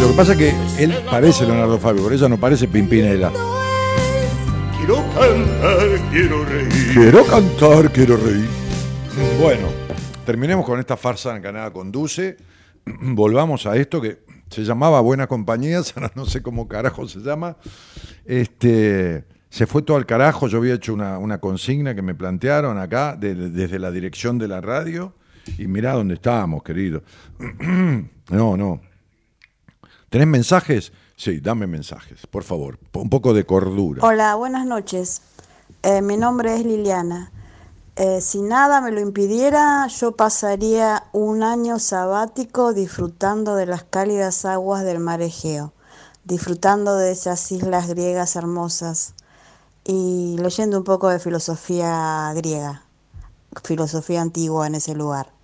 Lo 0.00 0.08
que 0.08 0.14
pasa 0.16 0.32
es 0.32 0.38
que 0.38 0.82
él 0.82 0.92
parece 1.10 1.44
Leonardo 1.46 1.78
Fabio, 1.78 2.02
por 2.02 2.12
eso 2.12 2.28
no 2.28 2.36
parece 2.38 2.66
Pimpinela. 2.66 3.30
Quiero 4.76 4.96
cantar, 5.14 6.10
quiero 6.10 6.44
reír. 6.44 6.68
Quiero 6.92 7.24
cantar, 7.26 7.92
quiero 7.92 8.16
reír. 8.16 8.48
Bueno, 9.40 9.68
terminemos 10.26 10.64
con 10.66 10.80
esta 10.80 10.96
farsa 10.96 11.36
en 11.36 11.42
Canadá 11.42 11.70
Conduce. 11.72 12.36
Volvamos 12.86 13.66
a 13.66 13.76
esto 13.76 14.00
que 14.00 14.18
se 14.50 14.64
llamaba 14.64 15.00
Buena 15.00 15.26
Compañía, 15.28 15.80
ahora 15.96 16.10
no 16.16 16.24
sé 16.26 16.42
cómo 16.42 16.66
carajo 16.66 17.06
se 17.06 17.20
llama. 17.20 17.56
Este, 18.24 19.24
se 19.48 19.66
fue 19.66 19.82
todo 19.82 19.96
al 19.96 20.06
carajo, 20.06 20.48
yo 20.48 20.58
había 20.58 20.74
hecho 20.74 20.92
una, 20.92 21.18
una 21.18 21.38
consigna 21.38 21.94
que 21.94 22.02
me 22.02 22.14
plantearon 22.14 22.78
acá 22.78 23.14
de- 23.16 23.34
desde 23.50 23.78
la 23.78 23.90
dirección 23.92 24.38
de 24.38 24.48
la 24.48 24.60
radio 24.60 25.14
y 25.56 25.66
mirá 25.68 25.92
dónde 25.92 26.14
estábamos, 26.14 26.62
querido. 26.64 27.02
No, 28.30 28.58
no. 28.58 28.82
¿Tenés 30.10 30.26
mensajes? 30.26 30.92
Sí, 31.16 31.40
dame 31.40 31.66
mensajes, 31.66 32.26
por 32.26 32.42
favor. 32.42 32.78
Un 32.94 33.10
poco 33.10 33.34
de 33.34 33.44
cordura. 33.44 34.02
Hola, 34.02 34.34
buenas 34.36 34.64
noches. 34.64 35.20
Eh, 35.82 36.00
mi 36.00 36.16
nombre 36.16 36.54
es 36.54 36.64
Liliana. 36.64 37.30
Eh, 37.94 38.22
si 38.22 38.40
nada 38.40 38.80
me 38.80 38.90
lo 38.90 39.00
impidiera, 39.00 39.86
yo 39.88 40.12
pasaría 40.12 41.04
un 41.12 41.42
año 41.42 41.78
sabático 41.78 42.72
disfrutando 42.72 43.54
de 43.54 43.66
las 43.66 43.84
cálidas 43.84 44.46
aguas 44.46 44.82
del 44.82 44.98
mar 44.98 45.20
Egeo, 45.20 45.74
disfrutando 46.24 46.96
de 46.96 47.12
esas 47.12 47.52
islas 47.52 47.88
griegas 47.88 48.34
hermosas 48.34 49.14
y 49.84 50.36
leyendo 50.38 50.78
un 50.78 50.84
poco 50.84 51.08
de 51.10 51.18
filosofía 51.18 52.32
griega, 52.34 52.82
filosofía 53.62 54.22
antigua 54.22 54.68
en 54.68 54.76
ese 54.76 54.94
lugar. 54.94 55.37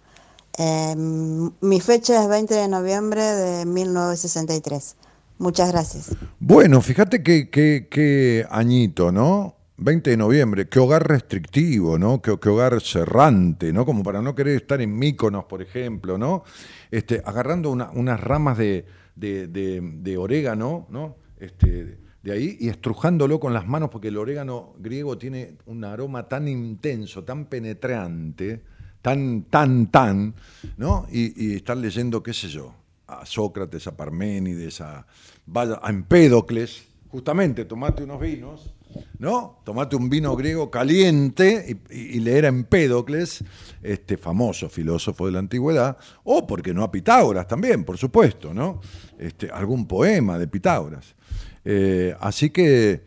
Eh, 0.58 0.94
mi 0.96 1.80
fecha 1.80 2.22
es 2.22 2.28
20 2.28 2.54
de 2.54 2.68
noviembre 2.68 3.22
de 3.22 3.66
1963. 3.66 4.96
Muchas 5.38 5.72
gracias. 5.72 6.16
Bueno, 6.38 6.80
fíjate 6.80 7.22
que, 7.22 7.50
que, 7.50 7.88
que 7.90 8.46
añito, 8.50 9.10
¿no? 9.10 9.56
20 9.76 10.10
de 10.10 10.16
noviembre, 10.16 10.68
qué 10.68 10.78
hogar 10.78 11.08
restrictivo, 11.08 11.98
¿no? 11.98 12.22
Qué, 12.22 12.30
hogar 12.48 12.80
cerrante, 12.80 13.72
¿no? 13.72 13.84
Como 13.84 14.04
para 14.04 14.22
no 14.22 14.34
querer 14.36 14.56
estar 14.56 14.80
en 14.80 14.96
Míconos, 14.96 15.46
por 15.46 15.60
ejemplo, 15.62 16.16
¿no? 16.16 16.44
Este, 16.92 17.20
agarrando 17.24 17.70
una- 17.72 17.90
unas 17.90 18.20
ramas 18.20 18.56
de 18.56 20.16
orégano, 20.16 20.86
¿no? 20.90 21.16
Este, 21.38 21.98
de 22.22 22.32
ahí 22.32 22.56
y 22.58 22.68
estrujándolo 22.68 23.38
con 23.38 23.52
las 23.52 23.66
manos, 23.66 23.90
porque 23.90 24.08
el 24.08 24.16
orégano 24.16 24.74
griego 24.78 25.18
tiene 25.18 25.58
un 25.66 25.84
aroma 25.84 26.28
tan 26.28 26.48
intenso, 26.48 27.22
tan 27.24 27.46
penetrante, 27.46 28.62
tan, 29.04 29.42
tan, 29.50 29.88
tan, 29.90 30.34
¿no? 30.78 31.06
Y, 31.12 31.50
y 31.50 31.56
estar 31.56 31.76
leyendo, 31.76 32.22
qué 32.22 32.32
sé 32.32 32.48
yo, 32.48 32.74
a 33.06 33.26
Sócrates, 33.26 33.86
a 33.86 33.94
Parménides, 33.94 34.80
a, 34.80 35.06
a 35.54 35.90
Empédocles, 35.90 36.84
justamente 37.10 37.66
tomate 37.66 38.02
unos 38.04 38.18
vinos, 38.18 38.72
¿no? 39.18 39.60
Tomate 39.62 39.94
un 39.96 40.08
vino 40.08 40.34
griego 40.36 40.70
caliente 40.70 41.78
y, 41.90 41.94
y- 41.94 42.16
y 42.16 42.20
leer 42.20 42.46
a 42.46 42.48
Empédocles, 42.48 43.44
este 43.82 44.16
famoso 44.16 44.70
filósofo 44.70 45.26
de 45.26 45.32
la 45.32 45.40
antigüedad, 45.40 45.98
o 46.24 46.46
porque 46.46 46.72
no 46.72 46.82
a 46.82 46.90
Pitágoras 46.90 47.46
también, 47.46 47.84
por 47.84 47.98
supuesto, 47.98 48.54
¿no? 48.54 48.80
Este, 49.18 49.50
algún 49.50 49.86
poema 49.86 50.38
de 50.38 50.48
Pitágoras. 50.48 51.14
Eh, 51.62 52.16
así 52.20 52.48
que 52.48 53.02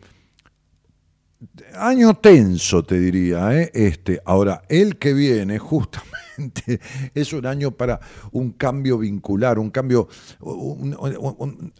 año 1.74 2.14
tenso, 2.14 2.84
te 2.84 2.98
diría, 2.98 3.54
¿eh? 3.60 3.70
este. 3.74 4.20
Ahora, 4.24 4.62
el 4.68 4.96
que 4.96 5.12
viene, 5.12 5.58
justamente, 5.58 6.80
es 7.14 7.32
un 7.32 7.46
año 7.46 7.70
para 7.70 8.00
un 8.32 8.52
cambio 8.52 8.98
vincular, 8.98 9.58
un 9.58 9.70
cambio. 9.70 10.08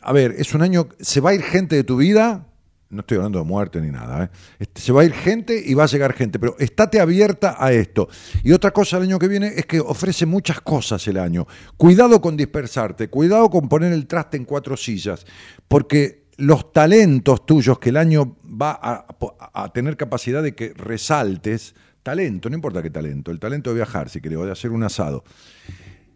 a 0.02 0.12
ver, 0.12 0.34
es 0.38 0.54
un 0.54 0.62
año. 0.62 0.88
¿Se 1.00 1.20
va 1.20 1.30
a 1.30 1.34
ir 1.34 1.42
gente 1.42 1.76
de 1.76 1.84
tu 1.84 1.96
vida? 1.96 2.44
No 2.90 3.00
estoy 3.00 3.16
hablando 3.18 3.40
de 3.40 3.44
muerte 3.44 3.82
ni 3.82 3.90
nada. 3.90 4.24
¿eh? 4.24 4.30
Este, 4.60 4.80
se 4.80 4.92
va 4.92 5.02
a 5.02 5.04
ir 5.04 5.12
gente 5.12 5.62
y 5.62 5.74
va 5.74 5.84
a 5.84 5.88
llegar 5.88 6.14
gente, 6.14 6.38
pero 6.38 6.56
estate 6.58 7.00
abierta 7.00 7.56
a 7.58 7.70
esto. 7.72 8.08
Y 8.42 8.52
otra 8.52 8.70
cosa 8.70 8.96
el 8.96 9.02
año 9.02 9.18
que 9.18 9.28
viene 9.28 9.52
es 9.56 9.66
que 9.66 9.78
ofrece 9.78 10.24
muchas 10.24 10.62
cosas 10.62 11.06
el 11.06 11.18
año. 11.18 11.46
Cuidado 11.76 12.22
con 12.22 12.34
dispersarte, 12.36 13.08
cuidado 13.08 13.50
con 13.50 13.68
poner 13.68 13.92
el 13.92 14.06
traste 14.06 14.38
en 14.38 14.46
cuatro 14.46 14.74
sillas, 14.74 15.26
porque 15.66 16.28
los 16.38 16.72
talentos 16.72 17.44
tuyos 17.44 17.78
que 17.78 17.90
el 17.90 17.98
año 17.98 18.37
va 18.60 18.78
a, 18.80 19.72
tener 19.72 19.96
capacidad 19.96 20.42
de 20.42 20.54
que 20.54 20.72
resaltes, 20.74 21.74
talento, 22.02 22.48
no 22.48 22.56
importa 22.56 22.82
qué 22.82 22.90
talento, 22.90 23.30
el 23.30 23.38
talento 23.38 23.70
de 23.70 23.76
viajar, 23.76 24.08
si 24.08 24.20
querés, 24.20 24.38
de 24.40 24.52
hacer 24.52 24.70
un 24.70 24.82
asado, 24.82 25.24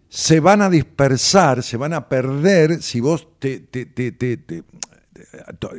se 0.09 0.41
van 0.41 0.63
a 0.63 0.71
dispersar, 0.71 1.63
se 1.63 1.77
van 1.77 1.93
a 1.95 2.09
perder 2.09 2.83
si 2.83 3.01
vos 3.01 3.29
te, 3.39 3.61
te- 3.61 4.65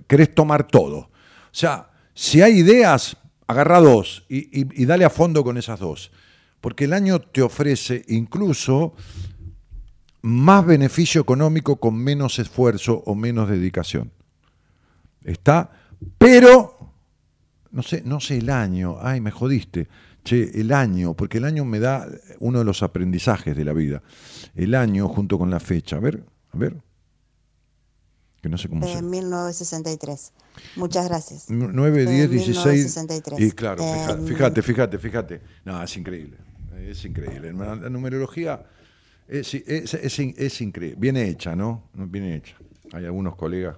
querés 0.07 0.33
tomar 0.33 0.67
todo. 0.67 0.97
O 0.97 1.09
sea, 1.51 1.91
si 2.13 2.41
hay 2.41 2.59
ideas, 2.59 3.17
agarra 3.47 3.79
dos 3.79 4.25
y 4.29 4.85
dale 4.85 5.05
a 5.05 5.09
fondo 5.09 5.43
con 5.43 5.57
esas 5.57 5.79
dos. 5.79 6.11
Porque 6.63 6.85
el 6.85 6.93
año 6.93 7.19
te 7.19 7.41
ofrece 7.41 8.05
incluso 8.07 8.95
más 10.21 10.65
beneficio 10.65 11.19
económico 11.19 11.75
con 11.75 11.95
menos 11.95 12.39
esfuerzo 12.39 13.03
o 13.05 13.15
menos 13.15 13.49
dedicación. 13.49 14.13
Está, 15.25 15.71
pero 16.17 16.91
no 17.71 17.83
sé, 17.83 18.01
no 18.05 18.19
sé 18.19 18.37
el 18.37 18.49
año, 18.49 18.97
ay, 19.01 19.21
me 19.21 19.31
jodiste. 19.31 19.87
Che, 20.23 20.61
el 20.61 20.71
año, 20.71 21.15
porque 21.15 21.37
el 21.39 21.43
año 21.45 21.65
me 21.65 21.79
da 21.79 22.07
uno 22.39 22.59
de 22.59 22.65
los 22.65 22.81
aprendizajes 22.81 23.57
de 23.57 23.65
la 23.65 23.73
vida. 23.73 24.01
El 24.55 24.73
año 24.73 25.09
junto 25.09 25.37
con 25.37 25.49
la 25.49 25.59
fecha. 25.59 25.97
A 25.97 25.99
ver, 25.99 26.23
a 26.53 26.57
ver. 26.57 26.77
Que 28.41 28.47
no 28.49 28.57
sé 28.57 28.69
cómo. 28.69 28.85
En 28.85 29.09
1963. 29.09 30.31
Muchas 30.77 31.07
gracias. 31.09 31.45
9, 31.49 32.05
10, 32.05 32.25
En 32.25 32.31
16. 32.31 32.65
1963. 32.65 33.39
Y 33.41 33.51
claro, 33.51 33.83
En- 33.83 34.25
fíjate, 34.27 34.61
fíjate, 34.61 34.97
fíjate. 34.97 35.41
No, 35.65 35.81
es 35.83 35.97
increíble. 35.97 36.37
Es 36.77 37.03
increíble. 37.05 37.51
La, 37.53 37.75
la 37.75 37.89
numerología 37.89 38.63
es, 39.27 39.53
es, 39.53 39.93
es, 39.93 40.19
es 40.19 40.61
increíble. 40.61 40.97
Bien 40.99 41.17
hecha, 41.17 41.55
¿no? 41.55 41.89
No, 41.93 42.07
Bien 42.07 42.25
hecha. 42.25 42.55
Hay 42.93 43.05
algunos 43.05 43.35
colegas. 43.35 43.75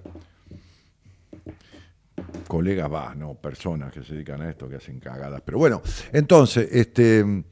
Colegas, 2.47 2.91
va, 2.91 3.15
no, 3.15 3.35
personas 3.35 3.91
que 3.91 4.03
se 4.03 4.13
dedican 4.13 4.41
a 4.41 4.49
esto, 4.49 4.69
que 4.69 4.75
hacen 4.75 4.99
cagadas. 4.99 5.41
Pero 5.45 5.57
bueno, 5.57 5.81
entonces, 6.11 6.69
este. 6.71 7.43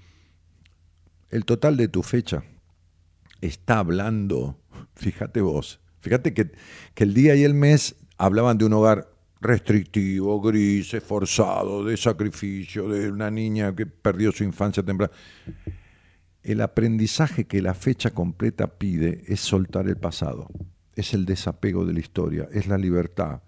El 1.30 1.45
total 1.45 1.78
de 1.78 1.88
tu 1.88 2.03
fecha 2.03 2.43
está 3.41 3.80
hablando, 3.80 4.59
fíjate 4.93 5.41
vos, 5.41 5.82
fíjate 5.99 6.32
que, 6.32 6.51
que 6.93 7.03
el 7.03 7.16
día 7.16 7.34
y 7.36 7.43
el 7.43 7.55
mes 7.55 7.95
hablaban 8.18 8.59
de 8.59 8.66
un 8.66 8.74
hogar 8.74 9.09
restrictivo, 9.43 10.41
gris, 10.41 10.93
esforzado, 10.93 11.84
de 11.84 11.97
sacrificio, 11.97 12.88
de 12.88 13.11
una 13.11 13.30
niña 13.30 13.76
que 13.76 13.86
perdió 13.86 14.32
su 14.32 14.43
infancia 14.43 14.84
temprana. 14.84 15.11
El 16.41 16.61
aprendizaje 16.61 17.45
que 17.45 17.61
la 17.61 17.74
fecha 17.74 18.11
completa 18.11 18.68
pide 18.68 19.24
es 19.28 19.39
soltar 19.39 19.88
el 19.88 19.97
pasado, 19.97 20.47
es 20.95 21.14
el 21.14 21.26
desapego 21.26 21.86
de 21.86 21.93
la 21.93 21.99
historia, 21.99 22.47
es 22.51 22.68
la 22.68 22.78
libertad, 22.78 23.41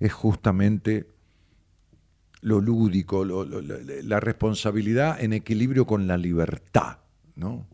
es 0.00 0.12
justamente 0.12 1.06
lo 2.40 2.60
lúdico, 2.60 3.24
la 3.24 4.18
responsabilidad 4.18 5.22
en 5.22 5.34
equilibrio 5.34 5.86
con 5.86 6.06
la 6.06 6.16
libertad, 6.16 6.98
¿no? 7.36 7.66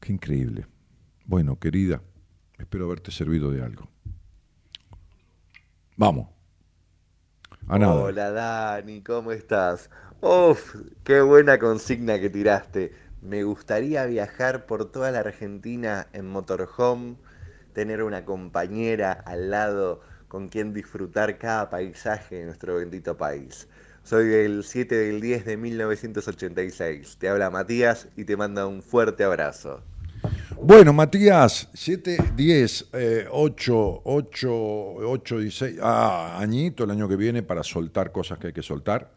Qué 0.00 0.12
increíble. 0.12 0.66
Bueno, 1.24 1.58
querida, 1.58 2.02
espero 2.58 2.86
haberte 2.86 3.12
servido 3.12 3.52
de 3.52 3.62
algo. 3.62 3.88
Vamos. 5.96 6.28
A 7.68 7.78
nada. 7.78 7.94
Hola 7.94 8.30
Dani, 8.32 9.00
¿cómo 9.02 9.30
estás? 9.30 9.90
Uf, 10.20 10.74
qué 11.04 11.20
buena 11.20 11.58
consigna 11.58 12.20
que 12.20 12.30
tiraste. 12.30 12.92
Me 13.22 13.44
gustaría 13.44 14.04
viajar 14.06 14.66
por 14.66 14.90
toda 14.90 15.12
la 15.12 15.20
Argentina 15.20 16.08
en 16.12 16.28
motorhome, 16.28 17.16
tener 17.72 18.02
una 18.02 18.24
compañera 18.24 19.12
al 19.12 19.50
lado 19.50 20.00
con 20.36 20.48
quien 20.48 20.74
disfrutar 20.74 21.38
cada 21.38 21.70
paisaje 21.70 22.36
de 22.36 22.44
nuestro 22.44 22.76
bendito 22.76 23.16
país. 23.16 23.66
Soy 24.02 24.26
del 24.26 24.64
7 24.64 24.94
del 24.94 25.18
10 25.22 25.46
de 25.46 25.56
1986. 25.56 27.16
Te 27.18 27.30
habla 27.30 27.48
Matías 27.48 28.08
y 28.18 28.24
te 28.24 28.36
manda 28.36 28.66
un 28.66 28.82
fuerte 28.82 29.24
abrazo. 29.24 29.80
Bueno, 30.60 30.92
Matías, 30.92 31.70
7, 31.72 32.32
10, 32.36 32.88
eh, 32.92 33.26
8, 33.30 34.02
8, 34.04 34.50
8, 34.52 35.38
16, 35.38 35.78
ah, 35.80 36.36
añito 36.38 36.84
el 36.84 36.90
año 36.90 37.08
que 37.08 37.16
viene 37.16 37.42
para 37.42 37.62
soltar 37.62 38.12
cosas 38.12 38.38
que 38.38 38.48
hay 38.48 38.52
que 38.52 38.62
soltar. 38.62 39.15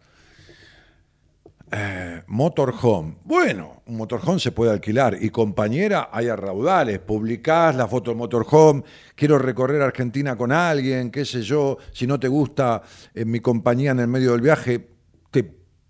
Eh, 1.72 2.24
motorhome. 2.28 3.18
Bueno, 3.26 3.84
un 3.86 3.98
motorhome 3.98 4.40
se 4.40 4.52
puede 4.52 4.72
alquilar. 4.72 5.18
Y 5.22 5.30
compañera, 5.30 6.10
hay 6.12 6.28
a 6.28 6.36
raudales. 6.36 6.98
Publicás 7.00 7.76
la 7.76 7.88
foto 7.88 8.10
del 8.12 8.18
motorhome. 8.18 8.84
Quiero 9.16 9.38
recorrer 9.38 9.82
Argentina 9.82 10.36
con 10.36 10.52
alguien, 10.52 11.12
qué 11.12 11.26
sé 11.26 11.42
yo. 11.44 11.78
Si 11.92 12.08
no 12.08 12.20
te 12.20 12.28
gusta 12.28 12.82
eh, 13.14 13.24
mi 13.26 13.40
compañía 13.40 13.92
en 13.92 14.00
el 14.00 14.08
medio 14.08 14.32
del 14.32 14.42
viaje, 14.42 14.88
te 15.30 15.44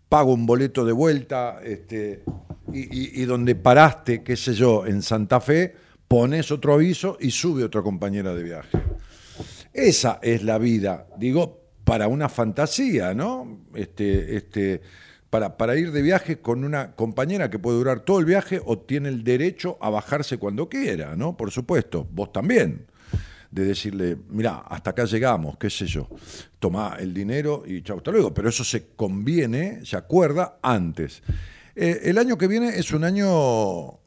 pago 0.10 0.34
un 0.34 0.46
boleto 0.46 0.84
de 0.84 0.92
vuelta. 0.92 1.60
Este, 1.64 2.24
y, 2.74 2.80
y- 2.82 3.22
y 3.22 3.26
donde 3.26 3.56
paraste, 3.56 4.22
qué 4.22 4.36
sé 4.36 4.54
yo, 4.54 4.86
en 4.86 5.02
Santa 5.02 5.40
Fe, 5.40 5.74
pones 6.08 6.52
otro 6.52 6.74
aviso 6.74 7.18
y 7.22 7.32
sube 7.32 7.64
otra 7.64 7.82
compañera 7.82 8.34
de 8.36 8.44
viaje. 8.44 8.78
Esa 9.72 10.20
es 10.22 10.44
la 10.44 10.58
vida, 10.58 11.08
digo, 11.18 11.62
para 11.86 12.08
una 12.08 12.28
fantasía, 12.28 13.14
¿no? 13.14 13.62
Este, 13.74 14.36
este, 14.36 14.82
para, 15.30 15.58
para 15.58 15.78
ir 15.78 15.92
de 15.92 16.02
viaje 16.02 16.40
con 16.40 16.64
una 16.64 16.96
compañera 16.96 17.50
que 17.50 17.60
puede 17.60 17.78
durar 17.78 18.02
todo 18.02 18.20
el 18.20 18.26
viaje 18.26 18.62
o 18.66 18.80
tiene 18.80 19.10
el 19.10 19.24
derecho 19.24 19.78
a 19.82 19.90
bajarse 19.90 20.38
cuando 20.38 20.70
quiera, 20.70 21.16
¿no? 21.16 21.38
Por 21.38 21.52
supuesto, 21.52 22.08
vos 22.12 22.32
también. 22.32 22.88
De 23.52 23.66
decirle, 23.66 24.16
mira, 24.30 24.60
hasta 24.60 24.92
acá 24.92 25.06
llegamos, 25.06 25.58
qué 25.58 25.72
sé 25.72 25.88
yo, 25.88 26.08
toma 26.60 26.98
el 27.00 27.16
dinero 27.16 27.64
y 27.66 27.82
chau, 27.82 27.98
hasta 27.98 28.12
luego. 28.12 28.32
Pero 28.32 28.50
eso 28.50 28.64
se 28.64 28.90
conviene, 28.96 29.84
se 29.86 29.98
acuerda 29.98 30.60
antes. 30.62 31.24
Eh, 31.76 32.02
el 32.04 32.20
año 32.20 32.38
que 32.38 32.48
viene 32.48 32.78
es 32.78 32.92
un 32.92 33.04
año 33.04 34.00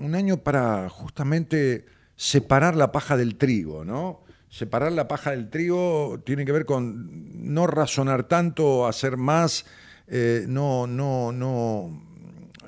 un 0.00 0.14
año 0.14 0.38
para 0.38 0.88
justamente 0.88 1.86
separar 2.16 2.74
la 2.74 2.90
paja 2.90 3.16
del 3.16 3.36
trigo, 3.36 3.84
¿no? 3.84 4.22
Separar 4.48 4.92
la 4.92 5.06
paja 5.06 5.30
del 5.30 5.48
trigo 5.48 6.20
tiene 6.24 6.44
que 6.44 6.52
ver 6.52 6.64
con 6.64 7.52
no 7.54 7.66
razonar 7.66 8.24
tanto, 8.24 8.86
hacer 8.86 9.16
más, 9.16 9.64
eh, 10.10 10.44
no, 10.48 10.86
no, 10.86 11.32
no. 11.32 12.02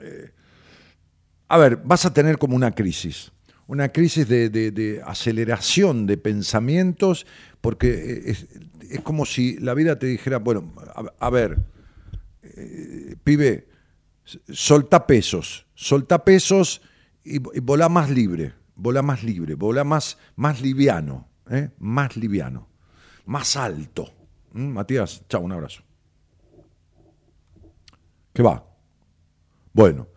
eh, 0.01 0.31
a 1.49 1.59
ver, 1.59 1.77
vas 1.85 2.07
a 2.07 2.15
tener 2.15 2.39
como 2.39 2.57
una 2.57 2.71
crisis, 2.71 3.33
una 3.67 3.91
crisis 3.91 4.27
de, 4.29 4.49
de- 4.49 5.03
aceleración 5.05 6.07
de 6.07 6.17
pensamientos, 6.17 7.27
porque 7.61 8.23
es, 8.27 8.47
es 8.91 9.01
como 9.01 9.27
si 9.27 9.59
la 9.59 9.75
vida 9.75 9.99
te 9.99 10.07
dijera, 10.07 10.39
bueno, 10.39 10.73
a, 11.19 11.31
ver, 11.31 11.59
eh, 12.43 13.17
pibe, 13.23 13.69
solta 14.49 15.07
pesos, 15.07 15.67
solta 15.75 16.25
pesos 16.25 16.81
y, 17.25 17.37
y 17.37 17.61
volá 17.61 17.89
más 17.89 18.09
libre, 18.09 18.55
volá 18.77 19.03
más 19.03 19.23
libre, 19.23 19.55
volá 19.55 19.85
más, 19.85 20.17
más 20.37 20.63
liviano, 20.63 21.29
¿eh? 21.51 21.71
más 21.79 22.17
liviano, 22.17 22.69
más 23.27 23.57
alto. 23.57 24.11
¿Mm? 24.53 24.69
Matías, 24.69 25.23
chao, 25.29 25.41
un 25.43 25.53
abrazo. 25.53 25.83
¿Qué 28.33 28.43
va? 28.43 28.65
Bueno, 29.73 30.09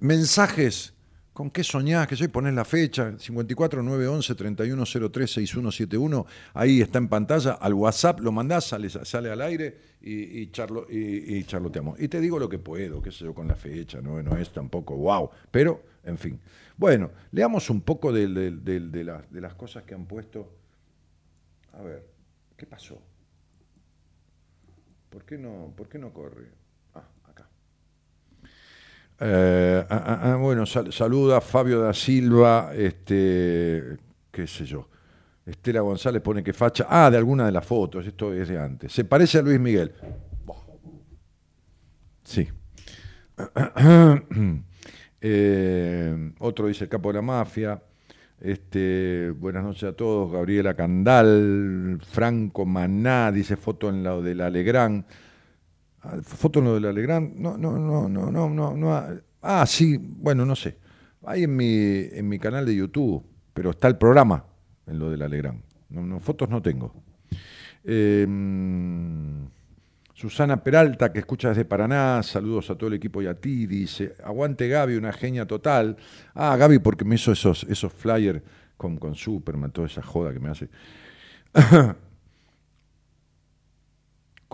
mensajes. 0.00 0.92
¿Con 1.32 1.50
qué 1.50 1.64
soñás? 1.64 2.06
Que 2.06 2.14
soy 2.14 2.28
poner 2.28 2.54
la 2.54 2.64
fecha, 2.64 3.18
54 3.18 3.82
911 3.82 4.36
3103 4.36 5.28
6171, 5.32 6.26
ahí 6.54 6.80
está 6.80 6.98
en 6.98 7.08
pantalla, 7.08 7.54
al 7.54 7.74
WhatsApp 7.74 8.20
lo 8.20 8.30
mandás, 8.30 8.66
sale, 8.66 8.88
sale 8.88 9.30
al 9.32 9.40
aire 9.42 9.76
y, 10.00 10.42
y, 10.42 10.50
charlo, 10.52 10.86
y, 10.88 11.36
y 11.38 11.42
charloteamos. 11.42 11.98
Y 11.98 12.06
te 12.06 12.20
digo 12.20 12.38
lo 12.38 12.48
que 12.48 12.60
puedo, 12.60 13.02
qué 13.02 13.10
sé 13.10 13.24
yo, 13.24 13.34
con 13.34 13.48
la 13.48 13.56
fecha, 13.56 14.00
no, 14.00 14.20
es 14.38 14.52
tampoco 14.52 14.94
wow, 14.96 15.28
pero 15.50 15.82
en 16.04 16.18
fin. 16.18 16.38
Bueno, 16.76 17.10
leamos 17.32 17.68
un 17.68 17.80
poco 17.80 18.12
de, 18.12 18.28
de- 18.28 18.52
de- 18.52 18.80
de 19.28 19.40
las 19.40 19.54
cosas 19.54 19.82
que 19.82 19.94
han 19.94 20.06
puesto. 20.06 20.52
A 21.72 21.82
ver, 21.82 22.06
¿qué 22.56 22.64
pasó? 22.66 22.96
¿Por 25.10 25.24
qué 25.24 25.36
no, 25.36 25.72
por 25.76 25.88
qué 25.88 25.98
no 25.98 26.12
corre? 26.12 26.46
Eh, 29.20 29.84
ah, 29.88 30.02
ah, 30.06 30.32
ah, 30.32 30.36
bueno, 30.36 30.66
sal- 30.66 30.92
saluda 30.92 31.40
Fabio 31.40 31.80
da 31.80 31.94
Silva, 31.94 32.72
este, 32.74 33.96
qué 34.30 34.46
sé 34.46 34.64
yo. 34.64 34.88
Estela 35.46 35.80
González 35.80 36.22
pone 36.22 36.42
que 36.42 36.52
facha. 36.52 36.86
Ah, 36.88 37.10
de 37.10 37.18
alguna 37.18 37.46
de 37.46 37.52
las 37.52 37.64
fotos, 37.66 38.06
esto 38.06 38.32
es 38.32 38.48
de 38.48 38.58
antes. 38.58 38.92
Se 38.92 39.04
parece 39.04 39.38
a 39.38 39.42
Luis 39.42 39.60
Miguel. 39.60 39.92
Sí. 42.24 42.48
Eh, 45.26 46.32
otro 46.40 46.66
dice 46.68 46.84
el 46.84 46.90
capo 46.90 47.08
de 47.08 47.14
la 47.14 47.22
mafia. 47.22 47.82
Este, 48.38 49.30
buenas 49.30 49.64
noches 49.64 49.84
a 49.84 49.92
todos. 49.94 50.30
Gabriela 50.30 50.74
Candal, 50.74 51.98
Franco 52.10 52.66
Maná, 52.66 53.32
dice 53.32 53.56
foto 53.56 53.88
en 53.88 54.04
lo 54.04 54.20
de 54.20 54.34
la 54.34 54.50
Legrand. 54.50 55.02
Ah, 56.04 56.18
Foto 56.22 56.58
en 56.58 56.66
lo 56.66 56.74
de 56.74 56.80
la 56.80 56.92
Legrand. 56.92 57.34
No, 57.36 57.56
no, 57.56 57.78
no, 57.78 58.08
no, 58.08 58.30
no, 58.30 58.48
no, 58.50 58.76
no. 58.76 59.20
ah, 59.42 59.66
sí, 59.66 59.98
bueno, 59.98 60.44
no 60.44 60.54
sé. 60.54 60.76
Hay 61.26 61.44
en 61.44 61.56
mi, 61.56 62.06
en 62.12 62.28
mi 62.28 62.38
canal 62.38 62.66
de 62.66 62.76
YouTube, 62.76 63.24
pero 63.54 63.70
está 63.70 63.88
el 63.88 63.96
programa 63.96 64.44
en 64.86 64.98
lo 64.98 65.10
de 65.10 65.16
la 65.16 65.28
Legrand. 65.28 65.62
No, 65.88 66.20
fotos 66.20 66.48
no 66.50 66.60
tengo. 66.60 66.92
Eh, 67.84 68.26
Susana 70.14 70.62
Peralta, 70.62 71.12
que 71.12 71.18
escucha 71.18 71.48
desde 71.48 71.64
Paraná, 71.64 72.22
saludos 72.22 72.70
a 72.70 72.76
todo 72.76 72.88
el 72.88 72.94
equipo 72.94 73.20
y 73.20 73.26
a 73.26 73.34
ti, 73.34 73.66
dice, 73.66 74.14
aguante 74.22 74.68
Gaby, 74.68 74.96
una 74.96 75.12
genia 75.12 75.46
total. 75.46 75.96
Ah, 76.34 76.56
Gaby, 76.56 76.78
porque 76.78 77.04
me 77.04 77.16
hizo 77.16 77.32
esos, 77.32 77.64
esos 77.64 77.92
flyers 77.92 78.40
con, 78.76 78.96
con 78.96 79.14
Superman, 79.14 79.72
toda 79.72 79.86
esa 79.88 80.02
joda 80.02 80.32
que 80.32 80.40
me 80.40 80.50
hace. 80.50 80.68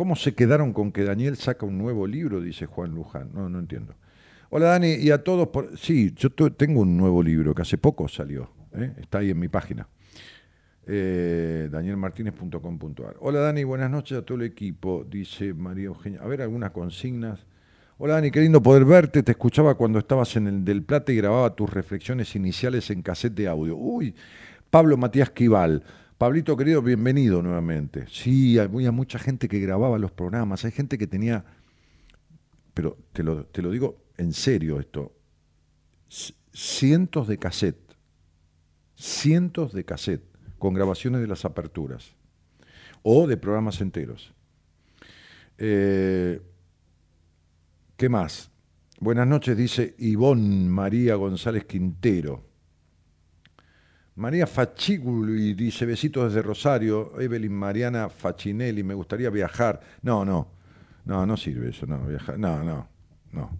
¿Cómo 0.00 0.16
se 0.16 0.34
quedaron 0.34 0.72
con 0.72 0.92
que 0.92 1.04
Daniel 1.04 1.36
saca 1.36 1.66
un 1.66 1.76
nuevo 1.76 2.06
libro? 2.06 2.40
Dice 2.40 2.64
Juan 2.64 2.94
Luján. 2.94 3.32
No, 3.34 3.50
no 3.50 3.58
entiendo. 3.58 3.96
Hola 4.48 4.68
Dani, 4.68 4.94
y 4.94 5.10
a 5.10 5.22
todos. 5.22 5.50
Sí, 5.78 6.14
yo 6.16 6.30
tengo 6.30 6.80
un 6.80 6.96
nuevo 6.96 7.22
libro 7.22 7.54
que 7.54 7.60
hace 7.60 7.76
poco 7.76 8.08
salió. 8.08 8.48
¿eh? 8.72 8.94
Está 8.98 9.18
ahí 9.18 9.28
en 9.28 9.38
mi 9.38 9.48
página. 9.48 9.86
Eh, 10.86 11.68
danielmartinez.com.ar. 11.70 13.16
Hola 13.20 13.40
Dani, 13.40 13.62
buenas 13.64 13.90
noches 13.90 14.16
a 14.16 14.22
todo 14.22 14.38
el 14.38 14.44
equipo, 14.44 15.04
dice 15.06 15.52
María 15.52 15.88
Eugenia. 15.88 16.20
A 16.22 16.26
ver, 16.26 16.40
algunas 16.40 16.70
consignas. 16.70 17.44
Hola 17.98 18.14
Dani, 18.14 18.30
qué 18.30 18.40
lindo 18.40 18.62
poder 18.62 18.86
verte. 18.86 19.22
Te 19.22 19.32
escuchaba 19.32 19.74
cuando 19.74 19.98
estabas 19.98 20.34
en 20.34 20.46
el 20.46 20.64
Del 20.64 20.82
Plata 20.82 21.12
y 21.12 21.16
grababa 21.16 21.54
tus 21.54 21.68
reflexiones 21.68 22.34
iniciales 22.34 22.88
en 22.88 23.02
cassette 23.02 23.34
de 23.34 23.48
audio. 23.48 23.76
Uy, 23.76 24.14
Pablo 24.70 24.96
Matías 24.96 25.28
Quival. 25.28 25.82
Pablito 26.20 26.54
querido, 26.54 26.82
bienvenido 26.82 27.40
nuevamente. 27.40 28.04
Sí, 28.08 28.58
había 28.58 28.92
mucha 28.92 29.18
gente 29.18 29.48
que 29.48 29.58
grababa 29.58 29.96
los 29.96 30.12
programas. 30.12 30.66
Hay 30.66 30.70
gente 30.70 30.98
que 30.98 31.06
tenía, 31.06 31.46
pero 32.74 32.98
te 33.14 33.22
lo, 33.22 33.46
te 33.46 33.62
lo 33.62 33.70
digo 33.70 34.04
en 34.18 34.34
serio 34.34 34.78
esto, 34.78 35.16
cientos 36.52 37.26
de 37.26 37.38
cassette, 37.38 37.96
cientos 38.96 39.72
de 39.72 39.86
cassette 39.86 40.22
con 40.58 40.74
grabaciones 40.74 41.22
de 41.22 41.26
las 41.26 41.46
aperturas 41.46 42.14
o 43.02 43.26
de 43.26 43.38
programas 43.38 43.80
enteros. 43.80 44.34
Eh, 45.56 46.42
¿Qué 47.96 48.10
más? 48.10 48.50
Buenas 48.98 49.26
noches, 49.26 49.56
dice 49.56 49.94
Ivonne 49.96 50.68
María 50.68 51.14
González 51.14 51.64
Quintero. 51.64 52.49
María 54.20 54.46
Fachiguli 54.46 55.54
dice, 55.54 55.86
besitos 55.86 56.30
desde 56.30 56.46
Rosario. 56.46 57.18
Evelyn 57.18 57.54
Mariana 57.54 58.10
Facinelli, 58.10 58.82
me 58.82 58.92
gustaría 58.92 59.30
viajar. 59.30 59.80
No, 60.02 60.26
no, 60.26 60.46
no, 61.06 61.24
no 61.24 61.36
sirve 61.38 61.70
eso, 61.70 61.86
no, 61.86 62.06
viajar. 62.06 62.38
No, 62.38 62.62
no, 62.62 62.86
no. 63.32 63.50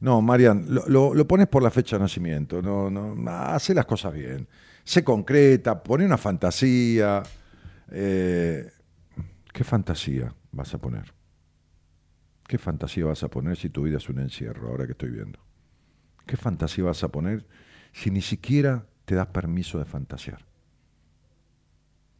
No, 0.00 0.20
Marian, 0.20 0.66
lo 0.68 1.28
pones 1.28 1.46
por 1.46 1.62
la 1.62 1.70
fecha 1.70 1.96
de 1.96 2.02
nacimiento, 2.02 2.60
no, 2.60 2.90
no, 2.90 3.30
hace 3.30 3.74
las 3.74 3.86
cosas 3.86 4.12
bien. 4.12 4.48
Sé 4.82 5.04
concreta, 5.04 5.82
pone 5.82 6.04
una 6.04 6.18
fantasía. 6.18 7.22
eh, 7.92 8.68
¿Qué 9.52 9.62
fantasía 9.64 10.34
vas 10.50 10.74
a 10.74 10.78
poner? 10.78 11.14
¿Qué 12.46 12.58
fantasía 12.58 13.04
vas 13.04 13.22
a 13.22 13.28
poner 13.28 13.56
si 13.56 13.70
tu 13.70 13.82
vida 13.82 13.98
es 13.98 14.08
un 14.08 14.18
encierro, 14.18 14.68
ahora 14.68 14.86
que 14.86 14.92
estoy 14.92 15.10
viendo? 15.10 15.38
¿Qué 16.26 16.36
fantasía 16.36 16.84
vas 16.84 17.04
a 17.04 17.08
poner 17.08 17.46
si 17.92 18.10
ni 18.10 18.20
siquiera 18.20 18.86
te 19.08 19.14
das 19.14 19.28
permiso 19.28 19.78
de 19.78 19.86
fantasear? 19.86 20.44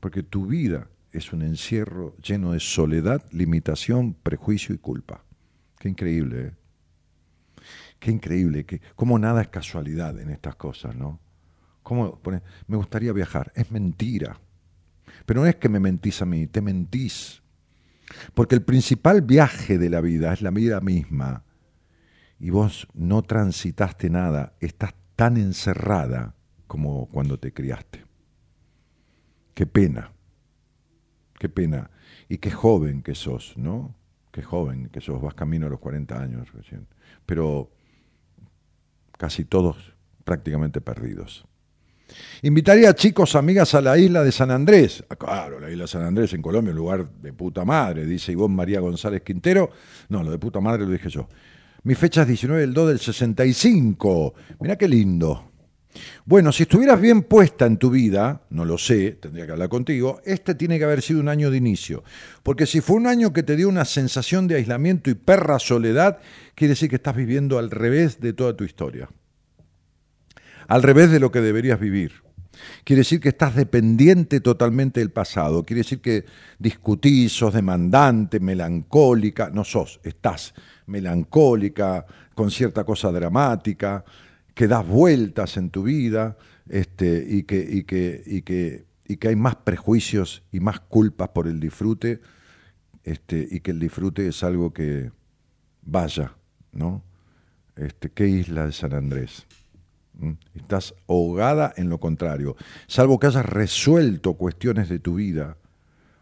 Porque 0.00 0.22
tu 0.22 0.46
vida 0.46 0.88
es 1.12 1.34
un 1.34 1.42
encierro 1.42 2.16
lleno 2.16 2.52
de 2.52 2.60
soledad, 2.60 3.22
limitación, 3.30 4.14
prejuicio 4.14 4.74
y 4.74 4.78
culpa. 4.78 5.22
Qué 5.78 5.90
increíble, 5.90 6.46
¿eh? 6.46 6.52
Qué 7.98 8.10
increíble, 8.10 8.64
que, 8.64 8.80
cómo 8.94 9.18
nada 9.18 9.42
es 9.42 9.48
casualidad 9.48 10.18
en 10.18 10.30
estas 10.30 10.56
cosas, 10.56 10.96
¿no? 10.96 11.20
¿Cómo 11.82 12.22
me 12.66 12.76
gustaría 12.78 13.12
viajar? 13.12 13.52
Es 13.54 13.70
mentira. 13.70 14.40
Pero 15.26 15.42
no 15.42 15.46
es 15.46 15.56
que 15.56 15.68
me 15.68 15.80
mentís 15.80 16.22
a 16.22 16.26
mí, 16.26 16.46
te 16.46 16.62
mentís. 16.62 17.42
Porque 18.32 18.54
el 18.54 18.62
principal 18.62 19.20
viaje 19.20 19.76
de 19.76 19.90
la 19.90 20.00
vida 20.00 20.32
es 20.32 20.40
la 20.40 20.50
vida 20.50 20.80
misma. 20.80 21.44
Y 22.40 22.48
vos 22.48 22.88
no 22.94 23.20
transitaste 23.22 24.08
nada, 24.08 24.54
estás 24.60 24.94
tan 25.16 25.36
encerrada 25.36 26.37
como 26.68 27.08
cuando 27.08 27.38
te 27.38 27.52
criaste. 27.52 28.04
Qué 29.54 29.66
pena, 29.66 30.12
qué 31.38 31.48
pena. 31.48 31.90
Y 32.28 32.38
qué 32.38 32.52
joven 32.52 33.02
que 33.02 33.16
sos, 33.16 33.56
¿no? 33.56 33.96
Qué 34.30 34.42
joven 34.42 34.88
que 34.90 35.00
sos, 35.00 35.20
vas 35.20 35.34
camino 35.34 35.66
a 35.66 35.70
los 35.70 35.80
40 35.80 36.20
años 36.20 36.52
recién. 36.52 36.86
Pero 37.26 37.72
casi 39.16 39.44
todos 39.44 39.94
prácticamente 40.24 40.80
perdidos. 40.80 41.44
Invitaría 42.42 42.90
a 42.90 42.94
chicos, 42.94 43.34
amigas 43.34 43.74
a 43.74 43.80
la 43.80 43.98
isla 43.98 44.22
de 44.22 44.32
San 44.32 44.50
Andrés. 44.50 45.04
Ah, 45.08 45.16
claro, 45.16 45.60
la 45.60 45.70
isla 45.70 45.84
de 45.84 45.88
San 45.88 46.02
Andrés 46.02 46.32
en 46.32 46.42
Colombia, 46.42 46.70
un 46.70 46.78
lugar 46.78 47.10
de 47.10 47.32
puta 47.32 47.64
madre, 47.64 48.06
dice 48.06 48.32
Ivonne 48.32 48.54
María 48.54 48.80
González 48.80 49.22
Quintero. 49.22 49.70
No, 50.08 50.22
lo 50.22 50.30
de 50.30 50.38
puta 50.38 50.60
madre 50.60 50.84
lo 50.84 50.90
dije 50.90 51.08
yo. 51.08 51.28
Mi 51.82 51.94
fecha 51.94 52.22
es 52.22 52.28
19 52.28 52.60
del 52.60 52.74
2 52.74 52.88
del 52.88 52.98
65. 52.98 54.34
Mirá 54.60 54.76
qué 54.76 54.88
lindo. 54.88 55.47
Bueno, 56.24 56.52
si 56.52 56.64
estuvieras 56.64 57.00
bien 57.00 57.22
puesta 57.22 57.66
en 57.66 57.76
tu 57.76 57.90
vida, 57.90 58.42
no 58.50 58.64
lo 58.64 58.78
sé, 58.78 59.12
tendría 59.12 59.46
que 59.46 59.52
hablar 59.52 59.68
contigo, 59.68 60.20
este 60.24 60.54
tiene 60.54 60.78
que 60.78 60.84
haber 60.84 61.02
sido 61.02 61.20
un 61.20 61.28
año 61.28 61.50
de 61.50 61.56
inicio. 61.56 62.04
Porque 62.42 62.66
si 62.66 62.80
fue 62.80 62.96
un 62.96 63.06
año 63.06 63.32
que 63.32 63.42
te 63.42 63.56
dio 63.56 63.68
una 63.68 63.84
sensación 63.84 64.46
de 64.48 64.56
aislamiento 64.56 65.10
y 65.10 65.14
perra 65.14 65.58
soledad, 65.58 66.18
quiere 66.54 66.70
decir 66.70 66.90
que 66.90 66.96
estás 66.96 67.16
viviendo 67.16 67.58
al 67.58 67.70
revés 67.70 68.20
de 68.20 68.32
toda 68.32 68.56
tu 68.56 68.64
historia. 68.64 69.08
Al 70.66 70.82
revés 70.82 71.10
de 71.10 71.20
lo 71.20 71.32
que 71.32 71.40
deberías 71.40 71.80
vivir. 71.80 72.12
Quiere 72.84 73.00
decir 73.00 73.20
que 73.20 73.30
estás 73.30 73.54
dependiente 73.54 74.40
totalmente 74.40 75.00
del 75.00 75.10
pasado. 75.10 75.64
Quiere 75.64 75.80
decir 75.80 76.00
que 76.00 76.24
discutís, 76.58 77.32
sos 77.32 77.54
demandante, 77.54 78.40
melancólica. 78.40 79.50
No 79.50 79.64
sos, 79.64 80.00
estás 80.02 80.54
melancólica, 80.86 82.04
con 82.34 82.50
cierta 82.50 82.84
cosa 82.84 83.12
dramática, 83.12 84.04
que 84.58 84.66
das 84.66 84.84
vueltas 84.84 85.56
en 85.56 85.70
tu 85.70 85.84
vida 85.84 86.36
este, 86.68 87.24
y, 87.28 87.44
que, 87.44 87.60
y, 87.60 87.84
que, 87.84 88.24
y, 88.26 88.42
que, 88.42 88.86
y 89.06 89.16
que 89.18 89.28
hay 89.28 89.36
más 89.36 89.54
prejuicios 89.54 90.42
y 90.50 90.58
más 90.58 90.80
culpas 90.80 91.28
por 91.28 91.46
el 91.46 91.60
disfrute 91.60 92.20
este, 93.04 93.46
y 93.48 93.60
que 93.60 93.70
el 93.70 93.78
disfrute 93.78 94.26
es 94.26 94.42
algo 94.42 94.72
que 94.72 95.12
vaya, 95.82 96.34
¿no? 96.72 97.04
Este, 97.76 98.10
¿Qué 98.10 98.26
isla 98.26 98.66
de 98.66 98.72
San 98.72 98.94
Andrés? 98.94 99.46
¿Mm? 100.14 100.32
Estás 100.54 100.92
ahogada 101.06 101.72
en 101.76 101.88
lo 101.88 102.00
contrario. 102.00 102.56
Salvo 102.88 103.20
que 103.20 103.28
hayas 103.28 103.46
resuelto 103.46 104.34
cuestiones 104.34 104.88
de 104.88 104.98
tu 104.98 105.14
vida 105.14 105.56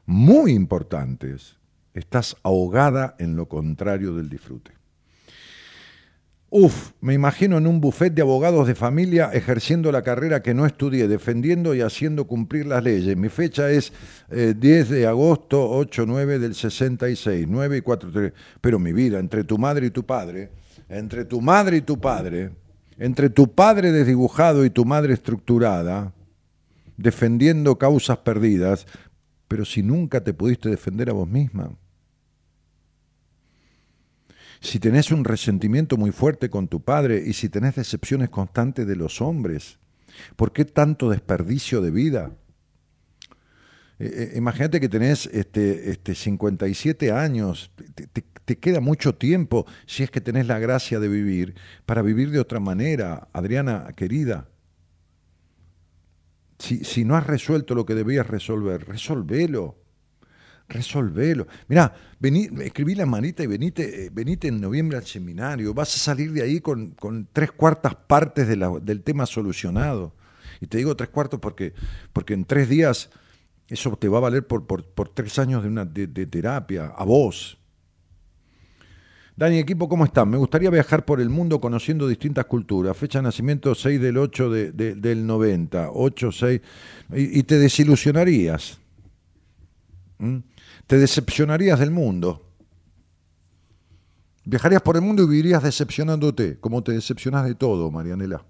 muy 0.04 0.52
importantes, 0.52 1.56
estás 1.94 2.36
ahogada 2.42 3.16
en 3.18 3.34
lo 3.34 3.48
contrario 3.48 4.14
del 4.14 4.28
disfrute. 4.28 4.75
Uf, 6.48 6.92
me 7.00 7.12
imagino 7.12 7.58
en 7.58 7.66
un 7.66 7.80
buffet 7.80 8.10
de 8.10 8.22
abogados 8.22 8.68
de 8.68 8.76
familia 8.76 9.30
ejerciendo 9.32 9.90
la 9.90 10.02
carrera 10.02 10.42
que 10.42 10.54
no 10.54 10.64
estudié, 10.64 11.08
defendiendo 11.08 11.74
y 11.74 11.80
haciendo 11.80 12.28
cumplir 12.28 12.66
las 12.66 12.84
leyes. 12.84 13.16
Mi 13.16 13.28
fecha 13.28 13.68
es 13.68 13.92
eh, 14.30 14.54
10 14.56 14.90
de 14.90 15.06
agosto 15.08 15.68
8-9 15.80 16.38
del 16.38 16.54
66, 16.54 17.46
9 17.48 17.78
y 17.78 17.80
4, 17.80 18.10
3. 18.12 18.32
Pero 18.60 18.78
mi 18.78 18.92
vida, 18.92 19.18
entre 19.18 19.42
tu 19.42 19.58
madre 19.58 19.86
y 19.86 19.90
tu 19.90 20.06
padre, 20.06 20.50
entre 20.88 21.24
tu 21.24 21.40
madre 21.40 21.78
y 21.78 21.80
tu 21.80 21.98
padre, 21.98 22.52
entre 22.96 23.28
tu 23.28 23.52
padre 23.52 23.90
desdibujado 23.90 24.64
y 24.64 24.70
tu 24.70 24.84
madre 24.84 25.14
estructurada, 25.14 26.12
defendiendo 26.96 27.76
causas 27.76 28.18
perdidas, 28.18 28.86
pero 29.48 29.64
si 29.64 29.82
nunca 29.82 30.22
te 30.22 30.32
pudiste 30.32 30.68
defender 30.68 31.10
a 31.10 31.12
vos 31.12 31.28
misma. 31.28 31.72
Si 34.66 34.80
tenés 34.80 35.12
un 35.12 35.22
resentimiento 35.22 35.96
muy 35.96 36.10
fuerte 36.10 36.50
con 36.50 36.66
tu 36.66 36.82
padre 36.82 37.22
y 37.24 37.34
si 37.34 37.48
tenés 37.48 37.76
decepciones 37.76 38.30
constantes 38.30 38.84
de 38.84 38.96
los 38.96 39.20
hombres, 39.20 39.78
¿por 40.34 40.52
qué 40.52 40.64
tanto 40.64 41.08
desperdicio 41.08 41.80
de 41.80 41.92
vida? 41.92 42.32
Eh, 44.00 44.32
eh, 44.32 44.32
imagínate 44.34 44.80
que 44.80 44.88
tenés 44.88 45.26
este, 45.26 45.92
este 45.92 46.16
57 46.16 47.12
años, 47.12 47.70
te, 47.94 48.08
te- 48.08 48.58
queda 48.58 48.80
mucho 48.80 49.14
tiempo, 49.14 49.66
si 49.86 50.02
es 50.02 50.10
que 50.10 50.20
tenés 50.20 50.48
la 50.48 50.58
gracia 50.58 50.98
de 50.98 51.06
vivir, 51.06 51.54
para 51.84 52.02
vivir 52.02 52.32
de 52.32 52.40
otra 52.40 52.58
manera, 52.58 53.28
Adriana 53.32 53.86
querida. 53.94 54.48
Si, 56.58 56.82
si 56.82 57.04
no 57.04 57.14
has 57.14 57.24
resuelto 57.24 57.76
lo 57.76 57.86
que 57.86 57.94
debías 57.94 58.26
resolver, 58.26 58.84
resolvelo. 58.88 59.78
Resolvelo. 60.68 61.46
Mirá, 61.68 61.94
vení, 62.18 62.48
escribí 62.62 62.94
la 62.96 63.06
manita 63.06 63.42
y 63.42 63.46
venite, 63.46 64.06
eh, 64.06 64.10
venite 64.12 64.48
en 64.48 64.60
noviembre 64.60 64.98
al 64.98 65.04
seminario. 65.06 65.72
Vas 65.72 65.94
a 65.94 65.98
salir 65.98 66.32
de 66.32 66.42
ahí 66.42 66.60
con, 66.60 66.90
con 66.90 67.28
tres 67.32 67.52
cuartas 67.52 67.94
partes 67.94 68.48
del 68.48 69.02
tema 69.02 69.26
solucionado. 69.26 70.12
Y 70.60 70.66
te 70.66 70.78
digo 70.78 70.96
tres 70.96 71.10
cuartos 71.10 71.38
porque, 71.38 71.72
porque 72.12 72.34
en 72.34 72.44
tres 72.44 72.68
días 72.68 73.10
eso 73.68 73.96
te 73.96 74.08
va 74.08 74.18
a 74.18 74.22
valer 74.22 74.46
por, 74.46 74.66
por, 74.66 74.82
tres 75.08 75.38
años 75.38 75.62
de, 75.62 75.68
una, 75.68 75.84
de, 75.84 76.06
terapia, 76.26 76.86
a 76.96 77.04
vos. 77.04 77.58
Dani, 79.36 79.58
equipo, 79.58 79.88
¿cómo 79.88 80.04
están? 80.04 80.30
Me 80.30 80.38
gustaría 80.38 80.70
viajar 80.70 81.04
por 81.04 81.20
el 81.20 81.28
mundo 81.28 81.60
conociendo 81.60 82.08
distintas 82.08 82.46
culturas. 82.46 82.96
Fecha 82.96 83.18
de 83.18 83.24
nacimiento 83.24 83.74
6 83.74 84.00
del 84.00 84.16
8 84.16 84.50
de- 84.50 84.72
de- 84.72 84.94
del 84.94 85.26
90. 85.26 85.90
8, 85.92 86.32
6. 86.32 86.60
Y, 87.14 87.38
y 87.40 87.42
te 87.42 87.58
desilusionarías. 87.58 88.78
¿Mm? 90.18 90.38
Te 90.86 90.98
decepcionarías 90.98 91.80
del 91.80 91.90
mundo. 91.90 92.42
Viajarías 94.44 94.82
por 94.82 94.94
el 94.96 95.02
mundo 95.02 95.24
y 95.24 95.26
vivirías 95.26 95.62
decepcionándote, 95.62 96.60
como 96.60 96.84
te 96.84 96.92
decepcionás 96.92 97.44
de 97.44 97.56
todo, 97.56 97.90
Marianela. 97.90 98.44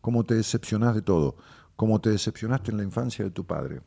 Como 0.00 0.24
te 0.24 0.34
decepcionás 0.34 0.94
de 0.94 1.02
todo. 1.02 1.36
Como 1.76 2.00
te 2.00 2.08
decepcionaste 2.08 2.70
en 2.70 2.78
la 2.78 2.82
infancia 2.82 3.24
de 3.24 3.30
tu 3.30 3.44
padre. 3.44 3.82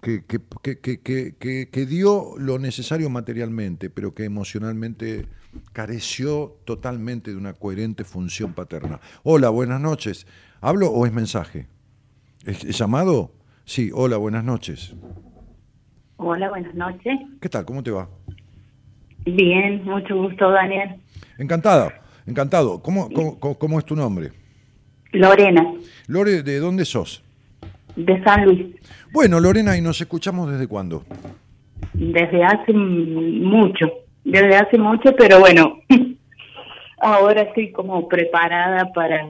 Que, 0.00 0.24
que, 0.24 0.40
que, 0.78 1.68
que, 1.70 1.86
dio 1.86 2.38
lo 2.38 2.58
necesario 2.58 3.10
materialmente, 3.10 3.90
pero 3.90 4.14
que 4.14 4.24
emocionalmente 4.24 5.26
careció 5.72 6.58
totalmente 6.64 7.32
de 7.32 7.36
una 7.36 7.54
coherente 7.54 8.04
función 8.04 8.54
paterna. 8.54 9.00
Hola, 9.24 9.50
buenas 9.50 9.80
noches. 9.80 10.26
¿Hablo 10.60 10.90
o 10.90 11.06
es 11.06 11.12
mensaje? 11.12 11.68
¿Es, 12.44 12.64
es 12.64 12.78
llamado? 12.78 13.32
Sí, 13.64 13.90
hola, 13.92 14.16
buenas 14.16 14.44
noches. 14.44 14.94
Hola, 16.22 16.50
buenas 16.50 16.74
noches. 16.74 17.18
¿Qué 17.40 17.48
tal? 17.48 17.64
¿Cómo 17.64 17.82
te 17.82 17.90
va? 17.90 18.06
Bien, 19.24 19.82
mucho 19.84 20.14
gusto, 20.16 20.50
Daniel. 20.50 20.96
Encantada, 21.38 22.00
encantado. 22.26 22.82
¿Cómo, 22.82 23.08
cómo, 23.10 23.38
cómo- 23.40 23.58
cómo 23.58 23.78
es 23.78 23.86
tu 23.86 23.96
nombre? 23.96 24.30
Lorena, 25.12 25.64
Lore, 26.08 26.42
¿de 26.42 26.58
dónde 26.58 26.84
sos? 26.84 27.22
de 27.96 28.22
San 28.22 28.44
Luis. 28.44 28.66
Bueno, 29.12 29.40
Lorena, 29.40 29.76
¿y 29.76 29.80
nos 29.80 30.00
escuchamos 30.00 30.50
desde 30.50 30.68
cuándo? 30.68 31.04
Desde 31.94 32.44
hace 32.44 32.72
mucho, 32.72 33.86
desde 34.24 34.56
hace 34.56 34.78
mucho, 34.78 35.14
pero 35.16 35.40
bueno, 35.40 35.78
ahora 37.00 37.42
estoy 37.42 37.72
como 37.72 38.06
preparada 38.08 38.92
para 38.92 39.26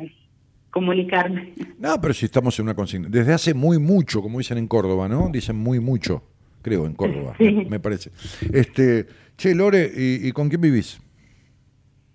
comunicarme. 0.70 1.54
No, 1.78 2.00
pero 2.00 2.12
si 2.12 2.26
estamos 2.26 2.58
en 2.58 2.64
una 2.64 2.74
consigna. 2.74 3.08
Desde 3.08 3.32
hace 3.32 3.54
muy 3.54 3.78
mucho, 3.78 4.20
como 4.22 4.38
dicen 4.38 4.58
en 4.58 4.66
Córdoba, 4.68 5.08
¿no? 5.08 5.28
Dicen 5.32 5.56
muy 5.56 5.80
mucho, 5.80 6.22
creo, 6.62 6.86
en 6.86 6.94
Córdoba, 6.94 7.34
Sí. 7.38 7.50
me, 7.50 7.64
me 7.64 7.80
parece. 7.80 8.10
Este, 8.52 9.06
che, 9.36 9.54
Lore, 9.54 9.90
¿y, 9.94 10.28
y 10.28 10.32
con 10.32 10.48
quién 10.48 10.60
vivís? 10.60 11.00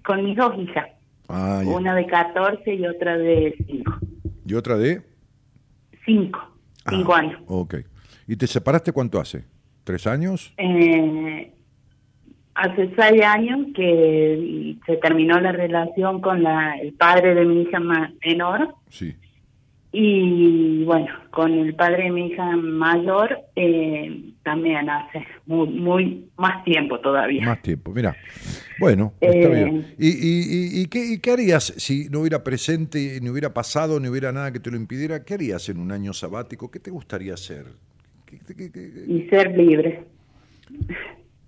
Con 0.04 0.24
mis 0.24 0.36
dos 0.38 0.58
hijas, 0.60 0.88
Ah, 1.28 1.62
una 1.66 1.96
de 1.96 2.06
14 2.06 2.76
y 2.76 2.86
otra 2.86 3.18
de 3.18 3.56
5. 3.68 3.98
¿Y 4.46 4.54
otra 4.54 4.78
de? 4.78 5.02
5, 6.06 6.39
5 6.89 7.16
años. 7.16 7.41
Ok. 7.48 7.76
¿Y 8.28 8.36
te 8.36 8.46
separaste 8.46 8.91
cuánto 8.91 9.20
hace? 9.20 9.43
¿Tres 9.84 10.06
años? 10.06 10.54
Eh, 10.58 11.52
hace 12.54 12.91
seis 12.96 13.22
años 13.24 13.68
que 13.76 14.78
se 14.86 14.98
terminó 14.98 15.39
la 15.39 15.52
relación 15.52 16.22
con 16.22 16.43
la, 16.43 16.78
el 16.80 16.93
padre 16.93 17.34
de 17.36 17.46
mi 17.46 17.64
hija 17.64 17.80
menor 17.80 18.76
Sí. 18.89 19.16
Y 19.98 20.84
bueno, 20.84 21.08
con 21.32 21.54
el 21.54 21.74
padre 21.76 22.04
de 22.06 22.12
mi 22.12 22.28
hija 22.28 22.56
mayor 22.58 23.38
eh, 23.56 24.34
también 24.43 24.89
hace 24.89 25.26
muy, 25.46 25.68
muy 25.70 26.26
más 26.38 26.64
tiempo 26.66 27.00
todavía. 27.00 27.46
Más 27.46 27.62
tiempo, 27.62 27.91
mira. 27.93 28.16
Bueno, 28.80 29.14
está 29.22 29.38
Eh, 29.38 29.54
bien. 29.54 29.96
¿Y, 29.98 30.08
y, 30.10 30.10
y- 30.80 30.82
y 30.82 30.86
qué, 30.88 31.14
y 31.14 31.20
qué 31.20 31.32
harías 31.32 31.74
si 31.78 32.10
no 32.10 32.20
hubiera 32.20 32.43
presente, 32.43 33.20
ni 33.22 33.30
hubiera 33.30 33.54
pasado, 33.54 34.00
ni 34.00 34.10
hubiera 34.10 34.32
nada 34.34 34.52
que 34.52 34.60
te 34.60 34.70
lo 34.70 34.76
impidiera? 34.78 35.24
¿Qué 35.24 35.36
harías 35.36 35.70
en 35.70 35.80
un 35.80 35.91
año 35.93 36.12
sabático? 36.14 36.70
¿Qué 36.70 36.80
te 36.80 36.91
gustaría 36.91 37.34
hacer? 37.34 37.66
Y 39.08 39.22
ser 39.30 39.58
libre, 39.58 40.04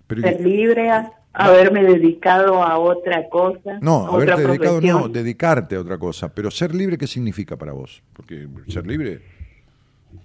Pero- 0.06 0.22
ser 0.22 0.40
libre, 0.40 0.88
a- 0.90 1.12
haberme 1.32 1.82
dedicado 1.84 2.62
a 2.62 2.78
otra 2.78 3.28
cosa, 3.28 3.78
No, 3.80 4.06
a 4.06 4.10
otra 4.12 4.34
haberte 4.34 4.52
dedicado, 4.58 4.80
no, 4.80 5.08
dedicarte 5.08 5.76
a 5.76 5.80
otra 5.80 5.98
cosa. 5.98 6.32
Pero 6.34 6.50
ser 6.50 6.74
libre, 6.74 6.98
¿qué 6.98 7.06
significa 7.06 7.56
para 7.56 7.72
vos? 7.72 8.02
Porque 8.12 8.46
ser 8.68 8.86
libre. 8.86 9.20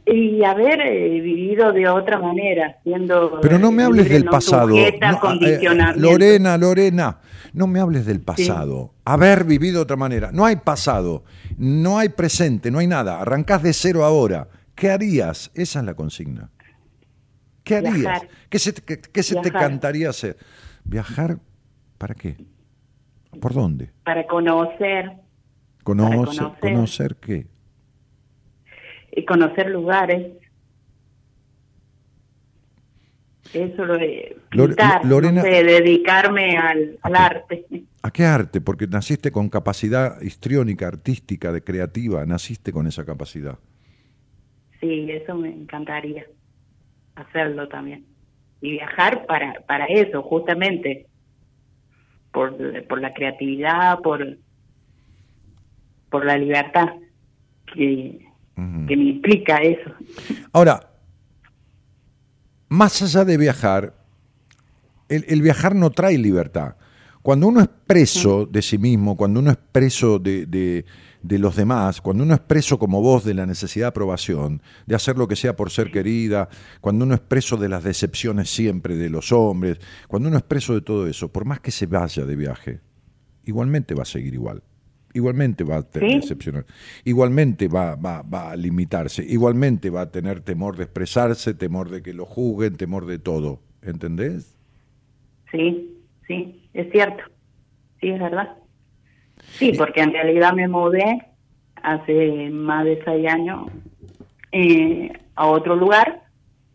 Y 0.06 0.44
haber 0.44 0.80
eh, 0.82 1.20
vivido 1.22 1.72
de 1.74 1.88
otra 1.88 2.18
manera, 2.20 2.78
siendo 2.84 3.40
Pero 3.42 3.60
no 3.60 3.72
me 3.72 3.84
hables 3.84 4.04
libre, 4.06 4.14
del 4.20 4.26
no 4.26 4.32
pasado. 4.32 4.68
No, 4.70 4.76
eh. 5.46 5.60
Lorena, 5.98 6.58
Lorena, 6.58 7.20
no 7.54 7.68
me 7.68 7.80
hables 7.80 8.06
del 8.06 8.22
pasado. 8.22 8.94
Haber 9.06 9.44
vivido 9.44 9.76
de 9.76 9.84
otra 9.84 9.98
manera. 9.98 10.32
No 10.32 10.46
hay 10.46 10.56
pasado, 10.58 11.24
no 11.58 12.00
hay 12.00 12.10
presente, 12.10 12.72
no 12.72 12.80
hay 12.80 12.88
nada. 12.88 13.20
Arrancás 13.22 13.62
de 13.62 13.74
cero 13.74 14.04
ahora. 14.06 14.48
¿Qué 14.76 14.90
harías? 14.90 15.52
Esa 15.54 15.80
es 15.80 15.86
la 15.86 15.94
consigna. 15.94 16.50
¿Qué 17.64 17.76
harías? 17.76 17.94
Viajar. 17.96 18.28
¿Qué 18.50 18.60
se, 18.60 18.74
te- 18.74 18.82
qué- 18.82 19.00
qué 19.02 19.24
se 19.24 19.36
te 19.36 19.52
cantaría 19.52 20.10
hacer? 20.10 20.38
¿Viajar 20.86 21.38
para 21.98 22.16
qué? 22.16 22.38
¿Por 23.42 23.54
dónde? 23.54 23.92
para 24.04 24.26
conocer, 24.28 25.12
Conocer, 25.84 26.16
conocer. 26.18 26.60
conocer 26.60 27.16
qué? 27.18 27.48
y 29.16 29.26
conocer 29.26 29.70
lugares. 29.70 30.34
Eso 33.54 33.86
lo 33.86 33.98
de 33.98 34.38
pintar, 34.50 35.06
Lorena- 35.06 35.42
no 35.44 35.48
sé, 35.48 35.64
dedicarme 35.64 36.58
al, 36.58 36.98
al 37.04 37.16
arte. 37.16 37.66
¿A 38.02 38.12
qué 38.12 38.26
arte? 38.26 38.60
Porque 38.62 38.88
naciste 38.88 39.32
con 39.32 39.50
capacidad 39.50 40.20
histriónica, 40.22 40.88
artística, 40.88 41.52
de 41.52 41.64
creativa, 41.64 42.26
naciste 42.26 42.72
con 42.74 42.88
esa 42.88 43.06
capacidad. 43.06 43.60
Sí, 44.82 45.08
eso 45.12 45.36
me 45.36 45.50
encantaría 45.50 46.26
hacerlo 47.16 47.68
también. 47.70 48.06
Y 48.64 48.72
viajar 48.72 49.26
para, 49.26 49.60
para 49.68 49.86
eso, 49.86 50.22
justamente. 50.24 51.06
Por, 52.32 52.58
por 52.88 53.00
la 53.02 53.14
creatividad, 53.14 54.00
por, 54.00 54.38
por 56.10 56.26
la 56.26 56.38
libertad 56.38 56.88
que, 57.72 58.26
que 58.88 58.98
me 58.98 59.04
implica 59.04 59.58
eso. 59.58 59.92
Ahora, 60.52 60.90
más 62.70 63.02
allá 63.04 63.24
de 63.26 63.38
viajar, 63.38 63.94
el, 65.10 65.26
el 65.28 65.42
viajar 65.42 65.76
no 65.76 65.92
trae 65.92 66.18
libertad. 66.18 66.76
Cuando 67.22 67.48
uno 67.48 67.62
es 67.62 67.70
preso 67.86 68.46
de 68.46 68.62
sí 68.62 68.78
mismo, 68.78 69.16
cuando 69.16 69.40
uno 69.42 69.52
es 69.52 69.58
preso 69.58 70.18
de, 70.20 70.46
de- 70.48 70.86
de 71.24 71.40
los 71.40 71.56
demás, 71.56 72.02
cuando 72.02 72.24
uno 72.24 72.34
es 72.34 72.42
preso 72.42 72.78
como 72.78 73.02
vos 73.02 73.24
de 73.24 73.34
la 73.34 73.46
necesidad 73.46 73.86
de 73.86 73.90
aprobación, 73.90 74.62
de 74.86 74.96
hacer 74.96 75.18
lo 75.18 75.28
que 75.28 75.38
sea 75.38 75.56
por 75.56 75.72
ser 75.72 75.90
querida, 75.90 76.50
cuando 76.82 77.06
uno 77.06 77.16
es 77.16 77.22
preso 77.22 77.56
de 77.58 77.70
las 77.70 77.84
decepciones 77.84 78.50
siempre 78.50 78.96
de 78.96 79.10
los 79.10 79.32
hombres, 79.32 79.80
cuando 80.08 80.28
uno 80.28 80.38
es 80.38 80.44
preso 80.44 80.74
de 80.74 80.82
todo 80.82 81.08
eso, 81.08 81.32
por 81.32 81.46
más 81.46 81.62
que 81.62 81.72
se 81.72 81.86
vaya 81.86 82.26
de 82.26 82.36
viaje, 82.36 82.82
igualmente 83.46 83.96
va 83.96 84.04
a 84.04 84.06
seguir 84.06 84.34
igual. 84.34 84.62
Igualmente 85.16 85.64
va 85.64 85.78
a 85.78 85.84
tener 85.84 86.10
¿Sí? 86.10 86.16
decepcionar. 86.22 86.66
Igualmente 87.04 87.68
va, 87.68 87.96
va, 87.96 88.24
va 88.24 88.52
a 88.52 88.56
limitarse. 88.56 89.24
Igualmente 89.24 89.92
va 89.92 90.02
a 90.02 90.12
tener 90.12 90.42
temor 90.42 90.76
de 90.76 90.86
expresarse, 90.86 91.54
temor 91.54 91.92
de 91.92 92.02
que 92.02 92.14
lo 92.14 92.26
juzguen, 92.26 92.78
temor 92.78 93.06
de 93.06 93.20
todo. 93.20 93.62
¿Entendés? 93.84 94.58
Sí, 95.52 95.96
sí, 96.28 96.68
es 96.74 96.92
cierto. 96.92 97.24
Sí, 98.02 98.10
es 98.10 98.20
verdad. 98.20 98.58
Sí, 99.52 99.74
porque 99.78 100.02
en 100.02 100.12
realidad 100.14 100.54
me 100.54 100.68
mudé 100.68 101.24
hace 101.82 102.50
más 102.50 102.86
de 102.86 103.02
seis 103.04 103.28
años 103.30 103.70
eh, 104.52 105.12
a 105.36 105.48
otro 105.48 105.76
lugar, 105.76 106.24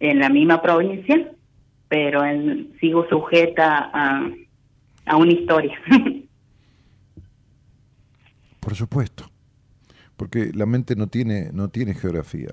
en 0.00 0.18
la 0.20 0.28
misma 0.28 0.60
provincia, 0.62 1.32
pero 1.88 2.24
en- 2.24 2.72
sigo 2.80 3.08
sujeta 3.08 3.90
a, 3.92 4.30
a 5.06 5.16
una 5.16 5.32
historia. 5.32 5.78
Por 8.60 8.74
supuesto. 8.74 9.30
Porque 10.16 10.50
la 10.52 10.66
mente 10.66 10.96
no 10.96 11.06
tiene, 11.06 11.50
no 11.52 11.68
tiene 11.68 11.94
geografía. 11.94 12.52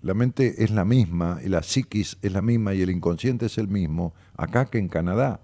La 0.00 0.14
mente 0.14 0.64
es 0.64 0.70
la 0.70 0.84
misma, 0.84 1.38
y 1.44 1.48
la 1.48 1.62
psiquis 1.62 2.18
es 2.22 2.32
la 2.32 2.42
misma 2.42 2.74
y 2.74 2.82
el 2.82 2.90
inconsciente 2.90 3.46
es 3.46 3.58
el 3.58 3.68
mismo 3.68 4.14
acá 4.36 4.64
que 4.66 4.78
en 4.78 4.88
Canadá. 4.88 5.40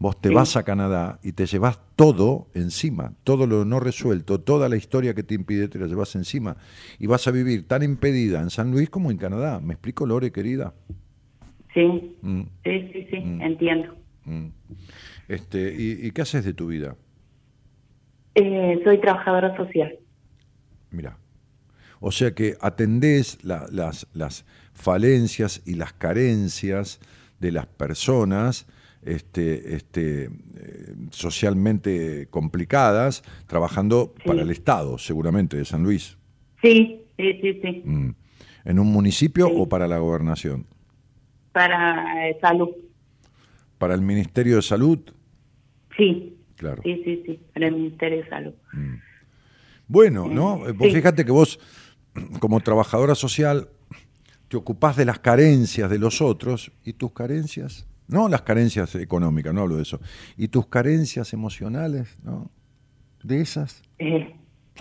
Vos 0.00 0.18
te 0.18 0.30
Sí. 0.30 0.34
vas 0.34 0.56
a 0.56 0.62
Canadá 0.62 1.20
y 1.22 1.32
te 1.32 1.44
llevas 1.44 1.78
todo 1.94 2.48
encima, 2.54 3.12
todo 3.22 3.46
lo 3.46 3.64
no 3.66 3.80
resuelto, 3.80 4.40
toda 4.40 4.68
la 4.70 4.76
historia 4.76 5.12
que 5.12 5.22
te 5.22 5.34
impide 5.34 5.68
te 5.68 5.78
la 5.78 5.86
llevas 5.86 6.16
encima. 6.16 6.56
Y 6.98 7.06
vas 7.06 7.28
a 7.28 7.30
vivir 7.30 7.68
tan 7.68 7.82
impedida 7.82 8.40
en 8.40 8.48
San 8.48 8.70
Luis 8.70 8.88
como 8.88 9.10
en 9.10 9.18
Canadá. 9.18 9.60
¿Me 9.60 9.74
explico, 9.74 10.06
Lore, 10.06 10.32
querida? 10.32 10.72
sí, 11.74 12.16
Mm, 12.22 12.40
sí, 12.64 12.90
sí, 12.92 13.06
sí, 13.10 13.16
Mm. 13.20 13.42
entiendo. 13.42 13.94
mm. 14.24 14.46
Este, 15.28 15.72
¿y, 15.78 16.06
y 16.06 16.10
qué 16.12 16.22
haces 16.22 16.44
de 16.46 16.54
tu 16.54 16.66
vida? 16.66 16.96
Eh, 18.34 18.80
soy 18.84 18.98
trabajadora 19.00 19.56
social. 19.56 19.98
Mira. 20.90 21.18
O 22.00 22.10
sea 22.10 22.34
que 22.34 22.56
atendés 22.60 23.38
la- 23.44 23.66
las, 23.70 24.06
las 24.14 24.44
falencias 24.72 25.62
y 25.66 25.74
las 25.74 25.92
carencias 25.92 27.00
de 27.38 27.52
las 27.52 27.66
personas 27.66 28.66
este, 29.02 29.74
este, 29.74 30.24
eh, 30.24 30.94
socialmente 31.10 32.28
complicadas, 32.30 33.22
trabajando 33.46 34.14
para 34.24 34.42
el 34.42 34.50
Estado, 34.50 34.98
seguramente, 34.98 35.56
de 35.56 35.64
San 35.64 35.82
Luis. 35.82 36.18
Sí, 36.62 37.02
sí, 37.16 37.38
sí, 37.40 37.60
sí. 37.62 37.82
Mm. 37.84 38.14
¿En 38.64 38.78
un 38.78 38.92
municipio 38.92 39.48
o 39.48 39.68
para 39.68 39.88
la 39.88 39.98
gobernación? 39.98 40.66
Para 41.52 42.28
eh, 42.28 42.38
salud. 42.40 42.68
¿Para 43.78 43.94
el 43.94 44.02
Ministerio 44.02 44.56
de 44.56 44.62
Salud? 44.62 44.98
Sí. 45.96 46.36
Claro. 46.56 46.82
Sí, 46.84 47.00
sí, 47.04 47.22
sí. 47.24 47.40
Para 47.54 47.68
el 47.68 47.74
Ministerio 47.74 48.18
de 48.18 48.28
Salud. 48.28 48.52
Bueno, 49.88 50.28
¿no? 50.28 50.68
Eh, 50.68 50.72
Vos 50.72 50.92
fíjate 50.92 51.24
que 51.24 51.32
vos, 51.32 51.58
como 52.38 52.60
trabajadora 52.60 53.14
social, 53.14 53.70
te 54.48 54.56
ocupás 54.56 54.96
de 54.96 55.06
las 55.06 55.18
carencias 55.18 55.88
de 55.88 55.98
los 55.98 56.20
otros 56.20 56.70
y 56.84 56.92
tus 56.92 57.12
carencias, 57.12 57.86
no 58.10 58.28
las 58.28 58.42
carencias 58.42 58.94
económicas, 58.96 59.54
no 59.54 59.62
hablo 59.62 59.76
de 59.76 59.82
eso, 59.82 60.00
y 60.36 60.48
tus 60.48 60.66
carencias 60.66 61.32
emocionales, 61.32 62.18
¿no? 62.22 62.50
De 63.22 63.40
esas. 63.40 63.82
Eh, 63.98 64.34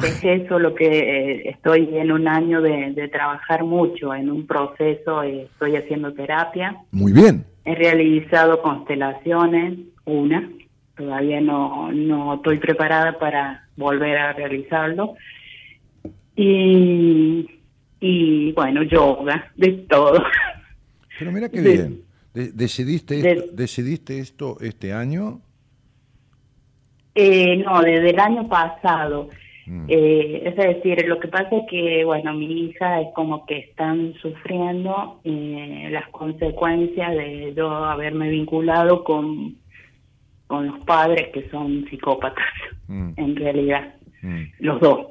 es 0.04 0.24
eso 0.24 0.60
lo 0.60 0.74
que 0.76 0.88
eh, 0.88 1.50
estoy 1.50 1.90
en 1.98 2.12
un 2.12 2.28
año 2.28 2.62
de, 2.62 2.92
de 2.94 3.08
trabajar 3.10 3.64
mucho, 3.64 4.14
en 4.14 4.30
un 4.30 4.48
proceso, 4.48 5.24
eh, 5.24 5.44
estoy 5.52 5.76
haciendo 5.76 6.14
terapia, 6.14 6.78
Muy 6.92 7.12
bien. 7.12 7.46
he 7.66 7.76
realizado 7.76 8.62
constelaciones, 8.62 9.78
una, 10.06 10.50
todavía 10.96 11.42
no, 11.42 11.92
no 11.92 12.36
estoy 12.36 12.60
preparada 12.60 13.20
para 13.20 13.68
volver 13.76 14.18
a 14.18 14.34
realizarlo, 14.34 15.16
y, 16.36 17.50
y 18.00 18.52
bueno, 18.54 18.84
yoga, 18.84 19.52
de 19.58 19.70
todo. 19.90 20.24
Pero 21.18 21.32
mira 21.34 21.50
qué 21.50 21.60
bien. 21.62 22.02
De- 22.34 22.52
¿Decidiste, 22.52 23.22
de- 23.22 23.32
esto, 23.32 23.52
¿Decidiste 23.54 24.20
esto 24.20 24.58
este 24.62 24.94
año? 24.94 25.42
Eh, 27.16 27.58
no, 27.58 27.82
desde 27.82 28.12
el 28.12 28.20
año 28.20 28.48
pasado. 28.48 29.30
Eh, 29.88 30.42
es 30.46 30.56
decir, 30.56 31.06
lo 31.08 31.20
que 31.20 31.28
pasa 31.28 31.50
es 31.58 31.64
que, 31.70 32.04
bueno, 32.04 32.34
mi 32.34 32.62
hija 32.66 33.02
es 33.02 33.10
como 33.14 33.46
que 33.46 33.60
están 33.60 34.16
sufriendo 34.20 35.20
eh, 35.24 35.90
las 35.92 36.08
consecuencias 36.10 37.12
de 37.12 37.54
yo 37.56 37.70
haberme 37.72 38.30
vinculado 38.30 39.04
con, 39.04 39.58
con 40.48 40.66
los 40.66 40.80
padres 40.86 41.28
que 41.32 41.48
son 41.52 41.86
psicópatas, 41.88 42.46
en 43.18 43.36
realidad, 43.36 43.94
los 44.58 44.80
dos. 44.82 45.06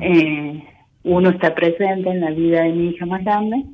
Eh, 0.00 0.62
uno 1.02 1.30
está 1.30 1.52
presente 1.52 2.10
en 2.10 2.20
la 2.20 2.30
vida 2.30 2.62
de 2.62 2.72
mi 2.72 2.90
hija 2.90 3.06
más 3.06 3.24
grande, 3.24 3.64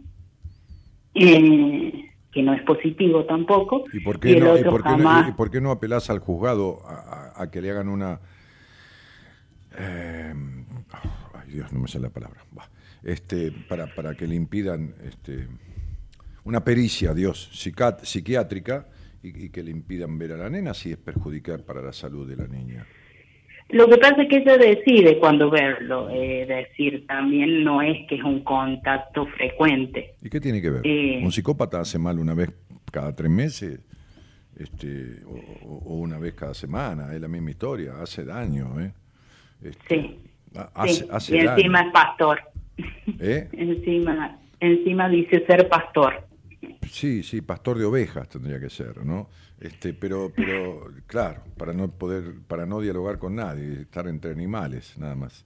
eh, 1.15 2.06
que 2.37 2.43
no 2.43 2.53
es 2.53 2.63
positivo 2.65 3.25
tampoco, 3.25 3.85
¿Y 3.95 4.01
por 4.01 4.21
qué, 4.21 4.39
no, 4.39 4.59
y 4.59 4.63
por 4.63 4.83
qué 4.83 4.91
no- 4.91 4.97
jamás. 4.99 5.29
y 5.31 5.33
por 5.33 5.51
qué 5.51 5.59
no 5.63 5.71
apelás 5.71 6.11
al 6.11 6.19
juzgado 6.19 6.83
a, 6.87 7.33
a- 7.39 7.43
a 7.45 7.51
que 7.51 7.63
le 7.63 7.71
hagan 7.71 7.89
una... 7.89 8.21
eh, 9.79 10.35
ay 11.35 11.51
Dios, 11.51 11.73
no 11.73 11.81
me 11.81 11.89
sale 11.89 12.05
la 12.05 12.11
palabra. 12.11 12.45
Bah. 12.53 12.69
Este, 13.03 13.51
para, 13.53 13.87
para 13.95 14.15
que 14.15 14.27
le 14.27 14.35
impidan 14.35 14.95
este, 15.03 15.49
una 16.45 16.63
pericia, 16.63 17.15
Dios, 17.15 17.49
psiquiátrica 18.03 18.87
y, 19.23 19.47
y 19.47 19.49
que 19.49 19.63
le 19.63 19.71
impidan 19.71 20.19
ver 20.19 20.33
a 20.33 20.37
la 20.37 20.51
nena 20.51 20.75
si 20.75 20.93
es 20.93 20.99
perjudicar 20.99 21.63
para 21.65 21.81
la 21.81 21.93
salud 21.95 22.29
de 22.29 22.37
la 22.37 22.47
niña. 22.47 22.87
Lo 23.71 23.89
que 23.89 23.97
pasa 23.99 24.23
es 24.23 24.29
que 24.29 24.37
ella 24.37 24.57
decide 24.59 25.19
cuando 25.19 25.51
verlo, 25.51 26.09
es 26.11 26.47
decir, 26.47 27.05
también 27.09 27.65
no 27.65 27.83
es 27.83 28.07
que 28.09 28.15
es 28.17 28.23
un 28.23 28.41
contacto 28.45 29.27
frecuente. 29.27 30.15
¿Y 30.23 30.31
qué 30.31 30.41
tiene 30.41 30.63
que 30.63 30.71
ver? 30.71 30.83
Eh. 30.85 31.21
¿Un 31.23 31.33
psicópata 31.33 31.81
hace 31.81 31.99
mal 31.99 32.19
una 32.21 32.35
vez 32.35 32.51
cada 32.93 33.15
tres 33.15 33.31
meses? 33.31 33.81
Este, 34.59 35.17
o, 35.65 35.97
una 35.97 36.19
vez 36.19 36.35
cada 36.35 36.55
semana, 36.55 37.13
es 37.13 37.21
la 37.21 37.29
misma 37.29 37.51
historia, 37.51 38.01
hace 38.01 38.25
daño, 38.25 38.81
¿eh? 38.81 38.93
Este, 39.63 40.01
Sí. 40.01 40.19
ha- 40.57 40.71
Hace, 40.75 40.95
sí. 40.95 41.09
hace 41.11 41.37
y 41.37 41.39
daño. 41.45 41.57
encima 41.57 41.81
es 41.83 41.93
pastor. 41.93 42.41
¿Eh? 43.21 43.49
Encima, 43.53 44.39
encima 44.61 45.09
dice 45.09 45.45
ser 45.47 45.69
pastor. 45.69 46.26
Sí, 46.91 47.23
sí, 47.23 47.41
pastor 47.41 47.79
de 47.79 47.85
ovejas 47.85 48.29
tendría 48.29 48.59
que 48.61 48.71
ser, 48.71 49.05
¿no? 49.05 49.29
Este, 49.61 49.95
pero, 49.95 50.31
pero, 50.35 50.89
claro, 51.07 51.43
para 51.57 51.73
no 51.73 51.89
poder, 51.91 52.35
para 52.47 52.67
no 52.67 52.81
dialogar 52.81 53.19
con 53.19 53.35
nadie, 53.37 53.83
estar 53.83 54.07
entre 54.07 54.31
animales, 54.33 54.97
nada 54.99 55.15
más. 55.15 55.45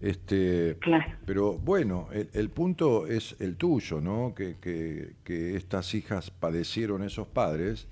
Este, 0.00 0.78
Pero 1.26 1.58
bueno, 1.58 2.08
el, 2.12 2.30
el 2.32 2.48
punto 2.50 3.06
es 3.06 3.36
el 3.40 3.56
tuyo, 3.56 4.00
¿no? 4.00 4.34
Que, 4.34 4.56
que, 4.60 5.16
que 5.24 5.56
estas 5.56 5.94
hijas 5.94 6.30
padecieron 6.30 7.02
esos 7.02 7.26
padres. 7.28 7.86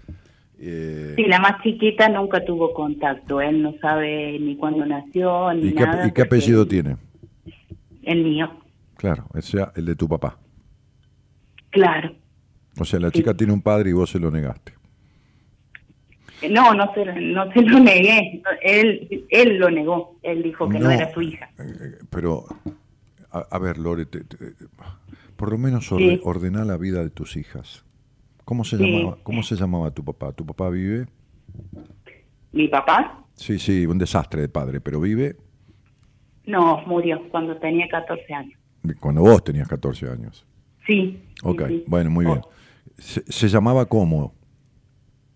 eh, 0.58 1.12
Sí, 1.16 1.24
la 1.24 1.38
más 1.38 1.62
chiquita 1.62 2.08
nunca 2.08 2.44
tuvo 2.44 2.72
contacto. 2.72 3.40
Él 3.40 3.62
no 3.62 3.74
sabe 3.80 4.38
ni 4.40 4.56
cuándo 4.56 4.86
nació, 4.86 5.52
ni 5.54 5.68
¿y, 5.68 5.74
qué, 5.74 5.84
nada. 5.84 6.06
y 6.06 6.12
qué 6.12 6.22
apellido 6.22 6.66
tiene? 6.66 6.96
El 8.02 8.24
mío, 8.24 8.50
Claro, 8.96 9.26
o 9.32 9.40
sea, 9.42 9.72
el 9.76 9.84
de 9.84 9.94
tu 9.96 10.08
papá. 10.08 10.38
claro. 11.70 12.14
O 12.80 12.84
sea, 12.84 13.00
la 13.00 13.10
chica 13.10 13.34
tiene 13.34 13.52
un 13.52 13.62
padre 13.62 13.90
y 13.90 13.92
vos 13.92 14.10
se 14.10 14.18
lo 14.18 14.30
negaste. 14.30 14.72
No, 16.50 16.72
no 16.72 16.92
se, 16.94 17.04
no 17.20 17.52
se 17.52 17.62
lo 17.62 17.80
negué. 17.80 18.42
Él, 18.62 19.26
él 19.28 19.58
lo 19.58 19.70
negó. 19.70 20.18
Él 20.22 20.42
dijo 20.42 20.68
que 20.68 20.78
no, 20.78 20.84
No. 20.86 20.90
era 20.92 21.12
su 21.12 21.20
hija. 21.20 21.50
Pero, 22.10 22.44
a, 23.32 23.40
a 23.50 23.58
ver, 23.58 23.78
Lore, 23.78 24.06
te- 24.06 24.22
te- 24.22 24.36
por 25.36 25.50
lo 25.50 25.58
menos 25.58 25.90
orde- 25.90 26.16
Sí. 26.16 26.20
ordena 26.22 26.64
la 26.64 26.76
vida 26.76 27.02
de 27.02 27.10
tus 27.10 27.36
hijas. 27.36 27.84
¿Cómo 28.44 28.64
se, 28.64 28.78
Sí. 28.78 28.84
llamaba, 28.98 29.18
¿Cómo 29.24 29.42
se 29.42 29.56
llamaba 29.56 29.90
tu 29.90 30.04
papá? 30.04 30.32
¿Tu 30.32 30.46
papá 30.46 30.70
vive? 30.70 31.06
¿Mi 32.52 32.68
papá? 32.68 33.24
Sí, 33.34 33.58
sí, 33.58 33.84
un 33.86 33.98
desastre 33.98 34.40
de 34.42 34.48
padre, 34.48 34.80
pero 34.80 35.00
vive 35.00 35.36
No, 36.46 36.82
murió 36.86 37.20
cuando 37.30 37.56
tenía 37.58 37.86
14 37.88 38.32
años. 38.32 38.58
cuando 39.00 39.20
vos 39.22 39.42
tenías 39.44 39.68
14 39.68 40.08
años. 40.08 40.46
Sí, 40.86 41.20
Ok, 41.42 41.62
sí. 41.68 41.84
bueno, 41.86 42.10
muy 42.10 42.24
bien. 42.24 42.40
Se, 42.98 43.22
se 43.30 43.48
llamaba 43.48 43.86
cómo? 43.86 44.34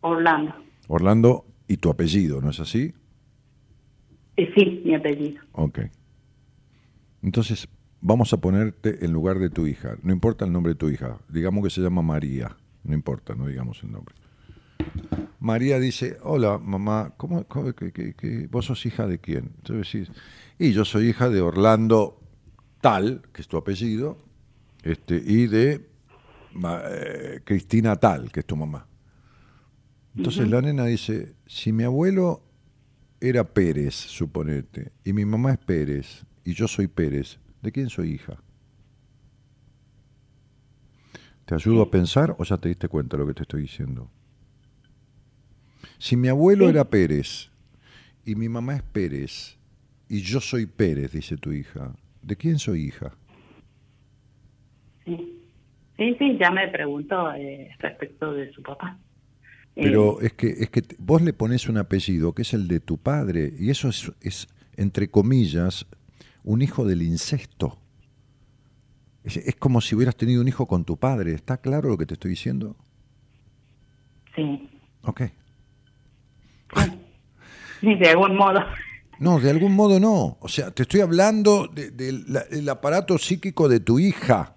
Orlando. 0.00 0.54
Orlando 0.88 1.44
y 1.68 1.76
tu 1.76 1.90
apellido, 1.90 2.40
¿no 2.40 2.50
es 2.50 2.60
así? 2.60 2.92
Eh, 4.36 4.50
sí, 4.56 4.82
mi 4.84 4.94
apellido. 4.94 5.42
Ok. 5.52 5.80
Entonces, 7.22 7.68
vamos 8.00 8.32
a 8.32 8.38
ponerte 8.38 9.04
en 9.04 9.12
lugar 9.12 9.38
de 9.38 9.50
tu 9.50 9.66
hija. 9.66 9.96
No 10.02 10.12
importa 10.12 10.44
el 10.44 10.52
nombre 10.52 10.72
de 10.72 10.78
tu 10.78 10.88
hija. 10.88 11.18
Digamos 11.28 11.62
que 11.64 11.70
se 11.70 11.80
llama 11.80 12.02
María. 12.02 12.56
No 12.84 12.94
importa, 12.94 13.34
no 13.34 13.46
digamos 13.46 13.82
el 13.84 13.92
nombre. 13.92 14.14
María 15.38 15.78
dice, 15.78 16.16
hola 16.22 16.58
mamá, 16.58 17.14
¿cómo, 17.16 17.44
cómo- 17.44 17.72
que, 17.72 17.92
que- 17.92 18.14
que- 18.14 18.48
vos 18.50 18.66
sos 18.66 18.84
hija 18.86 19.06
de 19.06 19.18
quién? 19.18 19.52
Entonces 19.58 19.92
decís, 19.92 20.16
y 20.58 20.72
yo 20.72 20.84
soy 20.84 21.08
hija 21.08 21.28
de 21.30 21.40
Orlando 21.40 22.18
Tal, 22.80 23.22
que 23.32 23.42
es 23.42 23.48
tu 23.48 23.56
apellido, 23.56 24.18
este, 24.82 25.22
y 25.24 25.46
de 25.46 25.86
eh, 26.54 27.40
Cristina 27.44 27.96
Tal, 27.96 28.30
que 28.30 28.40
es 28.40 28.46
tu 28.46 28.56
mamá. 28.56 28.86
Entonces 30.16 30.48
la 30.48 30.60
nena 30.60 30.84
dice, 30.84 31.34
si 31.46 31.72
mi 31.72 31.84
abuelo 31.84 32.42
era 33.20 33.44
Pérez, 33.44 33.94
suponete, 33.94 34.92
y 35.04 35.12
mi 35.12 35.24
mamá 35.24 35.52
es 35.52 35.58
Pérez, 35.58 36.24
y 36.44 36.52
yo 36.52 36.68
soy 36.68 36.86
Pérez, 36.86 37.38
¿de 37.62 37.72
quién 37.72 37.88
soy 37.88 38.10
hija? 38.10 38.36
¿Te 41.46 41.54
ayudo 41.54 41.82
a 41.82 41.90
pensar 41.90 42.36
o 42.38 42.44
ya 42.44 42.58
te 42.58 42.68
diste 42.68 42.88
cuenta 42.88 43.16
de 43.16 43.22
lo 43.22 43.28
que 43.28 43.34
te 43.34 43.42
estoy 43.42 43.62
diciendo? 43.62 44.10
Si 45.98 46.16
mi 46.16 46.28
abuelo 46.28 46.68
era 46.68 46.88
Pérez 46.88 47.50
y 48.24 48.34
mi 48.34 48.48
mamá 48.48 48.76
es 48.76 48.82
Pérez 48.82 49.56
y 50.08 50.20
yo 50.20 50.40
soy 50.40 50.66
Pérez, 50.66 51.12
dice 51.12 51.36
tu 51.36 51.52
hija, 51.52 51.94
¿de 52.22 52.36
quién 52.36 52.58
soy 52.58 52.82
hija? 52.82 53.12
Sí, 55.04 55.41
sí, 56.02 56.16
sí, 56.18 56.38
ya 56.38 56.50
me 56.50 56.68
preguntó 56.68 57.32
eh, 57.34 57.70
respecto 57.78 58.32
de 58.32 58.52
su 58.52 58.62
papá. 58.62 58.98
Eh, 59.76 59.82
Pero 59.84 60.20
es 60.20 60.32
que, 60.34 60.48
es 60.48 60.70
que 60.70 60.82
vos 60.98 61.22
le 61.22 61.32
pones 61.32 61.68
un 61.68 61.78
apellido 61.78 62.34
que 62.34 62.42
es 62.42 62.52
el 62.54 62.68
de 62.68 62.80
tu 62.80 62.98
padre 62.98 63.52
y 63.58 63.70
eso 63.70 63.88
es, 63.88 64.12
es 64.20 64.48
entre 64.76 65.08
comillas, 65.10 65.86
un 66.44 66.60
hijo 66.62 66.84
del 66.84 67.02
incesto. 67.02 67.78
Es, 69.24 69.36
es 69.36 69.54
como 69.56 69.80
si 69.80 69.94
hubieras 69.94 70.16
tenido 70.16 70.40
un 70.42 70.48
hijo 70.48 70.66
con 70.66 70.84
tu 70.84 70.96
padre. 70.96 71.32
¿Está 71.32 71.58
claro 71.58 71.88
lo 71.88 71.96
que 71.96 72.06
te 72.06 72.14
estoy 72.14 72.30
diciendo? 72.30 72.76
sí, 74.34 74.68
Ok. 75.02 75.22
sí, 77.80 77.94
de 77.94 78.08
algún 78.08 78.36
modo. 78.36 78.60
No, 79.18 79.38
de 79.40 79.50
algún 79.50 79.74
modo 79.74 80.00
no. 80.00 80.36
O 80.40 80.48
sea, 80.48 80.70
te 80.70 80.82
estoy 80.82 81.00
hablando 81.00 81.68
de- 81.68 81.90
del 81.90 82.24
la- 82.28 82.44
el 82.50 82.68
aparato 82.68 83.18
psíquico 83.18 83.68
de 83.68 83.80
tu 83.80 83.98
hija. 83.98 84.56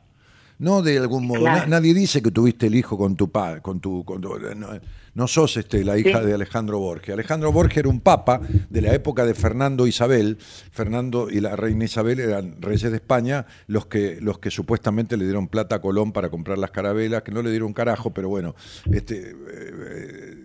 No 0.58 0.82
de 0.82 0.98
algún 0.98 1.28
modo. 1.28 1.42
Claro. 1.42 1.60
Na- 1.62 1.66
nadie 1.80 1.94
dice 1.94 2.22
que 2.22 2.32
tuviste 2.32 2.68
el 2.68 2.76
hijo 2.76 2.98
con 2.98 3.16
tu 3.16 3.30
padre, 3.30 3.62
con 3.62 3.80
tu, 3.82 4.06
con 4.06 4.22
tu- 4.22 4.40
no, 4.56 4.68
no 5.14 5.28
sos 5.28 5.58
este, 5.58 5.84
la 5.84 5.98
hija 5.98 6.20
Sí. 6.22 6.26
de 6.28 6.34
Alejandro 6.34 6.80
Borges. 6.80 7.14
Alejandro 7.14 7.52
Borges 7.52 7.78
era 7.80 7.90
un 7.90 8.00
papa 8.00 8.40
de 8.70 8.82
la 8.82 8.94
época 8.94 9.26
de 9.26 9.34
Fernando 9.34 9.86
Isabel. 9.86 10.38
Fernando 10.72 11.30
y 11.30 11.42
la 11.42 11.56
reina 11.58 11.84
Isabel 11.86 12.20
eran 12.22 12.62
reyes 12.62 12.90
de 12.90 12.96
España, 12.98 13.46
los 13.68 13.86
que, 13.88 14.20
los 14.22 14.40
que 14.40 14.50
supuestamente 14.50 15.18
le 15.18 15.26
dieron 15.26 15.48
plata 15.50 15.76
a 15.76 15.82
Colón 15.82 16.12
para 16.14 16.30
comprar 16.30 16.58
las 16.58 16.72
carabelas, 16.72 17.24
que 17.24 17.32
no 17.34 17.42
le 17.42 17.50
dieron 17.52 17.74
carajo, 17.74 18.14
pero 18.14 18.30
bueno, 18.30 18.56
este, 18.92 19.32
eh, 19.32 20.36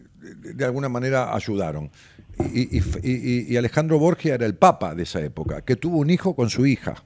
de- 0.43 0.55
de 0.55 0.65
alguna 0.65 0.89
manera 0.89 1.35
ayudaron. 1.35 1.91
Y, 2.53 2.79
y- 2.79 2.83
y- 3.03 3.47
y 3.53 3.57
Alejandro 3.57 3.99
Borges 3.99 4.33
era 4.33 4.47
el 4.47 4.55
papa 4.55 4.95
de 4.95 5.03
esa 5.05 5.21
época, 5.21 5.63
que 5.63 5.77
tuvo 5.77 5.99
un 5.99 6.11
hijo 6.11 6.35
con 6.35 6.51
su 6.51 6.67
hija. 6.67 7.03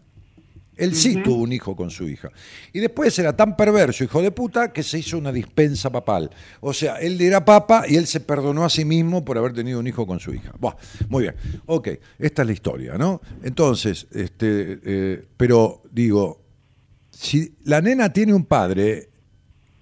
Él 0.77 0.95
sí 0.95 1.23
tuvo 1.23 1.43
un 1.43 1.53
hijo 1.53 1.77
con 1.77 1.91
su 1.91 2.09
hija. 2.09 2.31
Y 2.73 2.81
después 2.81 3.17
era 3.19 3.37
tan 3.37 3.57
perverso, 3.57 4.05
hijo 4.05 4.21
de 4.21 4.31
puta, 4.31 4.73
que 4.73 4.83
se 4.83 4.99
hizo 4.99 5.19
una 5.19 5.31
dispensa 5.31 5.91
papal. 5.91 6.31
O 6.61 6.73
sea, 6.73 6.97
él 6.97 7.21
era 7.21 7.45
papa 7.45 7.85
y 7.89 7.97
él 7.97 8.07
se 8.07 8.21
perdonó 8.21 8.65
a 8.65 8.71
sí 8.71 8.85
mismo 8.85 9.25
por 9.25 9.39
haber 9.39 9.53
tenido 9.53 9.79
un 9.79 9.87
hijo 9.87 10.07
con 10.07 10.19
su 10.19 10.35
hija. 10.35 10.53
Buah, 10.59 10.75
muy 11.09 11.23
bien. 11.23 11.35
Ok, 11.67 11.89
esta 12.19 12.43
es 12.43 12.47
la 12.47 12.53
historia, 12.53 12.99
¿no? 12.99 13.21
Entonces, 13.43 14.07
este, 14.13 14.81
eh, 14.85 15.25
pero 15.37 15.83
digo, 15.93 16.43
si 17.11 17.55
la 17.65 17.81
nena 17.81 18.13
tiene 18.13 18.35
un 18.35 18.45
padre, 18.45 19.11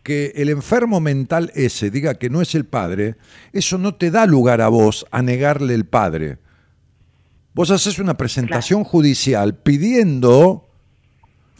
que 0.03 0.33
el 0.37 0.49
enfermo 0.49 1.01
mental 1.01 1.53
ese 1.55 1.91
diga 1.91 2.15
que 2.15 2.29
no 2.29 2.43
es 2.43 2.55
el 2.55 2.65
padre, 2.65 3.17
eso 3.53 3.79
no 3.79 3.95
te 3.95 4.11
da 4.11 4.27
lugar 4.27 4.61
a 4.61 4.69
vos 4.69 5.07
a 5.11 5.23
negarle 5.23 5.75
el 5.75 5.87
padre. 5.87 6.39
Vos 7.55 7.71
haces 7.71 7.99
una 7.99 8.17
presentación 8.17 8.83
judicial 8.83 9.57
pidiendo 9.57 10.72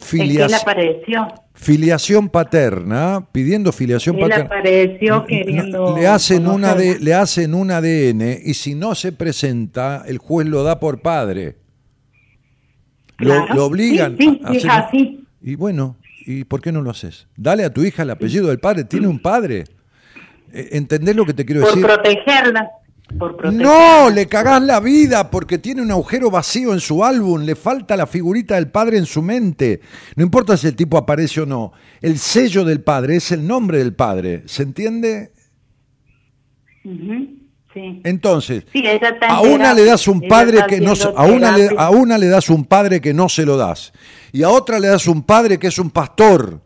Él 0.03 0.09
filiación, 0.27 0.59
apareció. 0.61 1.27
filiación 1.53 2.29
paterna, 2.29 3.25
pidiendo 3.31 3.71
filiación 3.71 4.15
Él 4.17 4.21
paterna. 4.23 4.45
apareció 4.45 5.25
queriendo. 5.25 5.95
Le 5.97 6.07
hacen, 6.07 6.47
una 6.47 6.75
de, 6.75 6.99
le 6.99 7.13
hacen 7.13 7.53
un 7.55 7.71
ADN 7.71 8.39
y 8.43 8.53
si 8.53 8.75
no 8.75 8.95
se 8.95 9.11
presenta, 9.11 10.03
el 10.07 10.17
juez 10.17 10.47
lo 10.47 10.63
da 10.63 10.79
por 10.79 11.01
padre. 11.01 11.57
Lo, 13.17 13.29
Claro. 13.45 13.53
lo 13.55 13.65
obligan 13.65 14.17
Sí, 14.17 14.25
sí, 14.25 14.41
a 14.43 14.53
sí, 14.59 14.67
hacer-. 14.67 15.17
Y 15.41 15.55
bueno, 15.55 15.97
¿y 16.25 16.43
por 16.45 16.61
qué 16.61 16.71
no 16.71 16.81
lo 16.81 16.89
haces? 16.89 17.27
Dale 17.37 17.63
a 17.63 17.71
tu 17.73 17.83
hija 17.83 18.03
el 18.03 18.09
apellido 18.09 18.47
del 18.47 18.59
padre, 18.59 18.83
tiene 18.85 19.07
un 19.07 19.19
padre. 19.19 19.65
Eh, 20.51 20.69
¿Entendés 20.73 21.15
lo 21.15 21.25
que 21.25 21.33
te 21.33 21.45
quiero 21.45 21.61
Por 21.61 21.69
decir? 21.71 21.85
protegerla. 21.85 22.69
Por. 23.17 23.53
No, 23.53 24.09
le 24.09 24.27
cagás 24.27 24.61
la 24.61 24.79
vida 24.79 25.29
porque 25.29 25.57
tiene 25.57 25.81
un 25.81 25.91
agujero 25.91 26.31
vacío 26.31 26.73
en 26.73 26.79
su 26.79 27.03
álbum, 27.03 27.41
le 27.43 27.55
falta 27.55 27.95
la 27.95 28.07
figurita 28.07 28.55
del 28.55 28.69
padre 28.69 28.97
en 28.97 29.05
su 29.05 29.21
mente. 29.21 29.81
No 30.15 30.23
importa 30.23 30.57
si 30.57 30.67
el 30.67 30.75
tipo 30.75 30.97
aparece 30.97 31.41
o 31.41 31.45
no, 31.45 31.73
el 32.01 32.17
sello 32.17 32.63
del 32.63 32.81
padre 32.81 33.17
es 33.17 33.31
el 33.31 33.45
nombre 33.45 33.77
del 33.77 33.93
padre, 33.93 34.43
¿se 34.45 34.63
entiende? 34.63 35.31
Sí. 36.83 38.01
Entonces, 38.03 38.65
Sí, 38.71 38.83
a 39.21 39.41
una 39.41 39.73
le 39.73 39.83
das 39.83 40.07
un 40.07 40.21
padre 40.27 40.59
que 40.67 40.79
no 40.79 40.93
a 41.15 41.25
una 41.25 41.57
le, 41.57 41.69
a 41.75 41.89
una 41.89 42.19
le 42.19 42.27
das 42.27 42.49
un 42.49 42.65
padre 42.65 43.01
que 43.01 43.15
no 43.15 43.29
se 43.29 43.45
lo 43.45 43.57
das 43.57 43.93
y 44.31 44.43
a 44.43 44.49
otra 44.49 44.79
le 44.79 44.89
das 44.89 45.07
un 45.07 45.23
padre 45.23 45.57
que 45.57 45.67
es 45.67 45.79
un 45.79 45.89
pastor, 45.89 46.61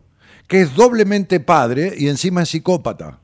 que 0.46 0.60
es 0.62 0.74
doblemente 0.74 1.40
padre 1.40 1.94
y 1.96 2.08
encima 2.08 2.42
es 2.42 2.50
psicópata. 2.50 3.20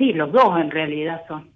Sí. 0.00 0.12
Los 0.14 0.32
dos 0.32 0.58
en 0.60 0.70
realidad 0.70 1.20
son. 1.28 1.48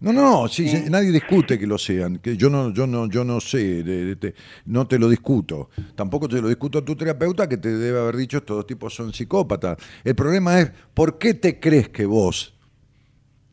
No, 0.00 0.12
no, 0.12 0.48
sí, 0.48 0.68
sí, 0.68 0.90
nadie 0.90 1.12
discute 1.12 1.56
que 1.56 1.64
lo 1.68 1.78
sean, 1.78 2.18
que 2.18 2.36
yo 2.36 2.50
no, 2.50 2.72
yo 2.74 2.88
no, 2.88 3.08
yo 3.08 3.22
no 3.22 3.38
sé, 3.38 3.84
de- 3.84 4.04
de- 4.04 4.16
te- 4.16 4.34
no 4.66 4.84
te 4.88 4.98
lo 4.98 5.08
discuto. 5.08 5.70
Tampoco 5.94 6.28
te 6.28 6.42
lo 6.42 6.48
discuto 6.48 6.78
a 6.78 6.84
tu 6.84 6.96
terapeuta 6.96 7.48
que 7.48 7.56
te 7.56 7.68
debe 7.68 8.00
haber 8.00 8.16
dicho 8.16 8.38
estos 8.38 8.56
dos 8.56 8.66
tipos 8.66 8.92
son 8.92 9.12
psicópatas. 9.12 9.76
El 10.02 10.16
problema 10.16 10.58
es, 10.58 10.72
¿por 10.92 11.18
qué 11.18 11.34
te 11.34 11.60
crees 11.60 11.88
que 11.90 12.04
vos 12.04 12.58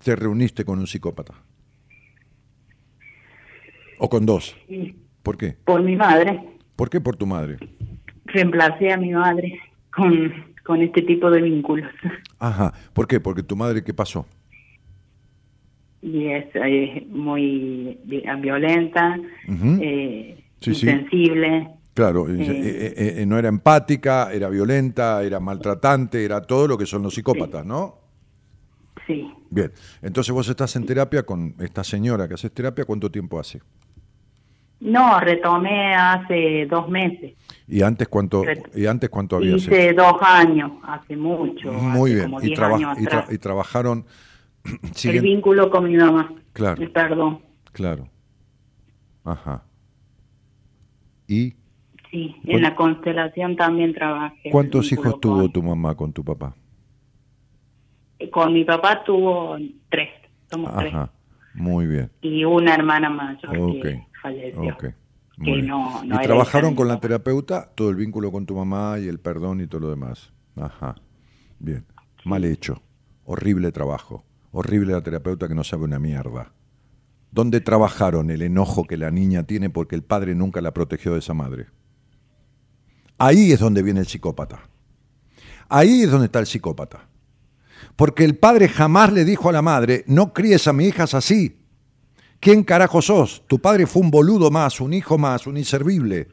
te 0.04 0.16
reuniste 0.16 0.66
con 0.66 0.80
un 0.80 0.88
psicópata? 0.88 1.36
O 4.00 4.10
con 4.10 4.26
dos. 4.26 4.56
¿Por 5.22 5.38
qué? 5.38 5.56
Por 5.66 5.84
mi 5.84 5.96
madre. 5.96 6.40
¿Por 6.76 6.90
qué 6.90 7.00
por 7.00 7.16
tu 7.16 7.28
madre? 7.28 7.58
Reemplacé 8.26 8.92
a 8.92 8.98
mi 8.98 9.12
madre 9.12 9.60
con, 9.96 10.34
con 10.66 10.82
este 10.82 11.04
tipo 11.04 11.30
de 11.30 11.42
vínculos. 11.44 11.92
Ajá, 12.40 12.74
¿por 12.94 13.08
qué? 13.08 13.20
Porque 13.20 13.44
tu 13.44 13.56
madre, 13.56 13.84
¿qué 13.84 13.94
pasó? 13.94 14.26
Y 16.02 16.28
es 16.28 16.46
eh, 16.56 17.06
muy 17.10 18.00
vi- 18.06 18.24
violenta, 18.42 19.18
eh, 19.82 20.44
Sí, 20.62 20.74
sí. 20.74 20.88
insensible. 20.90 21.70
Claro, 21.94 22.30
eh, 22.30 22.94
Eh. 23.22 23.26
no 23.26 23.38
era 23.38 23.50
empática, 23.50 24.32
era 24.32 24.48
violenta, 24.50 25.22
era 25.24 25.40
maltratante, 25.42 26.24
era 26.24 26.42
todo 26.42 26.68
lo 26.68 26.78
que 26.78 26.86
son 26.86 27.04
los 27.04 27.14
psicópatas, 27.14 27.66
¿no? 27.66 27.98
Sí. 29.06 29.30
Bien, 29.50 29.72
entonces 30.02 30.34
vos 30.34 30.48
estás 30.48 30.76
en 30.78 30.86
terapia 30.86 31.24
con 31.24 31.56
esta 31.60 31.84
señora 31.84 32.28
que 32.28 32.36
haces 32.36 32.52
terapia, 32.54 32.86
¿cuánto 32.86 33.10
tiempo 33.12 33.40
hace? 33.40 33.60
No, 34.82 35.20
retomé 35.20 35.94
hace 35.94 36.66
dos 36.70 36.88
meses. 36.88 37.34
¿Y 37.68 37.82
antes 37.82 38.08
cuánto, 38.08 38.44
Ret- 38.44 38.70
y 38.76 38.86
antes 38.86 39.10
cuánto 39.10 39.36
había 39.36 39.58
Hice 39.58 39.92
dos 39.94 40.16
años, 40.22 40.72
hace 40.84 41.18
mucho. 41.18 41.74
Muy 41.74 42.12
hace 42.12 42.16
bien, 42.16 42.26
como 42.32 42.42
y, 42.42 42.46
diez 42.46 42.58
traba- 42.60 42.76
años 42.78 42.98
y, 42.98 43.04
tra- 43.04 43.08
atrás. 43.20 43.34
y 43.34 43.38
trabajaron... 43.40 44.06
El 45.04 45.22
vínculo 45.22 45.70
con 45.70 45.86
mi 45.90 45.96
mamá. 45.98 46.34
Claro. 46.54 46.82
El 46.82 46.92
perdón. 46.92 47.40
Claro. 47.72 48.10
Ajá. 49.24 49.64
¿Y 51.28 51.56
Sí, 52.12 52.36
¿Cuán- 52.44 52.56
en 52.58 52.62
la 52.64 52.76
constelación 52.76 53.56
también 53.56 53.94
trabajé. 53.94 54.50
cuántos 54.52 54.92
hijos 54.92 55.20
tuvo 55.22 55.48
tu 55.50 55.62
mamá 55.62 55.96
con 55.96 56.12
tu 56.12 56.24
papá? 56.24 56.56
Con, 58.32 58.52
mi 58.54 58.66
papá 58.66 59.04
tuvo 59.04 59.56
tres, 59.90 60.10
somos 60.52 60.76
tres. 60.78 60.94
Ajá, 60.94 61.12
muy 61.54 61.86
bien. 61.86 62.12
Y 62.22 62.44
una 62.46 62.74
hermana 62.74 63.10
mayor 63.12 63.58
Ok, 63.58 63.82
que 63.84 64.08
falleció. 64.22 64.62
ok. 64.74 64.84
Muy 65.38 65.46
que 65.46 65.52
bien. 65.54 65.68
no, 65.68 66.04
no 66.04 66.16
y 66.16 66.24
trabajaron 66.24 66.76
con 66.76 66.88
la 66.88 67.00
terapeuta 67.00 67.70
todo 67.76 67.92
el 67.92 67.96
vínculo 67.96 68.32
con 68.32 68.46
tu 68.48 68.56
mamá 68.56 68.98
y 69.00 69.08
el 69.08 69.20
perdón 69.20 69.62
y 69.62 69.68
todo 69.68 69.82
lo 69.82 69.90
demás. 69.92 70.34
Ajá. 70.58 70.96
Bien. 71.60 71.86
Mal 72.26 72.44
hecho. 72.44 72.82
Horrible 73.24 73.72
trabajo. 73.72 74.26
Horrible 74.52 74.94
la 74.94 75.02
terapeuta 75.02 75.48
que 75.48 75.56
no 75.56 75.64
sabe 75.64 75.84
una 75.84 76.00
mierda. 76.00 76.52
¿Dónde 77.32 77.62
trabajaron 77.62 78.32
el 78.32 78.42
enojo 78.42 78.86
que 78.86 78.98
la 78.98 79.12
niña 79.12 79.44
tiene 79.44 79.70
porque 79.70 79.96
el 79.96 80.04
padre 80.04 80.34
nunca 80.34 80.62
la 80.62 80.74
protegió 80.74 81.14
de 81.14 81.20
esa 81.20 81.34
madre? 81.34 81.68
Ahí 83.18 83.52
es 83.52 83.60
donde 83.60 83.84
viene 83.84 84.00
el 84.00 84.08
psicópata. 84.08 84.68
Ahí 85.68 86.04
es 86.04 86.12
donde 86.12 86.26
está 86.26 86.40
el 86.40 86.48
psicópata. 86.48 87.08
Porque 87.96 88.24
el 88.24 88.38
padre 88.38 88.68
jamás 88.68 89.14
le 89.14 89.26
dijo 89.26 89.50
a 89.50 89.52
la 89.52 89.62
madre, 89.62 90.04
no 90.08 90.34
críes 90.34 90.68
a 90.68 90.74
mis 90.74 90.88
hijas 90.88 91.14
así. 91.14 91.60
¿Quién 92.40 92.64
carajo 92.64 93.02
sos? 93.02 93.44
Tu 93.48 93.60
padre 93.60 93.86
fue 93.86 94.02
un 94.02 94.10
boludo 94.10 94.50
más, 94.50 94.80
un 94.80 94.94
hijo 94.94 95.18
más, 95.18 95.46
un 95.46 95.58
inservible. 95.58 96.30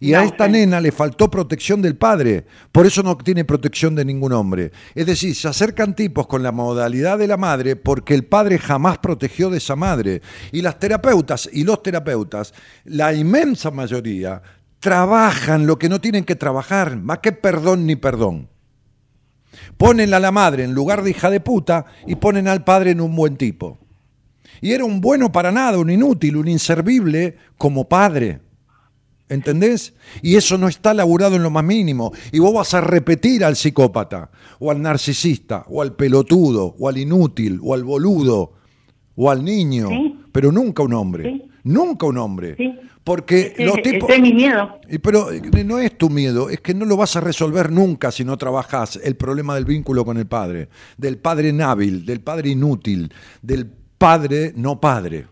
Y 0.00 0.14
a 0.14 0.22
esta 0.22 0.46
nena 0.46 0.80
le 0.80 0.92
faltó 0.92 1.30
protección 1.30 1.82
del 1.82 1.96
padre, 1.96 2.46
por 2.70 2.86
eso 2.86 3.02
no 3.02 3.16
tiene 3.16 3.44
protección 3.44 3.94
de 3.94 4.04
ningún 4.04 4.32
hombre. 4.32 4.70
Es 4.94 5.06
decir, 5.06 5.34
se 5.34 5.48
acercan 5.48 5.94
tipos 5.94 6.26
con 6.26 6.42
la 6.42 6.52
modalidad 6.52 7.18
de 7.18 7.26
la 7.26 7.36
madre 7.36 7.74
porque 7.74 8.14
el 8.14 8.24
padre 8.24 8.58
jamás 8.58 8.98
protegió 8.98 9.50
de 9.50 9.58
esa 9.58 9.74
madre. 9.74 10.22
Y 10.52 10.62
las 10.62 10.78
terapeutas 10.78 11.48
y 11.52 11.64
los 11.64 11.82
terapeutas, 11.82 12.54
la 12.84 13.12
inmensa 13.12 13.70
mayoría, 13.70 14.42
trabajan 14.78 15.66
lo 15.66 15.78
que 15.78 15.88
no 15.88 16.00
tienen 16.00 16.24
que 16.24 16.36
trabajar, 16.36 16.96
más 16.96 17.18
que 17.18 17.32
perdón 17.32 17.86
ni 17.86 17.96
perdón. 17.96 18.48
Ponen 19.76 20.14
a 20.14 20.20
la 20.20 20.30
madre 20.30 20.64
en 20.64 20.72
lugar 20.72 21.02
de 21.02 21.10
hija 21.10 21.30
de 21.30 21.40
puta 21.40 21.86
y 22.06 22.14
ponen 22.16 22.48
al 22.48 22.64
padre 22.64 22.92
en 22.92 23.00
un 23.00 23.14
buen 23.14 23.36
tipo. 23.36 23.78
Y 24.60 24.72
era 24.72 24.84
un 24.84 25.00
bueno 25.00 25.30
para 25.30 25.52
nada, 25.52 25.78
un 25.78 25.90
inútil, 25.90 26.36
un 26.36 26.48
inservible 26.48 27.36
como 27.56 27.88
padre. 27.88 28.40
¿Entendés? 29.28 29.94
Y 30.22 30.36
eso 30.36 30.56
no 30.56 30.68
está 30.68 30.94
laburado 30.94 31.36
en 31.36 31.42
lo 31.42 31.50
más 31.50 31.64
mínimo. 31.64 32.12
Y 32.32 32.38
vos 32.38 32.54
vas 32.54 32.72
a 32.74 32.80
repetir 32.80 33.44
al 33.44 33.56
psicópata, 33.56 34.30
o 34.58 34.70
al 34.70 34.80
narcisista, 34.80 35.64
o 35.68 35.82
al 35.82 35.94
pelotudo, 35.94 36.74
o 36.78 36.88
al 36.88 36.96
inútil, 36.98 37.60
o 37.62 37.74
al 37.74 37.84
boludo, 37.84 38.52
o 39.16 39.30
al 39.30 39.44
niño, 39.44 39.88
pero 40.32 40.50
nunca 40.52 40.82
un 40.82 40.94
hombre. 40.94 41.48
Nunca 41.64 42.06
un 42.06 42.16
hombre. 42.18 42.56
Porque 43.04 43.54
los 43.58 43.82
tipos. 43.82 44.08
es 44.10 44.20
mi 44.20 44.32
miedo. 44.32 44.78
Pero 45.02 45.32
eh, 45.32 45.64
no 45.64 45.78
es 45.78 45.96
tu 45.96 46.08
miedo, 46.10 46.50
es 46.50 46.60
que 46.60 46.74
no 46.74 46.84
lo 46.84 46.96
vas 46.96 47.16
a 47.16 47.20
resolver 47.20 47.70
nunca 47.70 48.10
si 48.10 48.24
no 48.24 48.36
trabajas 48.36 49.00
el 49.02 49.16
problema 49.16 49.54
del 49.54 49.64
vínculo 49.64 50.04
con 50.04 50.18
el 50.18 50.26
padre, 50.26 50.68
del 50.96 51.18
padre 51.18 51.52
nábil, 51.52 52.04
del 52.04 52.20
padre 52.20 52.50
inútil, 52.50 53.12
del 53.42 53.66
padre 53.98 54.52
no 54.56 54.80
padre. 54.80 55.26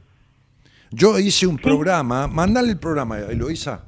Yo 0.90 1.18
hice 1.18 1.46
un 1.46 1.56
programa, 1.58 2.26
mandale 2.26 2.70
el 2.72 2.78
programa, 2.78 3.18
Eloisa, 3.18 3.82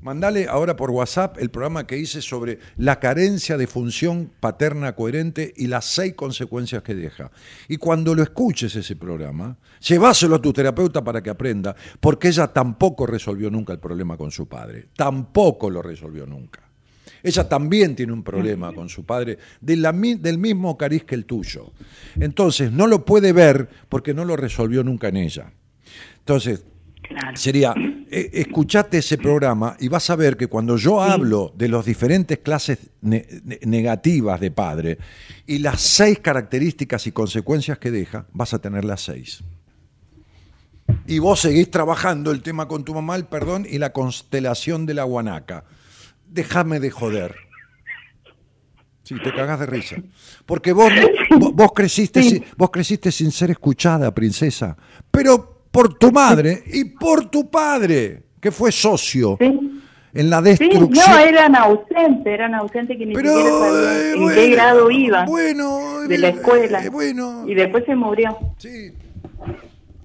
Mandale 0.00 0.46
ahora 0.48 0.76
por 0.76 0.92
WhatsApp 0.92 1.38
el 1.38 1.50
programa 1.50 1.84
que 1.84 1.98
hice 1.98 2.22
sobre 2.22 2.60
la 2.76 3.00
carencia 3.00 3.56
de 3.58 3.66
función 3.66 4.30
paterna 4.38 4.94
coherente 4.94 5.52
y 5.56 5.66
las 5.66 5.86
seis 5.86 6.14
consecuencias 6.14 6.84
que 6.84 6.94
deja. 6.94 7.32
Y 7.66 7.78
cuando 7.78 8.14
lo 8.14 8.22
escuches 8.22 8.74
ese 8.76 8.94
programa, 8.94 9.58
lleváselo 9.86 10.36
a 10.36 10.40
tu 10.40 10.52
terapeuta 10.52 11.02
para 11.02 11.20
que 11.20 11.30
aprenda, 11.30 11.74
porque 12.00 12.28
ella 12.28 12.46
tampoco 12.46 13.06
resolvió 13.06 13.50
nunca 13.50 13.72
el 13.72 13.80
problema 13.80 14.16
con 14.16 14.30
su 14.30 14.46
padre. 14.46 14.86
Tampoco 14.96 15.68
lo 15.68 15.82
resolvió 15.82 16.24
nunca. 16.26 16.60
Ella 17.20 17.48
también 17.48 17.96
tiene 17.96 18.12
un 18.12 18.22
problema 18.22 18.72
con 18.72 18.88
su 18.88 19.04
padre 19.04 19.36
de 19.60 19.76
la 19.76 19.92
mi- 19.92 20.14
del 20.14 20.38
mismo 20.38 20.78
cariz 20.78 21.02
que 21.04 21.16
el 21.16 21.24
tuyo. 21.24 21.72
Entonces, 22.18 22.70
no 22.70 22.86
lo 22.86 23.04
puede 23.04 23.32
ver 23.32 23.68
porque 23.88 24.14
no 24.14 24.24
lo 24.24 24.36
resolvió 24.36 24.84
nunca 24.84 25.08
en 25.08 25.16
ella. 25.16 25.52
Entonces, 26.28 26.62
sería, 27.36 27.72
eh, 28.10 28.28
escuchate 28.34 28.98
ese 28.98 29.16
programa 29.16 29.78
y 29.80 29.88
vas 29.88 30.10
a 30.10 30.14
ver 30.16 30.36
que 30.36 30.46
cuando 30.46 30.76
yo 30.76 31.00
hablo 31.00 31.54
de 31.56 31.68
las 31.68 31.86
diferentes 31.86 32.36
clases 32.40 32.90
ne- 33.00 33.26
ne- 33.44 33.58
negativas 33.64 34.38
de 34.38 34.50
padre 34.50 34.98
y 35.46 35.56
las 35.60 35.80
seis 35.80 36.18
características 36.18 37.06
y 37.06 37.12
consecuencias 37.12 37.78
que 37.78 37.90
deja, 37.90 38.26
vas 38.34 38.52
a 38.52 38.58
tener 38.58 38.84
las 38.84 39.00
seis. 39.00 39.42
Y 41.06 41.18
vos 41.18 41.40
seguís 41.40 41.70
trabajando 41.70 42.30
el 42.30 42.42
tema 42.42 42.68
con 42.68 42.84
tu 42.84 42.92
mamá, 42.92 43.16
el 43.16 43.24
perdón 43.24 43.66
y 43.66 43.78
la 43.78 43.94
constelación 43.94 44.84
de 44.84 44.92
la 44.92 45.04
guanaca. 45.04 45.64
Déjame 46.28 46.78
de 46.78 46.90
joder. 46.90 47.36
Sí, 49.02 49.14
te 49.24 49.32
cagás 49.32 49.60
de 49.60 49.64
risa. 49.66 49.96
Porque 50.44 50.72
vos, 50.72 50.92
vos, 51.38 51.54
vos 51.54 51.72
creciste, 51.74 52.22
sin- 52.22 52.44
vos 52.58 52.68
creciste 52.70 53.10
sin 53.10 53.32
ser 53.32 53.50
escuchada, 53.50 54.14
princesa. 54.14 54.76
Pero 55.10 55.54
por 55.70 55.94
tu 55.98 56.10
madre 56.12 56.62
y 56.66 56.84
por 56.84 57.26
tu 57.30 57.50
padre, 57.50 58.22
que 58.40 58.50
fue 58.50 58.72
socio 58.72 59.36
en 59.40 60.30
la 60.30 60.38
Sí, 60.38 60.44
destrucción. 60.44 61.06
no, 61.10 61.18
eran 61.18 61.54
ausentes, 61.56 62.26
eran 62.26 62.54
ausentes 62.54 62.96
que 62.96 63.06
ni 63.06 63.14
Pero, 63.14 63.30
siquiera 63.36 63.58
sabían 63.58 63.84
eh, 63.84 64.12
en 64.14 64.20
bueno, 64.22 64.34
qué 64.40 64.50
grado 64.50 64.90
iban 64.90 65.26
bueno, 65.26 66.00
de 66.08 66.18
la 66.18 66.28
escuela. 66.28 66.84
eh, 66.84 66.88
bueno. 66.88 67.44
Y 67.46 67.54
después 67.54 67.84
se 67.84 67.94
murió. 67.94 68.36
Sí. 68.58 68.92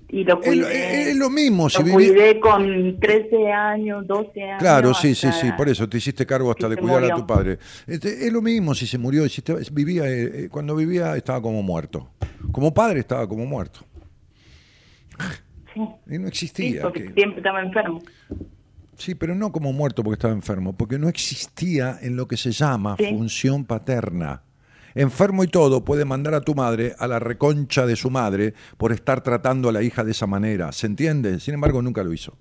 Y 0.10 0.24
lo 0.26 0.40
cuidé. 0.40 1.02
es- 1.02 1.08
es 1.08 1.16
lo 1.16 1.32
mismo, 1.32 1.70
si 1.72 1.80
lo 1.82 1.86
viví- 1.88 2.10
cuidé 2.10 2.40
con 2.40 3.00
13 3.00 3.52
años, 3.52 4.06
12 4.06 4.44
años. 4.44 4.60
Claro, 4.60 4.94
sí, 4.94 5.16
sí, 5.16 5.28
sí, 5.42 5.48
por 5.58 5.68
eso 5.70 5.90
te 5.90 5.98
hiciste 5.98 6.24
cargo 6.24 6.52
hasta 6.52 6.70
de 6.70 6.78
cuidar 6.78 6.98
a 6.98 7.02
murió. 7.08 7.16
tu 7.16 7.26
padre. 7.26 7.58
Este, 7.88 8.28
es 8.28 8.32
lo 8.32 8.40
mismo 8.44 8.76
si 8.76 8.86
se 8.86 9.00
murió, 9.00 9.28
si 9.28 9.42
te- 9.42 9.56
vivía, 9.72 10.04
eh, 10.08 10.32
eh, 10.44 10.48
cuando 10.52 10.76
vivía 10.76 11.16
estaba 11.16 11.42
como 11.42 11.64
muerto. 11.64 12.10
Como 12.52 12.72
padre 12.72 13.00
estaba 13.00 13.28
como 13.28 13.44
muerto. 13.48 13.80
Y 15.76 16.18
no 16.18 16.24
Sí, 16.24 16.28
existía. 16.28 16.82
porque 16.82 17.06
que- 17.06 17.14
siempre 17.14 17.38
estaba 17.40 17.62
enfermo. 17.62 18.02
Sí, 18.96 19.16
pero 19.16 19.34
no 19.36 19.52
como 19.52 19.74
muerto 19.74 20.04
porque 20.04 20.16
estaba 20.16 20.34
enfermo, 20.34 20.74
porque 20.74 21.00
no 21.00 21.10
existía 21.10 21.98
en 22.02 22.16
lo 22.16 22.28
que 22.28 22.38
se 22.38 22.52
llama 22.52 22.96
Sí. 23.00 23.06
función 23.10 23.66
paterna. 23.66 24.44
Enfermo 24.96 25.44
y 25.44 25.48
todo 25.48 25.84
puede 25.84 26.06
mandar 26.06 26.36
a 26.36 26.42
tu 26.42 26.54
madre 26.54 26.94
a 27.00 27.08
la 27.08 27.18
reconcha 27.18 27.88
de 27.88 27.96
su 27.96 28.12
madre 28.12 28.54
por 28.78 28.92
estar 28.92 29.22
tratando 29.22 29.70
a 29.70 29.72
la 29.72 29.82
hija 29.82 30.04
de 30.04 30.12
esa 30.12 30.28
manera. 30.28 30.72
¿Se 30.72 30.86
entiende? 30.86 31.40
Sin 31.40 31.56
embargo, 31.56 31.82
nunca 31.82 32.04
lo 32.04 32.14
hizo. 32.14 32.38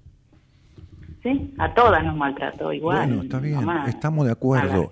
Sí, 1.22 1.54
a 1.58 1.72
todas 1.72 2.04
nos 2.04 2.16
maltrató 2.16 2.72
igual. 2.72 3.06
Bueno, 3.06 3.22
está 3.22 3.38
bien, 3.38 3.54
mamá. 3.54 3.86
estamos 3.88 4.26
de 4.26 4.32
acuerdo. 4.32 4.90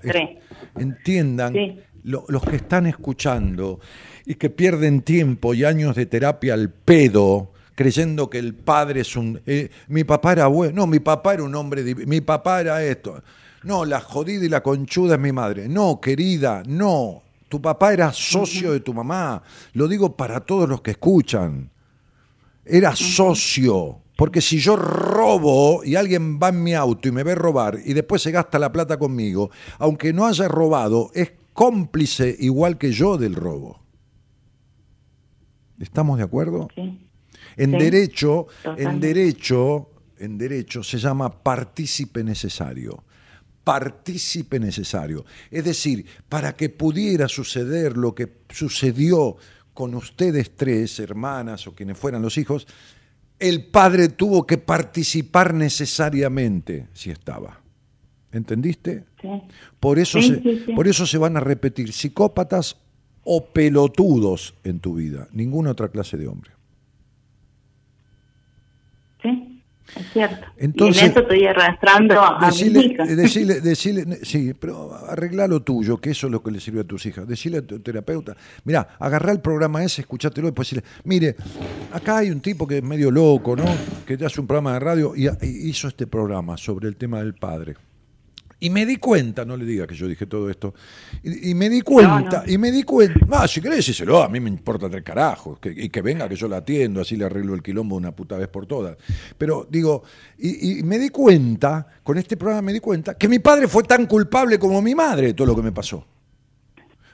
Entiendan, 0.77 1.53
Sí. 1.53 1.79
lo- 2.05 2.25
los 2.29 2.43
que 2.43 2.57
están 2.57 2.87
escuchando 2.87 3.81
y 4.25 4.37
que 4.37 4.49
pierden 4.49 5.03
tiempo 5.03 5.53
y 5.55 5.65
años 5.65 5.97
de 5.97 6.07
terapia 6.07 6.55
al 6.55 6.71
pedo, 6.71 7.50
creyendo 7.81 8.28
que 8.28 8.36
el 8.36 8.55
padre 8.55 9.01
es 9.01 9.16
un... 9.16 9.40
eh, 9.47 9.70
mi 9.89 10.05
papá 10.05 10.32
era 10.32 10.48
bueno, 10.48 10.74
no, 10.74 10.86
mi 10.86 10.98
papá 10.98 11.32
era 11.32 11.44
un 11.44 11.55
hombre, 11.55 11.82
mi 11.94 12.20
papá 12.20 12.61
era 12.61 12.85
esto. 12.85 13.23
No, 13.62 13.86
la 13.86 14.02
jodida 14.02 14.44
y 14.44 14.51
la 14.51 14.62
conchuda 14.62 15.15
es 15.15 15.20
mi 15.20 15.32
madre. 15.32 15.66
No, 15.66 15.98
querida, 15.98 16.62
no. 16.66 17.23
Tu 17.48 17.59
papá 17.62 17.94
era 17.94 18.12
socio 18.12 18.73
de 18.73 18.81
tu 18.81 18.93
mamá. 18.93 19.43
Lo 19.73 19.89
digo 19.89 20.15
para 20.15 20.40
todos 20.40 20.69
los 20.69 20.82
que 20.82 20.90
escuchan 20.90 21.70
era 22.66 22.94
socio. 22.94 24.02
Porque 24.15 24.43
si 24.43 24.59
yo 24.59 24.77
robo 24.77 25.82
y 25.82 25.97
alguien 25.97 26.39
va 26.39 26.51
en 26.51 26.62
mi 26.62 26.74
auto 26.74 27.09
y 27.09 27.12
me 27.12 27.23
ve 27.23 27.35
robar 27.35 27.78
y 27.82 27.94
después 27.94 28.20
se 28.20 28.31
gasta 28.31 28.59
la 28.59 28.70
plata 28.70 28.98
conmigo, 28.98 29.51
aunque 29.78 30.12
no 30.12 30.27
haya 30.27 30.48
robado, 30.48 31.11
es 31.15 31.32
cómplice 31.55 32.36
igual 32.40 32.77
que 32.77 32.93
yo 32.93 33.16
del 33.16 33.35
robo. 33.35 33.81
¿Estamos 35.78 36.19
de 36.19 36.24
acuerdo? 36.24 36.69
En 37.61 37.73
Sí, 37.73 37.77
derecho, 37.78 38.47
en 38.77 39.01
derecho, 39.01 39.91
en 40.19 40.39
derecho 40.39 40.82
se 40.82 40.99
llama 40.99 41.43
partícipe 41.43 42.24
necesario. 42.24 43.05
Partícipe 43.65 44.59
necesario. 44.59 45.24
Es 45.51 45.65
decir, 45.65 46.05
para 46.28 46.57
que 46.57 46.70
pudiera 46.70 47.28
suceder 47.28 47.97
lo 47.97 48.15
que 48.15 48.28
sucedió 48.49 49.37
con 49.74 49.95
ustedes 49.95 50.57
tres, 50.57 50.99
hermanas 51.01 51.66
o 51.66 51.74
quienes 51.74 51.99
fueran 51.99 52.23
los 52.23 52.39
hijos, 52.39 52.66
el 53.39 53.66
padre 53.66 54.09
tuvo 54.09 54.47
que 54.47 54.59
participar 54.59 55.53
necesariamente 55.55 56.89
si 56.95 57.11
estaba. 57.11 57.61
¿Entendiste? 58.32 59.05
Sí. 59.20 59.28
Por 59.78 59.99
eso, 59.99 60.20
Sí, 60.20 60.28
se, 60.28 60.43
sí, 60.43 60.62
sí. 60.66 60.73
por 60.73 60.89
eso 60.89 61.07
se 61.07 61.19
van 61.19 61.37
a 61.37 61.41
repetir 61.41 61.93
psicópatas 61.93 62.77
o 63.24 63.47
pelotudos 63.53 64.55
en 64.65 64.81
tu 64.81 64.95
vida, 64.95 65.28
ninguna 65.32 65.73
otra 65.73 65.89
clase 65.89 66.16
de 66.16 66.27
hombre. 66.28 66.53
Sí, 69.23 69.63
es 69.97 70.13
cierto. 70.13 70.47
Entonces- 70.57 71.03
y 71.03 71.05
en 71.07 71.11
eso 71.11 71.21
estoy 71.21 71.47
arrastrando 71.47 72.21
a, 72.21 72.39
a 72.39 72.47
mis 72.47 72.59
Decile, 72.61 72.81
hijas. 72.81 73.09
eh, 73.09 73.17
decile, 73.17 73.61
decile, 73.61 74.19
sí, 74.23 74.55
pero 74.59 74.95
arregla 74.95 75.49
lo 75.49 75.61
tuyo, 75.63 75.97
que 75.99 76.11
eso 76.11 76.27
es 76.29 76.31
lo 76.33 76.43
que 76.43 76.51
le 76.53 76.61
sirve 76.61 76.81
a 76.81 76.85
tus 76.85 77.05
hijas. 77.07 77.27
Decile 77.27 77.59
a 77.59 77.63
tu 77.63 77.81
terapeuta, 77.81 78.37
mira, 78.65 78.87
agarrá 78.99 79.33
el 79.33 79.41
programa 79.41 79.83
ese, 79.83 80.03
escuchátelo 80.03 80.47
y 80.47 80.51
después 80.51 80.69
decirle, 80.71 80.89
mire, 81.05 81.35
acá 81.93 82.19
hay 82.19 82.31
un 82.31 82.41
tipo 82.41 82.67
que 82.67 82.79
es 82.79 82.83
medio 82.85 83.11
loco, 83.11 83.57
¿no? 83.57 83.65
Que 84.07 84.17
te 84.17 84.25
hace 84.25 84.41
un 84.41 84.47
programa 84.47 84.75
de 84.75 84.81
radio 84.81 85.13
y 85.17 85.29
hizo 85.69 85.89
este 85.89 86.07
programa 86.07 86.57
sobre 86.57 86.89
el 86.89 86.97
tema 86.97 87.19
del 87.19 87.35
padre. 87.35 87.75
Y 88.61 88.69
me 88.70 88.85
di 88.85 88.97
cuenta, 88.97 89.45
no 89.45 89.57
le 89.57 89.65
diga 89.65 89.87
que 89.87 89.95
yo 89.95 90.07
dije 90.07 90.27
todo 90.27 90.51
esto, 90.51 90.74
y, 91.23 91.51
y 91.51 91.55
me 91.55 91.70
di 91.70 91.81
cuenta, 91.81 92.45
y 92.47 92.59
me 92.59 92.70
di 92.70 92.82
cuenta, 92.82 93.24
no, 93.27 93.49
si 93.49 93.61
querés 93.61 93.78
decíselo, 93.78 94.23
a 94.23 94.28
mí 94.28 94.39
me 94.39 94.51
importa 94.51 94.91
tres 94.91 95.03
carajos, 95.03 95.59
que, 95.59 95.73
y 95.74 95.89
que 95.89 96.03
venga, 96.03 96.28
que 96.28 96.37
yo 96.37 96.47
la 96.47 96.59
atiendo, 96.59 97.01
así 97.01 97.16
le 97.16 97.24
arreglo 97.24 97.55
el 97.55 97.62
quilombo 97.62 97.97
una 97.97 98.15
puta 98.15 98.37
vez 98.37 98.49
por 98.49 98.66
todas. 98.66 98.99
Pero 99.39 99.66
digo, 99.70 100.03
y, 100.39 100.78
y 100.78 100.82
me 100.82 100.99
di 100.99 101.09
cuenta, 101.09 101.87
con 102.03 102.19
este 102.19 102.37
programa 102.37 102.62
me 102.62 102.74
di 102.74 102.81
cuenta, 102.81 103.15
que 103.15 103.28
mi 103.28 103.39
padre 103.39 103.66
fue 103.66 103.82
tan 103.85 104.05
culpable 104.07 104.59
como 104.59 104.82
mi 104.82 104.95
madre 104.95 105.28
de 105.28 105.35
todo 105.35 105.47
lo 105.47 105.57
que 105.57 105.62
me 105.62 105.73
pasó. 105.73 106.05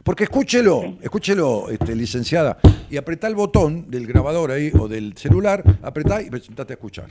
Porque 0.06 0.22
escúchelo, 0.22 0.98
escúchelo, 1.02 1.68
este, 1.68 1.96
licenciada, 1.96 2.58
y 2.88 2.96
apretá 2.96 3.26
el 3.26 3.34
botón 3.34 3.90
del 3.90 4.06
grabador 4.06 4.52
ahí 4.52 4.70
o 4.78 4.86
del 4.86 5.16
celular, 5.16 5.64
apretá 5.82 6.22
y 6.22 6.30
presentate 6.30 6.74
a 6.74 6.76
escuchar. 6.76 7.08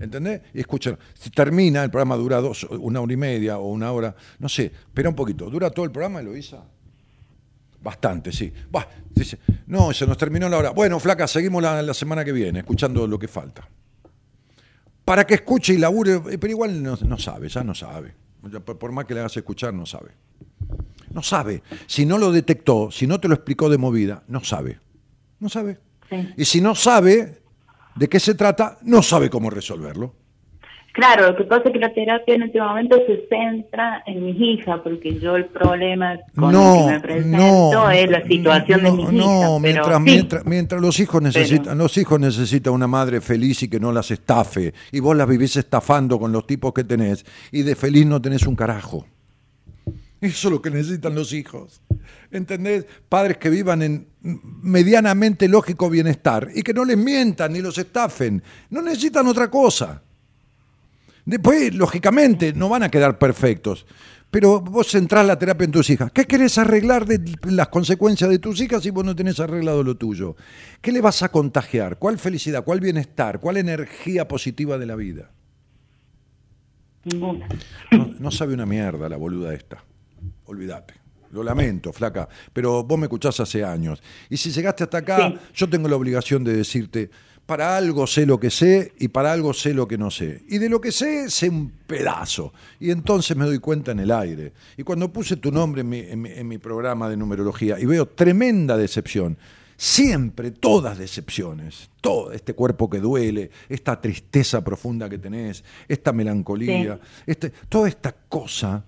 ¿Entendés? 0.00 0.42
Y 0.52 0.58
escucha. 0.58 0.98
Si 1.14 1.30
termina, 1.30 1.84
el 1.84 1.90
programa 1.92 2.16
dura 2.16 2.40
dos, 2.40 2.64
una 2.64 3.00
hora 3.00 3.12
y 3.12 3.16
media 3.16 3.58
o 3.58 3.70
una 3.70 3.92
hora, 3.92 4.16
no 4.40 4.48
sé, 4.48 4.64
espera 4.64 5.10
un 5.10 5.14
poquito. 5.14 5.48
¿Dura 5.48 5.70
todo 5.70 5.84
el 5.84 5.92
programa, 5.92 6.18
Eloisa? 6.18 6.64
Bastante, 7.80 8.32
sí. 8.32 8.52
Bah, 8.68 8.88
dice, 9.14 9.38
no, 9.68 9.92
se 9.92 10.04
nos 10.04 10.18
terminó 10.18 10.48
la 10.48 10.58
hora. 10.58 10.70
Bueno, 10.70 10.98
flaca, 10.98 11.28
seguimos 11.28 11.62
la, 11.62 11.82
la 11.82 11.94
semana 11.94 12.24
que 12.24 12.32
viene, 12.32 12.58
escuchando 12.58 13.06
lo 13.06 13.16
que 13.16 13.28
falta. 13.28 13.68
Para 15.04 15.24
que 15.24 15.34
escuche 15.34 15.74
y 15.74 15.78
labure, 15.78 16.14
eh, 16.14 16.36
pero 16.36 16.50
igual 16.50 16.82
no, 16.82 16.98
no 17.00 17.16
sabe, 17.16 17.48
ya 17.48 17.62
no 17.62 17.76
sabe. 17.76 18.12
Por 18.64 18.90
más 18.90 19.04
que 19.04 19.14
le 19.14 19.20
hagas 19.20 19.36
escuchar, 19.36 19.72
no 19.72 19.86
sabe. 19.86 20.10
No 21.14 21.22
sabe. 21.22 21.62
Si 21.86 22.06
no 22.06 22.18
lo 22.18 22.32
detectó, 22.32 22.90
si 22.90 23.06
no 23.06 23.20
te 23.20 23.28
lo 23.28 23.34
explicó 23.34 23.68
de 23.68 23.78
movida, 23.78 24.22
no 24.28 24.42
sabe. 24.42 24.78
No 25.38 25.48
sabe. 25.48 25.78
Y 26.36 26.44
si 26.44 26.60
no 26.60 26.74
sabe 26.74 27.42
de 27.96 28.08
qué 28.08 28.20
se 28.20 28.34
trata, 28.34 28.78
no 28.82 29.02
sabe 29.02 29.30
cómo 29.30 29.50
resolverlo. 29.50 30.14
Claro, 30.92 31.28
lo 31.28 31.36
que 31.36 31.44
pasa 31.44 31.62
es 31.66 31.72
que 31.72 31.78
la 31.78 31.94
terapia 31.94 32.34
en 32.34 32.42
este 32.42 32.60
momento 32.60 32.98
se 33.06 33.26
centra 33.26 34.02
en 34.06 34.26
mis 34.26 34.38
hijas, 34.38 34.80
porque 34.84 35.18
yo 35.18 35.36
el 35.36 35.46
problema 35.46 36.18
con 36.36 36.52
no, 36.52 36.74
el 36.74 36.86
que 36.86 36.92
me 36.92 37.00
presento 37.00 37.72
no, 37.72 37.90
es 37.90 38.10
la 38.10 38.22
situación 38.26 38.82
de 38.82 38.92
mis 38.92 39.00
hijas. 39.00 39.14
No, 39.14 39.58
pero 39.62 39.62
mientras, 39.62 39.96
sí, 39.96 40.02
mientras, 40.02 40.46
mientras 40.46 40.80
los 40.82 41.00
hijos 41.00 41.22
necesitan, 41.22 41.78
los 41.78 41.96
hijos 41.96 42.20
necesitan 42.20 42.74
una 42.74 42.86
madre 42.86 43.22
feliz 43.22 43.62
y 43.62 43.68
que 43.70 43.80
no 43.80 43.90
las 43.90 44.10
estafe. 44.10 44.74
Y 44.92 45.00
vos 45.00 45.16
las 45.16 45.26
vivís 45.26 45.56
estafando 45.56 46.18
con 46.18 46.30
los 46.30 46.46
tipos 46.46 46.74
que 46.74 46.84
tenés 46.84 47.24
y 47.50 47.62
de 47.62 47.74
feliz 47.74 48.04
no 48.04 48.20
tenés 48.20 48.46
un 48.46 48.54
carajo. 48.54 49.06
Eso 50.22 50.48
es 50.48 50.52
lo 50.52 50.62
que 50.62 50.70
necesitan 50.70 51.16
los 51.16 51.32
hijos. 51.32 51.82
¿Entendés? 52.30 52.86
Padres 53.08 53.38
que 53.38 53.50
vivan 53.50 53.82
en 53.82 54.06
medianamente 54.22 55.48
lógico 55.48 55.90
bienestar 55.90 56.48
y 56.54 56.62
que 56.62 56.72
no 56.72 56.84
les 56.84 56.96
mientan 56.96 57.52
ni 57.52 57.60
los 57.60 57.76
estafen. 57.76 58.40
No 58.70 58.82
necesitan 58.82 59.26
otra 59.26 59.50
cosa. 59.50 60.00
Después, 61.24 61.74
lógicamente, 61.74 62.52
no 62.52 62.68
van 62.68 62.84
a 62.84 62.88
quedar 62.88 63.18
perfectos. 63.18 63.84
Pero 64.30 64.60
vos 64.60 64.92
centrás 64.92 65.26
la 65.26 65.36
terapia 65.36 65.64
en 65.64 65.72
tus 65.72 65.90
hijas. 65.90 66.12
¿Qué 66.12 66.24
querés 66.24 66.56
arreglar 66.56 67.04
de 67.04 67.20
las 67.50 67.66
consecuencias 67.66 68.30
de 68.30 68.38
tus 68.38 68.60
hijas 68.60 68.84
si 68.84 68.90
vos 68.90 69.04
no 69.04 69.16
tenés 69.16 69.40
arreglado 69.40 69.82
lo 69.82 69.96
tuyo? 69.96 70.36
¿Qué 70.80 70.92
le 70.92 71.00
vas 71.00 71.24
a 71.24 71.30
contagiar? 71.30 71.98
¿Cuál 71.98 72.16
felicidad? 72.16 72.62
¿Cuál 72.62 72.78
bienestar? 72.78 73.40
¿Cuál 73.40 73.56
energía 73.56 74.28
positiva 74.28 74.78
de 74.78 74.86
la 74.86 74.94
vida? 74.94 75.32
Ninguna. 77.06 77.48
No, 77.90 78.14
no 78.20 78.30
sabe 78.30 78.54
una 78.54 78.66
mierda 78.66 79.08
la 79.08 79.16
boluda 79.16 79.52
esta. 79.52 79.82
Olvídate. 80.46 80.94
Lo 81.30 81.42
lamento, 81.42 81.92
flaca, 81.94 82.28
pero 82.52 82.84
vos 82.84 82.98
me 82.98 83.06
escuchás 83.06 83.40
hace 83.40 83.64
años. 83.64 84.02
Y 84.28 84.36
si 84.36 84.50
llegaste 84.50 84.84
hasta 84.84 84.98
acá, 84.98 85.32
yo 85.54 85.68
tengo 85.68 85.88
la 85.88 85.96
obligación 85.96 86.44
de 86.44 86.54
decirte, 86.54 87.08
para 87.46 87.74
algo 87.76 88.06
sé 88.06 88.26
lo 88.26 88.38
que 88.38 88.50
sé 88.50 88.92
y 88.98 89.08
para 89.08 89.32
algo 89.32 89.54
sé 89.54 89.72
lo 89.72 89.88
que 89.88 89.96
no 89.96 90.10
sé. 90.10 90.42
Y 90.50 90.58
de 90.58 90.68
lo 90.68 90.78
que 90.80 90.92
sé, 90.92 91.30
sé 91.30 91.48
un 91.48 91.70
pedazo. 91.86 92.52
Y 92.78 92.90
entonces 92.90 93.34
me 93.34 93.46
doy 93.46 93.58
cuenta 93.60 93.92
en 93.92 94.00
el 94.00 94.10
aire. 94.10 94.52
Y 94.76 94.82
cuando 94.82 95.10
puse 95.10 95.36
tu 95.36 95.50
nombre 95.50 95.80
en 95.80 95.88
mi, 95.88 96.00
en 96.00 96.20
mi- 96.20 96.30
en 96.32 96.46
mi 96.48 96.58
programa 96.58 97.08
de 97.08 97.16
numerología 97.16 97.80
y 97.80 97.86
veo 97.86 98.06
tremenda 98.06 98.76
decepción, 98.76 99.38
siempre 99.76 100.50
todas 100.50 100.98
decepciones, 100.98 101.90
todo 102.02 102.30
este 102.32 102.52
cuerpo 102.54 102.90
que 102.90 103.00
duele, 103.00 103.50
esta 103.70 104.00
tristeza 104.00 104.62
profunda 104.62 105.08
que 105.08 105.18
tenés, 105.18 105.64
esta 105.88 106.12
melancolía, 106.12 107.00
este, 107.26 107.50
toda 107.70 107.88
esta 107.88 108.12
cosa. 108.12 108.84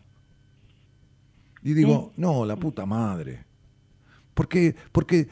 Y 1.65 1.75
digo, 1.75 2.13
no, 2.17 2.45
la 2.45 2.57
puta 2.57 2.87
madre. 2.87 3.45
Porque, 4.35 4.75
porque 4.93 5.29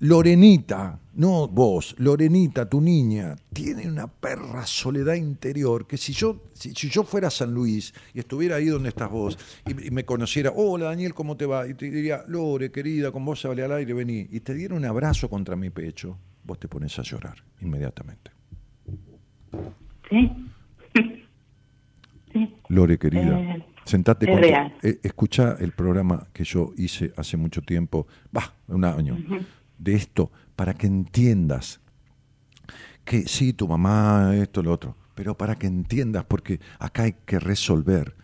Lorenita, 0.00 0.98
no 1.14 1.48
vos, 1.48 1.94
Lorenita, 1.98 2.68
tu 2.68 2.80
niña, 2.80 3.36
tiene 3.52 3.88
una 3.88 4.08
perra 4.08 4.66
soledad 4.66 5.14
interior 5.14 5.86
que 5.86 5.96
si 5.96 6.12
yo, 6.12 6.42
si, 6.52 6.74
si 6.74 6.88
yo 6.90 7.04
fuera 7.04 7.28
a 7.28 7.30
San 7.30 7.54
Luis 7.54 7.94
y 8.12 8.18
estuviera 8.18 8.56
ahí 8.56 8.66
donde 8.66 8.88
estás 8.90 9.10
vos 9.10 9.38
y, 9.66 9.86
y 9.86 9.90
me 9.90 10.04
conociera, 10.04 10.52
hola 10.54 10.86
Daniel, 10.86 11.14
¿cómo 11.14 11.36
te 11.36 11.46
va? 11.46 11.66
Y 11.66 11.74
te 11.74 11.90
diría, 11.90 12.24
Lore, 12.26 12.70
querida, 12.70 13.10
con 13.12 13.24
vos 13.24 13.40
sale 13.40 13.62
al 13.62 13.72
aire, 13.72 13.94
vení. 13.94 14.26
Y 14.30 14.40
te 14.40 14.52
diera 14.54 14.74
un 14.74 14.84
abrazo 14.84 15.30
contra 15.30 15.56
mi 15.56 15.70
pecho, 15.70 16.18
vos 16.44 16.58
te 16.58 16.68
pones 16.68 16.98
a 16.98 17.02
llorar 17.02 17.36
inmediatamente. 17.60 18.32
Sí. 20.10 20.30
Lore, 22.68 22.98
querida, 22.98 23.40
Eh, 23.40 23.64
sentate 23.88 24.30
es 24.30 24.40
real. 24.40 24.74
eh, 24.82 25.00
escucha 25.02 25.56
el 25.58 25.72
programa 25.72 26.26
que 26.32 26.44
yo 26.44 26.72
hice 26.76 27.12
hace 27.16 27.36
mucho 27.36 27.62
tiempo, 27.62 28.06
va, 28.36 28.54
un 28.68 28.84
año, 28.84 29.16
de 29.78 29.94
esto, 29.94 30.30
para 30.54 30.74
que 30.74 30.86
entiendas 30.86 31.80
que 33.04 33.26
sí, 33.26 33.54
tu 33.54 33.66
mamá, 33.66 34.36
esto, 34.36 34.62
lo 34.62 34.72
otro, 34.72 34.94
pero 35.14 35.36
para 35.36 35.56
que 35.56 35.66
entiendas, 35.66 36.24
porque 36.24 36.60
acá 36.78 37.04
hay 37.04 37.14
que 37.24 37.40
resolver 37.40 38.14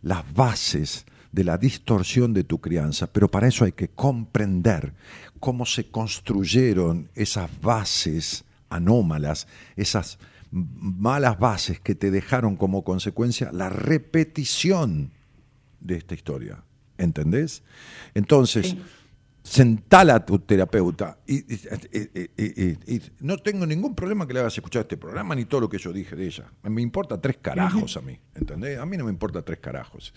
las 0.00 0.32
bases 0.32 1.06
de 1.32 1.44
la 1.44 1.58
distorsión 1.58 2.32
de 2.32 2.44
tu 2.44 2.60
crianza, 2.60 3.12
pero 3.12 3.28
para 3.28 3.48
eso 3.48 3.64
hay 3.64 3.72
que 3.72 3.88
comprender 3.88 4.94
cómo 5.40 5.66
se 5.66 5.90
construyeron 5.90 7.10
esas 7.14 7.50
bases 7.60 8.44
anómalas, 8.70 9.46
esas 9.76 10.18
malas 10.50 11.38
bases 11.38 11.80
que 11.80 11.94
te 11.94 12.10
dejaron 12.10 12.56
como 12.56 12.84
consecuencia 12.84 13.50
la 13.52 13.68
repetición 13.68 15.12
de 15.80 15.96
esta 15.96 16.14
historia. 16.14 16.64
¿Entendés? 16.96 17.62
Entonces, 18.14 18.76
sentala 19.42 20.16
a 20.16 20.26
tu 20.26 20.38
terapeuta 20.40 21.18
y, 21.26 21.36
y- 21.36 21.60
y- 21.92 22.30
y- 22.36 22.76
y- 22.86 22.94
y 22.96 23.02
no 23.20 23.38
tengo 23.38 23.64
ningún 23.66 23.94
problema 23.94 24.26
que 24.26 24.34
le 24.34 24.40
hagas 24.40 24.54
escuchar 24.56 24.82
este 24.82 24.96
programa 24.98 25.34
ni 25.34 25.46
todo 25.46 25.62
lo 25.62 25.68
que 25.70 25.78
yo 25.78 25.90
dije 25.92 26.14
de 26.16 26.26
ella. 26.26 26.44
Me 26.64 26.82
importa 26.82 27.18
tres 27.20 27.38
carajos 27.40 27.96
a 27.96 28.02
mí, 28.02 28.18
¿entendés? 28.34 28.78
A 28.78 28.84
mí 28.84 28.96
no 28.98 29.04
me 29.04 29.10
importa 29.10 29.40
tres 29.42 29.58
carajos. 29.58 30.12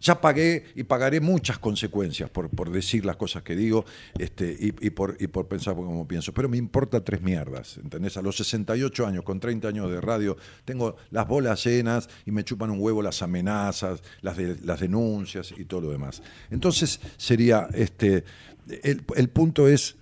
Ya 0.00 0.20
pagué 0.20 0.64
y 0.76 0.84
pagaré 0.84 1.20
muchas 1.20 1.58
consecuencias 1.58 2.30
por, 2.30 2.50
por 2.50 2.70
decir 2.70 3.04
las 3.04 3.16
cosas 3.16 3.42
que 3.42 3.56
digo 3.56 3.84
este, 4.18 4.52
y, 4.58 4.66
y 4.86 4.90
por, 4.90 5.16
y 5.18 5.26
por 5.26 5.48
pensar 5.48 5.74
como 5.74 6.06
pienso, 6.06 6.32
pero 6.32 6.48
me 6.48 6.56
importa 6.56 7.02
tres 7.04 7.20
mierdas, 7.20 7.78
¿entendés? 7.78 8.16
A 8.16 8.22
los 8.22 8.36
68 8.36 9.06
años, 9.06 9.24
con 9.24 9.40
30 9.40 9.66
años 9.68 9.90
de 9.90 10.00
radio, 10.00 10.36
tengo 10.64 10.96
las 11.10 11.26
bolas 11.26 11.64
llenas 11.64 12.08
y 12.26 12.30
me 12.30 12.44
chupan 12.44 12.70
un 12.70 12.78
huevo 12.80 13.02
las 13.02 13.22
amenazas, 13.22 14.02
las, 14.20 14.36
de- 14.36 14.56
las 14.62 14.78
denuncias 14.80 15.52
y 15.56 15.64
todo 15.64 15.80
lo 15.80 15.90
demás. 15.90 16.22
Entonces 16.50 17.00
sería, 17.16 17.68
este, 17.74 18.24
el, 18.68 19.04
el 19.16 19.28
punto 19.28 19.68
es 19.68 19.96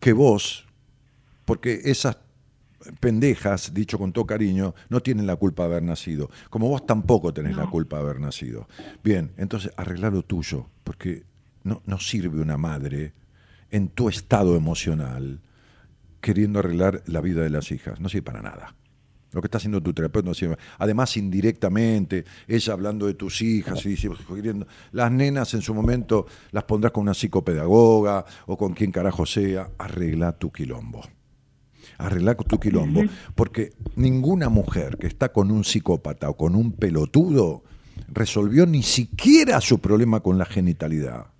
que 0.00 0.12
vos, 0.12 0.66
porque 1.44 1.80
esas 1.84 2.18
pendejas, 3.00 3.72
dicho 3.74 3.98
con 3.98 4.12
todo 4.12 4.26
cariño, 4.26 4.74
no 4.88 5.00
tienen 5.00 5.26
la 5.26 5.36
culpa 5.36 5.62
de 5.62 5.70
haber 5.70 5.82
nacido. 5.82 6.30
Como 6.50 6.68
vos 6.68 6.86
tampoco 6.86 7.32
tenés 7.32 7.56
la 7.56 7.68
culpa 7.68 7.96
de 7.96 8.02
haber 8.02 8.20
nacido. 8.20 8.68
Bien, 9.02 9.32
entonces 9.36 9.72
arregla 9.76 10.10
lo 10.10 10.22
tuyo, 10.22 10.66
porque 10.84 11.24
no, 11.62 11.82
no 11.86 11.98
sirve 11.98 12.40
una 12.40 12.56
madre 12.56 13.12
en 13.70 13.88
tu 13.88 14.08
estado 14.08 14.56
emocional 14.56 15.40
queriendo 16.20 16.60
arreglar 16.60 17.02
la 17.06 17.20
vida 17.20 17.42
de 17.42 17.50
las 17.50 17.70
hijas. 17.72 18.00
No 18.00 18.08
sirve 18.08 18.22
para 18.22 18.42
nada. 18.42 18.74
Lo 19.32 19.40
que 19.40 19.46
está 19.46 19.58
haciendo 19.58 19.80
tu 19.82 19.92
terapeuta 19.92 20.28
no 20.28 20.34
sirve. 20.34 20.56
Además, 20.78 21.16
indirectamente, 21.16 22.24
ella 22.46 22.72
hablando 22.72 23.06
de 23.06 23.14
tus 23.14 23.40
hijas 23.40 23.84
y 23.86 23.90
dice, 23.90 24.10
las 24.92 25.10
nenas 25.10 25.54
en 25.54 25.62
su 25.62 25.74
momento 25.74 26.26
las 26.50 26.64
pondrás 26.64 26.92
con 26.92 27.02
una 27.02 27.14
psicopedagoga 27.14 28.24
o 28.46 28.56
con 28.58 28.74
quien 28.74 28.92
carajo 28.92 29.24
sea. 29.24 29.70
Arregla 29.78 30.32
tu 30.32 30.52
quilombo. 30.52 31.00
Arregla 31.98 32.34
tu 32.34 32.60
quilombo. 32.60 33.02
Porque 33.34 33.72
ninguna 33.96 34.50
mujer 34.50 34.98
que 34.98 35.06
está 35.06 35.32
con 35.32 35.50
un 35.50 35.64
psicópata 35.64 36.28
o 36.28 36.36
con 36.36 36.54
un 36.54 36.72
pelotudo 36.72 37.64
resolvió 38.08 38.66
ni 38.66 38.82
siquiera 38.82 39.60
su 39.60 39.78
problema 39.78 40.20
con 40.20 40.36
la 40.36 40.44
genitalidad. 40.44 41.31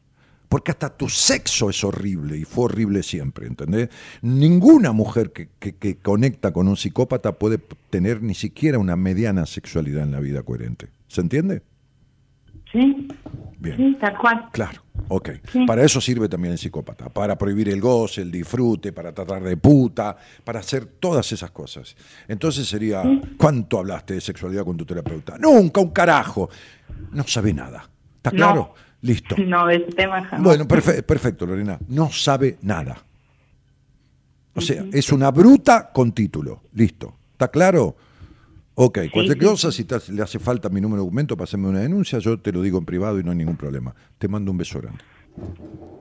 Porque 0.52 0.70
hasta 0.70 0.94
tu 0.94 1.08
sexo 1.08 1.70
es 1.70 1.82
horrible 1.82 2.36
y 2.36 2.44
fue 2.44 2.64
horrible 2.66 3.02
siempre, 3.02 3.46
¿entendés? 3.46 3.88
Ninguna 4.20 4.92
mujer 4.92 5.32
que, 5.32 5.48
que- 5.58 5.76
que 5.76 5.96
conecta 5.96 6.52
con 6.52 6.68
un 6.68 6.76
psicópata 6.76 7.32
puede 7.38 7.56
tener 7.88 8.22
ni 8.22 8.34
siquiera 8.34 8.78
una 8.78 8.94
mediana 8.94 9.46
sexualidad 9.46 10.02
en 10.02 10.12
la 10.12 10.20
vida 10.20 10.42
coherente. 10.42 10.90
¿Se 11.08 11.22
entiende? 11.22 11.62
Sí. 12.70 13.08
Bien. 13.58 13.76
Sí, 13.78 13.96
tal 13.98 14.18
cual. 14.18 14.48
Claro, 14.52 14.82
ok. 15.08 15.30
Sí. 15.52 15.64
Para 15.66 15.84
eso 15.84 16.02
sirve 16.02 16.28
también 16.28 16.52
el 16.52 16.58
psicópata, 16.58 17.08
para 17.08 17.38
prohibir 17.38 17.70
el 17.70 17.80
goce, 17.80 18.20
el 18.20 18.30
disfrute, 18.30 18.92
para 18.92 19.12
tratar 19.14 19.42
de 19.42 19.56
puta, 19.56 20.16
para 20.44 20.60
hacer 20.60 20.84
todas 20.84 21.32
esas 21.32 21.50
cosas. 21.50 21.96
Entonces 22.28 22.68
sería, 22.68 23.02
¿cuánto 23.38 23.78
hablaste 23.78 24.14
de 24.14 24.20
sexualidad 24.20 24.64
con 24.66 24.76
tu 24.76 24.84
terapeuta? 24.84 25.38
Nunca, 25.38 25.80
un 25.80 25.90
carajo. 25.92 26.50
No 27.12 27.24
sabe 27.26 27.54
nada. 27.54 27.88
¿Está 28.16 28.32
No. 28.32 28.74
Listo. 29.02 29.36
No, 29.36 29.66
de 29.66 29.76
ese 29.76 29.92
tema 29.92 30.22
jamás. 30.24 30.42
Bueno, 30.44 30.64
perfe- 30.66 31.02
perfecto, 31.02 31.44
Lorena. 31.46 31.78
No 31.88 32.10
sabe 32.10 32.58
nada. 32.62 33.02
O 34.54 34.60
sea, 34.60 34.84
es 34.92 35.10
una 35.12 35.30
bruta 35.30 35.90
con 35.92 36.12
título. 36.12 36.62
Listo. 36.74 37.14
¿Está 37.32 37.48
claro? 37.48 37.96
Ok, 38.74 38.98
cualquier 39.12 39.38
sí, 39.38 39.44
cosa, 39.44 39.72
si 39.72 39.84
te 39.84 39.96
le 40.12 40.22
hace 40.22 40.38
falta 40.38 40.68
mi 40.68 40.80
número 40.80 41.02
de 41.02 41.06
documento 41.06 41.36
hacerme 41.44 41.68
una 41.68 41.80
denuncia, 41.80 42.18
yo 42.20 42.38
te 42.38 42.52
lo 42.52 42.62
digo 42.62 42.78
en 42.78 42.84
privado 42.86 43.18
y 43.20 43.22
no 43.24 43.30
hay 43.30 43.36
ningún 43.36 43.56
problema. 43.56 43.94
Te 44.18 44.28
mando 44.28 44.50
un 44.50 44.56
beso 44.58 44.80
grande. 44.80 45.00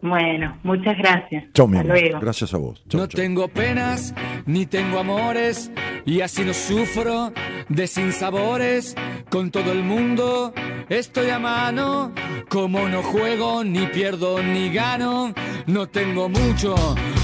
Bueno, 0.02 0.58
muchas 0.64 0.98
gracias. 0.98 1.46
Chao, 1.54 1.68
mi 1.68 1.78
Hasta 1.78 1.92
amor. 1.92 2.02
luego. 2.02 2.20
Gracias 2.20 2.54
a 2.54 2.58
vos. 2.58 2.84
Chau, 2.90 3.02
no 3.02 3.08
chau. 3.08 3.22
tengo 3.22 3.48
penas, 3.48 4.16
ni 4.46 4.66
tengo 4.66 5.00
amores, 5.00 5.72
y 6.06 6.22
así 6.22 6.44
no 6.44 6.54
sufro 6.54 7.32
de 7.70 7.88
sinsabores. 7.88 8.96
Con 9.30 9.52
todo 9.52 9.72
el 9.72 9.84
mundo 9.84 10.54
estoy 10.90 11.30
a 11.30 11.38
mano, 11.40 12.12
como 12.50 12.90
no 12.90 13.04
juego, 13.04 13.64
ni 13.64 13.86
pierdo, 13.88 14.42
ni 14.42 14.74
gano. 14.74 15.34
No 15.68 15.88
tengo 15.88 16.28
mucho, 16.30 16.76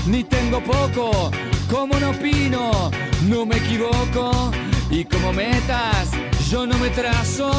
ni 0.07 0.23
tengo 0.23 0.61
poco, 0.61 1.31
como 1.71 1.99
no 1.99 2.11
opino, 2.11 2.91
no 3.27 3.45
me 3.45 3.57
equivoco. 3.57 4.51
Y 4.91 5.03
como 5.03 5.33
metas, 5.33 6.11
yo 6.49 6.65
no 6.65 6.77
me 6.77 6.89
trazo, 6.89 7.49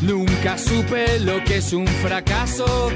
nunca 0.00 0.58
supe 0.58 1.20
lo 1.20 1.42
que 1.44 1.58
es 1.58 1.72
un 1.72 1.86
fracaso. 1.86 2.90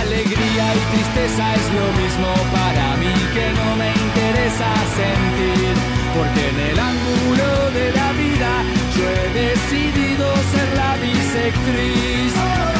Alegría 0.00 0.74
y 0.74 0.80
tristeza 0.94 1.54
es 1.54 1.66
lo 1.78 1.86
mismo 2.02 2.28
para 2.50 2.96
mí 2.96 3.14
que 3.34 3.52
no 3.58 3.76
me 3.76 3.90
interesa 4.06 4.68
sentir. 4.98 5.74
Porque 6.16 6.48
en 6.48 6.70
el 6.70 6.78
ángulo 6.78 7.70
de 7.72 7.92
la 7.92 8.12
vida 8.12 8.50
yo 8.96 9.04
he 9.08 9.28
decidido 9.46 10.26
ser 10.52 10.76
la 10.76 10.96
bisectriz. 10.96 12.79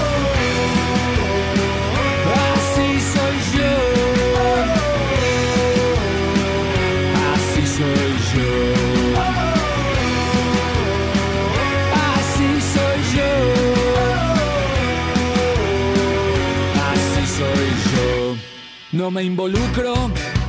No 19.01 19.11
me 19.11 19.23
involucro 19.25 19.95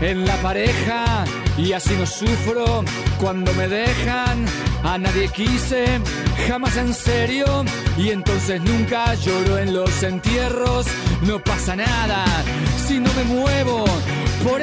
en 0.02 0.26
la 0.26 0.36
pareja 0.42 1.24
y 1.58 1.72
así 1.72 1.96
no 1.98 2.06
sufro 2.06 2.84
cuando 3.18 3.54
me 3.54 3.70
dejan. 3.70 4.44
A 4.84 4.98
nadie 4.98 5.30
quise, 5.30 5.86
jamás 6.50 6.76
en 6.76 6.94
serio, 6.94 7.46
y 7.98 8.10
entonces 8.10 8.62
nunca 8.62 9.14
lloro 9.16 9.58
en 9.58 9.74
los 9.74 10.04
entierros. 10.04 10.86
No 11.26 11.42
pasa 11.42 11.78
nada 11.78 12.26
si 12.86 13.00
no 13.00 13.10
me 13.14 13.24
muevo 13.24 13.86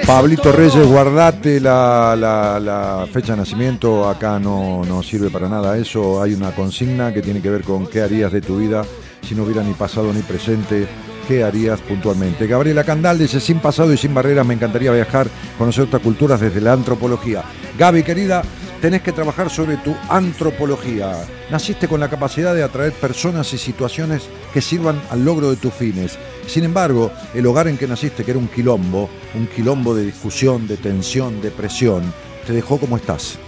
Pablito 0.07 0.53
Reyes, 0.53 0.87
guardate 0.87 1.59
la, 1.59 2.15
la- 2.15 2.61
la 2.61 3.07
fecha 3.11 3.33
de 3.33 3.39
nacimiento, 3.39 4.07
acá 4.07 4.39
no, 4.39 4.83
no 4.85 5.03
sirve 5.03 5.31
para 5.31 5.49
nada 5.49 5.79
eso. 5.79 6.21
Hay 6.21 6.35
una 6.35 6.51
consigna 6.55 7.15
que 7.15 7.23
tiene 7.23 7.41
que 7.41 7.49
ver 7.49 7.63
con 7.63 7.87
qué 7.87 8.03
harías 8.03 8.33
de 8.33 8.43
tu 8.43 8.59
vida 8.59 8.85
si 9.27 9.35
no 9.35 9.45
hubiera 9.45 9.63
ni 9.63 9.73
pasado 9.73 10.13
ni 10.13 10.21
presente. 10.21 10.87
¿Qué 11.29 11.45
harías 11.45 11.83
puntualmente? 11.83 12.47
Gabriela 12.47 12.85
Candal 12.85 13.19
dice, 13.19 13.39
sin 13.39 13.59
pasado 13.59 13.93
y 13.93 13.99
sin 13.99 14.15
barreras, 14.15 14.47
me 14.47 14.55
encantaría 14.55 14.91
viajar, 14.93 15.29
conocer 15.59 15.85
otras 15.85 16.01
culturas 16.01 16.41
desde 16.41 16.63
la 16.63 16.73
antropología. 16.73 17.45
Gaby, 17.79 18.03
querida, 18.03 18.43
tenés 18.81 19.03
que 19.03 19.13
trabajar 19.13 19.51
sobre 19.51 19.77
tu 19.77 19.95
antropología. 20.09 21.23
Naciste 21.51 21.87
con 21.87 22.01
la 22.01 22.09
capacidad 22.09 22.55
de 22.55 22.63
atraer 22.63 22.95
personas 22.95 23.53
y 23.53 23.59
situaciones 23.59 24.23
que 24.55 24.63
sirvan 24.63 25.03
al 25.11 25.23
logro 25.23 25.51
de 25.51 25.57
tus 25.57 25.75
fines. 25.75 26.19
Sin 26.47 26.65
embargo, 26.65 27.13
el 27.35 27.45
hogar 27.45 27.69
en 27.69 27.77
que 27.77 27.87
naciste, 27.87 28.25
que 28.25 28.31
era 28.31 28.41
un 28.41 28.49
quilombo, 28.49 29.11
un 29.35 29.49
quilombo 29.49 29.95
de 29.95 30.07
discusión, 30.07 30.67
de 30.67 30.79
tensión, 30.79 31.43
de 31.43 31.51
presión, 31.51 32.05
te 32.47 32.55
dejó 32.55 32.79
como 32.79 32.97
estás. 32.97 33.39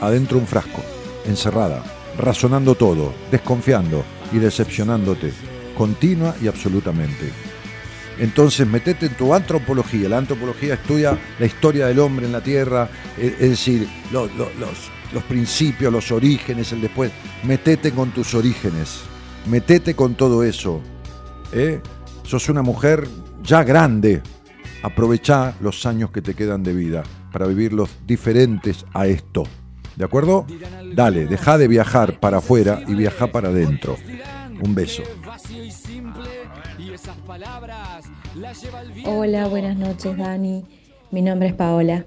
Adentro 0.00 0.38
un 0.38 0.46
frasco, 0.46 0.80
encerrada, 1.26 1.82
razonando 2.16 2.76
todo, 2.76 3.12
desconfiando 3.32 4.04
y 4.32 4.38
decepcionándote, 4.38 5.32
continua 5.84 6.34
y 6.42 6.46
absolutamente. 6.46 7.30
Entonces, 8.18 8.66
metete 8.66 9.06
en 9.06 9.14
tu 9.14 9.32
antropología. 9.32 10.10
La 10.10 10.18
antropología 10.18 10.74
estudia 10.74 11.18
la 11.38 11.46
historia 11.46 11.86
del 11.86 11.98
hombre 12.00 12.26
en 12.26 12.32
la 12.32 12.42
tierra, 12.42 12.86
eh, 13.16 13.34
es 13.40 13.48
decir, 13.50 13.88
lo- 14.12 14.26
lo- 14.26 14.50
los, 14.60 14.90
los 15.14 15.22
principios, 15.24 15.90
los 15.90 16.12
orígenes, 16.12 16.70
el 16.72 16.82
después. 16.82 17.10
Metete 17.44 17.92
con 17.92 18.10
tus 18.10 18.34
orígenes, 18.34 19.00
metete 19.48 19.94
con 19.94 20.16
todo 20.16 20.44
eso. 20.44 20.82
¿eh? 21.54 21.80
Sos 22.24 22.50
una 22.50 22.60
mujer 22.60 23.08
ya 23.42 23.64
grande. 23.64 24.20
Aprovechá 24.82 25.54
los 25.62 25.86
años 25.86 26.10
que 26.10 26.20
te 26.20 26.34
quedan 26.34 26.62
de 26.62 26.74
vida 26.74 27.02
para 27.32 27.46
vivirlos 27.46 27.88
diferentes 28.06 28.84
a 28.92 29.06
esto. 29.06 29.44
¿De 29.96 30.04
acuerdo? 30.04 30.44
Dale, 30.94 31.24
deja 31.26 31.56
de 31.56 31.68
viajar 31.68 32.20
para 32.20 32.38
afuera 32.38 32.82
y 32.86 32.94
viaja 32.94 33.28
para 33.28 33.48
adentro. 33.48 33.96
Un 34.62 34.74
beso. 34.74 35.02
Hola, 39.06 39.48
buenas 39.48 39.76
noches 39.76 40.16
Dani. 40.16 40.64
Mi 41.10 41.22
nombre 41.22 41.48
es 41.48 41.54
Paola. 41.54 42.04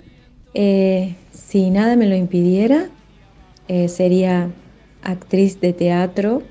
Eh, 0.54 1.16
si 1.32 1.72
nada 1.72 1.96
me 1.96 2.06
lo 2.06 2.16
impidiera, 2.16 2.90
eh, 3.68 3.88
sería 3.88 4.52
actriz 5.02 5.60
de 5.60 5.74
teatro 5.74 6.44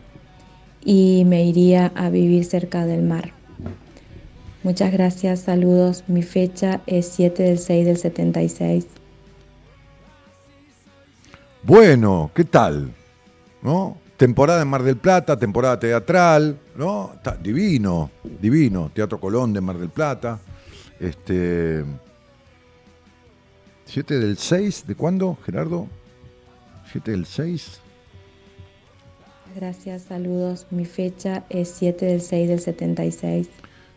y 0.84 1.24
me 1.26 1.44
iría 1.44 1.92
a 1.94 2.10
vivir 2.10 2.44
cerca 2.44 2.84
del 2.84 3.02
mar. 3.02 3.32
Muchas 4.64 4.92
gracias, 4.92 5.40
saludos. 5.40 6.02
Mi 6.08 6.22
fecha 6.22 6.80
es 6.86 7.06
7 7.06 7.42
del 7.42 7.58
6 7.58 7.86
del 7.86 7.96
76. 7.98 8.86
Bueno, 11.62 12.32
¿qué 12.34 12.44
tal? 12.44 12.92
¿No? 13.62 13.96
Temporada 14.16 14.62
en 14.62 14.68
Mar 14.68 14.82
del 14.82 14.96
Plata, 14.96 15.38
temporada 15.38 15.78
teatral, 15.78 16.58
¿no? 16.76 17.12
Está 17.14 17.36
divino, 17.36 18.10
divino. 18.40 18.90
Teatro 18.94 19.20
Colón 19.20 19.52
de 19.52 19.60
Mar 19.60 19.78
del 19.78 19.90
Plata. 19.90 20.40
Este. 21.00 21.84
7 23.86 24.18
del 24.18 24.38
6, 24.38 24.86
¿de 24.86 24.94
cuándo, 24.94 25.36
Gerardo? 25.44 25.86
7 26.92 27.10
del 27.10 27.26
6. 27.26 27.80
Gracias, 29.54 30.04
saludos. 30.04 30.66
Mi 30.70 30.86
fecha 30.86 31.44
es 31.50 31.68
7 31.68 32.06
del 32.06 32.22
6 32.22 32.48
del 32.48 32.60
76. 32.60 33.48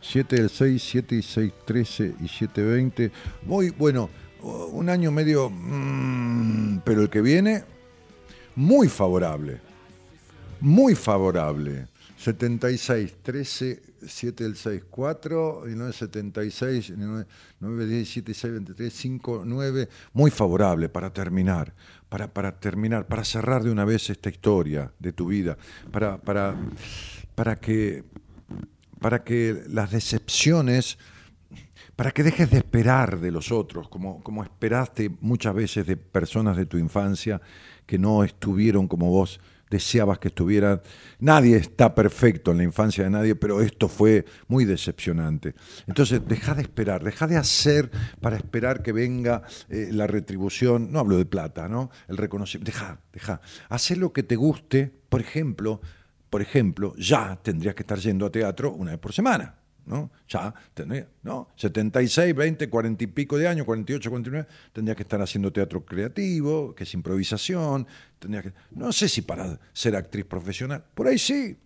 7 0.02 0.36
del 0.36 0.50
6, 0.50 0.84
7 0.84 1.16
y 1.16 1.22
6, 1.22 1.54
13 1.66 2.16
y 2.22 2.28
7, 2.28 2.62
20. 2.62 3.12
Muy 3.44 3.70
bueno, 3.70 4.10
un 4.42 4.90
año 4.90 5.12
medio, 5.12 5.50
mm, 5.50 6.80
pero 6.84 7.02
el 7.02 7.10
que 7.10 7.22
viene, 7.22 7.64
muy 8.56 8.90
favorable. 8.90 9.62
Muy 10.60 10.96
favorable. 10.96 11.88
76, 12.18 13.18
13, 13.22 13.84
7 14.08 14.44
del 14.44 14.56
6, 14.56 14.84
4, 14.90 15.70
y 15.70 15.76
9, 15.76 15.94
76, 15.94 16.94
9, 16.96 17.26
9, 17.60 17.86
17, 17.86 18.34
6, 18.34 18.54
23, 18.54 18.94
5, 18.94 19.44
9. 19.46 19.90
Muy 20.14 20.32
favorable 20.32 20.90
para 20.90 21.12
terminar, 21.12 21.74
para, 22.10 22.34
para 22.34 22.60
terminar, 22.60 23.08
para 23.08 23.24
cerrar 23.24 23.64
de 23.64 23.72
una 23.72 23.86
vez 23.86 24.10
esta 24.10 24.30
historia 24.30 24.92
de 25.00 25.14
tu 25.14 25.28
vida, 25.28 25.58
para, 25.92 26.18
para, 26.18 26.56
para 27.36 27.58
que 27.58 28.04
para 29.00 29.24
que 29.24 29.64
las 29.70 29.92
decepciones, 29.92 30.98
para 31.96 32.10
que 32.10 32.24
dejes 32.24 32.50
de 32.50 32.58
esperar 32.58 33.20
de 33.20 33.30
los 33.30 33.52
otros, 33.52 33.88
como, 33.88 34.24
como 34.24 34.44
esperaste 34.44 35.12
muchas 35.22 35.54
veces 35.54 35.86
de 35.86 35.96
personas 35.96 36.58
de 36.58 36.66
tu 36.66 36.78
infancia 36.78 37.40
que 37.86 38.00
no 38.00 38.24
estuvieron 38.24 38.88
como 38.88 39.12
vos 39.12 39.40
deseabas 39.70 40.20
que 40.20 40.30
estuvieran. 40.30 40.82
Nadie 41.20 41.58
está 41.58 41.96
perfecto 41.96 42.52
en 42.52 42.58
la 42.58 42.64
infancia 42.64 43.04
de 43.04 43.10
nadie, 43.10 43.36
pero 43.36 43.62
esto 43.62 43.88
fue 43.88 44.26
muy 44.48 44.66
decepcionante. 44.66 45.56
Entonces, 45.88 46.22
deja 46.28 46.54
de 46.54 46.62
esperar, 46.62 47.04
deja 47.04 47.28
de 47.28 47.38
hacer 47.38 47.90
para 48.22 48.38
esperar 48.38 48.82
que 48.82 48.92
venga 48.92 49.44
eh, 49.70 49.90
la 49.92 50.08
retribución, 50.08 50.92
no 50.92 51.00
hablo 51.00 51.18
de 51.18 51.26
plata, 51.26 51.68
¿no? 51.68 51.90
El 52.08 52.18
reconocimiento, 52.18 52.72
deja, 52.72 53.00
deja. 53.14 53.42
Haz 53.70 53.92
lo 53.92 54.12
que 54.14 54.24
te 54.24 54.36
guste, 54.36 54.92
por 55.10 55.22
ejemplo, 55.22 55.82
por 56.30 56.42
ejemplo, 56.42 56.94
ya 56.98 57.40
tendrías 57.42 57.76
que 57.76 57.84
estar 57.84 58.00
yendo 58.00 58.26
a 58.26 58.32
teatro 58.32 58.74
una 58.74 58.92
vez 58.92 59.00
por 59.00 59.14
semana. 59.14 59.56
¿No? 59.86 60.12
Ya, 60.28 60.54
tendría, 60.74 61.08
¿no? 61.24 61.50
76, 61.56 62.36
20, 62.36 62.70
40 62.70 63.04
y 63.04 63.08
pico 63.08 63.38
de 63.38 63.48
años, 63.48 63.66
48, 63.66 64.10
49, 64.10 64.48
tendrías 64.74 64.96
que 64.98 65.04
estar 65.04 65.22
haciendo 65.22 65.52
teatro 65.54 65.86
creativo, 65.86 66.74
que 66.76 66.84
es 66.84 66.94
improvisación. 66.94 67.86
Tendrías 68.20 68.46
que, 68.46 68.54
no 68.72 68.92
sé 68.92 69.08
si 69.10 69.22
para 69.22 69.60
ser 69.74 69.96
actriz 69.96 70.26
profesional, 70.26 70.84
por 70.94 71.08
ahí 71.08 71.18
sí. 71.18 71.58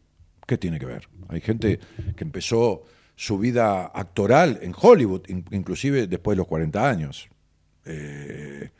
¿Qué 0.47 0.57
tiene 0.57 0.79
que 0.79 0.85
ver? 0.87 1.07
Hay 1.27 1.41
gente 1.41 1.79
que 2.15 2.23
empezó 2.23 2.83
su 3.15 3.37
vida 3.37 3.85
actoral 3.93 4.57
en 4.63 4.73
Hollywood, 4.75 5.27
in- 5.29 5.45
inclusive 5.51 6.07
después 6.07 6.35
de 6.35 6.37
los 6.39 6.47
40 6.47 6.89
años. 6.89 7.29
Eh, 7.85 8.71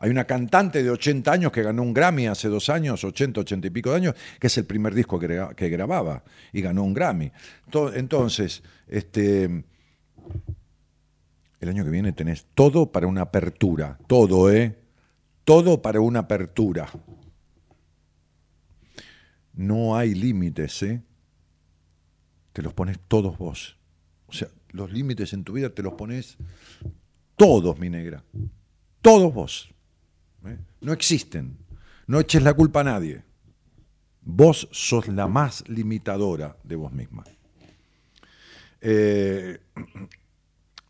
hay 0.00 0.10
una 0.10 0.24
cantante 0.26 0.82
de 0.82 0.90
80 0.90 1.32
años 1.32 1.50
que 1.52 1.62
ganó 1.62 1.82
un 1.82 1.94
Grammy 1.94 2.26
hace 2.26 2.48
dos 2.48 2.68
años, 2.68 3.02
80, 3.04 3.40
80 3.40 3.66
y 3.66 3.70
pico 3.70 3.90
de 3.90 3.96
años, 3.96 4.14
que 4.38 4.48
es 4.48 4.58
el 4.58 4.66
primer 4.66 4.94
disco 4.94 5.18
que, 5.18 5.26
gra- 5.28 5.54
que 5.54 5.68
grababa 5.70 6.22
y 6.52 6.60
ganó 6.60 6.82
un 6.84 6.92
Grammy. 6.92 7.32
To- 7.70 7.92
Entonces, 7.94 8.62
este, 8.86 9.44
el 11.60 11.68
año 11.68 11.84
que 11.84 11.90
viene 11.90 12.12
tenés 12.12 12.46
todo 12.54 12.92
para 12.92 13.06
una 13.06 13.22
apertura, 13.22 13.98
todo, 14.06 14.52
¿eh? 14.52 14.76
Todo 15.44 15.80
para 15.80 16.00
una 16.00 16.20
apertura. 16.20 16.86
No 19.54 19.96
hay 19.96 20.14
límites, 20.14 20.82
¿eh? 20.82 21.02
Te 22.52 22.60
los 22.62 22.74
pones 22.74 22.98
todos 23.08 23.38
vos. 23.38 23.78
O 24.26 24.32
sea, 24.32 24.48
los 24.70 24.92
límites 24.92 25.32
en 25.32 25.44
tu 25.44 25.54
vida 25.54 25.70
te 25.70 25.82
los 25.82 25.94
pones 25.94 26.36
todos, 27.36 27.78
mi 27.78 27.88
negra. 27.88 28.22
Todos 29.06 29.32
vos. 29.32 29.68
¿eh? 30.46 30.58
No 30.80 30.92
existen. 30.92 31.56
No 32.08 32.18
eches 32.18 32.42
la 32.42 32.54
culpa 32.54 32.80
a 32.80 32.84
nadie. 32.84 33.22
Vos 34.22 34.68
sos 34.72 35.06
la 35.06 35.28
más 35.28 35.62
limitadora 35.68 36.56
de 36.64 36.74
vos 36.74 36.90
misma. 36.90 37.22
Eh, 38.80 39.60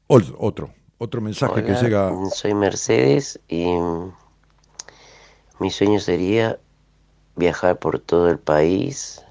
otro, 0.06 0.70
otro 0.96 1.20
mensaje 1.20 1.62
que 1.62 1.74
llega. 1.74 2.10
Soy 2.34 2.54
Mercedes 2.54 3.38
y 3.48 3.66
mi 5.60 5.70
sueño 5.70 6.00
sería 6.00 6.58
viajar 7.34 7.78
por 7.78 7.98
todo 7.98 8.30
el 8.30 8.38
país, 8.38 9.22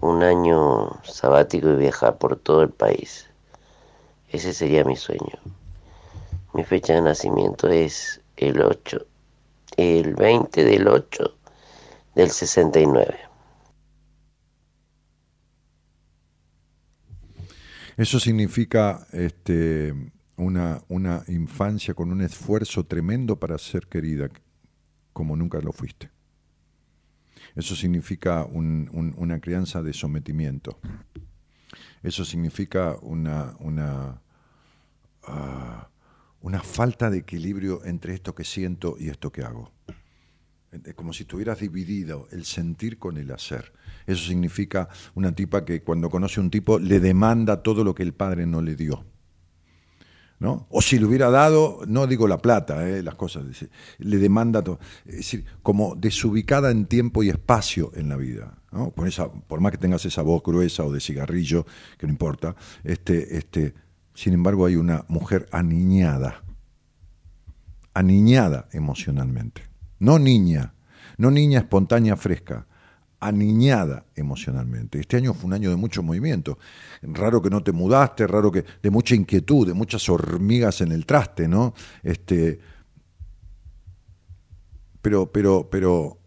un 0.00 0.22
año 0.22 1.02
sabático 1.04 1.68
y 1.68 1.76
viajar 1.76 2.16
por 2.16 2.36
todo 2.36 2.62
el 2.62 2.70
país. 2.70 3.28
Ese 4.30 4.54
sería 4.54 4.84
mi 4.84 4.96
sueño. 4.96 5.38
Mi 6.54 6.64
fecha 6.64 6.94
de 6.94 7.02
nacimiento 7.02 7.68
es 7.68 8.20
el 8.36 8.60
8, 8.62 9.06
el 9.76 10.14
20 10.14 10.64
del 10.64 10.88
8 10.88 11.36
del 12.14 12.30
69. 12.30 13.18
Eso 17.96 18.18
significa 18.18 19.06
este, 19.12 19.94
una, 20.36 20.82
una 20.88 21.24
infancia 21.28 21.94
con 21.94 22.10
un 22.10 22.22
esfuerzo 22.22 22.84
tremendo 22.84 23.38
para 23.38 23.58
ser 23.58 23.86
querida, 23.86 24.30
como 25.12 25.36
nunca 25.36 25.60
lo 25.60 25.72
fuiste. 25.72 26.10
Eso 27.54 27.74
significa 27.76 28.44
un- 28.44 28.88
un- 28.92 29.14
una 29.18 29.40
crianza 29.40 29.82
de 29.82 29.92
sometimiento. 29.92 30.78
Eso 32.02 32.24
significa 32.24 32.96
una, 33.02 33.56
una, 33.60 34.22
ah, 35.24 35.88
una 36.42 36.60
falta 36.60 37.10
de 37.10 37.18
equilibrio 37.18 37.84
entre 37.84 38.14
esto 38.14 38.34
que 38.34 38.44
siento 38.44 38.96
y 38.98 39.08
esto 39.08 39.32
que 39.32 39.42
hago. 39.42 39.72
Es 40.72 40.94
como 40.94 41.12
si 41.12 41.22
estuvieras 41.22 41.60
dividido 41.60 42.28
el 42.32 42.44
sentir 42.44 42.98
con 42.98 43.16
el 43.18 43.30
hacer. 43.30 43.72
Eso 44.06 44.26
significa 44.26 44.88
una 45.14 45.34
tipa 45.34 45.64
que 45.64 45.82
cuando 45.82 46.10
conoce 46.10 46.40
a 46.40 46.42
un 46.42 46.50
tipo 46.50 46.78
le 46.78 46.98
demanda 46.98 47.62
todo 47.62 47.84
lo 47.84 47.94
que 47.94 48.02
el 48.02 48.14
padre 48.14 48.46
no 48.46 48.62
le 48.62 48.74
dio. 48.74 49.04
¿no? 50.42 50.66
O 50.70 50.82
si 50.82 50.98
le 50.98 51.04
hubiera 51.04 51.30
dado, 51.30 51.82
no 51.86 52.08
digo 52.08 52.26
la 52.26 52.38
plata, 52.38 52.88
eh, 52.88 53.00
las 53.00 53.14
cosas, 53.14 53.44
le 53.98 54.18
demanda 54.18 54.60
todo. 54.60 54.80
Es 55.06 55.16
decir, 55.18 55.44
como 55.62 55.94
desubicada 55.94 56.72
en 56.72 56.86
tiempo 56.86 57.22
y 57.22 57.28
espacio 57.28 57.92
en 57.94 58.08
la 58.08 58.16
vida. 58.16 58.58
¿no? 58.72 58.90
Por, 58.90 59.06
esa, 59.06 59.30
por 59.30 59.60
más 59.60 59.70
que 59.70 59.78
tengas 59.78 60.04
esa 60.04 60.22
voz 60.22 60.42
gruesa 60.42 60.82
o 60.82 60.90
de 60.90 60.98
cigarrillo, 60.98 61.64
que 61.96 62.08
no 62.08 62.12
importa, 62.12 62.56
este, 62.82 63.36
este, 63.36 63.74
sin 64.14 64.34
embargo 64.34 64.66
hay 64.66 64.76
una 64.76 65.04
mujer 65.08 65.48
aniñada, 65.52 66.42
aniñada 67.94 68.68
emocionalmente. 68.72 69.62
No 69.98 70.18
niña, 70.18 70.74
no 71.16 71.30
niña 71.30 71.60
espontánea 71.60 72.16
fresca, 72.16 72.66
aniñada 73.20 74.04
emocionalmente. 74.16 74.98
Este 74.98 75.16
año 75.16 75.32
fue 75.32 75.46
un 75.46 75.54
año 75.54 75.70
de 75.70 75.76
mucho 75.76 76.02
movimiento. 76.02 76.58
Raro 77.02 77.40
que 77.40 77.50
no 77.50 77.62
te 77.62 77.70
mudaste, 77.72 78.26
raro 78.26 78.50
que 78.50 78.64
de 78.82 78.90
mucha 78.90 79.14
inquietud, 79.14 79.66
de 79.66 79.74
muchas 79.74 80.08
hormigas 80.08 80.80
en 80.80 80.90
el 80.90 81.06
traste, 81.06 81.46
¿no? 81.46 81.72
Este 82.02 82.58
pero 85.00 85.30
pero 85.30 85.68
pero 85.70 86.18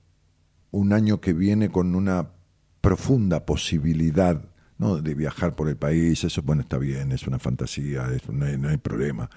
un 0.71 0.93
año 0.93 1.19
que 1.19 1.33
viene 1.33 1.69
con 1.69 1.95
una 1.95 2.31
profunda 2.79 3.45
posibilidad 3.45 4.54
¿no? 4.77 5.01
de 5.01 5.15
viajar 5.15 5.55
por 5.55 5.69
el 5.69 5.77
país, 5.77 6.23
eso 6.23 6.41
bueno 6.41 6.61
está 6.61 6.77
bien, 6.77 7.11
es 7.11 7.27
una 7.27 7.39
fantasía, 7.39 8.07
no, 8.29 8.67
hay, 8.67 8.77
problema, 8.77 9.29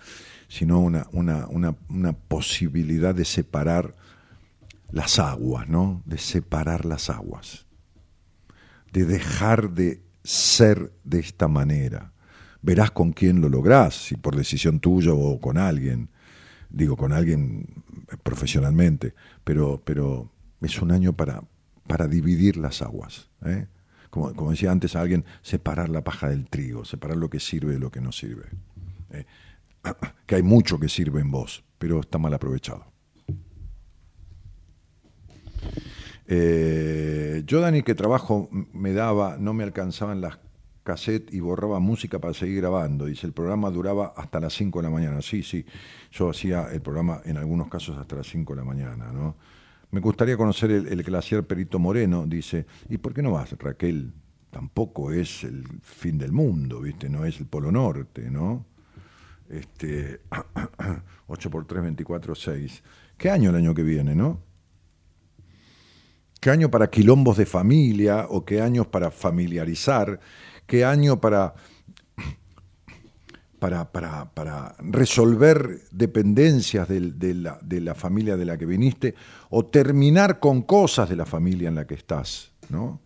sino 0.49 0.81
una, 0.81 1.07
una, 1.13 1.47
una, 1.47 1.77
una 1.89 2.13
posibilidad 2.13 3.15
de 3.15 3.25
separar 3.25 3.95
las 4.91 5.19
aguas, 5.19 5.69
¿no? 5.69 6.03
De 6.07 6.19
separar 6.19 6.85
las 6.85 7.11
aguas, 7.11 7.67
de 8.93 9.05
dejar 9.05 9.71
de 9.71 10.03
ser 10.25 10.93
de 11.05 11.21
esta 11.21 11.49
manera. 11.49 12.13
Verás 12.61 12.91
con 12.91 13.13
quién 13.13 13.41
lo 13.41 13.49
lográs, 13.49 13.95
si 13.95 14.17
por 14.17 14.35
decisión 14.35 14.81
tuya 14.81 15.13
o 15.13 15.41
con 15.41 15.59
alguien, 15.59 16.11
digo 16.71 16.97
con 16.97 17.13
alguien 17.13 17.85
profesionalmente, 18.23 19.15
pero, 19.45 19.83
pero 19.85 20.33
es 20.61 20.81
un 20.83 20.91
año 20.91 21.13
para, 21.13 21.45
para 21.87 22.09
dividir 22.09 22.57
las 22.57 22.83
aguas. 22.83 23.31
¿eh? 23.45 23.69
Como, 24.11 24.35
como 24.35 24.51
decía 24.51 24.71
antes 24.71 24.97
alguien, 24.97 25.25
separar 25.43 25.89
la 25.89 26.03
paja 26.03 26.29
del 26.29 26.49
trigo, 26.49 26.85
separar 26.85 27.17
lo 27.17 27.31
que 27.31 27.41
sirve 27.41 27.75
de 27.75 27.79
lo 27.79 27.91
que 27.91 28.01
no 28.01 28.13
sirve. 28.13 28.47
¿eh? 29.11 29.27
Que 30.27 30.35
hay 30.35 30.43
mucho 30.43 30.79
que 30.79 30.89
sirve 30.89 31.21
en 31.21 31.31
vos, 31.31 31.65
pero 31.79 32.01
está 32.01 32.19
mal 32.19 32.35
aprovechado. 32.35 32.85
Eh, 36.27 37.43
yo, 37.47 37.61
Dani, 37.61 37.83
que 37.83 37.95
trabajo 37.95 38.51
me 38.51 38.93
daba, 38.93 39.39
no 39.39 39.55
me 39.55 39.65
alcanzaban 39.65 40.21
las 40.21 40.39
cassettes 40.85 41.35
y 41.35 41.41
borraba 41.41 41.81
música 41.81 42.19
para 42.19 42.35
seguir 42.35 42.61
grabando. 42.61 43.07
Dice, 43.07 43.27
el 43.27 43.33
programa 43.33 43.71
duraba 43.71 44.13
hasta 44.17 44.41
las 44.41 44.53
5 44.55 44.79
de 44.79 44.83
la 44.83 44.91
mañana. 44.91 45.23
Sí, 45.23 45.43
sí, 45.43 45.65
yo 46.11 46.31
hacía 46.31 46.69
el 46.73 46.83
programa 46.83 47.23
en 47.25 47.39
algunos 47.39 47.69
casos 47.69 47.97
hasta 47.97 48.17
las 48.17 48.27
5 48.27 48.55
de 48.55 48.61
la 48.61 48.65
mañana, 48.65 49.11
¿no? 49.13 49.37
Me 49.91 50.01
gustaría 50.01 50.37
conocer 50.37 50.71
el, 50.71 51.03
glaciar 51.03 51.45
Perito 51.45 51.79
Moreno, 51.79 52.27
dice, 52.27 52.67
¿y 52.91 52.99
por 52.99 53.15
qué 53.15 53.23
no 53.23 53.33
vas, 53.33 53.53
Raquel? 53.59 54.13
Tampoco 54.51 55.13
es 55.13 55.45
el 55.45 55.65
fin 55.83 56.19
del 56.19 56.33
mundo, 56.33 56.81
¿viste? 56.81 57.09
No 57.09 57.25
es 57.25 57.39
el 57.41 57.47
Polo 57.47 57.73
Norte, 57.73 58.31
¿no? 58.31 58.67
Este, 59.49 60.21
8 61.27 61.51
por 61.51 61.67
3, 61.67 61.83
24, 61.83 62.35
6. 62.35 62.83
¿Qué 63.17 63.31
año 63.31 63.51
el 63.51 63.57
año 63.57 63.75
que 63.75 63.83
viene, 63.83 64.15
no? 64.15 64.43
¿Qué 66.41 66.51
año 66.51 66.71
para 66.71 66.89
quilombos 66.89 67.37
de 67.37 67.47
familia 67.47 68.27
o 68.29 68.45
qué 68.45 68.61
años 68.61 68.87
para 68.87 69.11
familiarizar? 69.11 70.21
¿Qué 70.67 70.85
año 70.85 71.21
para, 71.21 71.55
para, 73.59 73.93
para, 73.93 74.33
para 74.35 74.75
resolver 74.79 75.83
dependencias 75.91 76.89
de, 76.89 77.35
la, 77.35 77.59
de 77.63 77.81
la 77.81 77.95
familia 77.95 78.37
de 78.37 78.45
la 78.45 78.57
que 78.57 78.67
viniste 78.67 79.15
o 79.51 79.67
terminar 79.67 80.41
con 80.41 80.63
cosas 80.63 81.09
de 81.09 81.17
la 81.17 81.27
familia 81.27 81.69
en 81.69 81.75
la 81.75 81.87
que 81.87 81.95
estás? 81.95 82.53
¿no? 82.69 83.01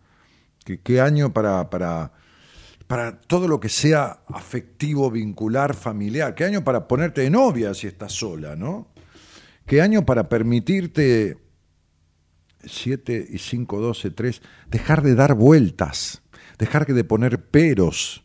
¿Qué, 0.65 0.81
qué 0.81 1.01
año 1.01 1.33
para, 1.33 1.71
para, 1.71 2.13
para 2.87 3.21
todo 3.21 3.49
lo 3.49 3.61
que 3.61 3.69
sea 3.69 4.21
afectivo, 4.29 5.11
vincular, 5.11 5.75
familiar? 5.75 6.35
¿Qué 6.35 6.45
año 6.45 6.65
para 6.65 6.87
ponerte 6.87 7.23
de 7.23 7.31
novia 7.31 7.75
si 7.75 7.87
estás 7.87 8.13
sola? 8.13 8.57
¿no? 8.57 8.89
¿Qué 9.67 9.81
año 9.81 10.05
para 10.05 10.29
permitirte 10.29 11.39
7 12.65 13.27
y 13.31 13.39
5, 13.39 13.81
12, 13.81 14.11
3, 14.11 14.43
dejar 14.71 15.03
de 15.03 15.15
dar 15.15 15.35
vueltas, 15.35 16.23
dejar 16.59 16.87
de 16.87 17.05
poner 17.05 17.45
peros. 17.45 18.25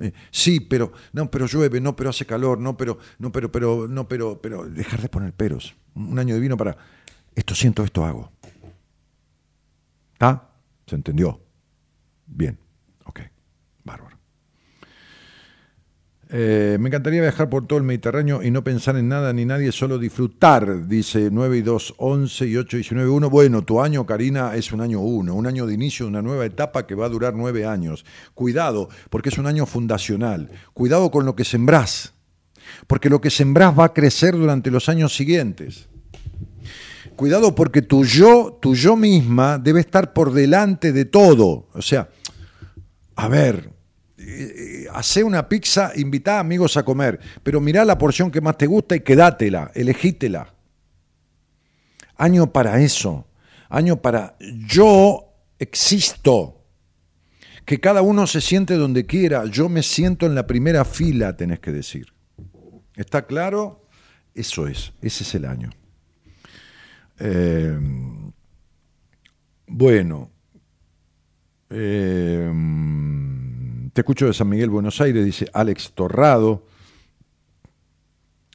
Eh, 0.00 0.12
sí, 0.30 0.60
pero 0.60 0.92
no, 1.12 1.30
pero 1.30 1.46
llueve, 1.46 1.80
no, 1.80 1.94
pero 1.94 2.10
hace 2.10 2.26
calor, 2.26 2.58
no, 2.58 2.76
pero 2.76 2.98
no, 3.18 3.30
pero 3.32 3.52
pero 3.52 3.86
no, 3.88 4.08
pero 4.08 4.40
pero 4.40 4.68
dejar 4.68 5.02
de 5.02 5.08
poner 5.08 5.32
peros. 5.32 5.76
Un 5.94 6.18
año 6.18 6.34
divino 6.34 6.56
para 6.56 6.76
esto 7.34 7.54
siento, 7.54 7.84
esto 7.84 8.04
hago. 8.04 8.32
¿Está? 10.12 10.50
¿Se 10.86 10.96
entendió? 10.96 11.40
Bien. 12.26 12.58
Ok. 13.04 13.20
Bárbaro. 13.84 14.18
Eh, 16.32 16.76
me 16.78 16.88
encantaría 16.88 17.20
viajar 17.20 17.48
por 17.48 17.66
todo 17.66 17.80
el 17.80 17.84
Mediterráneo 17.84 18.40
y 18.40 18.52
no 18.52 18.62
pensar 18.62 18.96
en 18.96 19.08
nada 19.08 19.32
ni 19.32 19.44
nadie, 19.44 19.72
solo 19.72 19.98
disfrutar, 19.98 20.86
dice 20.86 21.28
9 21.32 21.58
y 21.58 21.62
2, 21.62 21.94
11 21.96 22.46
y 22.46 22.56
8, 22.56 22.76
19, 22.76 23.10
1. 23.10 23.30
Bueno, 23.30 23.62
tu 23.62 23.80
año, 23.80 24.06
Karina, 24.06 24.54
es 24.54 24.70
un 24.70 24.80
año 24.80 25.00
1, 25.00 25.34
un 25.34 25.46
año 25.48 25.66
de 25.66 25.74
inicio 25.74 26.06
de 26.06 26.10
una 26.10 26.22
nueva 26.22 26.46
etapa 26.46 26.86
que 26.86 26.94
va 26.94 27.06
a 27.06 27.08
durar 27.08 27.34
nueve 27.34 27.66
años. 27.66 28.04
Cuidado, 28.34 28.88
porque 29.10 29.30
es 29.30 29.38
un 29.38 29.46
año 29.48 29.66
fundacional. 29.66 30.50
Cuidado 30.72 31.10
con 31.10 31.26
lo 31.26 31.34
que 31.34 31.44
sembrás, 31.44 32.14
porque 32.86 33.10
lo 33.10 33.20
que 33.20 33.30
sembrás 33.30 33.76
va 33.76 33.86
a 33.86 33.92
crecer 33.92 34.36
durante 34.36 34.70
los 34.70 34.88
años 34.88 35.16
siguientes. 35.16 35.88
Cuidado 37.16 37.56
porque 37.56 37.82
tu 37.82 38.04
yo, 38.04 38.56
tu 38.62 38.76
yo 38.76 38.94
misma 38.94 39.58
debe 39.58 39.80
estar 39.80 40.12
por 40.12 40.32
delante 40.32 40.92
de 40.92 41.06
todo. 41.06 41.68
O 41.74 41.82
sea, 41.82 42.08
a 43.16 43.28
ver, 43.28 43.79
eh, 44.22 44.86
hacé 44.92 45.24
una 45.24 45.48
pizza, 45.48 45.92
invitá 45.96 46.36
a 46.36 46.40
amigos 46.40 46.76
a 46.76 46.82
comer, 46.82 47.18
pero 47.42 47.60
mirá 47.60 47.84
la 47.84 47.96
porción 47.96 48.30
que 48.30 48.42
más 48.42 48.58
te 48.58 48.66
gusta 48.66 48.94
y 48.94 49.00
quedátela, 49.00 49.70
elegítela. 49.74 50.52
Año 52.16 52.52
para 52.52 52.80
eso, 52.82 53.26
año 53.70 54.02
para 54.02 54.36
yo 54.66 55.32
existo. 55.58 56.56
Que 57.64 57.80
cada 57.80 58.02
uno 58.02 58.26
se 58.26 58.40
siente 58.40 58.74
donde 58.74 59.06
quiera, 59.06 59.46
yo 59.46 59.68
me 59.68 59.82
siento 59.82 60.26
en 60.26 60.34
la 60.34 60.46
primera 60.46 60.84
fila, 60.84 61.36
tenés 61.36 61.60
que 61.60 61.72
decir. 61.72 62.12
¿Está 62.96 63.26
claro? 63.26 63.86
Eso 64.34 64.66
es, 64.66 64.92
ese 65.00 65.22
es 65.22 65.34
el 65.34 65.44
año. 65.46 65.70
Eh, 67.18 67.78
bueno, 69.66 70.30
eh, 71.70 72.50
te 73.92 74.00
escucho 74.02 74.26
de 74.26 74.32
San 74.34 74.48
Miguel, 74.48 74.70
Buenos 74.70 75.00
Aires, 75.00 75.24
dice 75.24 75.46
Alex 75.52 75.92
Torrado. 75.94 76.64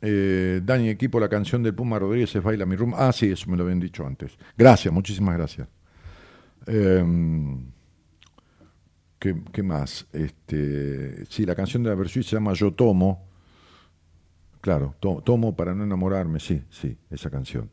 Eh, 0.02 0.62
Dani, 0.64 0.90
equipo, 0.90 1.20
la 1.20 1.30
canción 1.30 1.64
del 1.64 1.74
Puma 1.74 1.98
Rodríguez 2.00 2.36
es 2.36 2.44
Baila 2.44 2.66
mi 2.66 2.76
rumba. 2.76 3.08
Ah, 3.08 3.12
sí, 3.12 3.32
eso 3.32 3.50
me 3.50 3.58
lo 3.58 3.64
habían 3.64 3.80
dicho 3.80 4.06
antes. 4.06 4.38
Gracias, 4.58 4.94
muchísimas 4.94 5.36
gracias. 5.38 5.68
Eh, 6.68 7.04
¿qué, 9.20 9.64
más? 9.64 10.06
Este, 10.14 11.26
sí, 11.28 11.46
la 11.46 11.56
canción 11.56 11.84
de 11.84 11.90
la 11.90 11.96
versión 11.96 12.24
se 12.24 12.36
llama 12.36 12.54
Yo 12.54 12.74
Tomo. 12.74 13.28
Claro, 14.62 14.96
to- 15.00 15.22
tomo 15.24 15.56
para 15.56 15.76
no 15.76 15.84
enamorarme, 15.84 16.40
sí, 16.40 16.64
sí, 16.70 16.98
esa 17.12 17.30
canción. 17.30 17.70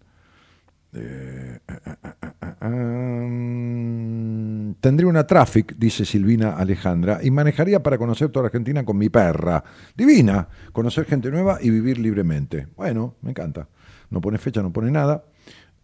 Eh, 0.95 1.59
ah, 1.69 1.81
ah, 1.87 1.99
ah, 2.03 2.17
ah, 2.21 2.57
ah, 2.61 2.69
mm, 2.69 4.75
tendría 4.81 5.09
una 5.09 5.27
traffic, 5.27 5.75
dice 5.79 6.05
Silvina 6.05 6.57
Alejandra, 6.57 7.21
y 7.23 7.31
manejaría 7.31 7.83
para 7.83 7.97
conocer 7.97 8.29
toda 8.29 8.47
Argentina 8.47 8.85
con 8.85 8.99
mi 8.99 9.09
perra. 9.09 9.65
Divina, 9.97 10.47
conocer 10.73 11.07
gente 11.07 11.31
nueva 11.31 11.59
y 11.63 11.71
vivir 11.71 11.99
libremente. 11.99 12.69
Bueno, 12.77 13.15
me 13.23 13.31
encanta. 13.31 13.69
No 14.11 14.21
pone 14.21 14.37
fecha, 14.37 14.63
no 14.63 14.73
pone 14.73 14.91
nada. 14.91 15.25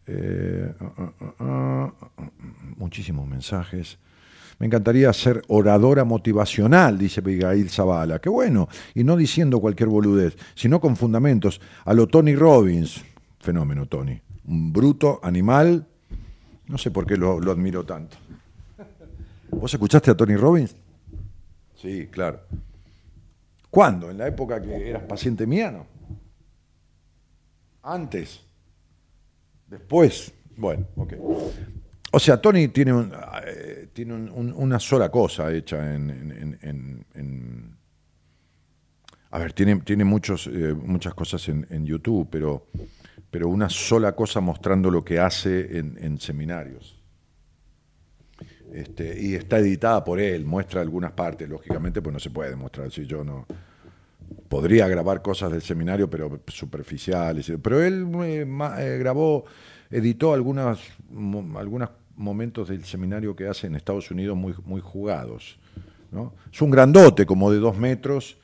Eh, 0.06 0.74
ah, 0.80 0.92
ah, 0.98 1.12
ah, 1.20 1.92
ah, 2.18 2.30
muchísimos 2.76 3.26
mensajes. 3.26 3.98
Me 4.58 4.66
encantaría 4.66 5.10
ser 5.12 5.42
oradora 5.48 6.04
motivacional, 6.04 6.98
dice 6.98 7.20
Abigail 7.20 7.70
Zavala. 7.70 8.18
Qué 8.18 8.28
bueno. 8.28 8.68
Y 8.94 9.04
no 9.04 9.16
diciendo 9.16 9.60
cualquier 9.60 9.88
boludez, 9.88 10.36
sino 10.54 10.80
con 10.80 10.96
fundamentos. 10.96 11.60
A 11.84 11.94
lo 11.94 12.08
Tony 12.08 12.34
Robbins. 12.34 13.02
Fenómeno, 13.38 13.86
Tony. 13.86 14.20
Un 14.48 14.72
bruto, 14.72 15.20
animal. 15.22 15.86
No 16.66 16.78
sé 16.78 16.90
por 16.90 17.06
qué 17.06 17.16
lo, 17.16 17.36
admiro 17.50 17.84
tanto. 17.84 18.16
¿Vos 19.50 19.72
escuchaste 19.72 20.10
a 20.10 20.16
Tony 20.16 20.36
Robbins? 20.36 20.74
Sí, 21.76 22.08
claro. 22.10 22.40
¿Cuándo? 23.70 24.10
¿En 24.10 24.18
la 24.18 24.26
época 24.26 24.60
que 24.60 24.88
eras 24.90 25.02
paciente 25.04 25.46
mía? 25.46 25.70
No. 25.70 25.86
Antes. 27.82 28.40
Después. 29.66 30.32
Bueno, 30.56 30.86
ok. 30.96 31.14
O 32.10 32.18
sea, 32.18 32.40
Tony 32.40 32.68
tiene, 32.68 32.92
eh, 33.46 33.88
tiene 33.92 34.14
un- 34.14 34.30
un- 34.30 34.52
una 34.54 34.78
sola 34.80 35.10
cosa 35.10 35.52
hecha 35.52 35.94
en... 35.94 37.76
a 39.30 39.38
ver, 39.38 39.52
tiene, 39.52 39.76
tiene 39.80 40.04
muchos, 40.04 40.46
eh, 40.46 40.74
muchas 40.74 41.12
cosas 41.14 41.46
en 41.48 41.84
YouTube, 41.84 42.28
pero, 42.30 42.66
pero 43.30 43.48
una 43.48 43.68
sola 43.68 44.14
cosa 44.14 44.40
mostrando 44.40 44.90
lo 44.90 45.04
que 45.04 45.18
hace 45.18 45.78
en, 45.78 46.18
seminarios. 46.18 46.96
Este, 48.72 49.20
y 49.20 49.34
está 49.34 49.58
editada 49.58 50.04
por 50.04 50.20
él, 50.20 50.44
muestra 50.44 50.80
algunas 50.80 51.12
partes, 51.12 51.48
lógicamente, 51.48 52.02
pues 52.02 52.12
no 52.12 52.20
se 52.20 52.30
puede 52.30 52.54
mostrar 52.54 52.90
si 52.90 53.06
yo 53.06 53.24
no 53.24 53.46
podría 54.48 54.88
grabar 54.88 55.22
cosas 55.22 55.50
del 55.52 55.62
seminario, 55.62 56.08
pero 56.08 56.40
superficiales. 56.48 57.50
Pero 57.62 57.82
él 57.82 58.08
eh, 58.24 58.46
eh, 58.78 58.96
grabó, 58.98 59.44
editó 59.90 60.32
algunas, 60.32 60.78
algunos 61.56 61.90
momentos 62.16 62.68
del 62.68 62.84
seminario 62.84 63.34
que 63.36 63.46
hace 63.46 63.66
en 63.66 63.76
Estados 63.76 64.10
Unidos 64.10 64.36
muy, 64.36 64.54
muy 64.64 64.80
jugados. 64.80 65.58
¿no? 66.10 66.34
Es 66.52 66.60
un 66.62 66.70
grandote, 66.70 67.26
como 67.26 67.50
de 67.50 67.58
dos 67.58 67.76
metros, 67.76 68.38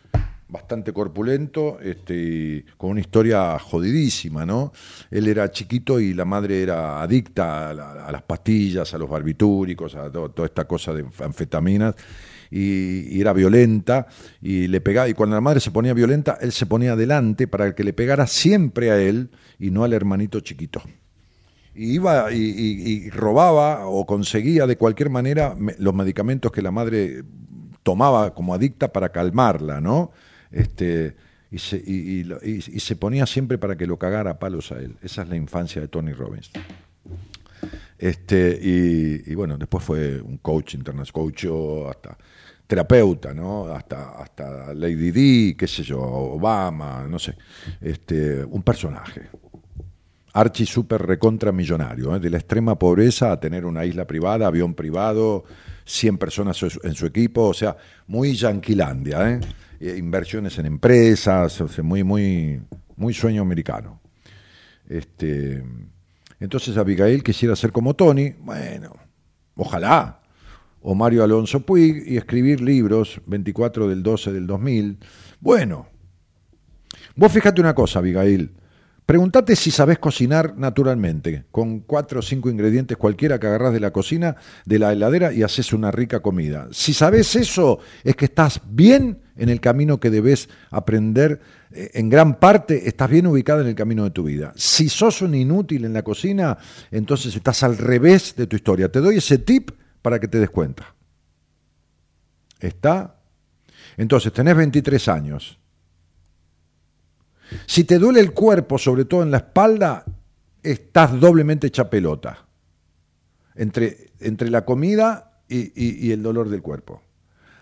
bastante 0.49 0.93
corpulento, 0.93 1.79
este, 1.81 2.65
con 2.77 2.91
una 2.91 3.01
historia 3.01 3.59
jodidísima, 3.59 4.45
¿no? 4.45 4.73
Él 5.11 5.27
era 5.29 5.51
chiquito 5.51 5.99
y 6.01 6.15
la 6.15 6.25
madre 6.25 6.63
era 6.63 7.03
adicta 7.03 7.71
a, 7.71 7.75
la- 7.75 8.13
las 8.13 8.23
pastillas, 8.23 8.93
a 8.95 8.99
los 8.99 9.09
barbitúricos, 9.09 9.95
a 9.95 10.11
to- 10.11 10.31
toda 10.31 10.47
esta 10.47 10.65
cosa 10.67 10.93
de 10.93 11.05
anfetaminas, 11.21 11.95
y, 12.51 13.21
era 13.21 13.33
violenta, 13.33 14.07
y 14.41 14.69
le 14.69 14.81
pegaba, 14.81 15.09
y 15.09 15.15
cuando 15.15 15.35
la 15.35 15.41
madre 15.41 15.61
se 15.61 15.71
ponía 15.71 15.95
violenta, 15.95 16.39
él 16.41 16.53
se 16.53 16.67
ponía 16.67 16.93
adelante 16.93 17.49
para 17.49 17.75
que 17.75 17.83
le 17.83 17.93
pegara 17.93 18.27
siempre 18.27 18.91
a 18.91 19.01
él 19.01 19.31
y 19.59 19.71
no 19.71 19.83
al 19.83 19.93
hermanito 19.93 20.41
chiquito 20.41 20.83
y 21.77 21.95
iba 21.95 22.33
y, 22.33 23.11
robaba 23.11 23.89
o 23.89 24.07
conseguía 24.07 24.65
de 24.69 24.77
cualquier 24.77 25.11
manera 25.11 25.57
los 25.79 25.93
medicamentos 25.93 26.53
que 26.53 26.63
la 26.63 26.71
madre 26.71 27.25
tomaba 27.83 28.33
como 28.33 28.55
adicta 28.55 28.93
para 28.93 29.09
calmarla, 29.09 29.81
¿no? 29.81 30.13
Este, 30.55 31.17
y, 31.51 31.59
se, 31.59 31.77
y- 31.85 32.21
y 32.21 32.61
y- 32.77 32.81
se 32.81 32.97
ponía 32.97 33.27
siempre 33.27 33.59
para 33.59 33.77
que 33.77 33.87
lo 33.87 33.99
cagara 33.99 34.31
a 34.33 34.39
palos 34.39 34.73
a 34.73 34.79
él. 34.79 34.97
Esa 35.03 35.23
es 35.23 35.29
la 35.29 35.37
infancia 35.37 35.81
de 35.81 35.89
Tony 35.89 36.13
Robbins. 36.13 36.51
Este, 37.99 38.59
y, 38.61 39.35
bueno, 39.35 39.57
después 39.57 39.83
fue 39.85 40.21
un 40.21 40.39
coach 40.39 40.75
internacional, 40.75 41.13
coach 41.13 41.47
hasta 41.89 42.17
terapeuta, 42.67 43.33
¿no? 43.35 43.67
Hasta, 43.67 44.11
hasta 44.21 44.75
Lady 44.75 45.11
D, 45.11 45.57
qué 45.57 45.67
sé 45.67 45.83
yo, 45.83 46.01
Obama, 46.01 47.07
no 47.09 47.19
sé. 47.19 47.35
Este, 47.81 48.45
un 48.45 48.63
personaje. 48.63 49.23
Archi 50.33 50.67
super 50.67 51.01
recontra 51.07 51.53
millonario, 51.53 52.17
¿eh? 52.17 52.21
de 52.21 52.29
la 52.31 52.39
extrema 52.39 52.77
pobreza 52.77 53.31
a 53.31 53.39
tener 53.39 53.65
una 53.65 53.85
isla 53.85 54.05
privada, 54.07 54.49
avión 54.49 54.75
privado, 54.75 55.45
100 55.85 56.19
personas 56.19 56.61
en 56.83 56.95
su 56.95 57.07
equipo, 57.07 57.43
o 57.49 57.55
sea, 57.55 57.77
muy 58.09 58.35
yanquilandia, 58.35 59.31
¿eh? 59.31 59.41
Eh, 59.81 59.97
inversiones 59.99 60.59
en 60.59 60.67
empresas, 60.67 61.63
muy, 61.83 62.05
muy, 62.05 62.61
muy 62.97 63.15
sueño 63.15 63.43
americano. 63.43 64.01
Este, 64.89 65.63
entonces 66.41 66.77
Abigail 66.77 67.23
quisiera 67.23 67.57
ser 67.57 67.73
como 67.73 67.95
Tony, 67.95 68.35
bueno, 68.41 68.95
ojalá, 69.57 70.21
o 70.83 70.95
Mario 70.95 71.25
Alonso 71.25 71.61
Puig, 71.61 72.05
y 72.07 72.17
escribir 72.17 72.61
libros, 72.61 73.21
24 73.27 73.89
del 73.89 74.03
12 74.03 74.33
del 74.33 74.47
2000, 74.47 74.99
bueno, 75.41 75.89
vos 77.17 77.33
fíjate 77.33 77.61
una 77.61 77.75
cosa, 77.75 77.99
Abigail, 77.99 78.53
Pregúntate 79.07 79.55
si 79.55 79.71
sabés 79.71 79.99
cocinar 79.99 80.57
naturalmente, 80.57 81.45
con 81.51 81.81
cuatro 81.81 82.21
o 82.21 82.23
cinco 82.23 82.49
ingredientes 82.49 82.97
cualquiera 82.97 83.39
que 83.39 83.47
agarrás 83.47 83.75
de 83.75 83.81
la 83.81 83.91
cocina, 83.91 84.37
de 84.65 84.79
la 84.79 84.95
heladera 84.95 85.31
y 85.31 85.43
haces 85.43 85.75
una 85.75 85.91
rica 85.91 86.21
comida. 86.21 86.69
Si 86.73 86.95
sabés 86.95 87.37
eso, 87.37 87.81
es 88.03 88.17
que 88.17 88.25
estás 88.25 88.63
bien 88.67 89.19
en 89.37 89.49
el 89.49 89.61
camino 89.61 89.99
que 89.99 90.11
debes 90.11 90.49
aprender. 90.71 91.41
eh, 91.73 91.91
En 91.95 92.09
gran 92.09 92.39
parte 92.39 92.89
estás 92.89 93.11
bien 93.11 93.27
ubicada 93.27 93.63
en 93.63 93.69
el 93.69 93.75
camino 93.75 94.05
de 94.05 94.11
tu 94.11 94.25
vida. 94.25 94.53
Si 94.57 94.89
sos 94.89 95.23
un 95.23 95.35
inútil 95.35 95.85
en 95.85 95.93
la 95.93 96.03
cocina, 96.03 96.57
entonces 96.91 97.35
estás 97.35 97.63
al 97.63 97.77
revés 97.77 98.35
de 98.37 98.47
tu 98.47 98.57
historia. 98.57 98.91
Te 98.91 99.01
doy 99.01 99.17
ese 99.17 99.39
tip 99.39 99.71
para 100.03 100.19
que 100.21 100.29
te 100.29 100.39
des 100.39 100.51
cuenta. 100.51 100.95
¿Está? 102.61 103.21
Entonces, 103.97 104.33
tenés 104.33 104.57
23 104.57 105.09
años. 105.09 105.59
Si 107.67 107.85
te 107.85 107.99
duele 107.99 108.21
el 108.21 108.33
cuerpo, 108.33 108.79
sobre 108.79 109.05
todo 109.05 109.23
en 109.23 109.31
la 109.31 109.39
espalda, 109.39 110.05
estás 110.63 111.21
doblemente 111.21 111.67
hecha 111.67 111.89
pelota. 111.91 112.47
Entre, 113.55 114.13
entre 114.21 114.51
la 114.51 114.65
comida 114.65 115.41
y 115.49 116.11
el 116.11 116.23
dolor 116.23 116.49
del 116.49 116.63
cuerpo. 116.63 117.03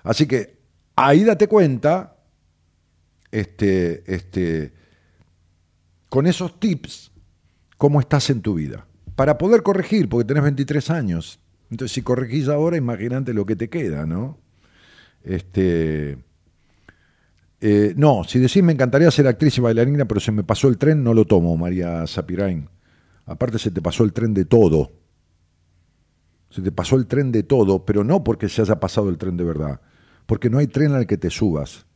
Así 0.05 0.27
que 0.27 0.62
ahí 1.07 1.25
date 1.25 1.49
cuenta, 1.49 2.17
este, 3.31 4.03
este, 4.13 4.73
con 6.09 6.27
esos 6.27 6.59
tips, 6.61 7.13
cómo 7.77 8.01
estás 8.01 8.31
en 8.31 8.43
tu 8.43 8.55
vida. 8.55 8.87
Para 9.17 9.39
poder 9.39 9.63
corregir, 9.63 10.09
porque 10.09 10.27
tenés 10.27 10.43
23 10.43 10.91
años. 10.91 11.39
Entonces, 11.71 11.95
si 11.95 12.03
corregís 12.03 12.49
ahora, 12.49 12.77
imagínate 12.77 13.35
lo 13.35 13.47
que 13.47 13.57
te 13.57 13.69
queda, 13.69 14.07
¿no? 14.07 14.39
Este. 15.23 16.19
Eh, 17.61 17.95
no, 17.97 18.25
si 18.25 18.41
decís 18.41 18.63
me 18.63 18.73
encantaría 18.73 19.11
ser 19.11 19.29
actriz 19.29 19.57
y 19.57 19.61
bailarina, 19.61 20.05
pero 20.05 20.21
se 20.21 20.33
me 20.33 20.43
pasó 20.43 20.67
el 20.69 20.79
tren, 20.79 21.05
no 21.05 21.15
lo 21.15 21.25
tomo, 21.25 21.57
María 21.57 22.05
Zapirain. 22.09 22.69
Aparte 23.25 23.59
se 23.59 23.71
te 23.71 23.81
pasó 23.81 24.03
el 24.03 24.13
tren 24.13 24.35
de 24.35 24.45
todo. 24.45 24.91
Se 26.51 26.61
te 26.61 26.73
pasó 26.73 26.97
el 26.97 27.07
tren 27.07 27.31
de 27.31 27.45
todo, 27.45 27.85
pero 27.85 28.03
no 28.03 28.25
porque 28.25 28.49
se 28.49 28.63
haya 28.63 28.81
pasado 28.81 29.09
el 29.09 29.17
tren 29.17 29.37
de 29.37 29.45
verdad, 29.45 29.81
porque 30.27 30.51
no 30.51 30.59
hay 30.59 30.67
tren 30.67 30.93
al 30.93 31.07
que 31.07 31.17
te 31.19 31.31
subas. 31.31 31.87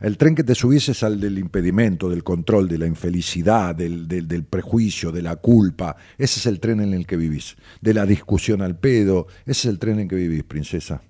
El 0.00 0.16
tren 0.16 0.36
que 0.36 0.44
te 0.44 0.54
subís 0.54 0.88
es 0.90 1.02
al 1.02 1.20
del 1.20 1.38
impedimento, 1.38 2.08
del 2.08 2.22
control, 2.22 2.68
de 2.68 2.78
la 2.78 2.86
infelicidad, 2.86 3.74
del, 3.74 4.06
del- 4.06 4.44
prejuicio, 4.44 5.10
de 5.10 5.22
la 5.22 5.36
culpa. 5.36 5.96
Ese 6.16 6.38
es 6.38 6.46
el 6.46 6.60
tren 6.60 6.80
en 6.80 6.94
el 6.94 7.04
que 7.06 7.16
vivís. 7.16 7.56
De 7.80 7.92
la 7.94 8.06
discusión 8.06 8.62
al 8.62 8.78
pedo. 8.78 9.26
Ese 9.44 9.52
es 9.52 9.64
el 9.66 9.78
tren 9.80 9.98
en 9.98 10.06
que 10.08 10.14
vivís, 10.14 10.44
princesa. 10.44 11.02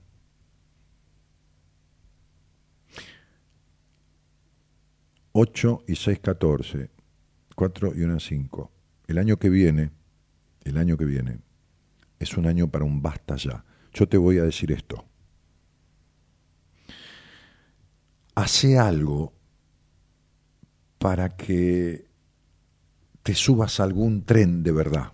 Ocho 5.33 5.85
y 5.87 5.95
seis, 5.97 6.19
catorce. 6.21 6.91
Cuatro 7.55 7.93
y 7.95 8.03
una, 8.03 8.21
cinco. 8.21 8.73
El 9.07 9.19
año 9.19 9.37
que 9.39 9.49
viene, 9.51 9.91
el 10.65 10.77
año 10.79 10.97
que 10.97 11.05
viene, 11.05 11.39
es 12.19 12.37
un 12.37 12.47
año 12.47 12.69
para 12.71 12.85
un 12.85 13.03
basta 13.03 13.37
ya. 13.37 13.65
Yo 13.93 14.09
te 14.09 14.17
voy 14.17 14.39
a 14.39 14.45
decir 14.45 14.73
esto. 14.73 15.05
Hace 18.39 18.79
algo 18.79 19.33
para 20.99 21.37
que 21.37 22.07
te 23.25 23.35
subas 23.35 23.81
a 23.81 23.83
algún 23.83 24.23
tren 24.25 24.63
de 24.63 24.71
verdad. 24.71 25.13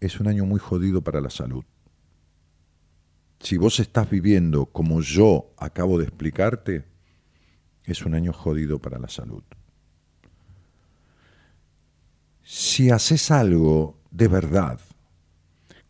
Es 0.00 0.18
un 0.18 0.28
año 0.28 0.46
muy 0.46 0.60
jodido 0.60 1.02
para 1.02 1.20
la 1.20 1.28
salud. 1.28 1.62
Si 3.38 3.58
vos 3.58 3.80
estás 3.80 4.08
viviendo 4.08 4.64
como 4.64 5.02
yo 5.02 5.52
acabo 5.58 5.98
de 5.98 6.04
explicarte, 6.04 6.86
es 7.84 8.06
un 8.06 8.14
año 8.14 8.32
jodido 8.32 8.78
para 8.78 8.98
la 8.98 9.08
salud. 9.08 9.42
Si 12.42 12.88
haces 12.88 13.30
algo 13.30 13.98
de 14.10 14.28
verdad, 14.28 14.80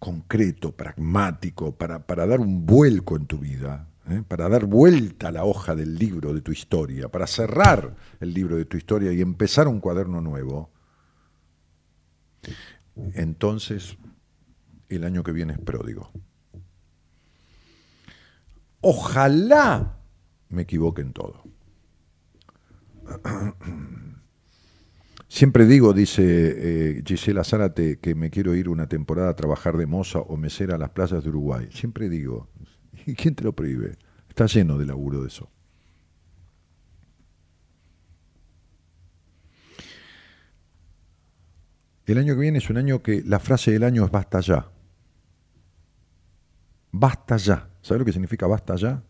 concreto, 0.02 0.72
pragmático, 0.72 1.76
para, 1.76 2.04
para 2.04 2.26
dar 2.26 2.40
un 2.40 2.66
vuelco 2.66 3.14
en 3.14 3.26
tu 3.26 3.38
vida, 3.38 3.86
¿eh? 4.08 4.24
para 4.26 4.48
dar 4.48 4.64
vuelta 4.64 5.28
a 5.28 5.30
la 5.30 5.44
hoja 5.44 5.76
del 5.76 5.94
libro 5.94 6.34
de 6.34 6.40
tu 6.40 6.50
historia, 6.50 7.08
para 7.08 7.28
cerrar 7.28 7.94
el 8.18 8.34
libro 8.34 8.56
de 8.56 8.64
tu 8.64 8.76
historia 8.76 9.12
y 9.12 9.20
empezar 9.20 9.68
un 9.68 9.78
cuaderno 9.78 10.20
nuevo, 10.20 10.72
entonces 13.14 13.96
el 14.88 15.04
año 15.04 15.22
que 15.22 15.30
viene 15.30 15.52
es 15.52 15.60
pródigo. 15.60 16.10
Ojalá 18.80 20.00
me 20.48 20.62
equivoque 20.62 21.02
en 21.02 21.12
todo. 21.12 21.44
Siempre 25.32 25.64
digo, 25.64 25.94
dice 25.94 26.22
eh, 26.26 27.02
Gisela 27.06 27.42
Zárate, 27.42 27.98
que 28.00 28.14
me 28.14 28.28
quiero 28.28 28.54
ir 28.54 28.68
una 28.68 28.86
temporada 28.86 29.30
a 29.30 29.34
trabajar 29.34 29.78
de 29.78 29.86
moza 29.86 30.18
o 30.18 30.36
mesera 30.36 30.74
a 30.74 30.78
las 30.78 30.90
playas 30.90 31.24
de 31.24 31.30
Uruguay. 31.30 31.70
Siempre 31.72 32.10
digo, 32.10 32.50
¿y 33.06 33.14
quién 33.14 33.34
te 33.34 33.42
lo 33.42 33.54
prohíbe? 33.54 33.96
Está 34.28 34.44
lleno 34.44 34.76
de 34.76 34.84
laburo 34.84 35.22
de 35.22 35.28
eso. 35.28 35.50
El 42.04 42.18
año 42.18 42.34
que 42.34 42.40
viene 42.42 42.58
es 42.58 42.68
un 42.68 42.76
año 42.76 43.02
que 43.02 43.22
la 43.24 43.40
frase 43.40 43.70
del 43.70 43.84
año 43.84 44.04
es 44.04 44.10
basta 44.10 44.40
ya. 44.40 44.70
Basta 46.90 47.38
ya. 47.38 47.70
¿Sabes 47.80 48.00
lo 48.00 48.04
que 48.04 48.12
significa 48.12 48.46
basta 48.46 48.76
ya? 48.76 49.02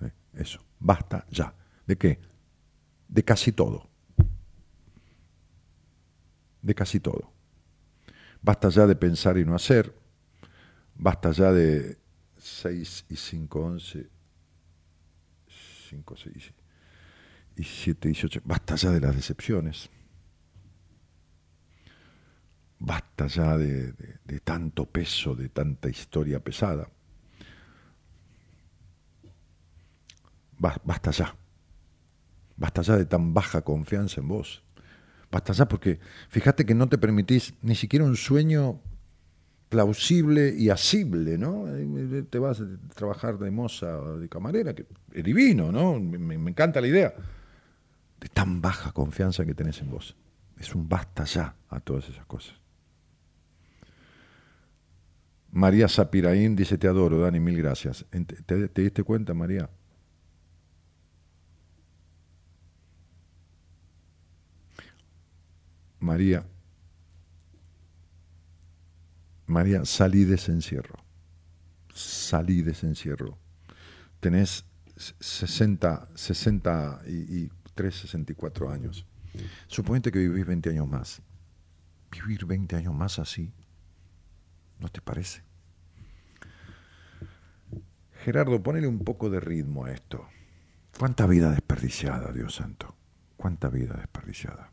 Eh, 0.00 0.10
Eso, 0.34 0.58
basta 0.80 1.24
ya. 1.30 1.54
¿De 1.86 1.96
qué? 1.96 2.18
De 3.06 3.22
casi 3.22 3.52
todo. 3.52 3.91
De 6.62 6.74
casi 6.74 7.00
todo. 7.00 7.30
Basta 8.40 8.68
ya 8.70 8.86
de 8.86 8.96
pensar 8.96 9.38
y 9.38 9.44
no 9.44 9.54
hacer, 9.54 9.94
basta 10.94 11.30
ya 11.32 11.52
de 11.52 11.98
6 12.38 13.04
y 13.08 13.16
5, 13.16 13.60
11, 13.60 14.08
5, 15.90 16.16
6 16.16 16.52
y 17.56 17.64
7, 17.64 18.08
18, 18.08 18.40
basta 18.44 18.74
ya 18.76 18.90
de 18.90 19.00
las 19.00 19.14
decepciones, 19.14 19.90
basta 22.78 23.26
ya 23.28 23.56
de, 23.56 23.92
de- 23.92 24.18
de 24.24 24.40
tanto 24.40 24.86
peso, 24.86 25.34
de 25.36 25.48
tanta 25.48 25.88
historia 25.88 26.40
pesada. 26.42 26.88
Ba- 30.58 30.80
Basta 30.84 31.10
ya. 31.10 31.34
Basta 32.56 32.82
ya 32.82 32.96
de 32.96 33.04
tan 33.06 33.34
baja 33.34 33.62
confianza 33.62 34.20
en 34.20 34.28
vos. 34.28 34.62
Basta 35.32 35.54
ya 35.54 35.66
porque 35.66 35.98
fíjate 36.28 36.66
que 36.66 36.74
no 36.74 36.88
te 36.90 36.98
permitís 36.98 37.54
ni 37.62 37.74
siquiera 37.74 38.04
un 38.04 38.16
sueño 38.16 38.80
plausible 39.70 40.54
y 40.54 40.68
asible, 40.68 41.38
¿no? 41.38 41.64
Te 42.28 42.38
vas 42.38 42.60
a 42.60 42.66
trabajar 42.94 43.38
de 43.38 43.50
moza 43.50 43.98
o 43.98 44.18
de 44.18 44.28
camarera, 44.28 44.74
que 44.74 44.84
es 45.14 45.24
divino, 45.24 45.72
¿no? 45.72 45.98
Me, 45.98 46.34
encanta 46.34 46.82
la 46.82 46.86
idea. 46.86 47.14
De 48.20 48.28
tan 48.28 48.60
baja 48.60 48.92
confianza 48.92 49.46
que 49.46 49.54
tenés 49.54 49.80
en 49.80 49.90
vos. 49.90 50.14
Es 50.60 50.74
un 50.74 50.86
basta 50.86 51.24
ya 51.24 51.56
a 51.70 51.80
todas 51.80 52.10
esas 52.10 52.26
cosas. 52.26 52.54
María 55.50 55.88
Zapiraín 55.88 56.54
dice, 56.54 56.76
te 56.76 56.88
adoro, 56.88 57.18
Dani, 57.20 57.40
mil 57.40 57.56
gracias. 57.56 58.04
Ent- 58.12 58.44
¿Te, 58.44 58.68
te 58.68 58.82
diste 58.82 59.02
cuenta, 59.02 59.32
María? 59.32 59.70
María, 66.02 66.44
María, 69.46 69.84
salí 69.84 70.24
de 70.24 70.34
ese 70.34 70.50
encierro. 70.50 70.98
Salí 71.94 72.62
de 72.62 72.72
ese 72.72 72.88
encierro. 72.88 73.38
Tenés 74.18 74.64
60, 74.96 76.08
63, 76.12 77.94
64 77.94 78.70
años. 78.70 79.06
Suponete 79.68 80.10
que 80.10 80.18
vivís 80.18 80.44
20 80.44 80.70
años 80.70 80.88
más. 80.88 81.22
Vivir 82.10 82.46
20 82.46 82.74
años 82.76 82.94
más 82.94 83.20
así, 83.20 83.52
¿no 84.80 84.88
te 84.88 85.00
parece? 85.00 85.44
Gerardo, 88.24 88.60
ponele 88.60 88.88
un 88.88 89.04
poco 89.04 89.30
de 89.30 89.38
ritmo 89.38 89.84
a 89.84 89.92
esto. 89.92 90.26
¿Cuánta 90.98 91.26
vida 91.26 91.52
desperdiciada, 91.52 92.32
Dios 92.32 92.56
santo? 92.56 92.96
¿Cuánta 93.36 93.68
vida 93.68 93.94
desperdiciada? 93.94 94.71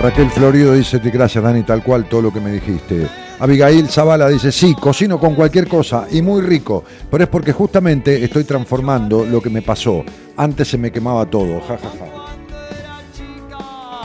Raquel 0.00 0.30
Florido 0.30 0.74
dice, 0.74 0.98
gracias 0.98 1.42
Dani, 1.42 1.62
tal 1.62 1.82
cual 1.82 2.08
todo 2.08 2.22
lo 2.22 2.32
que 2.32 2.40
me 2.40 2.52
dijiste. 2.52 3.08
Abigail 3.38 3.88
Zavala 3.88 4.28
dice, 4.28 4.52
sí, 4.52 4.74
cocino 4.74 5.18
con 5.18 5.34
cualquier 5.34 5.66
cosa 5.68 6.06
y 6.10 6.22
muy 6.22 6.42
rico, 6.42 6.84
pero 7.10 7.24
es 7.24 7.30
porque 7.30 7.52
justamente 7.52 8.22
estoy 8.22 8.44
transformando 8.44 9.24
lo 9.24 9.40
que 9.42 9.50
me 9.50 9.62
pasó. 9.62 10.04
Antes 10.36 10.68
se 10.68 10.78
me 10.78 10.92
quemaba 10.92 11.26
todo, 11.26 11.60
ja, 11.60 11.76
ja, 11.76 11.90
ja. 11.98 12.06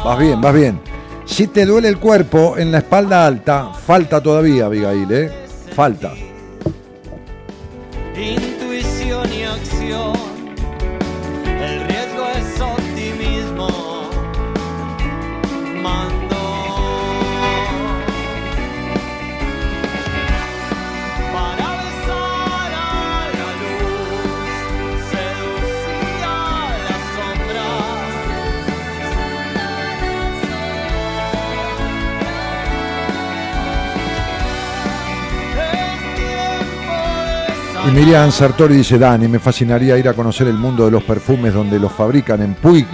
Vas 0.04 0.20
bien, 0.20 0.42
vas 0.42 0.54
bien. 0.54 0.80
Si 1.26 1.48
te 1.48 1.66
duele 1.66 1.88
el 1.88 1.98
cuerpo 2.00 2.58
en 2.58 2.72
la 2.72 2.80
espalda 2.80 3.26
alta, 3.26 3.72
falta 3.74 4.22
todavía, 4.22 4.66
Abigail, 4.66 5.12
¿eh? 5.12 5.32
Falta. 5.76 6.14
Miriam 37.94 38.32
Sartori 38.32 38.78
dice, 38.78 38.98
Dani, 38.98 39.28
me 39.28 39.38
fascinaría 39.38 39.98
ir 39.98 40.08
a 40.08 40.14
conocer 40.14 40.48
el 40.48 40.56
mundo 40.58 40.86
de 40.86 40.92
los 40.92 41.04
perfumes 41.04 41.54
donde 41.54 41.78
los 41.78 41.92
fabrican 41.92 42.42
en 42.42 42.54
Puig. 42.54 42.88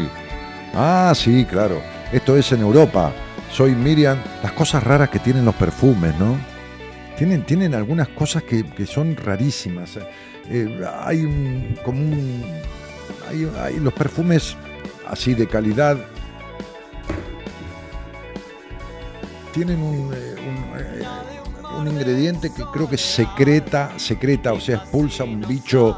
Ah, 0.74 1.14
sí, 1.16 1.46
claro. 1.46 1.82
Esto 2.12 2.36
es 2.36 2.52
en 2.52 2.62
Europa. 2.62 3.14
Soy 3.52 3.76
Miriam. 3.76 4.18
Las 4.42 4.54
cosas 4.54 4.84
raras 4.84 5.10
que 5.10 5.20
tienen 5.20 5.46
los 5.46 5.54
perfumes, 5.54 6.18
¿no? 6.18 6.36
Tienen, 7.16 7.44
tienen 7.44 7.76
algunas 7.76 8.08
cosas 8.08 8.42
que, 8.42 8.66
que 8.66 8.88
son 8.88 9.16
rarísimas. 9.16 10.00
Eh, 10.50 10.84
hay 11.04 11.26
un, 11.26 11.78
como 11.86 12.02
hay, 13.30 13.80
los 13.80 13.94
perfumes 13.94 14.56
así 15.08 15.36
de 15.36 15.48
calidad. 15.48 15.98
Tienen 19.54 19.80
un, 19.80 19.96
un, 19.96 20.14
eh, 20.14 20.36
un 21.78 21.88
ingrediente 21.88 22.52
que 22.52 22.64
creo 22.64 22.90
que 22.90 22.98
secreta, 22.98 23.92
secreta, 23.98 24.54
o 24.54 24.60
sea, 24.60 24.78
expulsa 24.78 25.24
un 25.24 25.42
bicho, 25.42 25.98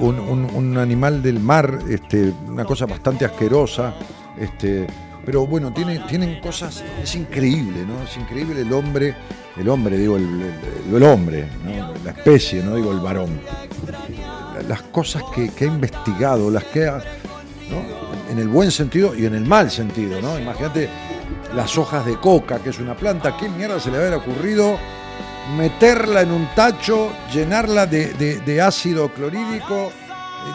un, 0.00 0.76
animal 0.78 1.22
del 1.22 1.40
mar, 1.40 1.78
este, 1.88 2.32
una 2.46 2.64
cosa 2.64 2.86
bastante 2.86 3.24
asquerosa, 3.24 3.94
este, 4.38 4.86
pero 5.24 5.46
bueno, 5.46 5.72
tiene, 5.72 5.98
tienen 6.08 6.40
cosas, 6.40 6.84
es 7.02 7.14
increíble, 7.14 7.84
¿no? 7.86 8.02
Es 8.02 8.16
increíble 8.16 8.60
el 8.60 8.72
hombre, 8.72 9.14
el 9.56 9.68
hombre, 9.68 9.96
digo, 9.98 10.16
el, 10.16 10.52
el- 10.92 11.02
hombre. 11.02 11.48
La 12.04 12.10
especie, 12.12 12.62
no 12.62 12.76
digo 12.76 12.92
el 12.92 13.00
varón. 13.00 13.40
Las 14.68 14.82
cosas 14.82 15.22
que, 15.34 15.50
que 15.50 15.64
ha 15.64 15.68
investigado, 15.68 16.50
las 16.50 16.64
que 16.64 16.86
ha. 16.86 17.02
En 18.30 18.38
el 18.38 18.48
buen 18.48 18.70
sentido 18.70 19.14
y 19.14 19.24
en 19.24 19.34
el 19.34 19.44
mal 19.44 19.70
sentido, 19.70 20.20
¿no? 20.20 20.38
Imagínate 20.38 20.88
las 21.54 21.76
hojas 21.78 22.04
de 22.04 22.16
coca, 22.18 22.58
que 22.58 22.70
es 22.70 22.78
una 22.78 22.96
planta, 22.96 23.36
¿qué 23.36 23.48
mierda 23.48 23.80
se 23.80 23.90
le 23.90 23.96
habría 23.98 24.18
ocurrido 24.18 24.78
meterla 25.54 26.22
en 26.22 26.32
un 26.32 26.48
tacho, 26.54 27.12
llenarla 27.32 27.86
de, 27.86 28.12
de- 28.14 28.60
ácido 28.60 29.08
clorhídrico, 29.12 29.92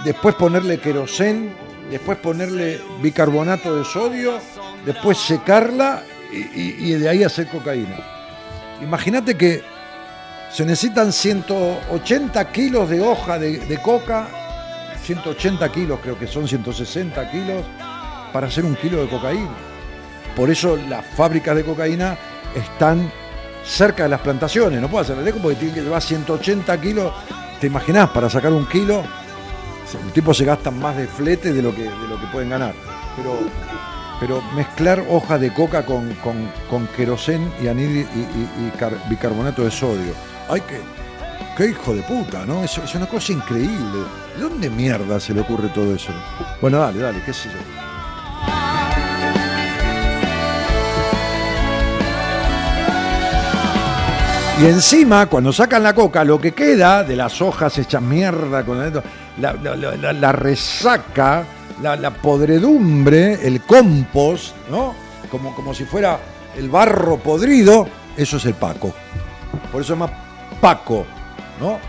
después 0.03 0.35
ponerle 0.35 0.79
querosén, 0.79 1.53
después 1.89 2.17
ponerle 2.17 2.81
bicarbonato 3.01 3.75
de 3.75 3.85
sodio, 3.85 4.39
después 4.85 5.17
secarla 5.17 6.03
y, 6.31 6.91
de 6.93 7.07
ahí 7.09 7.23
hacer 7.23 7.47
cocaína? 7.47 7.97
Imagínate 8.81 9.35
que 9.37 9.61
se 10.51 10.65
necesitan 10.65 11.13
180 11.13 12.51
kilos 12.51 12.89
de 12.89 13.01
hoja 13.01 13.39
de 13.39 13.79
coca, 13.81 14.27
180 15.03 15.71
kilos 15.71 15.99
creo 16.01 16.17
que 16.17 16.27
son 16.27 16.47
160 16.47 17.31
kilos, 17.31 17.63
para 18.33 18.47
hacer 18.47 18.65
un 18.65 18.75
kilo 18.75 19.01
de 19.01 19.07
cocaína. 19.09 19.51
Por 20.35 20.49
eso 20.49 20.77
las 20.77 21.05
fábricas 21.05 21.55
de 21.55 21.63
cocaína 21.65 22.17
están 22.55 23.11
cerca 23.65 24.03
de 24.03 24.09
las 24.09 24.21
plantaciones, 24.21 24.81
no 24.81 24.87
puedo 24.89 25.03
hacerle 25.03 25.29
eco 25.29 25.39
porque 25.39 25.55
tienen 25.57 25.75
que 25.75 25.81
llevar 25.81 26.01
180 26.01 26.81
kilos. 26.81 27.13
¿Te 27.59 27.67
imaginás 27.67 28.09
para 28.09 28.29
sacar 28.29 28.51
un 28.51 28.65
kilo? 28.67 29.03
El 30.05 30.11
tipo 30.13 30.33
se 30.33 30.45
gasta 30.45 30.71
más 30.71 30.95
de 30.97 31.07
flete 31.07 31.51
de 31.53 31.61
lo 31.61 31.75
que, 31.75 31.83
de 31.83 32.07
lo 32.07 32.19
que 32.19 32.27
pueden 32.27 32.49
ganar. 32.49 32.73
Pero, 33.17 33.37
pero 34.19 34.41
mezclar 34.55 35.03
hoja 35.09 35.37
de 35.37 35.53
coca 35.53 35.85
con, 35.85 36.13
con, 36.23 36.49
con 36.69 36.87
querosén 36.87 37.51
y 37.61 37.67
anhídrido 37.67 38.07
y, 38.15 38.19
y- 38.19 38.67
y 38.67 38.71
car- 38.79 38.97
bicarbonato 39.09 39.63
de 39.63 39.71
sodio. 39.71 40.13
¡Ay, 40.49 40.61
qué, 40.61 40.79
qué 41.57 41.71
hijo 41.71 41.93
de 41.93 42.01
puta, 42.03 42.45
¿no? 42.45 42.63
Es, 42.63 42.77
es 42.77 42.95
una 42.95 43.07
cosa 43.07 43.33
increíble. 43.33 43.99
¿De 44.37 44.41
dónde 44.43 44.69
mierda 44.69 45.19
se 45.19 45.33
le 45.33 45.41
ocurre 45.41 45.67
todo 45.69 45.93
eso? 45.93 46.11
Bueno, 46.61 46.79
dale, 46.79 46.99
dale, 46.99 47.21
qué 47.25 47.33
sé 47.33 47.49
yo. 47.49 47.90
Y 54.61 54.65
encima, 54.65 55.25
cuando 55.25 55.51
sacan 55.51 55.81
la 55.81 55.95
coca, 55.95 56.23
lo 56.23 56.39
que 56.39 56.51
queda 56.51 57.03
de 57.03 57.15
las 57.15 57.41
hojas 57.41 57.75
hechas 57.79 57.99
mierda 57.99 58.63
con 58.63 58.77
la, 59.39 60.31
resaca, 60.33 61.43
la, 61.81 62.11
podredumbre, 62.11 63.39
el 63.41 63.61
compost, 63.61 64.55
¿no? 64.69 64.93
Como, 65.31 65.55
como 65.55 65.73
si 65.73 65.85
fuera 65.85 66.19
el 66.55 66.69
barro 66.69 67.17
podrido, 67.17 67.87
eso 68.15 68.37
es 68.37 68.45
el 68.45 68.53
paco. 68.53 68.93
Por 69.71 69.81
eso 69.81 69.95
se 69.95 69.99
llama 69.99 70.13
paco, 70.61 71.07
¿no? 71.59 71.79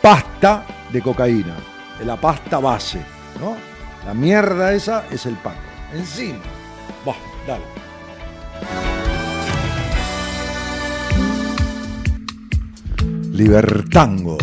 Pasta 0.00 0.64
de 0.92 1.02
cocaína, 1.02 1.56
la 2.04 2.14
pasta 2.14 2.60
base, 2.60 3.00
¿no? 3.40 3.56
La 4.06 4.14
mierda 4.14 4.72
esa 4.72 5.06
es 5.10 5.26
el 5.26 5.34
paco. 5.34 5.58
Encima. 5.92 6.38
Va, 7.04 7.16
dale. 7.44 8.93
Libertango, 13.34 14.38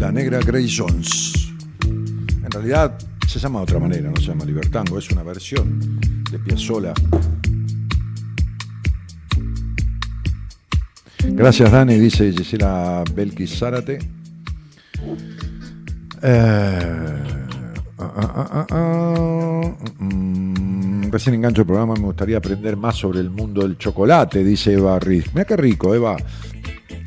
la 0.00 0.10
negra 0.10 0.40
Grey 0.40 0.68
Jones. 0.68 1.52
En 1.84 2.50
realidad 2.50 2.98
se 3.24 3.38
llama 3.38 3.60
de 3.60 3.62
otra 3.62 3.78
manera, 3.78 4.10
no 4.10 4.16
se 4.16 4.26
llama 4.26 4.44
Libertango, 4.44 4.98
es 4.98 5.08
una 5.12 5.22
versión 5.22 6.00
de 6.28 6.40
Piazzolla. 6.40 6.92
Gracias 11.24 11.70
Dani, 11.70 11.94
dice 12.00 12.32
Gisela 12.32 13.04
Belkis 13.14 13.56
Zárate. 13.56 14.00
Eh, 16.20 17.22
ah, 17.98 18.12
ah, 18.16 18.48
ah, 18.50 18.66
ah, 18.72 19.76
mm, 20.00 21.10
recién 21.12 21.36
engancho 21.36 21.60
el 21.60 21.66
programa, 21.68 21.94
me 21.94 22.06
gustaría 22.06 22.38
aprender 22.38 22.76
más 22.76 22.96
sobre 22.96 23.20
el 23.20 23.30
mundo 23.30 23.62
del 23.62 23.78
chocolate, 23.78 24.42
dice 24.42 24.72
Eva 24.72 24.98
Riz. 24.98 25.26
Mira 25.32 25.44
qué 25.44 25.56
rico, 25.56 25.94
Eva. 25.94 26.16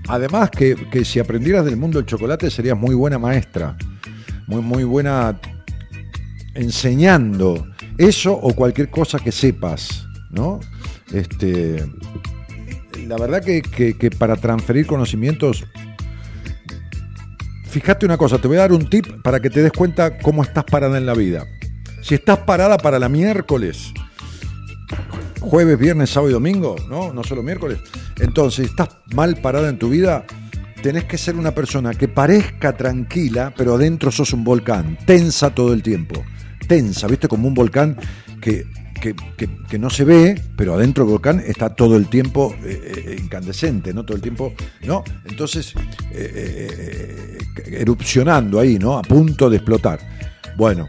Además 0.07 0.51
que, 0.51 0.75
que 0.91 1.03
si 1.03 1.19
aprendieras 1.19 1.65
del 1.65 1.77
mundo 1.77 1.97
del 1.99 2.05
chocolate 2.05 2.49
serías 2.51 2.77
muy 2.77 2.93
buena 2.95 3.17
maestra, 3.17 3.75
muy, 4.47 4.61
muy 4.61 4.83
buena 4.83 5.39
enseñando 6.53 7.67
eso 7.97 8.33
o 8.33 8.53
cualquier 8.53 8.89
cosa 8.89 9.19
que 9.19 9.31
sepas, 9.31 10.05
¿no? 10.29 10.59
Este, 11.11 11.83
la 13.07 13.17
verdad 13.17 13.43
que, 13.43 13.61
que- 13.61 13.97
que 13.97 14.09
para 14.11 14.35
transferir 14.35 14.85
conocimientos, 14.85 15.65
fíjate 17.69 18.05
una 18.05 18.17
cosa, 18.17 18.37
te 18.39 18.47
voy 18.47 18.57
a 18.57 18.61
dar 18.61 18.73
un 18.73 18.89
tip 18.89 19.05
para 19.23 19.39
que 19.39 19.49
te 19.49 19.61
des 19.61 19.71
cuenta 19.71 20.17
cómo 20.19 20.43
estás 20.43 20.63
parada 20.65 20.97
en 20.97 21.05
la 21.05 21.13
vida. 21.13 21.45
Si 22.01 22.15
estás 22.15 22.39
parada 22.39 22.77
para 22.77 22.99
la 22.99 23.09
miércoles, 23.09 23.91
jueves, 25.39 25.77
viernes, 25.79 26.09
sábado 26.11 26.29
y 26.29 26.33
domingo, 26.33 26.75
¿no? 26.89 27.11
No 27.13 27.23
solo 27.23 27.41
miércoles. 27.43 27.79
Entonces, 28.19 28.67
estás 28.69 28.89
mal 29.13 29.35
parada 29.37 29.69
en 29.69 29.77
tu 29.77 29.89
vida, 29.89 30.25
tenés 30.81 31.03
que 31.05 31.17
ser 31.17 31.35
una 31.35 31.51
persona 31.53 31.93
que 31.93 32.07
parezca 32.07 32.75
tranquila, 32.77 33.53
pero 33.55 33.75
adentro 33.75 34.11
sos 34.11 34.33
un 34.33 34.43
volcán, 34.43 34.97
tensa 35.05 35.49
todo 35.53 35.73
el 35.73 35.81
tiempo. 35.83 36.23
Tensa, 36.67 37.07
¿viste? 37.07 37.27
Como 37.27 37.47
un 37.47 37.53
volcán 37.53 37.97
que, 38.41 38.65
que, 39.01 39.15
que- 39.37 39.49
que 39.69 39.77
no 39.79 39.89
se 39.89 40.03
ve, 40.03 40.41
pero 40.57 40.73
adentro 40.75 41.03
del 41.03 41.11
volcán 41.11 41.39
está 41.45 41.69
todo 41.75 41.95
el 41.97 42.07
tiempo 42.07 42.55
eh, 42.63 43.03
eh, 43.07 43.17
incandescente, 43.21 43.93
¿no? 43.93 44.03
Todo 44.05 44.15
el 44.15 44.21
tiempo, 44.23 44.53
¿no? 44.83 45.03
Entonces, 45.25 45.73
eh, 46.11 47.37
erupcionando 47.67 48.59
ahí, 48.59 48.79
¿no? 48.79 48.97
A 48.97 49.01
punto 49.01 49.49
de 49.49 49.57
explotar. 49.57 49.99
Bueno, 50.57 50.87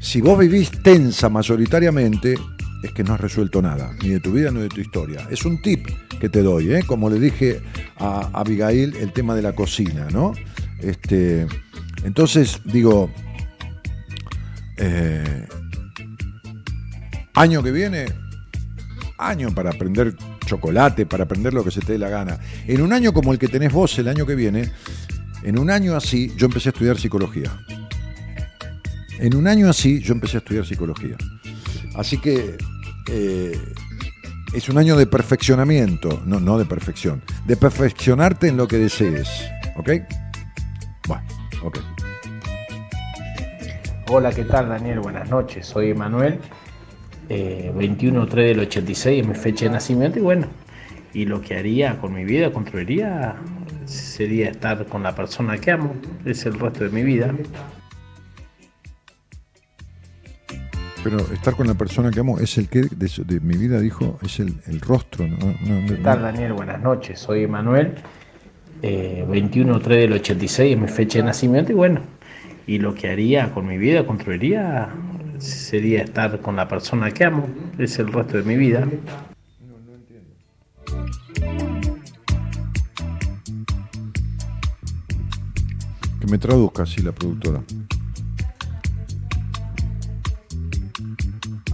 si 0.00 0.20
vos 0.20 0.38
vivís 0.38 0.70
tensa 0.82 1.28
mayoritariamente, 1.28 2.34
es 2.82 2.92
que 2.92 3.04
no 3.04 3.14
has 3.14 3.20
resuelto 3.20 3.62
nada, 3.62 3.92
ni 4.02 4.10
de 4.10 4.20
tu 4.20 4.32
vida 4.32 4.50
ni 4.50 4.60
de 4.60 4.68
tu 4.68 4.80
historia. 4.80 5.26
Es 5.30 5.44
un 5.44 5.62
tip 5.62 5.86
que 6.20 6.28
te 6.28 6.42
doy, 6.42 6.72
¿eh? 6.72 6.82
como 6.86 7.08
le 7.08 7.20
dije 7.20 7.60
a 7.98 8.30
Abigail, 8.32 8.96
el 8.96 9.12
tema 9.12 9.34
de 9.34 9.42
la 9.42 9.54
cocina, 9.54 10.08
¿no? 10.10 10.32
Este, 10.80 11.46
entonces, 12.04 12.60
digo, 12.64 13.10
eh, 14.76 15.46
año 17.34 17.62
que 17.62 17.70
viene, 17.70 18.06
año 19.18 19.54
para 19.54 19.70
aprender 19.70 20.14
chocolate, 20.44 21.06
para 21.06 21.24
aprender 21.24 21.54
lo 21.54 21.64
que 21.64 21.70
se 21.70 21.80
te 21.80 21.92
dé 21.92 21.98
la 21.98 22.08
gana. 22.08 22.38
En 22.66 22.82
un 22.82 22.92
año 22.92 23.12
como 23.12 23.32
el 23.32 23.38
que 23.38 23.48
tenés 23.48 23.72
vos 23.72 23.96
el 23.98 24.08
año 24.08 24.26
que 24.26 24.34
viene, 24.34 24.70
en 25.42 25.58
un 25.58 25.70
año 25.70 25.96
así, 25.96 26.32
yo 26.36 26.46
empecé 26.46 26.68
a 26.68 26.72
estudiar 26.72 26.98
psicología. 26.98 27.50
En 29.18 29.36
un 29.36 29.46
año 29.46 29.68
así 29.68 30.00
yo 30.00 30.14
empecé 30.14 30.38
a 30.38 30.40
estudiar 30.40 30.66
psicología. 30.66 31.16
Así 31.94 32.18
que 32.18 32.56
eh, 33.08 33.58
es 34.52 34.68
un 34.68 34.78
año 34.78 34.96
de 34.96 35.06
perfeccionamiento, 35.06 36.22
no, 36.26 36.40
no 36.40 36.58
de 36.58 36.64
perfección, 36.64 37.22
de 37.46 37.56
perfeccionarte 37.56 38.48
en 38.48 38.56
lo 38.56 38.68
que 38.68 38.78
desees. 38.78 39.28
¿Ok? 39.76 39.90
Bueno, 41.08 41.22
ok. 41.62 41.78
Hola, 44.08 44.30
¿qué 44.30 44.44
tal 44.44 44.68
Daniel? 44.68 45.00
Buenas 45.00 45.30
noches, 45.30 45.66
soy 45.66 45.94
Manuel, 45.94 46.38
eh, 47.28 47.72
21-3 47.74 48.28
del 48.34 48.60
86 48.60 49.22
es 49.22 49.26
mi 49.26 49.34
fecha 49.34 49.64
de 49.64 49.70
nacimiento 49.70 50.18
y 50.18 50.22
bueno, 50.22 50.48
y 51.14 51.24
lo 51.24 51.40
que 51.40 51.56
haría 51.56 51.98
con 51.98 52.12
mi 52.12 52.24
vida, 52.24 52.52
construiría, 52.52 53.36
sería 53.86 54.50
estar 54.50 54.84
con 54.86 55.02
la 55.02 55.14
persona 55.14 55.56
que 55.58 55.70
amo, 55.70 55.94
es 56.24 56.44
el 56.44 56.58
resto 56.58 56.84
de 56.84 56.90
mi 56.90 57.02
vida. 57.02 57.34
Pero 61.04 61.18
estar 61.32 61.56
con 61.56 61.66
la 61.66 61.74
persona 61.74 62.10
que 62.12 62.20
amo 62.20 62.38
es 62.38 62.56
el 62.58 62.68
que 62.68 62.82
de, 62.82 63.10
de 63.26 63.40
mi 63.40 63.56
vida 63.56 63.80
dijo, 63.80 64.18
es 64.22 64.38
el, 64.38 64.54
el 64.66 64.80
rostro. 64.80 65.26
¿no? 65.26 65.36
No, 65.36 65.80
no, 65.80 65.86
¿Qué 65.86 65.94
tal 65.96 66.22
Daniel? 66.22 66.52
Buenas 66.52 66.80
noches, 66.80 67.18
soy 67.18 67.48
Manuel, 67.48 67.94
eh, 68.82 69.24
21-3 69.28 69.82
del 69.82 70.12
86 70.12 70.74
es 70.74 70.80
mi 70.80 70.88
fecha 70.88 71.18
de 71.18 71.24
nacimiento 71.24 71.72
y 71.72 71.74
bueno, 71.74 72.00
y 72.66 72.78
lo 72.78 72.94
que 72.94 73.08
haría 73.10 73.52
con 73.52 73.66
mi 73.66 73.78
vida, 73.78 74.06
construiría, 74.06 74.90
sería 75.38 76.02
estar 76.02 76.40
con 76.40 76.54
la 76.54 76.68
persona 76.68 77.10
que 77.10 77.24
amo, 77.24 77.48
es 77.78 77.98
el 77.98 78.12
resto 78.12 78.36
de 78.36 78.42
mi 78.44 78.56
vida. 78.56 78.86
Que 86.20 86.26
me 86.28 86.38
traduzca 86.38 86.84
así 86.84 87.02
la 87.02 87.10
productora. 87.10 87.60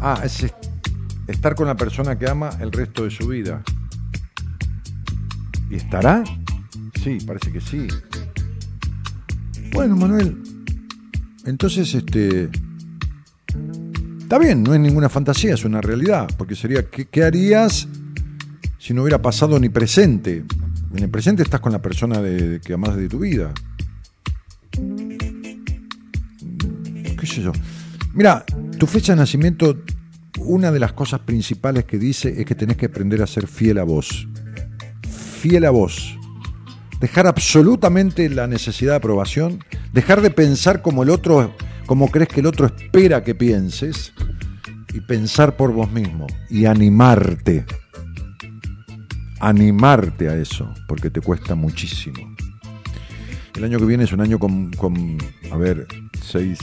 Ah, 0.00 0.20
es 0.24 0.44
est- 0.44 0.54
estar 1.26 1.54
con 1.54 1.66
la 1.66 1.76
persona 1.76 2.18
que 2.18 2.28
ama 2.28 2.50
el 2.60 2.72
resto 2.72 3.04
de 3.04 3.10
su 3.10 3.28
vida. 3.28 3.62
¿Y 5.70 5.76
estará? 5.76 6.24
Sí, 7.02 7.18
parece 7.26 7.52
que 7.52 7.60
sí. 7.60 7.86
Bueno, 9.72 9.96
Manuel, 9.96 10.36
entonces 11.44 11.94
este. 11.94 12.48
Está 14.20 14.38
bien, 14.38 14.62
no 14.62 14.74
es 14.74 14.80
ninguna 14.80 15.08
fantasía, 15.08 15.54
es 15.54 15.64
una 15.64 15.80
realidad. 15.80 16.28
Porque 16.36 16.54
sería, 16.54 16.84
¿qué, 16.90 17.24
harías 17.24 17.88
si 18.78 18.92
no 18.92 19.02
hubiera 19.02 19.20
pasado 19.22 19.58
ni 19.58 19.68
presente? 19.68 20.44
En 20.94 21.02
el 21.02 21.10
presente 21.10 21.42
estás 21.42 21.60
con 21.60 21.72
la 21.72 21.80
persona 21.80 22.20
de, 22.20 22.60
que 22.60 22.74
amas 22.74 22.96
de 22.96 23.08
tu 23.08 23.18
vida. 23.20 23.52
qué 27.18 27.26
sé 27.26 27.42
yo. 27.42 27.52
Mira, 28.14 28.44
tu 28.78 28.86
fecha 28.86 29.12
de 29.12 29.18
nacimiento, 29.18 29.76
una 30.38 30.70
de 30.70 30.78
las 30.78 30.92
cosas 30.92 31.20
principales 31.20 31.84
que 31.84 31.98
dice 31.98 32.34
es 32.38 32.46
que 32.46 32.55
tenés 32.55 32.76
que 32.76 32.86
aprender 32.86 33.20
a 33.22 33.26
ser 33.26 33.46
fiel 33.46 33.78
a 33.78 33.84
vos. 33.84 34.28
Fiel 35.40 35.64
a 35.64 35.70
vos. 35.70 36.16
Dejar 37.00 37.26
absolutamente 37.26 38.28
la 38.30 38.46
necesidad 38.46 38.92
de 38.92 38.96
aprobación, 38.96 39.64
dejar 39.92 40.20
de 40.20 40.30
pensar 40.30 40.82
como 40.82 41.02
el 41.02 41.10
otro, 41.10 41.55
como 41.86 42.10
crees 42.10 42.28
que 42.28 42.40
el 42.40 42.46
otro 42.46 42.66
espera 42.66 43.22
que 43.22 43.34
pienses, 43.34 44.12
y 44.94 45.00
pensar 45.00 45.56
por 45.56 45.72
vos 45.72 45.90
mismo 45.90 46.26
y 46.48 46.64
animarte. 46.64 47.66
Animarte 49.40 50.28
a 50.28 50.36
eso, 50.36 50.72
porque 50.88 51.10
te 51.10 51.20
cuesta 51.20 51.55
muchísimo. 51.55 52.18
El 53.55 53.64
año 53.64 53.78
que 53.78 53.86
viene 53.86 54.05
es 54.05 54.12
un 54.12 54.20
año 54.20 54.38
con, 54.38 54.72
con, 54.72 55.18
a 55.52 55.56
ver, 55.56 55.86
seis, 56.22 56.59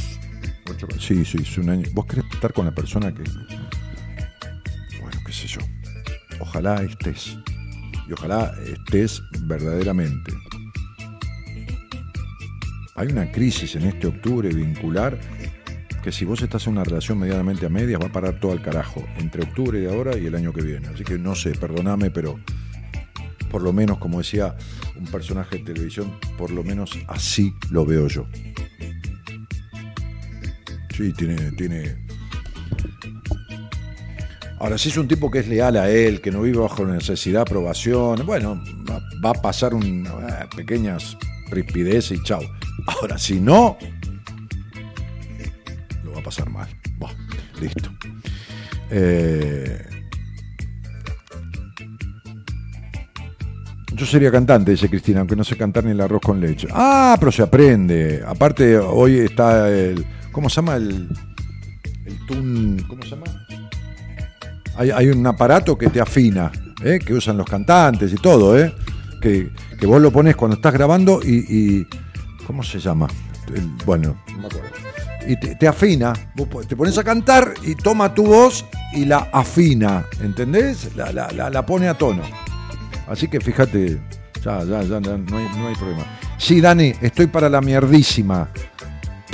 sí, 0.99 1.25
sí, 1.25 1.37
es 1.41 1.57
un 1.57 1.69
año. 1.69 1.87
¿Vos 1.93 2.05
querés 2.05 2.25
estar 2.33 2.53
con 2.53 2.65
la 2.65 2.73
persona 2.73 3.13
que, 3.13 3.23
bueno, 5.01 5.19
qué 5.25 5.31
sé 5.31 5.47
yo, 5.47 5.61
ojalá 6.39 6.83
estés, 6.83 7.37
y 8.07 8.13
ojalá 8.13 8.53
estés 8.65 9.21
verdaderamente. 9.41 10.33
hay 12.95 13.07
una 13.07 13.29
crisis 13.29 13.75
en 13.75 13.83
este 13.83 14.07
octubre 14.07 14.47
vincular 14.49 15.19
que 16.01 16.11
si 16.11 16.23
vos 16.23 16.41
estás 16.41 16.67
en 16.67 16.73
una 16.73 16.83
relación 16.83 17.17
medianamente 17.17 17.65
a 17.65 17.69
medias 17.69 17.99
va 17.99 18.05
a 18.05 18.11
parar 18.11 18.39
todo 18.39 18.51
al 18.51 18.61
carajo, 18.61 19.03
entre 19.17 19.41
octubre 19.41 19.79
de 19.79 19.89
ahora 19.89 20.15
y 20.15 20.27
el 20.27 20.35
año 20.35 20.53
que 20.53 20.61
viene. 20.61 20.87
Así 20.87 21.03
que 21.03 21.17
no 21.17 21.33
sé, 21.33 21.51
perdoname, 21.53 22.11
pero 22.11 22.39
por 23.49 23.63
lo 23.63 23.73
menos, 23.73 23.97
como 23.97 24.19
decía 24.19 24.55
un 24.95 25.05
personaje 25.05 25.57
de 25.57 25.63
televisión, 25.63 26.13
por 26.37 26.51
lo 26.51 26.63
menos 26.63 26.91
así 27.07 27.55
lo 27.71 27.85
veo 27.87 28.07
yo. 28.07 28.27
Sí, 30.95 31.11
tiene, 31.11 31.51
tiene. 31.51 31.97
Ahora, 34.59 34.77
si 34.77 34.89
es 34.89 34.97
un 34.97 35.07
tipo 35.09 35.29
que 35.29 35.39
es 35.39 35.47
leal 35.47 35.75
a 35.75 35.89
él, 35.89 36.21
que 36.21 36.31
no 36.31 36.41
vive 36.41 36.59
bajo 36.59 36.85
necesidad 36.85 37.39
de 37.39 37.41
aprobación, 37.41 38.25
bueno, 38.25 38.63
va, 39.23 39.31
a 39.31 39.33
pasar 39.33 39.73
un, 39.73 40.07
eh, 40.07 40.45
pequeñas 40.55 41.17
rispideces 41.51 42.19
y 42.19 42.23
chao. 42.23 42.41
Ahora, 42.87 43.17
si 43.17 43.41
no, 43.41 43.77
lo 46.03 46.13
va 46.13 46.19
a 46.19 46.23
pasar 46.23 46.49
mal. 46.49 46.69
Buah, 46.97 47.11
listo. 47.59 47.89
Eh, 48.89 49.85
yo 53.93 54.05
sería 54.05 54.31
cantante, 54.31 54.71
dice 54.71 54.89
Cristina, 54.89 55.19
aunque 55.19 55.35
no 55.35 55.43
sé 55.43 55.57
cantar 55.57 55.83
ni 55.83 55.91
el 55.91 55.99
arroz 55.99 56.21
con 56.21 56.39
leche. 56.39 56.69
Ah, 56.71 57.17
pero 57.19 57.33
se 57.33 57.41
aprende. 57.41 58.23
Aparte, 58.25 58.77
hoy 58.77 59.19
está 59.19 59.69
el. 59.69 60.05
¿Cómo 60.35 60.49
se 60.49 60.57
llama? 60.57 60.75
El. 60.75 61.07
El 62.05 62.25
tun. 62.27 62.85
¿Cómo 62.89 63.01
se 63.03 63.11
llama? 63.11 63.23
Hay, 64.75 64.91
hay 64.91 65.07
un 65.07 65.25
aparato 65.25 65.77
que 65.77 65.87
te 65.89 66.01
afina, 66.01 66.51
¿eh? 66.83 66.99
que 66.99 67.13
usan 67.13 67.37
los 67.37 67.45
cantantes 67.47 68.11
y 68.11 68.17
todo, 68.17 68.59
¿eh? 68.59 68.75
que, 69.21 69.49
que 69.79 69.85
vos 69.85 70.01
lo 70.01 70.11
pones 70.11 70.35
cuando 70.35 70.55
estás 70.57 70.73
grabando 70.73 71.21
y. 71.23 71.45
y- 71.47 71.87
¿Cómo 72.45 72.61
se 72.63 72.79
llama? 72.79 73.07
El- 73.55 73.65
bueno, 73.85 74.21
no 74.33 74.37
me 74.39 74.47
acuerdo. 74.47 74.67
Y 75.25 75.39
te, 75.39 75.55
te 75.55 75.67
afina, 75.69 76.11
vos 76.35 76.67
te 76.67 76.75
pones 76.75 76.97
a 76.97 77.03
cantar 77.05 77.53
y 77.63 77.73
toma 77.73 78.13
tu 78.13 78.25
voz 78.25 78.65
y 78.93 79.05
la 79.05 79.29
afina, 79.31 80.03
¿entendés? 80.21 80.93
La, 80.97 81.11
la- 81.13 81.31
la- 81.31 81.49
la 81.49 81.65
pone 81.65 81.87
a 81.87 81.93
tono. 81.97 82.21
Así 83.07 83.29
que 83.29 83.39
fíjate, 83.39 83.99
ya, 84.43 84.63
ya, 84.65 84.83
ya, 84.83 84.99
ya, 84.99 85.17
no, 85.17 85.37
hay, 85.37 85.47
no 85.57 85.67
hay 85.69 85.75
problema. 85.75 86.03
Sí, 86.37 86.59
Dani, 86.59 86.93
estoy 87.01 87.27
para 87.27 87.47
la 87.49 87.61
mierdísima. 87.61 88.49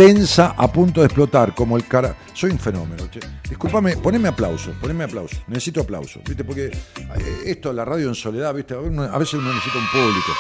Tensa, 0.02 0.56
a 0.58 0.68
punto 0.68 1.02
de 1.02 1.06
explotar, 1.06 1.54
como 1.54 1.78
el 1.78 1.86
cara. 1.86 2.16
Soy 2.34 2.50
un 2.50 2.58
fenómeno. 2.58 3.08
che. 3.12 3.20
Discúlpame, 3.48 3.98
poneme 3.98 4.30
aplauso, 4.30 4.74
poneme 4.82 5.04
aplauso. 5.04 5.36
Necesito 5.46 5.82
aplauso, 5.82 6.22
¿viste? 6.26 6.44
Porque 6.44 6.70
eh, 6.70 7.44
esto, 7.46 7.72
la 7.72 7.86
radio 7.86 8.08
en 8.08 8.16
soledad, 8.16 8.52
¿viste? 8.52 8.74
A 8.74 8.80
veces 8.80 9.36
uno 9.36 9.54
necesita 9.54 9.78
un 9.78 9.88
público. 9.92 10.32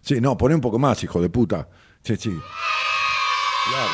Sí, 0.00 0.20
no, 0.20 0.36
poné 0.36 0.56
un 0.56 0.60
poco 0.60 0.76
más, 0.76 1.00
hijo 1.04 1.22
de 1.22 1.30
puta. 1.30 1.68
Sí, 2.02 2.16
sí. 2.16 2.36
Claro. 3.68 3.92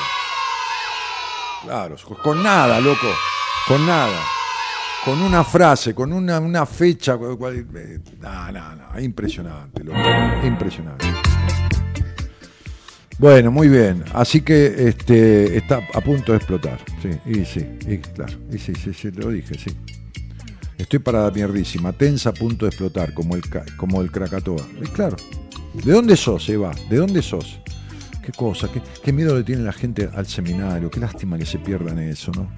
Claro, 1.96 2.16
con 2.22 2.42
nada, 2.42 2.80
loco. 2.80 3.08
Con 3.68 3.86
nada. 3.86 4.18
Con 5.04 5.20
una 5.20 5.44
frase, 5.44 5.94
con 5.94 6.10
una, 6.10 6.40
una 6.40 6.64
fecha. 6.64 7.18
No, 7.18 8.50
no, 8.50 8.76
no. 8.76 8.98
Impresionante, 8.98 9.84
loco. 9.84 9.98
Impresionante. 10.42 11.31
Bueno, 13.18 13.50
muy 13.50 13.68
bien. 13.68 14.04
Así 14.12 14.40
que 14.40 14.88
este 14.88 15.56
está 15.56 15.80
a 15.94 16.00
punto 16.00 16.32
de 16.32 16.38
explotar. 16.38 16.78
Sí, 17.00 17.10
y 17.26 17.44
sí, 17.44 17.64
claro. 18.14 18.32
Y 18.50 18.58
sí, 18.58 18.74
sí, 18.74 18.92
sí, 18.92 19.10
lo 19.10 19.30
dije, 19.30 19.54
sí. 19.58 19.70
Estoy 20.78 20.98
para 20.98 21.24
la 21.24 21.30
mierdísima, 21.30 21.92
tensa 21.92 22.30
a 22.30 22.34
punto 22.34 22.64
de 22.64 22.70
explotar, 22.70 23.14
como 23.14 23.36
el, 23.36 23.42
como 23.76 24.00
el 24.00 24.10
Krakatoa. 24.10 24.66
Y 24.80 24.86
claro. 24.86 25.16
¿De 25.74 25.92
dónde 25.92 26.16
sos, 26.16 26.48
Eva? 26.48 26.72
¿De 26.90 26.96
dónde 26.96 27.22
sos? 27.22 27.60
Qué 28.24 28.32
cosa, 28.32 28.68
qué, 28.72 28.82
qué 29.02 29.12
miedo 29.12 29.36
le 29.36 29.44
tiene 29.44 29.62
la 29.62 29.72
gente 29.72 30.08
al 30.14 30.26
seminario, 30.26 30.90
qué 30.90 31.00
lástima 31.00 31.38
que 31.38 31.46
se 31.46 31.58
pierdan 31.58 31.98
eso, 31.98 32.30
¿no? 32.32 32.50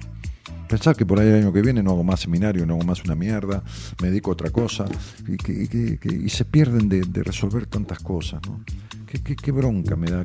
Pensar 0.67 0.95
que 0.95 1.05
por 1.05 1.19
ahí 1.19 1.27
el 1.27 1.35
año 1.35 1.53
que 1.53 1.61
viene 1.61 1.81
no 1.83 1.91
hago 1.91 2.03
más 2.03 2.21
seminario, 2.21 2.65
no 2.65 2.73
hago 2.75 2.83
más 2.83 3.03
una 3.03 3.15
mierda, 3.15 3.63
me 4.01 4.09
dedico 4.09 4.31
a 4.31 4.33
otra 4.33 4.49
cosa, 4.49 4.85
y, 5.27 5.37
que- 5.37 5.99
y 6.25 6.29
se 6.29 6.45
pierden 6.45 6.89
de, 6.89 7.03
resolver 7.23 7.65
tantas 7.67 7.99
cosas, 7.99 8.41
¿no? 8.47 8.61
Qué, 9.05 9.35
qué- 9.35 9.51
bronca 9.51 9.95
me 9.95 10.07
da 10.09 10.23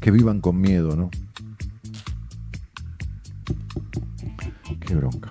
que 0.00 0.10
vivan 0.10 0.40
con 0.40 0.60
miedo, 0.60 0.96
¿no? 0.96 1.10
Qué 4.86 4.94
bronca. 4.94 5.30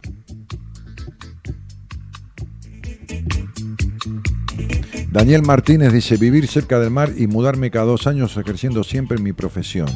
Daniel 5.11 5.41
Martínez 5.43 5.91
dice, 5.91 6.17
vivir 6.17 6.47
cerca 6.47 6.79
del 6.79 6.89
mar 6.91 7.11
y 7.17 7.27
mudarme 7.27 7.69
cada 7.71 7.85
dos 7.85 8.07
años 8.07 8.37
ejerciendo 8.37 8.83
siempre 8.83 9.17
mi 9.17 9.33
profesión. 9.33 9.87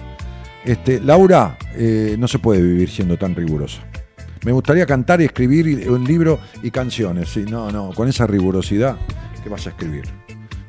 Este, 0.65 0.99
Laura, 0.99 1.59
eh, 1.75 2.15
no 2.17 2.27
se 2.27 2.39
puede 2.39 2.59
vivir 2.61 2.89
siendo 2.89 3.17
tan 3.17 3.35
rigurosa. 3.35 3.83
Me 4.43 4.51
gustaría 4.51 4.85
cantar 4.85 5.21
y 5.21 5.25
escribir 5.25 5.89
un 5.89 6.03
libro 6.05 6.39
y 6.63 6.71
canciones. 6.71 7.29
Sí, 7.29 7.45
no, 7.49 7.71
no, 7.71 7.91
con 7.93 8.07
esa 8.07 8.25
rigurosidad, 8.25 8.97
¿qué 9.43 9.49
vas 9.49 9.67
a 9.67 9.71
escribir? 9.71 10.05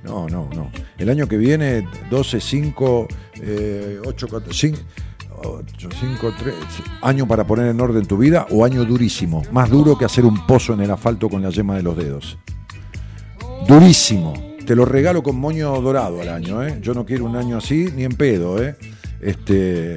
No, 0.03 0.29
no, 0.29 0.49
no. 0.55 0.71
El 0.99 1.09
año 1.11 1.29
que 1.29 1.37
viene, 1.37 1.87
12, 2.11 2.41
5, 2.41 3.09
eh, 3.43 4.01
8, 4.05 4.27
4, 4.29 4.53
5, 4.53 4.79
8, 5.45 5.89
5, 6.01 6.35
3, 6.39 6.55
año 7.03 7.29
para 7.29 7.47
poner 7.47 7.67
en 7.69 7.81
orden 7.81 8.07
tu 8.07 8.17
vida 8.17 8.47
o 8.51 8.65
año 8.65 8.85
durísimo. 8.85 9.43
Más 9.53 9.71
duro 9.71 9.97
que 9.97 10.05
hacer 10.05 10.25
un 10.25 10.47
pozo 10.47 10.73
en 10.73 10.81
el 10.81 10.91
asfalto 10.91 11.29
con 11.29 11.43
la 11.43 11.51
yema 11.51 11.77
de 11.77 11.83
los 11.83 11.97
dedos. 11.97 12.39
Durísimo. 13.69 14.35
Te 14.67 14.75
lo 14.75 14.85
regalo 14.85 15.23
con 15.23 15.39
moño 15.39 15.81
dorado 15.81 16.21
al 16.21 16.29
año, 16.29 16.63
¿eh? 16.63 16.79
Yo 16.81 16.95
no 16.95 17.05
quiero 17.05 17.25
un 17.25 17.37
año 17.37 17.59
así 17.59 17.89
ni 17.95 18.05
en 18.05 18.13
pedo, 18.13 18.63
¿eh? 18.63 18.77
Este, 19.21 19.97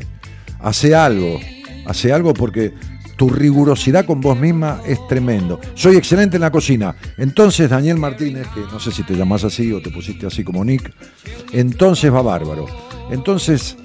hace 0.59 0.95
algo, 0.95 1.39
hace 1.85 2.11
algo 2.11 2.33
porque 2.33 2.73
tu 3.15 3.29
rigurosidad 3.29 4.05
con 4.05 4.21
vos 4.21 4.37
misma 4.37 4.81
es 4.85 4.99
tremendo. 5.07 5.59
Soy 5.75 5.95
excelente 5.95 6.37
en 6.37 6.41
la 6.41 6.51
cocina. 6.51 6.95
Entonces, 7.17 7.69
Daniel 7.69 7.97
Martínez, 7.97 8.47
que 8.53 8.61
no 8.61 8.79
sé 8.79 8.91
si 8.91 9.03
te 9.03 9.15
llamás 9.15 9.43
así 9.43 9.71
o 9.71 9.81
te 9.81 9.91
pusiste 9.91 10.25
así 10.25 10.43
como 10.43 10.63
Nick, 10.63 10.93
entonces 11.51 12.13
va 12.13 12.21
bárbaro. 12.21 12.65
Entonces, 13.11 13.77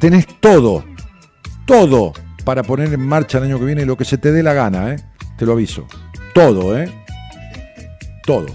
tenés 0.00 0.26
todo, 0.40 0.84
todo 1.66 2.12
para 2.44 2.62
poner 2.62 2.92
en 2.92 3.06
marcha 3.06 3.38
el 3.38 3.44
año 3.44 3.58
que 3.58 3.64
viene 3.64 3.86
lo 3.86 3.96
que 3.96 4.04
se 4.04 4.18
te 4.18 4.32
dé 4.32 4.42
la 4.42 4.52
gana, 4.52 4.92
¿eh? 4.92 4.96
Te 5.36 5.46
lo 5.46 5.52
aviso. 5.52 5.86
Todo, 6.34 6.78
¿eh? 6.78 6.90
Todo. 8.24 8.46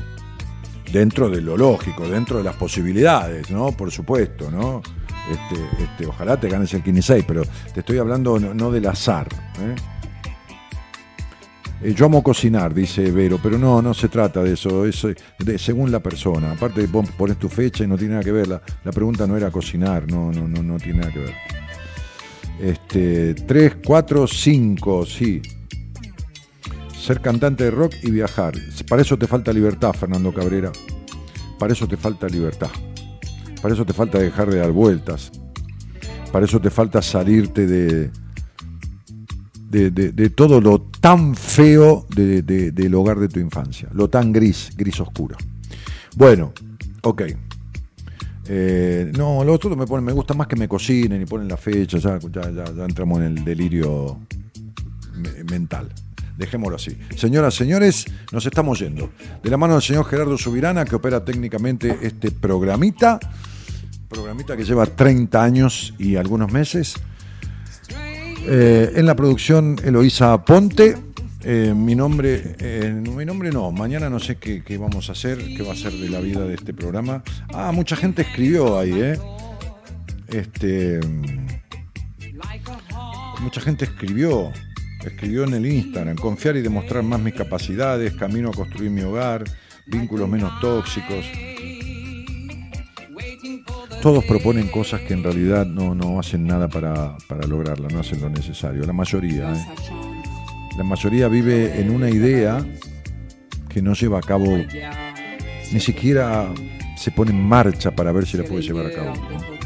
Dentro 0.92 1.30
de 1.30 1.42
lo 1.42 1.56
lógico, 1.56 2.08
dentro 2.08 2.38
de 2.38 2.44
las 2.44 2.56
posibilidades, 2.56 3.52
¿no? 3.52 3.72
Por 3.72 3.92
supuesto, 3.92 4.50
¿no? 4.50 4.82
Este, 5.30 5.84
este, 5.84 6.06
ojalá 6.08 6.40
te 6.40 6.50
ganes 6.50 6.74
el 6.74 6.82
15 6.82 7.24
pero 7.28 7.44
te 7.72 7.82
estoy 7.82 8.00
hablando 8.00 8.40
no, 8.40 8.54
no 8.54 8.72
del 8.72 8.88
azar. 8.88 9.28
¿eh? 9.62 9.76
Eh, 11.82 11.94
yo 11.96 12.06
amo 12.08 12.22
cocinar, 12.22 12.74
dice 12.74 13.10
Vero, 13.12 13.40
pero 13.42 13.58
no, 13.58 13.82
no 13.82 13.94
se 13.94 14.10
trata 14.10 14.44
de 14.44 14.54
eso, 14.54 14.86
es 14.86 15.04
eh, 15.06 15.16
de- 15.40 15.58
según 15.58 15.92
la 15.92 16.00
persona. 16.02 16.52
Aparte, 16.52 16.86
vos 16.88 17.10
pones 17.12 17.38
tu 17.38 17.48
fecha 17.50 17.84
y 17.84 17.88
no 17.88 17.98
tiene 17.98 18.14
nada 18.14 18.24
que 18.24 18.32
ver. 18.32 18.48
La, 18.48 18.62
la 18.84 18.92
pregunta 18.92 19.26
no 19.26 19.38
era 19.38 19.50
cocinar, 19.52 20.10
no, 20.12 20.32
no, 20.32 20.48
no, 20.48 20.62
no 20.62 20.78
tiene 20.78 21.00
nada 21.00 21.12
que 21.14 21.20
ver. 21.20 21.34
Este, 22.60 23.34
3, 23.34 23.78
4, 23.86 24.28
5, 24.28 25.06
sí. 25.06 25.42
Ser 27.00 27.22
cantante 27.22 27.64
de 27.64 27.72
rock 27.72 27.94
y 28.04 28.12
viajar. 28.12 28.54
Para 28.88 29.02
eso 29.02 29.18
te 29.18 29.28
falta 29.28 29.54
libertad, 29.54 29.94
Fernando 29.94 30.34
Cabrera. 30.34 30.72
Para 31.58 31.74
eso 31.74 31.88
te 31.88 31.96
falta 31.98 32.28
libertad. 32.28 32.70
Para 33.62 33.74
eso 33.74 33.86
te 33.86 33.94
falta 33.94 34.20
dejar 34.20 34.50
de 34.50 34.60
dar 34.60 34.72
vueltas. 34.72 35.32
Para 36.32 36.46
eso 36.46 36.60
te 36.60 36.70
falta 36.70 37.02
salirte 37.02 37.66
de, 37.66 38.12
de, 39.70 39.92
de- 39.92 40.12
de 40.12 40.30
todo 40.32 40.60
lo 40.60 40.82
tan 40.82 41.36
feo 41.36 42.06
de- 42.16 42.42
de- 42.42 42.72
del 42.72 42.94
hogar 42.96 43.20
de 43.20 43.28
tu 43.30 43.40
infancia. 43.40 43.88
Lo 43.94 44.10
tan 44.10 44.32
gris, 44.32 44.72
gris 44.76 45.00
oscuro. 45.00 45.38
Bueno, 46.16 46.54
ok. 47.04 47.22
Eh, 48.52 49.12
no, 49.16 49.44
lo 49.44 49.54
otro 49.54 49.76
me, 49.76 49.86
pone, 49.86 50.04
me 50.04 50.12
gusta 50.12 50.34
más 50.34 50.48
que 50.48 50.56
me 50.56 50.68
cocinen 50.68 51.22
y 51.22 51.26
ponen 51.26 51.48
la 51.48 51.58
fecha, 51.58 51.98
ya, 52.00 52.18
ya, 52.20 52.50
ya- 52.52 52.74
ya 52.76 52.86
entramos 52.86 53.20
en 53.20 53.26
el 53.38 53.46
delirio 53.46 54.18
me- 55.16 55.44
mental. 55.44 55.90
Dejémoslo 56.36 56.78
así. 56.78 56.98
Señoras, 57.16 57.54
señores, 57.54 58.06
nos 58.32 58.46
estamos 58.46 58.80
yendo. 58.80 59.12
De 59.44 59.50
la 59.50 59.58
mano 59.58 59.74
del 59.74 59.84
señor 59.84 60.06
Gerardo 60.06 60.38
Subirana, 60.38 60.86
que 60.86 60.96
opera 60.96 61.24
técnicamente 61.24 62.00
este 62.02 62.32
programita, 62.32 63.20
programita 64.08 64.56
que 64.58 64.64
lleva 64.64 64.86
30 64.86 65.44
años 65.44 65.94
y 66.00 66.16
algunos 66.16 66.52
meses. 66.52 66.96
Eh, 68.52 68.94
en 68.96 69.06
la 69.06 69.16
producción, 69.16 69.76
Eloísa 69.84 70.44
Ponte. 70.44 70.98
Eh, 71.44 71.72
mi 71.76 71.94
nombre, 71.94 72.56
eh, 72.58 72.92
mi 72.92 73.24
nombre 73.24 73.52
no, 73.52 73.72
mañana 73.72 74.10
no 74.10 74.20
sé 74.20 74.38
qué, 74.38 74.64
qué 74.64 74.76
vamos 74.80 75.08
a 75.10 75.12
hacer, 75.12 75.38
qué 75.56 75.62
va 75.62 75.74
a 75.74 75.76
ser 75.76 75.94
de 75.94 76.10
la 76.10 76.20
vida 76.20 76.46
de 76.46 76.56
este 76.56 76.74
programa. 76.74 77.24
Ah, 77.54 77.72
mucha 77.72 77.96
gente 77.96 78.24
escribió 78.24 78.80
ahí, 78.80 78.92
¿eh? 78.94 79.20
Este. 80.30 81.00
Mucha 83.42 83.62
gente 83.62 83.86
escribió, 83.86 84.52
escribió 85.06 85.44
en 85.44 85.54
el 85.54 85.68
Instagram, 85.68 86.16
confiar 86.18 86.58
y 86.58 86.62
demostrar 86.62 87.04
más 87.04 87.20
mis 87.20 87.36
capacidades, 87.36 88.14
camino 88.16 88.50
a 88.50 88.54
construir 88.54 88.90
mi 88.90 89.02
hogar, 89.02 89.44
vínculos 89.86 90.28
menos 90.28 90.60
tóxicos. 90.60 91.24
Todos 94.02 94.24
proponen 94.24 94.70
cosas 94.70 95.02
que 95.02 95.14
en 95.14 95.24
realidad 95.24 95.66
no, 95.66 95.94
no 95.94 96.20
hacen 96.20 96.48
nada 96.48 96.70
para, 96.70 97.18
para 97.28 97.46
lograrla, 97.46 97.90
no 97.90 98.00
hacen 98.00 98.22
lo 98.22 98.30
necesario. 98.30 98.84
La 98.86 98.94
mayoría, 98.94 99.54
¿eh? 99.54 99.66
La 100.78 100.84
mayoría 100.86 101.28
vive 101.28 101.82
en 101.82 101.90
una 101.90 102.10
idea 102.10 102.66
que 103.68 103.82
no 103.82 103.94
lleva 103.94 104.20
a 104.20 104.22
cabo, 104.22 104.58
ni 105.74 105.80
siquiera 105.82 106.48
se 106.96 107.12
pone 107.12 107.32
en 107.32 107.44
marcha 107.44 107.92
para 107.92 108.14
ver 108.14 108.26
si 108.26 108.38
la 108.38 108.44
puede 108.44 108.62
llevar 108.62 108.86
a 108.86 108.92
cabo. 108.92 109.59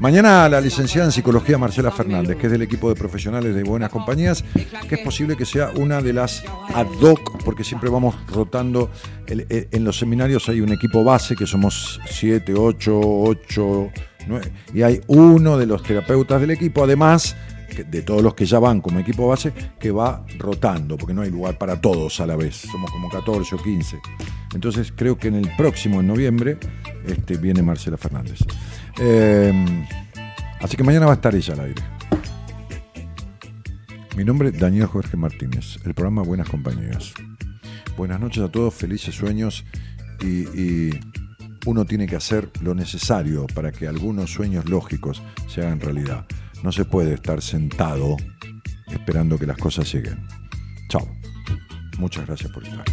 Mañana 0.00 0.48
la 0.48 0.60
licenciada 0.60 1.06
en 1.06 1.12
psicología 1.12 1.56
Marcela 1.56 1.90
Fernández, 1.90 2.36
que 2.36 2.46
es 2.46 2.52
del 2.52 2.62
equipo 2.62 2.88
de 2.88 2.94
profesionales 2.96 3.54
de 3.54 3.62
Buenas 3.62 3.90
Compañías, 3.90 4.44
que 4.88 4.96
es 4.96 5.00
posible 5.00 5.36
que 5.36 5.46
sea 5.46 5.70
una 5.76 6.02
de 6.02 6.12
las 6.12 6.42
ad 6.74 6.86
hoc, 7.00 7.42
porque 7.44 7.64
siempre 7.64 7.88
vamos 7.88 8.14
rotando. 8.28 8.90
El- 9.26 9.46
en 9.48 9.84
los 9.84 9.98
seminarios 9.98 10.48
hay 10.48 10.60
un 10.60 10.72
equipo 10.72 11.04
base, 11.04 11.36
que 11.36 11.46
somos 11.46 12.00
7, 12.06 12.54
8, 12.54 13.00
8, 13.00 13.90
9, 14.26 14.52
y 14.74 14.82
hay 14.82 15.00
uno 15.06 15.56
de 15.56 15.66
los 15.66 15.82
terapeutas 15.82 16.40
del 16.40 16.50
equipo, 16.50 16.84
además 16.84 17.36
de 17.88 18.02
todos 18.02 18.22
los 18.22 18.34
que 18.34 18.44
ya 18.46 18.58
van 18.58 18.80
como 18.80 18.98
equipo 19.00 19.26
base, 19.28 19.52
que 19.80 19.90
va 19.90 20.24
rotando, 20.38 20.96
porque 20.98 21.14
no 21.14 21.22
hay 21.22 21.30
lugar 21.30 21.56
para 21.56 21.80
todos 21.80 22.20
a 22.20 22.26
la 22.26 22.36
vez, 22.36 22.56
somos 22.70 22.90
como 22.90 23.08
14 23.08 23.54
o 23.54 23.58
15. 23.62 23.98
Entonces 24.54 24.92
creo 24.94 25.16
que 25.18 25.28
en 25.28 25.36
el 25.36 25.50
próximo, 25.56 26.00
en 26.00 26.06
noviembre, 26.08 26.58
este, 27.06 27.36
viene 27.36 27.62
Marcela 27.62 27.96
Fernández. 27.96 28.40
Eh, 28.98 29.86
así 30.60 30.76
que 30.76 30.84
mañana 30.84 31.06
va 31.06 31.12
a 31.12 31.16
estar 31.16 31.34
ella 31.34 31.54
al 31.54 31.60
aire. 31.60 31.82
Mi 34.16 34.24
nombre 34.24 34.50
es 34.50 34.58
Daniel 34.58 34.86
Jorge 34.86 35.16
Martínez, 35.16 35.78
el 35.84 35.94
programa 35.94 36.22
Buenas 36.22 36.48
Compañías. 36.48 37.12
Buenas 37.96 38.20
noches 38.20 38.42
a 38.42 38.48
todos, 38.48 38.74
felices 38.74 39.14
sueños 39.14 39.64
y, 40.20 40.46
y 40.60 41.00
uno 41.66 41.84
tiene 41.84 42.06
que 42.06 42.16
hacer 42.16 42.50
lo 42.60 42.74
necesario 42.74 43.46
para 43.54 43.72
que 43.72 43.88
algunos 43.88 44.30
sueños 44.30 44.68
lógicos 44.68 45.22
se 45.48 45.62
hagan 45.62 45.80
realidad. 45.80 46.26
No 46.62 46.72
se 46.72 46.84
puede 46.84 47.14
estar 47.14 47.42
sentado 47.42 48.16
esperando 48.86 49.38
que 49.38 49.46
las 49.46 49.58
cosas 49.58 49.92
lleguen. 49.92 50.26
Chao. 50.88 51.08
Muchas 51.98 52.26
gracias 52.26 52.50
por 52.52 52.64
estar. 52.64 52.84